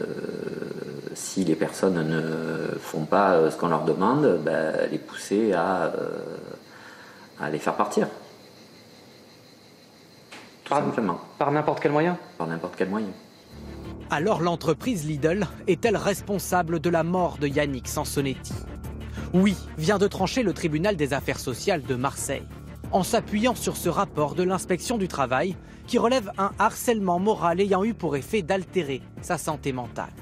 si 1.13 1.43
les 1.43 1.55
personnes 1.55 2.07
ne 2.07 2.77
font 2.79 3.05
pas 3.05 3.33
euh, 3.33 3.51
ce 3.51 3.57
qu'on 3.57 3.67
leur 3.67 3.83
demande, 3.83 4.39
ben, 4.43 4.73
les 4.89 4.97
pousser 4.97 5.53
à, 5.53 5.93
euh, 5.95 6.09
à, 7.39 7.49
les 7.49 7.59
faire 7.59 7.75
partir. 7.75 8.07
Tout 10.63 10.69
par, 10.69 10.79
simplement. 10.79 11.19
Par 11.37 11.51
n'importe 11.51 11.81
quel 11.81 11.91
moyen 11.91 12.17
Par 12.37 12.47
n'importe 12.47 12.75
quel 12.77 12.89
moyen. 12.89 13.09
Alors 14.09 14.41
l'entreprise 14.41 15.05
Lidl 15.05 15.45
est-elle 15.67 15.97
responsable 15.97 16.79
de 16.79 16.89
la 16.89 17.03
mort 17.03 17.37
de 17.39 17.47
Yannick 17.47 17.89
Sansonetti 17.89 18.53
oui, 19.33 19.55
vient 19.77 19.97
de 19.97 20.07
trancher 20.07 20.43
le 20.43 20.53
tribunal 20.53 20.95
des 20.95 21.13
affaires 21.13 21.39
sociales 21.39 21.83
de 21.83 21.95
Marseille, 21.95 22.47
en 22.91 23.03
s'appuyant 23.03 23.55
sur 23.55 23.77
ce 23.77 23.89
rapport 23.89 24.35
de 24.35 24.43
l'inspection 24.43 24.97
du 24.97 25.07
travail 25.07 25.55
qui 25.87 25.97
relève 25.97 26.31
un 26.37 26.51
harcèlement 26.59 27.19
moral 27.19 27.61
ayant 27.61 27.83
eu 27.83 27.93
pour 27.93 28.15
effet 28.15 28.41
d'altérer 28.41 29.01
sa 29.21 29.37
santé 29.37 29.71
mentale. 29.71 30.13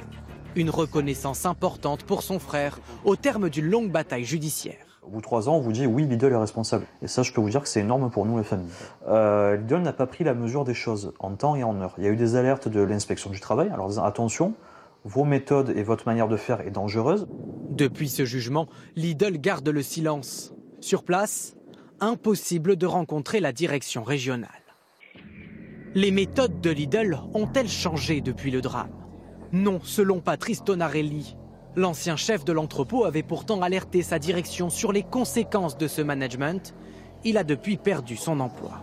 Une 0.56 0.70
reconnaissance 0.70 1.46
importante 1.46 2.04
pour 2.04 2.24
son 2.24 2.40
frère 2.40 2.80
au 3.04 3.16
terme 3.16 3.50
d'une 3.50 3.66
longue 3.66 3.92
bataille 3.92 4.24
judiciaire. 4.24 4.86
Au 5.06 5.10
bout 5.10 5.18
de 5.18 5.24
trois 5.24 5.50
ans, 5.50 5.58
on 5.58 5.60
vous 5.60 5.72
dit 5.72 5.86
oui, 5.86 6.06
Lidl 6.06 6.32
est 6.32 6.36
responsable. 6.36 6.86
Et 7.02 7.08
ça, 7.08 7.22
je 7.22 7.32
peux 7.32 7.42
vous 7.42 7.50
dire 7.50 7.62
que 7.62 7.68
c'est 7.68 7.82
énorme 7.82 8.10
pour 8.10 8.26
nous, 8.26 8.38
les 8.38 8.44
familles. 8.44 8.70
Euh, 9.08 9.58
n'a 9.58 9.94
pas 9.94 10.08
pris 10.08 10.24
la 10.24 10.34
mesure 10.34 10.64
des 10.64 10.74
choses 10.74 11.14
en 11.20 11.32
temps 11.36 11.56
et 11.56 11.64
en 11.64 11.80
heure. 11.82 11.94
Il 11.98 12.06
y 12.06 12.08
a 12.08 12.10
eu 12.10 12.16
des 12.16 12.36
alertes 12.36 12.68
de 12.68 12.82
l'inspection 12.82 13.30
du 13.30 13.40
travail. 13.40 13.70
Alors 13.72 14.00
attention, 14.04 14.56
vos 15.06 15.24
méthodes 15.24 15.70
et 15.70 15.84
votre 15.84 16.08
manière 16.08 16.28
de 16.28 16.36
faire 16.36 16.62
est 16.62 16.72
dangereuse. 16.72 17.28
Depuis 17.70 18.10
ce 18.10 18.26
jugement, 18.26 18.68
Lidl 18.96 19.38
garde 19.38 19.70
le 19.70 19.84
silence. 19.84 20.54
Sur 20.82 21.04
place, 21.04 21.56
impossible 22.00 22.76
de 22.76 22.86
rencontrer 22.88 23.40
la 23.40 23.54
direction 23.54 24.04
régionale. 24.04 24.50
Les 25.94 26.12
méthodes 26.12 26.60
de 26.60 26.72
Lidl 26.72 27.20
ont-elles 27.34 27.70
changé 27.70 28.20
depuis 28.20 28.52
le 28.52 28.62
drame? 28.62 28.92
Non, 29.54 29.80
selon 29.82 30.20
Patrice 30.20 30.64
Tonarelli. 30.64 31.38
L'ancien 31.76 32.16
chef 32.16 32.44
de 32.44 32.52
l'entrepôt 32.52 33.06
avait 33.06 33.24
pourtant 33.24 33.62
alerté 33.62 34.02
sa 34.02 34.18
direction 34.18 34.70
sur 34.70 34.92
les 34.92 35.04
conséquences 35.04 35.78
de 35.78 35.88
ce 35.88 36.02
management. 36.02 36.74
Il 37.24 37.38
a 37.38 37.44
depuis 37.44 37.78
perdu 37.78 38.18
son 38.18 38.40
emploi. 38.40 38.82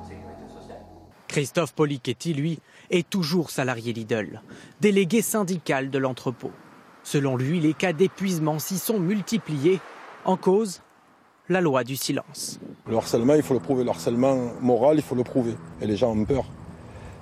Christophe 1.27 1.75
Polichetti, 1.75 2.35
lui, 2.35 2.61
est 2.93 3.09
toujours 3.09 3.51
salarié 3.51 3.93
Lidl, 3.93 4.41
délégué 4.81 5.23
syndical 5.23 5.91
de 5.91 5.99
l'entrepôt. 5.99 6.53
Selon 7.03 7.37
lui, 7.37 7.59
les 7.59 7.75
cas 7.75 7.93
d'épuisement 7.93 8.61
s'y 8.61 8.79
sont 8.79 9.01
multipliés. 9.01 9.81
En 10.25 10.37
cause, 10.37 10.83
la 11.49 11.61
loi 11.61 11.83
du 11.83 11.97
silence. 11.97 12.61
Le 12.87 12.97
harcèlement, 12.97 13.35
il 13.35 13.43
faut 13.43 13.55
le 13.55 13.61
prouver. 13.61 13.83
Le 13.83 13.91
harcèlement 13.91 14.53
moral, 14.61 14.97
il 14.97 15.03
faut 15.03 15.17
le 15.17 15.25
prouver. 15.25 15.55
Et 15.81 15.87
les 15.87 15.97
gens 15.97 16.13
ont 16.13 16.25
peur. 16.25 16.45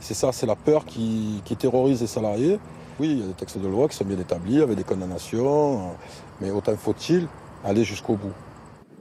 C'est 0.00 0.14
ça, 0.14 0.32
c'est 0.32 0.46
la 0.46 0.56
peur 0.56 0.84
qui, 0.84 1.40
qui, 1.44 1.56
terrorise 1.56 2.00
les 2.00 2.06
salariés. 2.06 2.58
Oui, 2.98 3.08
il 3.12 3.18
y 3.20 3.22
a 3.22 3.26
des 3.26 3.32
textes 3.32 3.58
de 3.58 3.68
loi 3.68 3.88
qui 3.88 3.96
sont 3.96 4.04
bien 4.04 4.18
établis, 4.18 4.60
avec 4.60 4.76
des 4.76 4.84
condamnations, 4.84 5.94
mais 6.40 6.50
autant 6.50 6.76
faut-il 6.76 7.26
aller 7.64 7.84
jusqu'au 7.84 8.16
bout. 8.16 8.32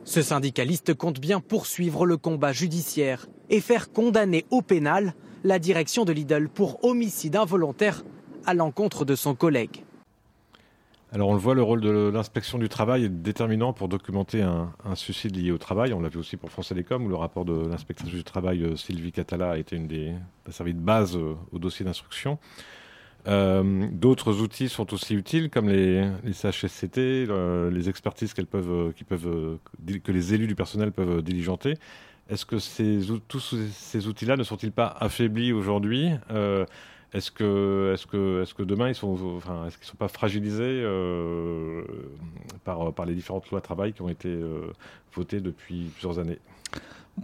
Ce 0.06 0.22
syndicaliste 0.22 0.94
compte 0.94 1.20
bien 1.20 1.42
poursuivre 1.42 2.06
le 2.06 2.18
combat 2.18 2.54
judiciaire 2.54 3.28
et 3.50 3.60
faire 3.60 3.92
condamner 3.92 4.46
au 4.50 4.62
pénal 4.62 5.14
la 5.44 5.60
direction 5.60 6.06
de 6.06 6.12
Lidl 6.12 6.50
pour 6.50 6.84
homicide 6.84 7.36
involontaire 7.36 8.04
à 8.46 8.54
l'encontre 8.54 9.06
de 9.06 9.16
son 9.16 9.36
collègue. 9.36 9.84
Alors 11.12 11.30
on 11.30 11.34
le 11.34 11.40
voit, 11.40 11.56
le 11.56 11.64
rôle 11.64 11.82
de 11.82 12.12
l'inspection 12.14 12.60
du 12.60 12.70
travail 12.70 13.06
est 13.06 13.10
déterminant 13.10 13.74
pour 13.74 13.88
documenter 13.88 14.44
un, 14.44 14.72
suicide 14.94 15.36
lié 15.36 15.52
au 15.52 15.58
travail. 15.58 15.92
On 15.94 16.02
l'a 16.02 16.10
vu 16.10 16.20
aussi 16.20 16.38
pour 16.38 16.52
France 16.52 16.70
Télécom, 16.70 17.04
où 17.04 17.10
le 17.10 17.16
rapport 17.16 17.46
de 17.46 17.68
l'inspectrice 17.68 18.12
du 18.12 18.24
travail 18.24 18.64
euh, 18.64 18.76
Sylvie 18.76 19.12
Catala 19.12 19.52
a 19.52 19.58
été 19.58 19.76
une 19.76 19.88
des 19.88 20.14
a 20.48 20.52
servi 20.52 20.76
de 20.76 20.80
base 20.80 21.18
euh, 21.18 21.34
au 21.52 21.58
dossier 21.58 21.84
d'instruction. 21.84 22.38
Euh, 23.28 23.88
d'autres 23.92 24.40
outils 24.42 24.70
sont 24.70 24.94
aussi 24.94 25.16
utiles, 25.16 25.50
comme 25.50 25.68
les, 25.68 26.08
les 26.24 26.34
CHSCT, 26.34 27.28
les 27.72 27.90
expertises 27.90 28.34
que 28.36 30.12
les 30.12 30.34
élus 30.34 30.48
du 30.48 30.56
personnel 30.56 30.92
peuvent 30.92 31.24
diligenter. 31.24 31.74
Est-ce 32.30 32.46
que 32.46 32.58
tous 33.28 33.56
ces 33.72 34.08
outils-là 34.08 34.38
ne 34.38 34.44
sont-ils 34.44 34.72
pas 34.72 34.96
affaiblis 35.00 35.52
aujourd'hui 35.52 36.12
Euh, 36.32 36.66
Est-ce 37.12 37.32
que, 37.32 38.64
demain 38.64 38.90
ils 38.90 38.96
sont, 38.96 39.16
qu'ils 39.16 39.88
sont 39.88 39.98
pas 39.98 40.08
fragilisés 40.08 40.62
euh, 40.84 41.84
par, 42.64 43.06
les 43.06 43.16
différentes 43.16 43.50
lois 43.50 43.60
de 43.60 43.66
travail 43.66 43.94
qui 43.94 44.04
ont 44.04 44.10
été 44.10 44.30
euh, 44.30 44.72
votées 45.14 45.42
depuis 45.42 45.86
plusieurs 45.86 46.20
années? 46.20 46.38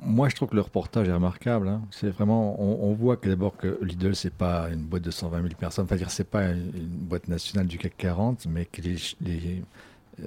Moi, 0.02 0.28
je 0.30 0.36
trouve 0.36 0.50
que 0.50 0.56
le 0.56 0.62
reportage 0.62 1.08
est 1.08 1.14
remarquable. 1.14 1.68
hein. 1.70 1.82
C'est 1.92 2.10
vraiment, 2.10 2.60
on, 2.60 2.94
voit 2.94 3.16
que 3.16 3.30
d'abord 3.30 3.56
que 3.56 3.78
Lidl, 3.82 4.16
c'est 4.16 4.34
pas 4.34 4.70
une 4.70 4.82
boîte 4.82 5.04
de 5.04 5.12
120 5.12 5.38
000 5.42 5.54
personnes. 5.58 5.86
Enfin, 5.86 5.96
dire, 5.96 6.12
c'est 6.12 6.30
pas 6.30 6.48
une, 6.48 6.72
boîte 6.72 7.28
nationale 7.28 7.68
du 7.68 7.78
CAC 7.78 7.96
40, 7.96 8.48
mais 8.48 8.66
que 8.66 8.82
les- 8.82 9.64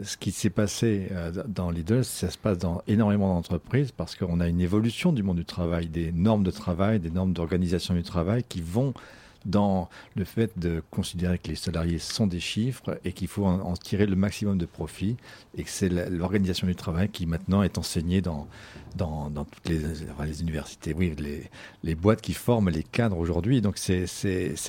ce 0.02 0.16
qui 0.16 0.32
s'est 0.32 0.51
passé 0.51 1.09
euh, 1.12 1.32
dans 1.47 1.70
Lidl, 1.70 2.05
ça 2.05 2.31
se 2.31 2.39
passe 2.39 2.59
dans 2.59 2.82
énormément 2.86 3.35
d'entreprises 3.35 3.93
parce 3.93 4.15
qu'on 4.15 4.40
a 4.40 4.48
une 4.48 4.60
évolution 4.60 5.12
du 5.12 5.23
monde 5.23 5.39
du 5.39 5.44
travail, 5.44 5.89
des 5.89 6.12
normes 6.12 6.44
de 6.44 6.51
travail, 6.51 7.01
des 7.01 7.10
normes 7.10 7.32
d'organisation 7.32 7.94
du 7.94 8.02
travail 8.02 8.44
qui 8.48 8.60
vont 8.60 8.93
dans 9.47 9.89
le 10.16 10.24
fait 10.24 10.59
de 10.59 10.82
considérer 10.90 11.39
que 11.39 11.48
les 11.48 11.56
salariés 11.56 11.98
sont 11.98 12.27
des 12.27 12.40
chiffres 12.40 12.98
et 13.05 13.12
qu'il 13.12 13.28
faut 13.28 13.44
en, 13.44 13.74
tirer 13.74 14.06
le 14.06 14.16
maximum 14.16 14.59
de 14.59 14.66
profit 14.66 15.16
et 15.56 15.62
que 15.62 15.70
c'est 15.70 15.89
l'organisation 15.89 16.66
du 16.66 16.74
travail 16.74 17.09
qui 17.09 17.27
maintenant 17.27 17.62
est 17.62 17.78
enseignée 17.78 18.20
dans, 18.20 18.48
dans, 18.97 19.31
toutes 19.44 19.69
les, 19.69 20.43
universités, 20.43 20.94
oui, 20.94 21.15
les, 21.19 21.48
les 21.82 21.94
boîtes 21.94 22.20
qui 22.20 22.35
forment 22.35 22.70
les 22.70 22.82
cadres 22.82 23.19
aujourd'hui. 23.19 23.60
Donc 23.60 23.78
c'est- 23.78 24.06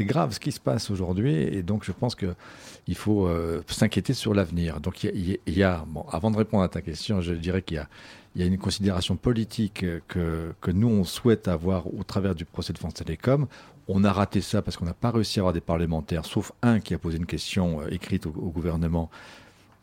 grave 0.01 0.33
ce 0.33 0.39
qui 0.39 0.51
se 0.51 0.59
passe 0.59 0.89
aujourd'hui 0.89 1.33
et 1.33 1.61
donc 1.63 1.83
je 1.83 1.91
pense 1.91 2.15
que 2.15 2.33
il 2.87 2.95
faut 2.95 3.27
euh, 3.27 3.61
s'inquiéter 3.67 4.13
sur 4.13 4.33
l'avenir. 4.33 4.79
Donc 4.79 5.03
il 5.03 5.39
y 5.47 5.63
a, 5.63 5.85
avant 6.11 6.31
de 6.31 6.37
répondre 6.37 6.63
à 6.63 6.69
ta 6.69 6.81
question, 6.81 7.21
je 7.21 7.33
dirais 7.33 7.61
qu'il 7.61 7.75
y 7.77 7.79
a 7.79 7.87
il 8.35 8.41
y 8.41 8.43
a 8.43 8.47
une 8.47 8.57
considération 8.57 9.15
politique 9.15 9.85
que, 10.07 10.53
que 10.61 10.71
nous, 10.71 10.87
on 10.87 11.03
souhaite 11.03 11.47
avoir 11.47 11.91
au 11.93 12.03
travers 12.03 12.35
du 12.35 12.45
procès 12.45 12.73
de 12.73 12.77
France 12.77 12.93
Télécom. 12.93 13.47
On 13.91 14.03
a 14.03 14.13
raté 14.13 14.39
ça 14.41 14.61
parce 14.61 14.77
qu'on 14.77 14.85
n'a 14.85 14.93
pas 14.93 15.09
réussi 15.09 15.39
à 15.39 15.41
avoir 15.41 15.51
des 15.51 15.61
parlementaires, 15.61 16.23
sauf 16.23 16.51
un 16.61 16.79
qui 16.79 16.93
a 16.93 16.99
posé 16.99 17.17
une 17.17 17.25
question 17.25 17.81
euh, 17.81 17.87
écrite 17.89 18.27
au, 18.27 18.31
gouvernement 18.31 19.09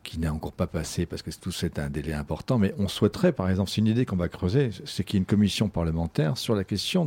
qui 0.01 0.17
n'est 0.17 0.29
encore 0.29 0.53
pas 0.53 0.65
passé 0.65 1.05
parce 1.05 1.21
que 1.21 1.29
tout 1.31 1.51
c'est 1.51 1.77
un 1.77 1.89
délai 1.89 2.13
important. 2.13 2.57
Mais 2.57 2.73
on 2.77 2.87
souhaiterait, 2.87 3.33
par 3.33 3.49
exemple, 3.49 3.69
c'est 3.69 3.81
une 3.81 3.87
idée 3.87 4.05
qu'on 4.05 4.15
va 4.15 4.29
creuser, 4.29 4.69
c'est 4.85 5.03
qu'il 5.03 5.15
y 5.15 5.17
ait 5.17 5.19
une 5.19 5.25
commission 5.25 5.67
parlementaire 5.67 6.37
sur 6.37 6.55
la 6.55 6.63
question 6.63 7.05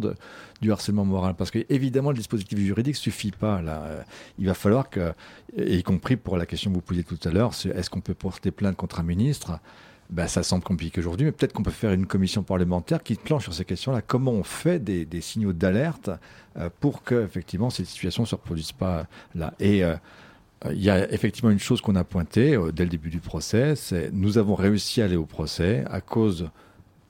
du 0.61 0.71
harcèlement 0.71 1.07
moral. 1.07 1.37
Parce 1.37 1.51
que 1.51 1.65
évidemment, 1.71 2.11
le 2.11 2.19
dispositif 2.19 2.59
juridique 2.59 2.97
suffit 2.97 3.31
pas. 3.31 3.63
Euh, 3.63 4.03
il 4.39 4.47
va 4.47 4.53
falloir 4.53 4.91
que, 4.91 5.15
y 5.57 5.83
compris 5.83 6.17
pour 6.17 6.37
la 6.37 6.45
question 6.45 6.71
que 6.71 6.75
vous 6.75 6.83
posiez 6.83 7.05
tout 7.05 7.19
à 7.25 7.31
l'heure, 7.31 7.53
est-ce 7.75 7.89
qu'on 7.89 8.03
peut 8.03 8.13
porter 8.13 8.51
plainte 8.51 8.77
contre 8.77 9.01
un 9.01 9.05
ministre? 9.05 9.59
Ben, 10.11 10.27
ça 10.27 10.43
semble 10.43 10.65
compliqué 10.65 10.99
aujourd'hui, 10.99 11.25
mais 11.25 11.33
peut-être 11.33 11.53
qu'on 11.53 11.63
peut 11.63 11.71
faire 11.71 11.93
une 11.93 12.07
commission 12.07 12.43
parlementaire 12.43 13.03
qui 13.03 13.15
planche 13.15 13.45
sur 13.45 13.55
ces 13.55 13.65
questions-là. 13.65 14.03
Comment 14.03 14.33
on 14.33 14.43
fait 14.43 14.81
des, 14.81 15.21
signaux 15.21 15.53
d'alerte 15.53 16.11
euh, 16.57 16.69
pour 16.81 17.05
que 17.05 17.25
effectivement 17.25 17.71
ces 17.71 17.85
situations 17.85 18.25
ne 18.25 18.27
se 18.29 18.35
reproduisent 18.35 18.73
pas 18.73 19.07
là? 19.37 19.55
Et 19.61 19.85
euh, 19.85 19.95
il 20.73 20.83
y 20.83 20.91
a 20.91 21.11
effectivement 21.13 21.51
une 21.51 21.61
chose 21.61 21.81
qu'on 21.81 21.95
a 21.95 22.03
pointée 22.03 22.57
euh, 22.57 22.73
dès 22.73 22.83
le 22.83 22.91
début 22.91 23.11
du 23.11 23.21
procès, 23.21 23.77
c'est 23.77 24.11
nous 24.13 24.37
avons 24.37 24.57
réussi 24.57 25.01
à 25.01 25.05
aller 25.05 25.17
au 25.17 25.27
procès 25.27 25.85
à 25.89 26.01
cause 26.01 26.51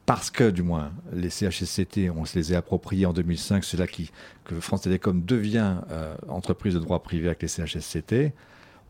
parce 0.05 0.31
que, 0.31 0.51
du 0.51 0.63
moins, 0.63 0.93
les 1.13 1.31
CHSCT, 1.31 2.11
on 2.15 2.25
se 2.25 2.37
les 2.37 2.53
a 2.53 2.59
appropriés 2.59 3.07
en 3.07 3.13
2005, 3.13 3.65
c'est 3.65 3.77
là 3.77 3.87
qui, 3.87 4.11
que 4.45 4.59
France 4.59 4.83
Télécom 4.83 5.25
devient 5.25 5.77
entreprise 6.27 6.75
de 6.75 6.81
droit 6.81 7.01
privé 7.01 7.29
avec 7.29 7.43
les 7.43 7.49
CHSCT. 7.49 8.33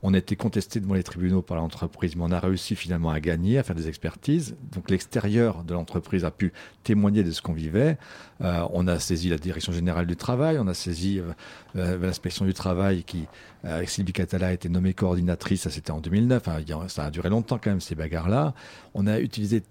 On 0.02 0.14
a 0.14 0.18
été 0.18 0.34
contesté 0.34 0.80
devant 0.80 0.94
les 0.94 1.02
tribunaux 1.02 1.42
par 1.42 1.58
l'entreprise, 1.58 2.16
mais 2.16 2.22
on 2.24 2.30
a 2.32 2.40
réussi 2.40 2.74
finalement 2.74 3.10
à 3.10 3.20
gagner, 3.20 3.58
à 3.58 3.62
faire 3.62 3.76
des 3.76 3.86
expertises. 3.86 4.56
Donc 4.72 4.90
l'extérieur 4.90 5.62
de 5.62 5.74
l'entreprise 5.74 6.24
a 6.24 6.30
pu 6.30 6.52
témoigner 6.84 7.22
de 7.22 7.30
ce 7.30 7.42
qu'on 7.42 7.52
vivait. 7.52 7.98
Euh, 8.40 8.64
on 8.72 8.88
a 8.88 8.98
saisi 8.98 9.28
la 9.28 9.36
direction 9.36 9.72
générale 9.72 10.06
du 10.06 10.16
travail, 10.16 10.58
on 10.58 10.66
a 10.68 10.74
saisi 10.74 11.18
euh, 11.18 11.32
euh, 11.76 11.98
l'inspection 11.98 12.46
du 12.46 12.54
travail 12.54 13.04
qui, 13.04 13.26
euh, 13.66 13.76
avec 13.76 13.90
Sylvie 13.90 14.12
Catala, 14.14 14.46
a 14.48 14.52
été 14.52 14.70
nommée 14.70 14.94
coordinatrice, 14.94 15.62
ça 15.62 15.70
c'était 15.70 15.90
en 15.90 16.00
2009, 16.00 16.48
Enfin, 16.48 16.60
il 16.60 16.68
y 16.68 16.72
a- 16.72 16.88
ça 16.88 17.04
a 17.04 17.10
duré 17.10 17.28
longtemps 17.28 17.58
quand 17.62 17.70
même 17.70 17.80
ces 17.82 17.94
bagarres-là. 17.94 18.54
On 18.94 19.06
a 19.06 19.20
utilisé 19.20 19.62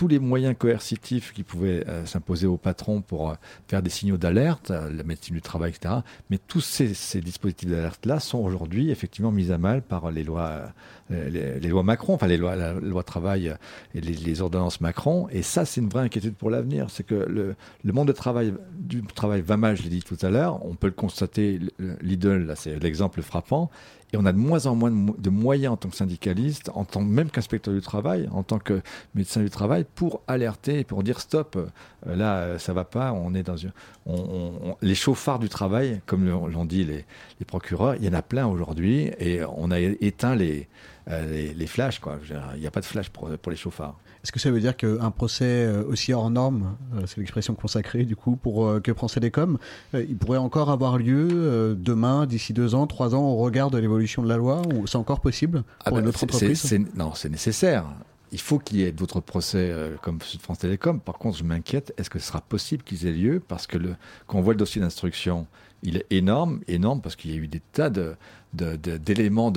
tous 0.00 0.08
les 0.08 0.18
moyens 0.18 0.56
coercitifs 0.58 1.34
qui 1.34 1.42
pouvaient 1.42 1.86
euh, 1.86 2.06
s'imposer 2.06 2.46
au 2.46 2.56
patron 2.56 3.02
pour 3.02 3.28
euh, 3.28 3.34
faire 3.68 3.82
des 3.82 3.90
signaux 3.90 4.16
d'alerte, 4.16 4.70
euh, 4.70 4.90
la 4.90 5.02
médecine 5.02 5.34
du 5.34 5.42
travail, 5.42 5.72
etc. 5.76 5.96
Mais 6.30 6.38
tous 6.38 6.62
ces, 6.62 7.20
dispositifs 7.20 7.68
d'alerte-là 7.68 8.18
sont 8.18 8.38
aujourd'hui 8.38 8.90
effectivement 8.90 9.30
mis 9.30 9.52
à 9.52 9.58
mal 9.58 9.82
par 9.82 10.10
les 10.10 10.24
lois, 10.24 10.72
les, 11.10 11.60
lois 11.60 11.82
Macron, 11.82 12.14
enfin 12.14 12.28
les 12.28 12.38
lois, 12.38 12.56
la 12.56 12.72
loi 12.72 13.02
travail 13.02 13.54
et 13.94 14.00
les, 14.00 14.40
ordonnances 14.40 14.80
Macron. 14.80 15.28
Et 15.30 15.42
ça, 15.42 15.66
c'est 15.66 15.82
une 15.82 15.90
vraie 15.90 16.04
inquiétude 16.04 16.34
pour 16.34 16.48
l'avenir. 16.48 16.86
C'est 16.88 17.04
que 17.04 17.14
le, 17.14 17.56
monde 17.84 18.08
de 18.08 18.12
travail, 18.12 18.54
du 18.78 19.02
travail 19.02 19.42
va 19.42 19.58
mal, 19.58 19.76
je 19.76 19.82
l'ai 19.82 19.90
dit 19.90 20.02
tout 20.02 20.16
à 20.22 20.30
l'heure. 20.30 20.64
On 20.64 20.76
peut 20.76 20.86
le 20.86 20.94
constater, 20.94 21.60
le- 21.78 21.98
Lidl, 22.00 22.46
là, 22.46 22.56
c'est 22.56 22.82
l'exemple 22.82 23.20
frappant. 23.20 23.70
Et 24.12 24.16
on 24.16 24.24
a 24.26 24.32
de 24.32 24.38
moins 24.38 24.66
en 24.66 24.74
moins 24.74 24.90
de, 24.90 24.96
mo- 24.96 25.16
de 25.18 25.30
moyens 25.30 25.72
en 25.74 25.76
tant 25.76 25.88
que 25.88 25.96
syndicaliste, 25.96 26.70
en 26.74 26.84
tant 26.84 27.00
même 27.00 27.30
qu'inspecteur 27.30 27.72
du 27.72 27.80
travail, 27.80 28.28
en 28.32 28.42
tant 28.42 28.58
que 28.58 28.82
médecin 29.14 29.40
du 29.40 29.50
travail, 29.50 29.84
pour 29.94 30.20
alerter, 30.26 30.82
pour 30.84 31.02
dire 31.02 31.20
stop, 31.20 31.56
euh, 31.56 32.16
là, 32.16 32.38
euh, 32.38 32.58
ça 32.58 32.72
va 32.72 32.84
pas, 32.84 33.12
on 33.12 33.34
est 33.34 33.42
dans 33.44 33.56
une... 33.56 33.72
on- 34.06 34.76
les 34.82 34.94
chauffards 34.96 35.38
du 35.38 35.48
travail, 35.48 36.00
comme 36.06 36.28
l'ont 36.28 36.64
dit 36.64 36.84
les, 36.84 37.04
procureurs, 37.46 37.94
il 37.96 38.04
y 38.04 38.08
en 38.08 38.12
a 38.14 38.22
plein 38.22 38.46
aujourd'hui, 38.46 39.10
et 39.18 39.42
on 39.56 39.70
a 39.70 39.78
éteint 39.80 40.34
les, 40.34 40.68
euh, 41.08 41.30
les, 41.30 41.54
les 41.54 41.66
flashs, 41.66 41.98
quoi. 42.00 42.18
Il 42.54 42.60
n'y 42.60 42.66
a 42.66 42.70
pas 42.70 42.80
de 42.80 42.86
flash 42.86 43.10
pour 43.10 43.28
les 43.28 43.56
chauffards. 43.56 43.96
Est-ce 44.22 44.32
que 44.32 44.38
ça 44.38 44.50
veut 44.50 44.60
dire 44.60 44.76
qu'un 44.76 45.10
procès 45.10 45.44
euh, 45.44 45.82
aussi 45.88 46.12
hors 46.12 46.28
norme, 46.30 46.76
euh, 46.94 47.02
c'est 47.06 47.18
l'expression 47.18 47.54
consacrée 47.54 48.04
du 48.04 48.16
coup 48.16 48.36
pour 48.36 48.66
euh, 48.66 48.80
que 48.80 48.92
France 48.92 49.14
Télécom, 49.14 49.56
il 49.94 50.16
pourrait 50.16 50.38
encore 50.38 50.70
avoir 50.70 50.98
lieu 50.98 51.74
demain, 51.78 52.26
d'ici 52.26 52.52
deux 52.52 52.74
ans, 52.74 52.86
trois 52.86 53.14
ans, 53.14 53.22
au 53.22 53.36
regard 53.36 53.70
de 53.70 53.78
l'évolution 53.78 54.22
de 54.22 54.28
la 54.28 54.36
loi 54.36 54.62
ou 54.74 54.86
c'est 54.86 54.98
encore 54.98 55.20
possible 55.20 55.64
Ah 55.80 55.84
pour 55.90 55.94
bah, 55.96 56.02
une 56.02 56.08
autre 56.08 56.18
c'est- 56.18 56.24
entreprise? 56.26 56.78
Non, 56.94 57.12
c'est 57.14 57.28
nécessaire. 57.30 57.84
Il 58.32 58.40
faut 58.40 58.58
qu'il 58.60 58.76
y 58.78 58.84
ait 58.84 58.92
d'autres 58.92 59.18
procès 59.20 59.70
euh, 59.72 59.96
comme 60.02 60.18
ceux 60.22 60.38
de 60.38 60.42
France 60.42 60.58
Télécom. 60.58 61.00
Par 61.00 61.18
contre, 61.18 61.36
je 61.38 61.42
m'inquiète, 61.42 61.92
est-ce 61.98 62.08
que 62.10 62.20
ce 62.20 62.28
sera 62.28 62.40
possible 62.40 62.84
qu'ils 62.84 63.06
aient 63.06 63.12
lieu? 63.12 63.42
Parce 63.46 63.66
que 63.66 63.76
le, 63.76 63.96
quand 64.28 64.38
on 64.38 64.40
voit 64.42 64.52
le 64.52 64.58
dossier 64.58 64.80
d'instruction, 64.80 65.46
il 65.82 65.96
est 65.96 66.06
énorme, 66.10 66.60
énorme, 66.68 67.00
parce 67.00 67.16
qu'il 67.16 67.30
y 67.30 67.34
a 67.34 67.38
eu 67.38 67.48
des 67.48 67.60
tas 67.72 67.88
de, 67.90 68.14
de- 68.52 68.76
de- 68.76 68.96
d'éléments 68.98 69.52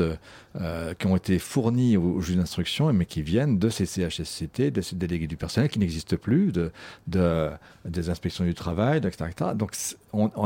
euh, 0.56 0.94
qui 0.94 1.08
ont 1.08 1.16
été 1.16 1.40
fournis 1.40 1.98
au, 1.98 2.04
au 2.16 2.22
juge 2.22 2.38
d'instruction, 2.38 2.92
mais 2.94 3.06
qui 3.06 3.22
viennent 3.22 3.58
de 3.60 3.70
ces 3.70 3.86
CHSCT, 3.86 4.72
de 4.72 4.82
ces 4.82 4.96
délégués 4.96 5.28
du 5.28 5.36
personnel 5.36 5.70
qui 5.70 5.80
n'existent 5.80 6.16
plus, 6.18 6.52
de, 6.52 6.72
de- 7.08 7.50
des 7.86 8.10
inspections 8.10 8.46
du 8.46 8.54
travail, 8.54 9.00
etc. 9.00 9.26
Donc 9.56 9.72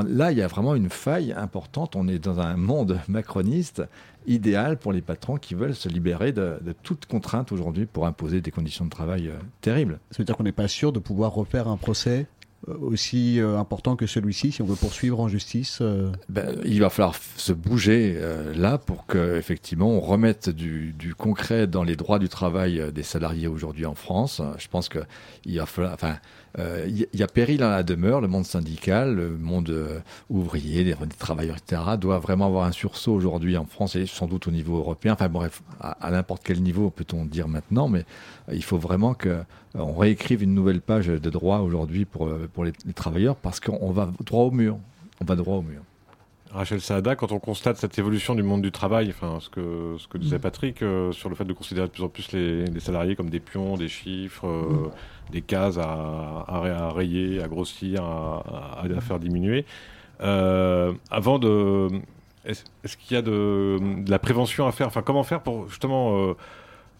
là, 0.08 0.32
il 0.32 0.38
y 0.38 0.42
a 0.42 0.48
vraiment 0.48 0.76
une 0.76 0.90
faille 0.90 1.32
importante. 1.34 1.96
On 1.96 2.08
est 2.08 2.20
dans 2.20 2.40
un 2.40 2.56
monde 2.58 3.00
macroniste 3.08 3.84
idéal 4.26 4.78
pour 4.78 4.92
les 4.92 5.02
patrons 5.02 5.38
qui 5.38 5.54
veulent 5.56 5.76
se 5.76 5.88
libérer 5.88 6.32
de, 6.34 6.58
toute 6.84 7.06
contrainte 7.06 7.52
aujourd'hui 7.52 7.86
pour 7.86 8.06
imposer 8.06 8.42
des 8.42 8.52
conditions 8.52 8.84
de 8.86 8.90
travail 8.90 9.28
euh, 9.30 9.34
terribles. 9.62 10.00
Ça 10.12 10.18
veut 10.20 10.26
dire 10.26 10.36
qu'on 10.36 10.44
n'est 10.44 10.52
pas 10.52 10.68
sûr 10.68 10.92
de 10.92 11.00
pouvoir 11.00 11.34
refaire 11.34 11.68
un 11.70 11.78
procès 11.78 12.26
aussi 12.68 13.40
euh, 13.40 13.58
important 13.58 13.96
que 13.96 14.08
celui-ci 14.08 14.52
si 14.52 14.62
on 14.62 14.66
veut 14.66 14.76
poursuivre 14.76 15.20
en 15.20 15.28
justice 15.28 15.80
euh, 15.82 16.12
Ben, 16.28 16.60
il 16.66 16.80
va 16.80 16.90
falloir 16.90 17.16
se 17.38 17.54
bouger 17.54 18.16
euh, 18.18 18.54
là 18.56 18.78
pour 18.78 19.06
que 19.06 19.38
effectivement 19.38 19.90
on 19.90 20.00
remette 20.00 20.50
du, 20.50 20.94
du 20.94 21.14
concret 21.16 21.68
dans 21.68 21.84
les 21.84 21.96
droits 21.96 22.20
du 22.20 22.30
travail 22.30 22.80
euh, 22.80 22.92
des 22.92 23.04
salariés 23.04 23.48
aujourd'hui 23.48 23.86
en 23.86 23.96
France. 23.96 24.40
Euh, 24.40 24.54
Je 24.58 24.68
pense 24.68 24.90
que 24.90 25.00
il 25.46 25.58
va 25.60 25.66
falloir, 25.66 25.94
enfin, 25.94 26.18
euh, 26.60 26.86
il 26.88 27.02
y, 27.02 27.08
il 27.14 27.20
y 27.20 27.24
a 27.24 27.28
péril 27.28 27.62
à 27.64 27.70
la 27.70 27.84
demeure. 27.84 28.22
Le 28.22 28.28
monde 28.28 28.46
syndical, 28.46 29.16
le 29.16 29.30
monde 29.38 29.70
euh, 29.70 30.00
ouvrier, 30.30 30.84
les, 30.84 30.92
les 30.92 31.08
travailleurs, 31.20 31.58
etc. 31.58 31.82
doit 32.00 32.20
vraiment 32.20 32.48
avoir 32.48 32.66
un 32.66 32.72
sursaut 32.72 33.14
aujourd'hui 33.14 33.58
en 33.58 33.66
France 33.66 33.96
et 33.96 34.06
sans 34.06 34.28
doute 34.28 34.48
au 34.48 34.52
niveau 34.52 34.78
européen. 34.78 35.14
Enfin 35.14 35.30
bref, 35.30 35.62
à, 35.80 35.92
à 36.06 36.12
n'importe 36.12 36.42
quel 36.44 36.62
niveau 36.62 36.90
peut-on 36.90 37.26
dire 37.26 37.48
maintenant, 37.48 37.88
mais 37.88 38.06
euh, 38.50 38.56
il 38.56 38.64
faut 38.64 38.78
vraiment 38.78 39.14
que 39.14 39.30
euh, 39.30 39.44
on 39.76 39.96
réécrive 39.96 40.44
une 40.44 40.54
nouvelle 40.54 40.82
page 40.82 41.08
de 41.08 41.30
droit 41.30 41.60
aujourd'hui 41.60 42.06
pour 42.06 42.28
euh, 42.28 42.50
pour 42.54 42.66
les, 42.66 42.74
les 42.86 42.94
travailleurs 42.94 43.36
parce 43.36 43.60
qu'on 43.60 43.92
va 43.92 44.12
droit 44.26 44.44
au 44.44 44.52
mur. 44.52 44.78
On 45.22 45.26
va 45.26 45.36
droit 45.36 45.58
au 45.58 45.62
mur. 45.64 45.82
Rachel 46.52 46.80
Saada, 46.82 47.16
quand 47.16 47.32
on 47.32 47.40
constate 47.40 47.78
cette 47.78 48.00
évolution 48.00 48.34
du 48.34 48.44
monde 48.44 48.62
du 48.62 48.72
travail, 48.72 49.10
enfin 49.10 49.40
ce 49.42 49.50
que 49.50 49.96
ce 50.00 50.08
que 50.08 50.18
disait 50.18 50.38
Mm. 50.38 50.42
Patrick 50.42 50.82
euh, 50.82 51.12
sur 51.12 51.30
le 51.30 51.36
fait 51.36 51.46
de 51.46 51.54
considérer 51.54 51.88
de 51.88 51.92
plus 51.92 52.04
en 52.04 52.10
plus 52.10 52.32
les, 52.32 52.66
les 52.66 52.80
salariés 52.80 53.16
comme 53.16 53.30
des 53.30 53.40
pions, 53.40 53.76
des 53.78 53.90
chiffres, 53.90 54.48
euh, 54.48 54.90
des 55.32 55.42
cases 55.42 55.78
à, 55.78 56.46
à, 56.48 56.60
ray- 56.60 56.72
à 56.72 56.90
rayer, 56.90 57.44
à 57.44 57.48
grossir, 57.48 58.04
à, 58.04 58.82
à- 58.84 59.02
faire 59.02 59.20
diminuer. 59.20 59.66
Euh, 60.22 60.94
avant 61.12 61.38
de, 61.40 61.90
est-ce 62.46 62.98
qu'il 62.98 63.16
y 63.16 63.18
a 63.18 63.22
de, 63.22 63.78
la 64.08 64.20
prévention 64.20 64.68
à 64.68 64.72
faire? 64.72 64.88
Enfin, 64.88 65.02
comment 65.02 65.24
faire 65.24 65.42
pour 65.42 65.70
justement 65.70 66.18
euh, 66.18 66.34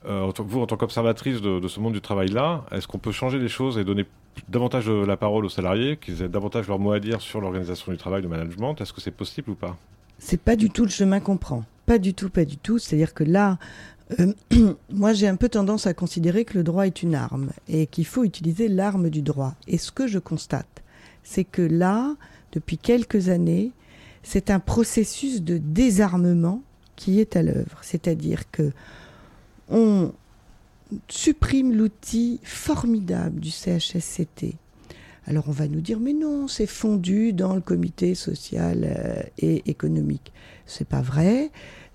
euh, 0.08 0.32
vous, 0.40 0.62
en 0.62 0.68
tant 0.68 0.78
qu'observatrice 0.78 1.42
de, 1.42 1.60
de 1.60 1.68
ce 1.68 1.80
monde 1.80 1.94
du 1.94 2.02
travail-là, 2.02 2.64
est-ce 2.72 2.88
qu'on 2.88 3.00
peut 3.00 3.12
changer 3.12 3.40
les 3.40 3.48
choses 3.48 3.78
et 3.78 3.84
donner 3.84 4.06
davantage 4.50 4.88
la 4.90 5.18
parole 5.18 5.46
aux 5.46 5.50
salariés, 5.50 5.98
qu'ils 5.98 6.22
aient 6.22 6.30
davantage 6.30 6.68
leur 6.68 6.78
mot 6.80 6.92
à 6.92 7.00
dire 7.00 7.22
sur 7.22 7.42
l'organisation 7.42 7.92
du 7.92 7.98
travail, 7.98 8.22
le 8.22 8.30
management? 8.30 8.80
Est-ce 8.80 8.94
que 8.94 9.02
c'est 9.02 9.12
possible 9.12 9.50
ou 9.52 9.56
pas? 9.56 9.76
C'est 10.20 10.42
pas 10.42 10.56
du 10.56 10.70
tout 10.70 10.84
le 10.84 10.90
chemin 10.90 11.20
qu'on 11.20 11.38
prend. 11.38 11.64
Pas 11.86 11.98
du 11.98 12.14
tout, 12.14 12.30
pas 12.30 12.46
du 12.46 12.58
tout. 12.58 12.78
C'est-à-dire 12.78 13.14
que 13.14 13.24
là, 13.24 13.58
euh, 14.20 14.34
moi 14.90 15.14
j'ai 15.14 15.28
un 15.28 15.36
peu 15.36 15.50
tendance 15.50 15.88
à 15.88 15.94
considérer 15.94 16.46
que 16.46 16.58
le 16.58 16.64
droit 16.64 16.88
est 16.88 17.04
une 17.04 17.16
arme 17.16 17.52
et 17.68 17.88
qu'il 17.88 18.06
faut 18.06 18.24
utiliser 18.24 18.68
l'arme 18.68 19.10
du 19.10 19.22
droit. 19.22 19.56
Et 19.68 19.78
ce 19.78 19.92
que 19.92 20.08
je 20.08 20.20
constate, 20.20 20.84
c'est 21.24 21.44
que 21.44 21.62
là, 21.62 22.16
depuis 22.54 22.78
quelques 22.78 23.30
années, 23.30 23.72
c'est 24.24 24.50
un 24.50 24.60
processus 24.60 25.42
de 25.42 25.58
désarmement 25.58 26.62
qui 26.96 27.20
est 27.20 27.36
à 27.36 27.44
l'œuvre. 27.44 27.80
C'est-à-dire 27.82 28.50
que 28.52 28.72
on 29.70 30.14
supprime 31.10 31.74
l'outil 31.74 32.40
formidable 32.44 33.42
du 33.42 33.52
CHSCT. 33.52 34.56
Alors 35.26 35.44
on 35.48 35.52
va 35.52 35.68
nous 35.68 35.82
dire 35.82 36.00
mais 36.00 36.14
non, 36.14 36.48
c'est 36.48 36.68
fondu 36.68 37.34
dans 37.34 37.54
le 37.54 37.62
comité 37.62 38.16
social 38.16 38.86
euh, 38.86 39.22
et 39.38 39.70
économique. 39.70 40.32
C'est 40.66 40.88
pas 40.88 41.02
vrai. 41.02 41.52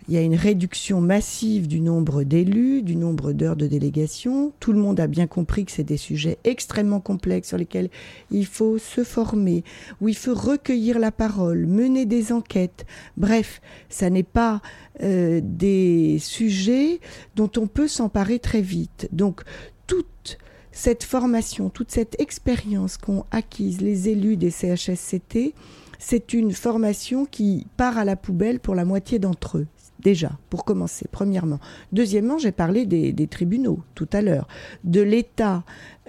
Il 0.09 0.15
y 0.15 0.17
a 0.17 0.21
une 0.21 0.35
réduction 0.35 1.01
massive 1.01 1.69
du 1.69 1.81
nombre 1.81 2.25
d'élus, 2.25 2.83
du 2.83 2.97
nombre 2.97 3.33
d'heures 3.33 3.55
de 3.55 3.69
délégation. 3.69 4.53
Tout 4.59 4.73
le 4.73 4.81
monde 4.81 4.99
a 4.99 5.07
bien 5.07 5.29
compris 5.29 5.65
que 5.65 5.71
c'est 5.71 5.85
des 5.85 5.97
sujets 5.97 6.39
extrêmement 6.43 6.99
complexes 6.99 7.49
sur 7.49 7.57
lesquels 7.57 7.89
il 8.33 8.47
faut 8.47 8.79
se 8.79 9.05
former, 9.05 9.63
où 10.01 10.09
il 10.09 10.17
faut 10.17 10.35
recueillir 10.35 10.99
la 10.99 11.13
parole, 11.13 11.67
mener 11.67 12.05
des 12.05 12.33
enquêtes. 12.33 12.85
Bref, 13.17 13.61
ça 13.89 14.11
n'est 14.11 14.25
pas 14.25 14.61
euh, 15.03 15.41
des 15.43 16.19
sujets 16.19 16.99
dont 17.37 17.51
on 17.57 17.69
peut 17.69 17.89
s'emparer 17.89 18.41
très 18.41 18.61
vite. 18.61 19.09
Donc, 19.13 19.43
toute 19.87 20.39
cette 20.73 21.05
formation, 21.05 21.71
toute 21.71 21.93
cette 21.93 22.21
expérience 22.21 22.97
qu'ont 22.97 23.25
acquise 23.31 23.81
les 23.81 24.09
élus 24.09 24.37
des 24.37 24.51
CHSCT, 24.51 25.55
c'est 26.01 26.33
une 26.33 26.51
formation 26.51 27.25
qui 27.25 27.69
part 27.77 27.99
à 27.99 28.05
la 28.05 28.17
poubelle 28.17 28.59
pour 28.59 28.75
la 28.75 28.85
moitié 28.85 29.21
d'entre 29.21 29.59
eux. 29.59 29.67
Déjà, 30.03 30.33
pour 30.51 30.65
commencer, 30.65 31.07
premièrement. 31.13 31.61
Deuxièmement, 31.93 32.37
j'ai 32.37 32.51
parlé 32.51 32.87
des, 32.87 33.27
tribunaux 33.29 33.81
tout 33.95 34.09
à 34.13 34.21
l'heure, 34.21 34.49
de 34.83 35.01
l'état 35.01 35.63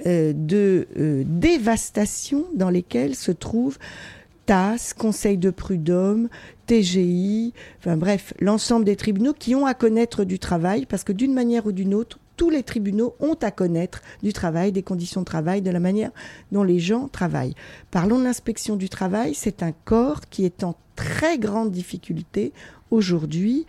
euh, 0.08 0.34
de 0.36 0.88
euh, 0.98 1.24
dévastation 1.26 2.46
dans 2.56 2.72
lesquels 2.72 3.16
se 3.16 3.32
trouvent 3.32 3.78
TAS, 4.48 4.94
Conseil 4.98 5.38
de 5.38 5.52
prud'homme, 5.52 6.28
TGI, 6.66 7.54
enfin 7.80 7.96
bref, 7.96 8.34
l'ensemble 8.40 8.84
des 8.84 8.96
tribunaux 8.96 9.34
qui 9.34 9.54
ont 9.56 9.66
à 9.66 9.74
connaître 9.74 10.24
du 10.24 10.40
travail, 10.40 10.86
parce 10.86 11.04
que 11.04 11.14
d'une 11.14 11.34
manière 11.34 11.68
ou 11.68 11.72
d'une 11.72 11.94
autre, 11.94 12.20
tous 12.36 12.50
les 12.50 12.64
tribunaux 12.64 13.16
ont 13.20 13.38
à 13.42 13.52
connaître 13.52 14.02
du 14.24 14.34
travail, 14.34 14.72
des 14.72 14.82
conditions 14.82 15.22
de 15.22 15.26
travail, 15.26 15.62
de 15.62 15.70
la 15.70 15.80
manière 15.80 16.12
dont 16.52 16.64
les 16.64 16.80
gens 16.80 17.08
travaillent. 17.08 17.54
Parlons 17.92 18.18
de 18.18 18.24
l'inspection 18.24 18.76
du 18.76 18.90
travail, 18.90 19.36
c'est 19.36 19.62
un 19.62 19.72
corps 19.72 20.22
qui 20.30 20.46
est 20.46 20.64
en 20.64 20.76
très 20.96 21.38
grande 21.38 21.72
difficulté 21.72 22.54
aujourd'hui 22.92 23.66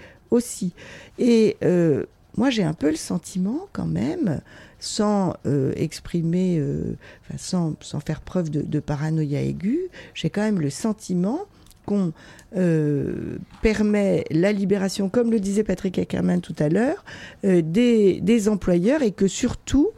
Et 1.19 1.57
euh, 1.63 2.05
moi, 2.37 2.51
j'ai 2.51 2.65
un 2.65 2.73
peu 2.73 2.91
le 2.91 2.97
sentiment 2.97 3.69
quand 3.73 3.87
même, 3.87 4.41
sans 4.79 5.35
euh, 5.47 5.73
exprimer, 5.77 6.59
euh, 6.59 6.97
sans, 7.37 7.77
faire 8.05 8.21
preuve 8.21 8.51
de, 8.51 8.81
paranoïa 8.81 9.43
aiguë, 9.43 9.89
j'ai 10.15 10.31
quand 10.31 10.43
même 10.43 10.61
le 10.61 10.71
sentiment 10.71 11.41
qu'on 11.87 12.13
permet 13.61 14.25
la 14.31 14.53
libération, 14.53 15.11
comme 15.11 15.31
le 15.31 15.39
disait 15.39 15.65
Patrick 15.65 15.99
Ackerman 15.99 16.41
tout 16.41 16.57
à 16.59 16.71
l'heure, 16.71 17.05
des, 17.43 18.49
employeurs 18.49 19.03
et 19.03 19.11
que 19.11 19.29
surtout 19.29 19.91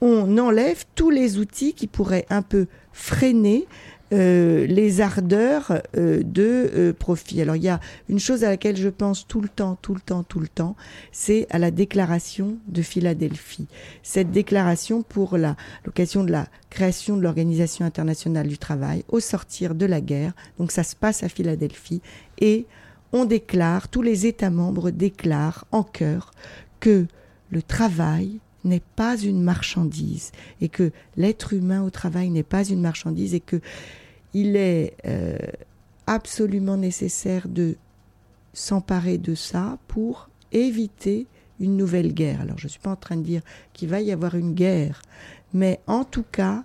on 0.00 0.36
enlève 0.38 0.84
tous 0.96 1.10
les 1.10 1.38
outils 1.38 1.74
qui 1.74 1.86
pourraient 1.86 2.26
un 2.28 2.42
peu 2.42 2.66
freiner 2.92 3.66
euh, 4.12 4.66
les 4.66 5.02
ardeurs 5.02 5.82
euh, 5.96 6.22
de 6.22 6.70
euh, 6.74 6.92
profit. 6.94 7.42
Alors 7.42 7.56
il 7.56 7.64
y 7.64 7.68
a 7.68 7.78
une 8.08 8.18
chose 8.18 8.42
à 8.42 8.48
laquelle 8.48 8.76
je 8.76 8.88
pense 8.88 9.26
tout 9.26 9.42
le 9.42 9.50
temps, 9.50 9.76
tout 9.82 9.92
le 9.92 10.00
temps, 10.00 10.22
tout 10.22 10.40
le 10.40 10.48
temps, 10.48 10.76
c'est 11.12 11.46
à 11.50 11.58
la 11.58 11.70
déclaration 11.70 12.56
de 12.68 12.80
Philadelphie. 12.80 13.68
Cette 14.02 14.30
déclaration 14.30 15.02
pour 15.02 15.36
l'occasion 15.84 16.24
de 16.24 16.32
la 16.32 16.46
création 16.70 17.18
de 17.18 17.22
l'Organisation 17.22 17.84
internationale 17.84 18.48
du 18.48 18.56
travail 18.56 19.04
au 19.08 19.20
sortir 19.20 19.74
de 19.74 19.84
la 19.84 20.00
guerre. 20.00 20.32
Donc 20.58 20.72
ça 20.72 20.84
se 20.84 20.96
passe 20.96 21.22
à 21.22 21.28
Philadelphie 21.28 22.00
et 22.40 22.64
on 23.12 23.26
déclare, 23.26 23.88
tous 23.88 24.02
les 24.02 24.26
États 24.26 24.50
membres 24.50 24.90
déclarent 24.90 25.66
en 25.70 25.82
chœur 25.82 26.30
que 26.80 27.06
le 27.50 27.62
travail 27.62 28.40
n'est 28.68 28.82
pas 28.96 29.16
une 29.16 29.42
marchandise 29.42 30.32
et 30.60 30.68
que 30.68 30.92
l'être 31.16 31.52
humain 31.52 31.82
au 31.82 31.90
travail 31.90 32.30
n'est 32.30 32.42
pas 32.42 32.64
une 32.64 32.80
marchandise 32.80 33.34
et 33.34 33.40
que 33.40 33.60
il 34.34 34.56
est 34.56 34.96
euh, 35.06 35.38
absolument 36.06 36.76
nécessaire 36.76 37.48
de 37.48 37.76
s'emparer 38.52 39.18
de 39.18 39.34
ça 39.34 39.78
pour 39.88 40.28
éviter 40.52 41.26
une 41.60 41.76
nouvelle 41.76 42.14
guerre. 42.14 42.40
Alors 42.40 42.58
je 42.58 42.66
ne 42.66 42.70
suis 42.70 42.80
pas 42.80 42.92
en 42.92 42.96
train 42.96 43.16
de 43.16 43.22
dire 43.22 43.42
qu'il 43.72 43.88
va 43.88 44.00
y 44.00 44.12
avoir 44.12 44.34
une 44.34 44.54
guerre, 44.54 45.02
mais 45.52 45.80
en 45.86 46.04
tout 46.04 46.24
cas, 46.30 46.64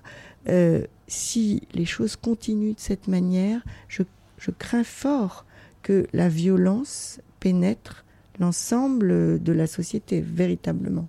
euh, 0.50 0.86
si 1.08 1.64
les 1.74 1.86
choses 1.86 2.16
continuent 2.16 2.76
de 2.76 2.80
cette 2.80 3.08
manière, 3.08 3.64
je 3.88 4.04
crains 4.52 4.84
fort 4.84 5.46
que 5.82 6.08
la 6.14 6.30
violence 6.30 7.20
pénètre 7.40 8.06
l'ensemble 8.40 9.42
de 9.42 9.54
la 9.54 9.68
société, 9.68 10.22
véritablement. 10.22 11.08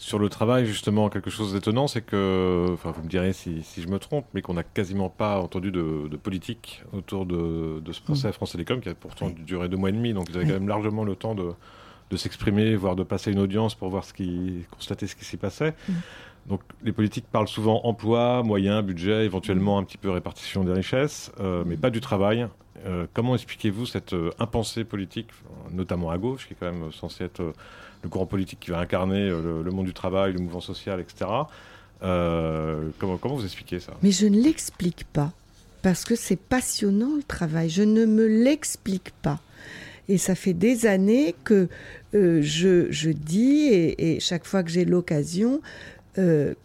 Sur 0.00 0.18
le 0.18 0.30
travail, 0.30 0.64
justement, 0.64 1.10
quelque 1.10 1.28
chose 1.28 1.52
d'étonnant, 1.52 1.86
c'est 1.86 2.00
que, 2.00 2.68
enfin, 2.72 2.90
vous 2.90 3.02
me 3.02 3.08
direz 3.08 3.34
si, 3.34 3.62
je 3.76 3.86
me 3.86 3.98
trompe, 3.98 4.24
mais 4.32 4.40
qu'on 4.40 4.54
n'a 4.54 4.62
quasiment 4.62 5.10
pas 5.10 5.38
entendu 5.38 5.70
de, 5.70 6.16
politique 6.16 6.82
autour 6.94 7.26
de, 7.26 7.82
ce 7.92 8.00
procès 8.00 8.26
à 8.26 8.30
mm. 8.30 8.32
France 8.32 8.52
Télécom, 8.52 8.80
qui 8.80 8.88
a 8.88 8.94
pourtant 8.94 9.28
duré 9.28 9.68
deux 9.68 9.76
mois 9.76 9.90
et 9.90 9.92
demi, 9.92 10.14
donc 10.14 10.30
ils 10.30 10.36
avaient 10.38 10.46
quand 10.46 10.54
même 10.54 10.68
largement 10.68 11.04
le 11.04 11.16
temps 11.16 11.34
de, 11.34 12.16
s'exprimer, 12.16 12.76
voire 12.76 12.96
de 12.96 13.02
passer 13.02 13.30
une 13.30 13.40
audience 13.40 13.74
pour 13.74 13.90
voir 13.90 14.04
ce 14.04 14.14
qui, 14.14 14.64
constater 14.70 15.06
ce 15.06 15.14
qui 15.14 15.26
s'y 15.26 15.36
passait. 15.36 15.74
Mm. 15.86 15.92
Donc 16.46 16.62
les 16.82 16.92
politiques 16.92 17.26
parlent 17.30 17.46
souvent 17.46 17.82
emploi, 17.84 18.42
moyens, 18.42 18.82
budget, 18.82 19.26
éventuellement 19.26 19.76
un 19.76 19.84
petit 19.84 19.98
peu 19.98 20.08
répartition 20.08 20.64
des 20.64 20.72
richesses, 20.72 21.30
euh, 21.40 21.62
mais 21.66 21.76
pas 21.76 21.90
du 21.90 22.00
travail. 22.00 22.48
Euh, 22.86 23.06
comment 23.12 23.34
expliquez-vous 23.34 23.84
cette 23.84 24.14
euh, 24.14 24.30
impensée 24.38 24.84
politique, 24.84 25.28
notamment 25.70 26.08
à 26.08 26.16
gauche, 26.16 26.46
qui 26.46 26.54
est 26.54 26.56
quand 26.58 26.72
même 26.72 26.90
censée 26.90 27.24
être 27.24 27.52
le 28.02 28.08
courant 28.08 28.26
politique 28.26 28.60
qui 28.60 28.70
va 28.70 28.78
incarner 28.78 29.28
euh, 29.28 29.62
le, 29.62 29.70
monde 29.70 29.86
du 29.86 29.94
travail, 29.94 30.32
le 30.32 30.40
mouvement 30.40 30.60
social, 30.60 31.00
etc. 31.00 31.30
Euh, 32.02 32.88
comment, 32.98 33.18
vous 33.22 33.44
expliquez 33.44 33.80
ça? 33.80 33.92
Mais 34.02 34.10
je 34.10 34.26
ne 34.26 34.40
l'explique 34.40 35.04
pas, 35.12 35.32
parce 35.82 36.04
que 36.04 36.14
c'est 36.14 36.38
passionnant 36.38 37.16
le 37.16 37.22
travail. 37.22 37.68
Je 37.68 37.82
ne 37.82 38.06
me 38.06 38.26
l'explique 38.26 39.10
pas. 39.22 39.40
Et 40.08 40.18
ça 40.18 40.34
fait 40.34 40.54
des 40.54 40.86
années 40.86 41.34
que 41.44 41.68
euh, 42.14 42.40
je, 42.42 42.90
je, 42.90 43.10
dis, 43.10 43.68
et, 43.68 44.18
chaque 44.18 44.44
fois 44.44 44.62
que 44.62 44.70
j'ai 44.70 44.84
l'occasion, 44.84 45.60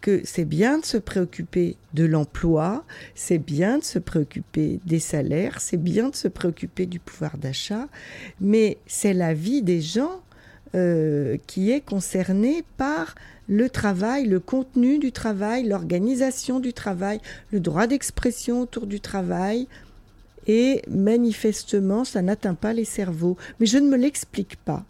que 0.02 0.20
c'est 0.24 0.44
bien 0.44 0.80
de 0.80 0.84
se 0.84 0.98
préoccuper 0.98 1.76
de 1.94 2.04
l'emploi, 2.04 2.84
c'est 3.14 3.38
bien 3.38 3.78
de 3.78 3.84
se 3.84 3.98
préoccuper 3.98 4.80
des 4.84 4.98
salaires, 4.98 5.62
c'est 5.62 5.78
bien 5.78 6.10
de 6.10 6.14
se 6.14 6.28
préoccuper 6.28 6.84
du 6.84 6.98
pouvoir 6.98 7.38
d'achat, 7.38 7.88
mais 8.38 8.76
c'est 8.86 9.14
la 9.14 9.32
vie 9.32 9.62
des 9.62 9.80
gens 9.80 10.20
euh, 10.74 11.36
qui 11.46 11.70
est 11.70 11.80
concerné 11.80 12.64
par 12.76 13.14
le 13.48 13.70
travail, 13.70 14.26
le 14.26 14.40
contenu 14.40 14.98
du 14.98 15.12
travail, 15.12 15.64
l'organisation 15.64 16.58
du 16.58 16.72
travail, 16.72 17.20
le 17.52 17.60
droit 17.60 17.86
d'expression 17.86 18.60
autour 18.60 18.86
du 18.86 19.00
travail. 19.00 19.68
Et 20.48 20.82
manifestement, 20.88 22.04
ça 22.04 22.22
n'atteint 22.22 22.54
pas 22.54 22.72
les 22.72 22.84
cerveaux. 22.84 23.36
Mais 23.58 23.66
je 23.66 23.78
ne 23.78 23.88
me 23.88 23.96
l'explique 23.96 24.56
pas. 24.56 24.84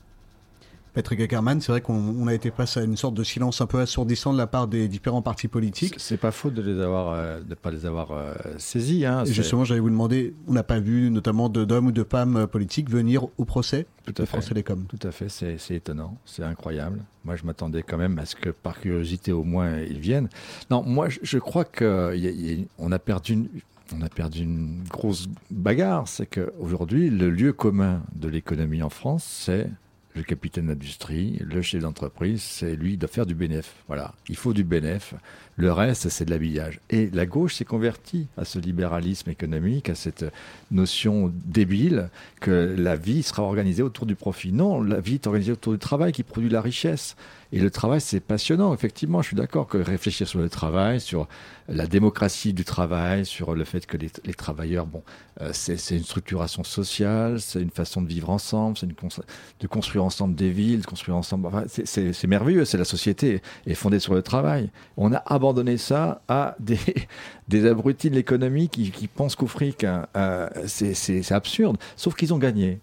Patrick 0.96 1.20
Ackerman, 1.20 1.60
c'est 1.60 1.72
vrai 1.72 1.82
qu'on 1.82 2.26
a 2.26 2.32
été 2.32 2.50
face 2.50 2.78
à 2.78 2.82
une 2.82 2.96
sorte 2.96 3.12
de 3.12 3.22
silence 3.22 3.60
un 3.60 3.66
peu 3.66 3.80
assourdissant 3.80 4.32
de 4.32 4.38
la 4.38 4.46
part 4.46 4.66
des 4.66 4.88
différents 4.88 5.20
partis 5.20 5.46
politiques. 5.46 5.94
C'est 5.98 6.16
pas 6.16 6.30
faute 6.30 6.54
de 6.54 6.62
les 6.62 6.80
avoir, 6.80 7.10
euh, 7.12 7.42
de 7.42 7.54
pas 7.54 7.70
les 7.70 7.84
avoir 7.84 8.12
euh, 8.12 8.32
saisis. 8.56 9.04
Hein, 9.04 9.26
justement, 9.26 9.66
j'allais 9.66 9.80
vous 9.80 9.90
demander, 9.90 10.32
on 10.48 10.54
n'a 10.54 10.62
pas 10.62 10.80
vu 10.80 11.10
notamment 11.10 11.50
d'hommes 11.50 11.88
ou 11.88 11.92
de 11.92 12.02
femmes 12.02 12.36
euh, 12.36 12.46
politiques 12.46 12.88
venir 12.88 13.26
au 13.36 13.44
procès 13.44 13.84
Tout 14.06 14.14
à 14.16 14.24
fait. 14.24 14.40
Télécom. 14.40 14.86
Tout 14.88 15.06
à 15.06 15.10
fait, 15.10 15.28
c'est 15.28 15.74
étonnant, 15.74 16.16
c'est 16.24 16.44
incroyable. 16.44 17.04
Moi, 17.26 17.36
je 17.36 17.44
m'attendais 17.44 17.82
quand 17.82 17.98
même 17.98 18.18
à 18.18 18.24
ce 18.24 18.34
que, 18.34 18.48
par 18.48 18.80
curiosité, 18.80 19.32
au 19.32 19.44
moins, 19.44 19.78
ils 19.80 20.00
viennent. 20.00 20.30
Non, 20.70 20.82
moi, 20.82 21.08
je, 21.10 21.38
crois 21.38 21.66
qu'on 21.66 22.92
a 22.92 22.98
perdu 22.98 23.34
une, 23.34 23.48
on 23.94 24.00
a 24.00 24.08
perdu 24.08 24.44
une 24.44 24.82
grosse 24.88 25.26
bagarre. 25.50 26.08
C'est 26.08 26.24
qu'aujourd'hui, 26.24 27.10
le 27.10 27.28
lieu 27.28 27.52
commun 27.52 28.02
de 28.14 28.28
l'économie 28.28 28.82
en 28.82 28.88
France, 28.88 29.24
c'est 29.24 29.68
le 30.16 30.22
capitaine 30.22 30.68
d'industrie, 30.68 31.38
le 31.40 31.60
chef 31.62 31.82
d'entreprise, 31.82 32.42
c'est 32.42 32.74
lui, 32.74 32.96
doit 32.96 33.08
faire 33.08 33.26
du 33.26 33.34
bénéf. 33.34 33.74
Voilà, 33.86 34.14
il 34.28 34.36
faut 34.36 34.54
du 34.54 34.64
bénéf. 34.64 35.14
Le 35.56 35.70
reste, 35.70 36.08
c'est 36.08 36.24
de 36.24 36.30
l'habillage. 36.30 36.80
Et 36.90 37.10
la 37.12 37.26
gauche 37.26 37.56
s'est 37.56 37.64
convertie 37.64 38.26
à 38.36 38.44
ce 38.44 38.58
libéralisme 38.58 39.30
économique, 39.30 39.90
à 39.90 39.94
cette 39.94 40.24
notion 40.70 41.32
débile 41.44 42.08
que 42.40 42.74
la 42.76 42.96
vie 42.96 43.22
sera 43.22 43.42
organisée 43.42 43.82
autour 43.82 44.06
du 44.06 44.16
profit. 44.16 44.52
Non, 44.52 44.82
la 44.82 45.00
vie 45.00 45.14
est 45.14 45.26
organisée 45.26 45.52
autour 45.52 45.74
du 45.74 45.78
travail 45.78 46.12
qui 46.12 46.22
produit 46.22 46.48
la 46.48 46.62
richesse. 46.62 47.16
Et 47.52 47.60
le 47.60 47.70
travail, 47.70 48.00
c'est 48.00 48.20
passionnant, 48.20 48.74
effectivement. 48.74 49.22
Je 49.22 49.28
suis 49.28 49.36
d'accord 49.36 49.66
que 49.66 49.78
réfléchir 49.78 50.26
sur 50.26 50.40
le 50.40 50.48
travail, 50.48 51.00
sur 51.00 51.28
la 51.68 51.86
démocratie 51.86 52.52
du 52.52 52.64
travail, 52.64 53.24
sur 53.24 53.54
le 53.54 53.64
fait 53.64 53.86
que 53.86 53.96
les, 53.96 54.34
travailleurs, 54.34 54.86
bon, 54.86 55.02
euh, 55.40 55.50
c'est 55.52 55.96
une 55.96 56.04
structuration 56.04 56.64
sociale, 56.64 57.40
c'est 57.40 57.60
une 57.60 57.70
façon 57.70 58.02
de 58.02 58.08
vivre 58.08 58.30
ensemble, 58.30 58.76
c'est 58.76 58.86
de 58.88 59.66
construire 59.66 60.04
ensemble 60.04 60.34
des 60.34 60.50
villes, 60.50 60.80
de 60.80 60.86
construire 60.86 61.16
ensemble. 61.16 61.46
Enfin, 61.46 61.64
c'est 61.66 62.26
merveilleux. 62.26 62.64
C'est 62.64 62.78
la 62.78 62.84
société 62.84 63.42
est 63.66 63.74
fondée 63.74 64.00
sur 64.00 64.14
le 64.14 64.22
travail. 64.22 64.70
On 64.96 65.12
a 65.12 65.22
abandonné 65.26 65.76
ça 65.76 66.22
à 66.28 66.56
des, 66.58 66.78
des 67.48 67.66
abrutis 67.66 68.10
de 68.10 68.16
l'économie 68.16 68.68
qui, 68.68 69.08
pensent 69.08 69.36
qu'au 69.36 69.46
fric, 69.46 69.84
hein, 69.84 70.06
euh, 70.16 70.48
c'est 70.66 71.32
absurde. 71.32 71.76
Sauf 71.96 72.14
qu'ils 72.16 72.34
ont 72.34 72.38
gagné. 72.38 72.80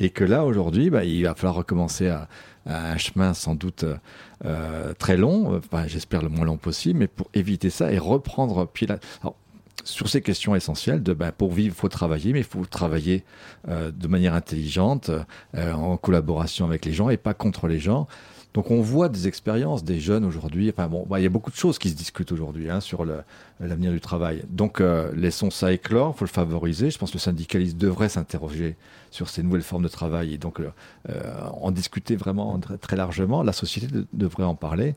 Et 0.00 0.10
que 0.10 0.24
là, 0.24 0.44
aujourd'hui, 0.44 0.90
bah, 0.90 1.04
il 1.04 1.22
va 1.22 1.34
falloir 1.34 1.54
recommencer 1.54 2.08
à, 2.08 2.28
un 2.66 2.96
chemin 2.96 3.34
sans 3.34 3.54
doute 3.54 3.84
euh, 4.44 4.92
très 4.94 5.16
long, 5.16 5.60
j'espère 5.86 6.22
le 6.22 6.28
moins 6.28 6.46
long 6.46 6.56
possible, 6.56 6.98
mais 7.00 7.08
pour 7.08 7.28
éviter 7.34 7.70
ça 7.70 7.92
et 7.92 7.98
reprendre 7.98 8.68
là. 8.88 8.98
sur 9.84 10.08
ces 10.08 10.22
questions 10.22 10.54
essentielles 10.54 11.02
de 11.02 11.12
ben, 11.12 11.32
pour 11.32 11.52
vivre, 11.52 11.74
il 11.74 11.78
faut 11.78 11.88
travailler, 11.88 12.32
mais 12.32 12.40
il 12.40 12.44
faut 12.44 12.64
travailler 12.64 13.24
euh, 13.68 13.90
de 13.90 14.08
manière 14.08 14.34
intelligente, 14.34 15.10
en 15.56 15.96
collaboration 15.96 16.66
avec 16.66 16.84
les 16.84 16.92
gens 16.92 17.08
et 17.10 17.16
pas 17.16 17.34
contre 17.34 17.66
les 17.66 17.78
gens. 17.78 18.06
Donc 18.54 18.70
on 18.70 18.82
voit 18.82 19.08
des 19.08 19.28
expériences 19.28 19.82
des 19.82 19.98
jeunes 19.98 20.24
aujourd'hui. 20.24 20.68
Enfin 20.68 20.86
bon, 20.86 21.06
bah, 21.08 21.18
il 21.18 21.22
y 21.22 21.26
a 21.26 21.30
beaucoup 21.30 21.50
de 21.50 21.56
choses 21.56 21.78
qui 21.78 21.88
se 21.88 21.94
discutent 21.94 22.32
aujourd'hui 22.32 22.68
hein, 22.68 22.80
sur 22.80 23.06
l'avenir 23.60 23.92
du 23.92 24.00
travail. 24.00 24.42
Donc 24.50 24.80
euh, 24.80 25.10
laissons 25.14 25.50
ça 25.50 25.72
éclore, 25.72 26.16
faut 26.16 26.26
le 26.26 26.30
favoriser. 26.30 26.90
Je 26.90 26.98
pense 26.98 27.10
que 27.10 27.16
le 27.16 27.20
syndicalisme 27.20 27.78
devrait 27.78 28.10
s'interroger 28.10 28.76
sur 29.10 29.28
ces 29.30 29.42
nouvelles 29.42 29.62
formes 29.62 29.82
de 29.82 29.88
travail 29.88 30.34
et 30.34 30.38
donc 30.38 30.60
euh, 30.60 30.70
en 31.60 31.70
discuter 31.70 32.14
vraiment 32.16 32.58
très, 32.58 32.96
largement. 32.96 33.42
La 33.42 33.52
société 33.52 33.88
devrait 34.12 34.44
en 34.44 34.54
parler. 34.54 34.94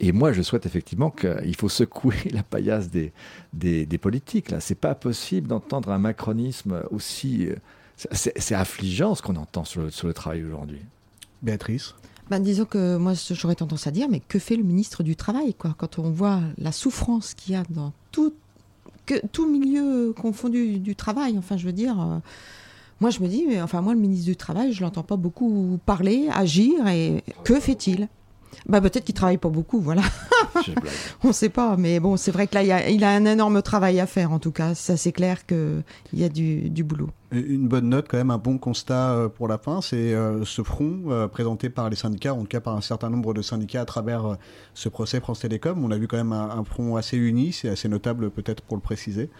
Et 0.00 0.12
moi, 0.12 0.32
je 0.32 0.42
souhaite 0.42 0.66
effectivement 0.66 1.10
qu'il 1.10 1.56
faut 1.56 1.70
secouer 1.70 2.16
la 2.32 2.42
paillasse 2.42 2.90
des, 2.90 3.12
des, 3.54 3.86
des 3.86 3.98
politiques. 3.98 4.50
Là, 4.50 4.60
c'est 4.60 4.74
pas 4.74 4.94
possible 4.94 5.48
d'entendre 5.48 5.90
un 5.90 5.98
macronisme 5.98 6.82
aussi. 6.90 7.46
Euh, 7.46 7.54
c'est 8.12 8.54
affligeant 8.54 9.14
ce 9.14 9.20
qu'on 9.20 9.36
entend 9.36 9.64
sur 9.64 9.82
le, 9.82 9.90
sur 9.90 10.06
le 10.06 10.14
travail 10.14 10.42
aujourd'hui. 10.42 10.80
Béatrice? 11.42 11.94
Ben, 12.30 12.38
disons 12.40 12.64
que 12.64 12.96
moi, 12.96 13.12
j'aurais 13.30 13.56
tendance 13.56 13.86
à 13.86 13.90
dire, 13.90 14.08
mais 14.08 14.20
que 14.20 14.38
fait 14.38 14.56
le 14.56 14.62
ministre 14.62 15.02
du 15.02 15.16
Travail 15.16 15.52
quoi, 15.54 15.74
Quand 15.76 15.98
on 15.98 16.10
voit 16.10 16.40
la 16.58 16.70
souffrance 16.72 17.34
qu'il 17.34 17.54
y 17.54 17.56
a 17.56 17.64
dans 17.70 17.92
tout, 18.12 18.32
tout 19.32 19.50
milieu 19.50 20.12
confondu 20.12 20.78
du 20.78 20.94
travail, 20.94 21.36
enfin, 21.38 21.56
je 21.56 21.66
veux 21.66 21.72
dire. 21.72 22.00
Euh, 22.00 22.18
moi, 23.00 23.08
je 23.08 23.20
me 23.20 23.28
dis, 23.28 23.46
mais, 23.48 23.62
enfin, 23.62 23.80
moi, 23.80 23.94
le 23.94 24.00
ministre 24.00 24.26
du 24.26 24.36
Travail, 24.36 24.74
je 24.74 24.82
l'entends 24.82 25.02
pas 25.02 25.16
beaucoup 25.16 25.78
parler, 25.86 26.28
agir, 26.30 26.86
et 26.86 27.24
que 27.44 27.58
fait-il? 27.58 28.08
Bah 28.66 28.80
peut-être 28.80 29.04
qu'il 29.04 29.14
travaille 29.14 29.38
pas 29.38 29.48
beaucoup, 29.48 29.80
voilà. 29.80 30.02
On 31.24 31.28
ne 31.28 31.32
sait 31.32 31.48
pas, 31.48 31.76
mais 31.76 32.00
bon, 32.00 32.16
c'est 32.16 32.30
vrai 32.30 32.46
que 32.46 32.54
là, 32.54 32.62
il 32.62 33.04
a, 33.04 33.08
a, 33.08 33.12
un 33.12 33.24
énorme 33.24 33.62
travail 33.62 34.00
à 34.00 34.06
faire, 34.06 34.32
en 34.32 34.38
tout 34.38 34.52
cas. 34.52 34.74
Ça, 34.74 34.96
c'est 34.96 35.12
clair 35.12 35.46
qu'il 35.46 35.82
y 36.12 36.24
a 36.24 36.28
du, 36.28 36.84
boulot. 36.84 37.10
Une 37.32 37.68
bonne 37.68 37.88
note, 37.88 38.06
quand 38.08 38.16
même, 38.16 38.30
un 38.30 38.38
bon 38.38 38.58
constat 38.58 39.12
euh, 39.12 39.28
pour 39.28 39.48
la 39.48 39.58
fin, 39.58 39.80
c'est 39.80 40.14
euh, 40.14 40.44
ce 40.44 40.62
front 40.62 41.02
euh, 41.08 41.28
présenté 41.28 41.70
par 41.70 41.88
les 41.88 41.96
syndicats, 41.96 42.34
en 42.34 42.40
tout 42.40 42.46
cas 42.46 42.60
par 42.60 42.76
un 42.76 42.80
certain 42.80 43.10
nombre 43.10 43.34
de 43.34 43.42
syndicats 43.42 43.82
à 43.82 43.84
travers 43.84 44.36
ce 44.74 44.88
procès 44.88 45.20
France 45.20 45.40
Télécom. 45.40 45.84
On 45.84 45.90
a 45.90 45.98
vu 45.98 46.08
quand 46.08 46.16
même 46.16 46.32
un, 46.32 46.64
front 46.64 46.96
assez 46.96 47.16
uni, 47.16 47.52
c'est 47.52 47.68
assez 47.68 47.88
notable 47.88 48.30
peut-être 48.30 48.62
pour 48.62 48.76
le 48.76 48.82
préciser. 48.82 49.30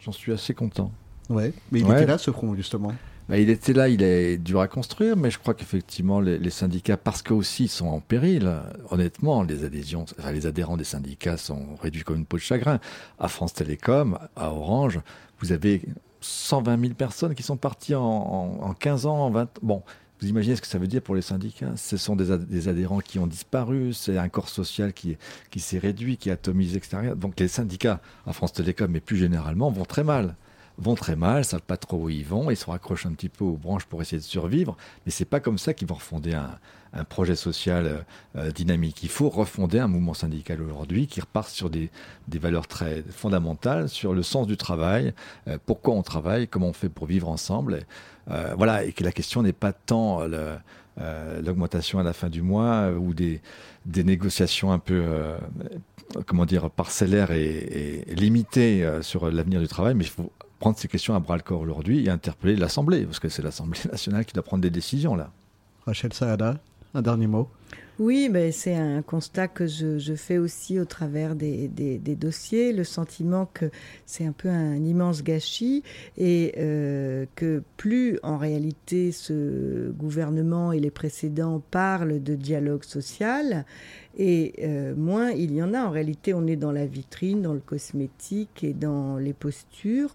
J'en 0.00 0.12
suis 0.12 0.32
assez 0.32 0.54
content. 0.54 0.92
Ouais, 1.30 1.54
mais 1.72 1.80
il 1.80 1.90
était 1.90 2.06
là 2.06 2.18
ce 2.18 2.30
front 2.30 2.54
justement. 2.54 2.92
Bah, 3.28 3.38
il 3.38 3.48
était 3.48 3.72
là, 3.72 3.88
il 3.88 4.02
est 4.02 4.36
dur 4.36 4.60
à 4.60 4.68
construire, 4.68 5.16
mais 5.16 5.30
je 5.30 5.38
crois 5.38 5.54
qu'effectivement, 5.54 6.20
les, 6.20 6.50
syndicats, 6.50 6.98
parce 6.98 7.22
qu'eux 7.22 7.34
aussi 7.34 7.68
sont 7.68 7.86
en 7.86 8.00
péril, 8.00 8.52
honnêtement, 8.90 9.42
les 9.42 9.64
adhésions, 9.64 10.04
les 10.30 10.46
adhérents 10.46 10.76
des 10.76 10.84
syndicats 10.84 11.38
sont 11.38 11.74
réduits 11.80 12.02
comme 12.02 12.16
une 12.16 12.26
peau 12.26 12.36
de 12.36 12.42
chagrin. 12.42 12.80
À 13.18 13.28
France 13.28 13.54
Télécom, 13.54 14.18
à 14.36 14.50
Orange, 14.50 15.00
vous 15.40 15.52
avez 15.52 15.82
120 16.20 16.80
000 16.80 16.94
personnes 16.94 17.34
qui 17.34 17.42
sont 17.42 17.56
parties 17.56 17.94
en, 17.94 18.74
15 18.78 19.06
ans, 19.06 19.16
en 19.16 19.30
20 19.30 19.48
Bon, 19.62 19.82
vous 20.20 20.28
imaginez 20.28 20.56
ce 20.56 20.60
que 20.60 20.66
ça 20.66 20.78
veut 20.78 20.86
dire 20.86 21.00
pour 21.00 21.14
les 21.14 21.22
syndicats? 21.22 21.72
Ce 21.76 21.96
sont 21.96 22.16
des, 22.16 22.68
adhérents 22.68 23.00
qui 23.00 23.18
ont 23.18 23.26
disparu, 23.26 23.94
c'est 23.94 24.18
un 24.18 24.28
corps 24.28 24.50
social 24.50 24.92
qui, 24.92 25.16
qui 25.50 25.60
s'est 25.60 25.78
réduit, 25.78 26.18
qui 26.18 26.28
est 26.28 26.32
atomisé, 26.32 26.76
etc. 26.76 27.14
Donc 27.16 27.40
les 27.40 27.48
syndicats 27.48 28.02
à 28.26 28.34
France 28.34 28.52
Télécom, 28.52 28.90
mais 28.90 29.00
plus 29.00 29.16
généralement, 29.16 29.70
vont 29.70 29.86
très 29.86 30.04
mal 30.04 30.36
vont 30.78 30.94
très 30.94 31.16
mal, 31.16 31.44
savent 31.44 31.62
pas 31.62 31.76
trop 31.76 31.98
où 32.04 32.10
ils 32.10 32.24
vont, 32.24 32.50
ils 32.50 32.56
se 32.56 32.66
raccrochent 32.66 33.06
un 33.06 33.12
petit 33.12 33.28
peu 33.28 33.44
aux 33.44 33.56
branches 33.56 33.84
pour 33.84 34.02
essayer 34.02 34.18
de 34.18 34.22
survivre, 34.22 34.76
mais 35.04 35.12
c'est 35.12 35.24
pas 35.24 35.40
comme 35.40 35.58
ça 35.58 35.74
qu'ils 35.74 35.88
vont 35.88 35.94
refonder 35.94 36.34
un, 36.34 36.58
projet 37.08 37.34
social 37.34 37.86
euh, 37.86 37.98
euh, 38.36 38.50
dynamique. 38.52 39.02
Il 39.02 39.08
faut 39.08 39.28
refonder 39.28 39.80
un 39.80 39.88
mouvement 39.88 40.14
syndical 40.14 40.62
aujourd'hui 40.62 41.08
qui 41.08 41.20
repart 41.20 41.48
sur 41.48 41.68
des, 41.68 41.90
valeurs 42.34 42.68
très 42.68 43.02
fondamentales, 43.10 43.88
sur 43.88 44.14
le 44.14 44.22
sens 44.22 44.46
du 44.46 44.56
travail, 44.56 45.12
euh, 45.48 45.58
pourquoi 45.66 45.94
on 45.94 46.02
travaille, 46.02 46.46
comment 46.46 46.68
on 46.68 46.72
fait 46.72 46.88
pour 46.88 47.06
vivre 47.06 47.28
ensemble. 47.28 47.80
voilà, 48.28 48.84
et 48.84 48.92
que 48.92 49.02
la 49.02 49.10
question 49.10 49.42
n'est 49.42 49.52
pas 49.52 49.72
tant 49.72 50.20
l'augmentation 51.44 51.98
à 51.98 52.04
la 52.04 52.12
fin 52.12 52.28
du 52.28 52.42
mois 52.42 52.92
ou 52.92 53.12
des, 53.12 53.40
négociations 53.86 54.70
un 54.70 54.78
peu 54.78 55.04
comment 56.26 56.46
dire 56.46 56.70
parcellaires 56.70 57.32
et, 57.32 58.04
et 58.06 58.14
limitées 58.14 58.88
sur 59.02 59.32
l'avenir 59.32 59.60
du 59.60 59.66
travail, 59.66 59.94
mais 59.94 60.04
il 60.04 60.10
faut 60.10 60.30
prendre 60.64 60.78
ces 60.78 60.88
questions 60.88 61.14
à 61.14 61.20
bras 61.20 61.36
le 61.36 61.42
corps 61.42 61.60
aujourd'hui 61.60 62.06
et 62.06 62.08
interpeller 62.08 62.56
l'Assemblée, 62.56 63.04
parce 63.04 63.18
que 63.18 63.28
c'est 63.28 63.42
l'Assemblée 63.42 63.78
nationale 63.92 64.24
qui 64.24 64.32
doit 64.32 64.42
prendre 64.42 64.62
des 64.62 64.70
décisions 64.70 65.14
là. 65.14 65.30
Rachel 65.84 66.14
Saada, 66.14 66.56
un 66.94 67.02
dernier 67.02 67.26
mot. 67.26 67.50
Oui, 67.98 68.30
ben 68.30 68.50
c'est 68.50 68.74
un 68.74 69.02
constat 69.02 69.46
que 69.46 69.66
je, 69.66 70.14
fais 70.16 70.38
aussi 70.38 70.80
au 70.80 70.86
travers 70.86 71.36
des, 71.36 71.68
dossiers, 72.18 72.72
le 72.72 72.82
sentiment 72.82 73.46
que 73.52 73.66
c'est 74.06 74.24
un 74.24 74.32
peu 74.32 74.48
un 74.48 74.82
immense 74.82 75.22
gâchis 75.22 75.82
et 76.16 76.54
euh, 76.56 77.26
que 77.36 77.62
plus 77.76 78.18
en 78.22 78.38
réalité 78.38 79.12
ce 79.12 79.90
gouvernement 79.90 80.72
et 80.72 80.80
les 80.80 80.90
précédents 80.90 81.62
parlent 81.70 82.22
de 82.22 82.34
dialogue 82.34 82.84
social, 82.84 83.66
et 84.16 84.54
euh, 84.62 84.94
moins 84.96 85.30
il 85.30 85.52
y 85.52 85.62
en 85.62 85.74
a. 85.74 85.84
En 85.84 85.90
réalité, 85.90 86.32
on 86.32 86.46
est 86.46 86.56
dans 86.56 86.72
la 86.72 86.86
vitrine, 86.86 87.42
dans 87.42 87.52
le 87.52 87.60
cosmétique 87.60 88.64
et 88.64 88.72
dans 88.72 89.18
les 89.18 89.34
postures. 89.34 90.14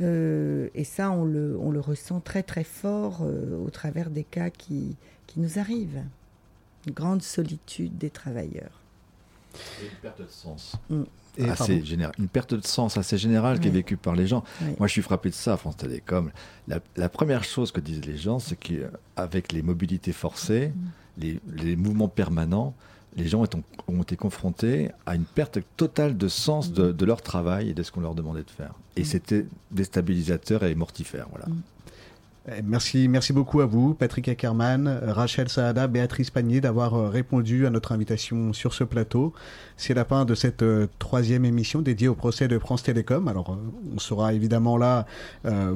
Euh, 0.00 0.68
et 0.74 0.84
ça, 0.84 1.10
on 1.10 1.24
le, 1.24 1.56
on 1.60 1.70
le, 1.70 1.80
ressent 1.80 2.20
très 2.20 2.42
très 2.42 2.64
fort 2.64 3.20
euh, 3.22 3.64
au 3.64 3.70
travers 3.70 4.10
des 4.10 4.24
cas 4.24 4.50
qui, 4.50 4.96
qui 5.26 5.40
nous 5.40 5.58
arrivent. 5.58 6.02
Une 6.86 6.92
grande 6.92 7.22
solitude 7.22 7.96
des 7.96 8.10
travailleurs. 8.10 8.80
Et 9.82 9.86
une 9.86 9.98
perte 10.02 10.20
de 10.20 10.28
sens. 10.28 10.76
Mm. 10.90 11.02
assez 11.48 11.82
une 12.18 12.28
perte 12.28 12.54
de 12.54 12.66
sens 12.66 12.96
assez 12.98 13.16
générale 13.16 13.58
qui 13.58 13.68
est 13.68 13.72
vécue 13.72 13.96
par 13.96 14.14
les 14.14 14.26
gens. 14.26 14.44
Moi, 14.78 14.86
je 14.86 14.92
suis 14.92 15.02
frappé 15.02 15.30
de 15.30 15.34
ça 15.34 15.54
à 15.54 15.56
France 15.56 15.78
Télécom. 15.78 16.30
La, 16.68 16.80
la 16.96 17.08
première 17.08 17.42
chose 17.42 17.72
que 17.72 17.80
disent 17.80 18.04
les 18.04 18.18
gens, 18.18 18.38
c'est 18.38 18.56
qu'avec 18.56 19.52
les 19.52 19.62
mobilités 19.62 20.12
forcées, 20.12 20.68
mm. 20.68 21.20
les, 21.22 21.40
les, 21.54 21.76
mouvements 21.76 22.08
permanents, 22.08 22.74
les 23.16 23.28
gens 23.28 23.42
ont, 23.88 24.02
été 24.02 24.16
confrontés 24.16 24.90
à 25.06 25.16
une 25.16 25.24
perte 25.24 25.58
totale 25.76 26.16
de 26.16 26.28
sens 26.28 26.72
de, 26.72 27.04
leur 27.04 27.22
travail 27.22 27.70
et 27.70 27.74
de 27.74 27.82
ce 27.82 27.90
qu'on 27.90 28.02
leur 28.02 28.14
demandait 28.14 28.42
de 28.42 28.50
faire. 28.50 28.74
Et 28.96 29.02
mm. 29.02 29.04
c'était 29.04 29.46
déstabilisateur 29.70 30.64
et 30.64 30.74
mortifère. 30.74 31.26
Voilà. 31.30 31.46
Mm. 31.46 31.62
Eh, 32.48 32.62
merci, 32.62 33.08
merci 33.08 33.32
beaucoup 33.32 33.60
à 33.60 33.66
vous, 33.66 33.92
Patrick 33.94 34.28
Ackerman, 34.28 35.00
Rachel 35.02 35.48
Saada, 35.48 35.88
Béatrice 35.88 36.30
Panier, 36.30 36.60
d'avoir 36.60 36.94
euh, 36.94 37.08
répondu 37.08 37.66
à 37.66 37.70
notre 37.70 37.90
invitation 37.90 38.52
sur 38.52 38.72
ce 38.72 38.84
plateau. 38.84 39.32
C'est 39.76 39.94
la 39.94 40.04
fin 40.04 40.24
de 40.24 40.32
cette 40.36 40.62
euh, 40.62 40.86
troisième 41.00 41.44
émission 41.44 41.82
dédiée 41.82 42.06
au 42.06 42.14
procès 42.14 42.46
de 42.46 42.56
France 42.60 42.84
Télécom. 42.84 43.26
Alors, 43.26 43.50
euh, 43.50 43.56
on 43.96 43.98
sera 43.98 44.32
évidemment 44.32 44.76
là 44.76 45.06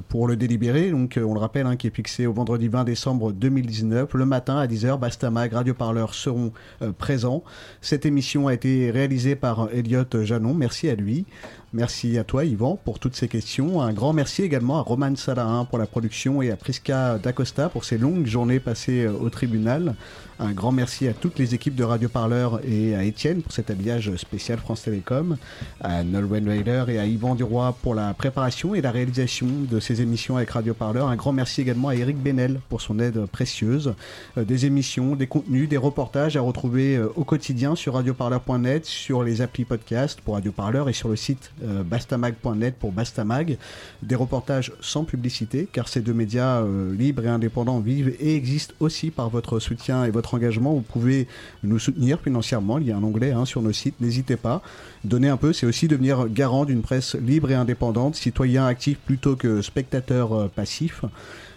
pour 0.09 0.29
le 0.29 0.37
délibérer. 0.37 0.91
Donc, 0.91 1.19
on 1.23 1.35
le 1.35 1.41
rappelle, 1.41 1.67
hein, 1.67 1.77
qui 1.77 1.89
est 1.89 1.95
fixé 1.95 2.27
au 2.27 2.33
vendredi 2.33 2.69
20 2.69 2.85
décembre 2.85 3.33
2019, 3.33 4.15
le 4.15 4.25
matin 4.25 4.59
à 4.59 4.67
10h. 4.67 4.99
Bastamag, 4.99 5.53
Radio 5.53 5.75
Parleur 5.75 6.15
seront 6.15 6.53
présents. 6.99 7.43
Cette 7.81 8.07
émission 8.07 8.49
a 8.49 8.55
été 8.55 8.91
réalisée 8.91 9.37
par 9.37 9.69
Elliot 9.73 10.05
Janon. 10.23 10.55
Merci 10.55 10.89
à 10.89 10.95
lui. 10.95 11.27
Merci 11.73 12.19
à 12.19 12.25
toi, 12.25 12.45
Yvan, 12.45 12.81
pour 12.85 12.99
toutes 12.99 13.15
ces 13.15 13.29
questions. 13.29 13.81
Un 13.81 13.93
grand 13.93 14.13
merci 14.13 14.43
également 14.43 14.79
à 14.79 14.83
Roman 14.83 15.15
Salahin 15.15 15.65
pour 15.67 15.79
la 15.79 15.87
production 15.87 16.43
et 16.43 16.51
à 16.51 16.57
Prisca 16.57 17.17
D'Acosta 17.19 17.69
pour 17.69 17.85
ces 17.85 17.97
longues 17.97 18.27
journées 18.27 18.59
passées 18.59 19.05
euh, 19.05 19.13
au 19.13 19.31
tribunal. 19.31 19.95
Un 20.43 20.53
grand 20.53 20.73
merci 20.73 21.07
à 21.07 21.13
toutes 21.13 21.39
les 21.39 21.55
équipes 21.55 21.75
de 21.75 21.85
Radio 21.85 22.09
Parleur 22.09 22.63
et 22.65 22.95
à 22.95 23.05
Étienne 23.05 23.43
pour 23.43 23.53
cet 23.53 23.71
habillage 23.71 24.17
spécial 24.17 24.59
France 24.59 24.81
Télécom, 24.81 25.37
à 25.83 26.03
Nolwenn 26.03 26.49
Weiler 26.49 26.85
et 26.89 26.99
à 26.99 27.05
Yvan 27.05 27.35
Duroy 27.35 27.77
pour 27.83 27.95
la 27.95 28.15
préparation 28.15 28.75
et 28.75 28.81
la 28.81 28.91
réalisation 28.91 29.47
de 29.71 29.79
ces 29.81 30.01
émissions 30.01 30.39
avec 30.39 30.49
Radio 30.49 30.73
Parleur. 30.73 31.09
Un 31.09 31.17
grand 31.17 31.33
merci 31.33 31.61
également 31.61 31.89
à 31.89 31.95
Eric 31.95 32.17
Benel 32.17 32.59
pour 32.71 32.81
son 32.81 33.01
aide 33.01 33.27
précieuse. 33.27 33.93
Euh, 34.39 34.45
des 34.47 34.65
émissions, 34.65 35.15
des 35.15 35.27
contenus, 35.27 35.69
des 35.69 35.77
reportages 35.77 36.39
à 36.39 36.41
retrouver 36.41 36.97
euh, 36.97 37.13
au 37.17 37.25
quotidien 37.25 37.77
sur 37.77 37.93
radioparleur.net, 37.93 38.87
sur 38.87 39.23
les 39.23 39.43
applis 39.43 39.67
podcast 39.67 40.23
pour 40.23 40.37
Radio 40.37 40.53
Parleur 40.53 40.89
et 40.89 40.95
sur 40.95 41.11
le 41.11 41.17
site 41.17 41.53
euh, 41.63 41.83
bastamag.net 41.83 42.77
pour 42.77 42.93
Bastamag. 42.93 43.59
Des 44.03 44.15
reportages 44.15 44.73
sans 44.81 45.05
publicité, 45.05 45.69
car 45.71 45.87
ces 45.87 46.01
deux 46.01 46.15
médias 46.15 46.65
libres 46.97 47.27
et 47.27 47.29
indépendants 47.29 47.81
vivent 47.81 48.15
et 48.21 48.37
existent 48.37 48.73
aussi 48.81 49.11
par 49.11 49.29
votre 49.29 49.59
soutien 49.59 50.05
et 50.05 50.11
votre 50.11 50.30
engagement. 50.35 50.73
Vous 50.75 50.81
pouvez 50.81 51.27
nous 51.63 51.79
soutenir 51.79 52.21
financièrement. 52.21 52.79
Il 52.79 52.87
y 52.87 52.93
a 52.93 52.97
un 52.97 53.03
onglet 53.03 53.33
hein, 53.33 53.45
sur 53.45 53.63
nos 53.63 53.73
sites. 53.73 54.01
N'hésitez 54.01 54.37
pas. 54.37 54.63
Donner 55.05 55.29
un 55.29 55.37
peu, 55.37 55.53
c'est 55.53 55.67
aussi 55.67 55.89
devenir 55.89 56.29
garant 56.29 56.65
d'une 56.65 56.83
presse 56.83 57.15
libre 57.15 57.51
et 57.51 57.55
indépendante, 57.55 58.15
citoyen 58.15 58.67
actif 58.67 58.99
plutôt 58.99 59.37
que 59.37 59.63
spectateur 59.63 60.33
euh, 60.33 60.49
passif. 60.49 61.05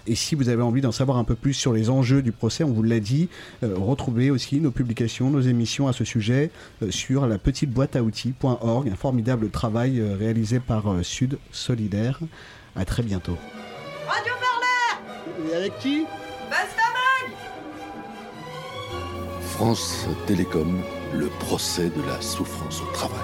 Et 0.05 0.15
si 0.15 0.35
vous 0.35 0.49
avez 0.49 0.61
envie 0.61 0.81
d'en 0.81 0.91
savoir 0.91 1.17
un 1.17 1.23
peu 1.23 1.35
plus 1.35 1.53
sur 1.53 1.71
les 1.71 1.89
enjeux 1.89 2.21
du 2.21 2.31
procès, 2.31 2.63
on 2.63 2.71
vous 2.71 2.83
l'a 2.83 2.99
dit, 2.99 3.29
euh, 3.63 3.73
retrouvez 3.77 4.31
aussi 4.31 4.59
nos 4.59 4.71
publications, 4.71 5.29
nos 5.29 5.41
émissions 5.41 5.87
à 5.87 5.93
ce 5.93 6.03
sujet 6.03 6.51
euh, 6.81 6.91
sur 6.91 7.25
la 7.25 7.37
petite 7.37 7.71
boîte 7.71 7.95
à 7.95 8.03
outils.org, 8.03 8.89
un 8.89 8.95
formidable 8.95 9.49
travail 9.49 9.99
euh, 9.99 10.15
réalisé 10.17 10.59
par 10.59 10.91
euh, 10.91 11.03
Sud 11.03 11.37
Solidaire. 11.51 12.19
À 12.75 12.85
très 12.85 13.03
bientôt. 13.03 13.37
Radio 14.07 14.33
Parleur 14.41 15.51
Et 15.51 15.55
avec 15.55 15.79
qui? 15.79 16.05
France 19.55 20.07
Télécom, 20.25 20.81
le 21.13 21.27
procès 21.27 21.91
de 21.91 22.01
la 22.07 22.19
souffrance 22.21 22.81
au 22.81 22.91
travail. 22.91 23.19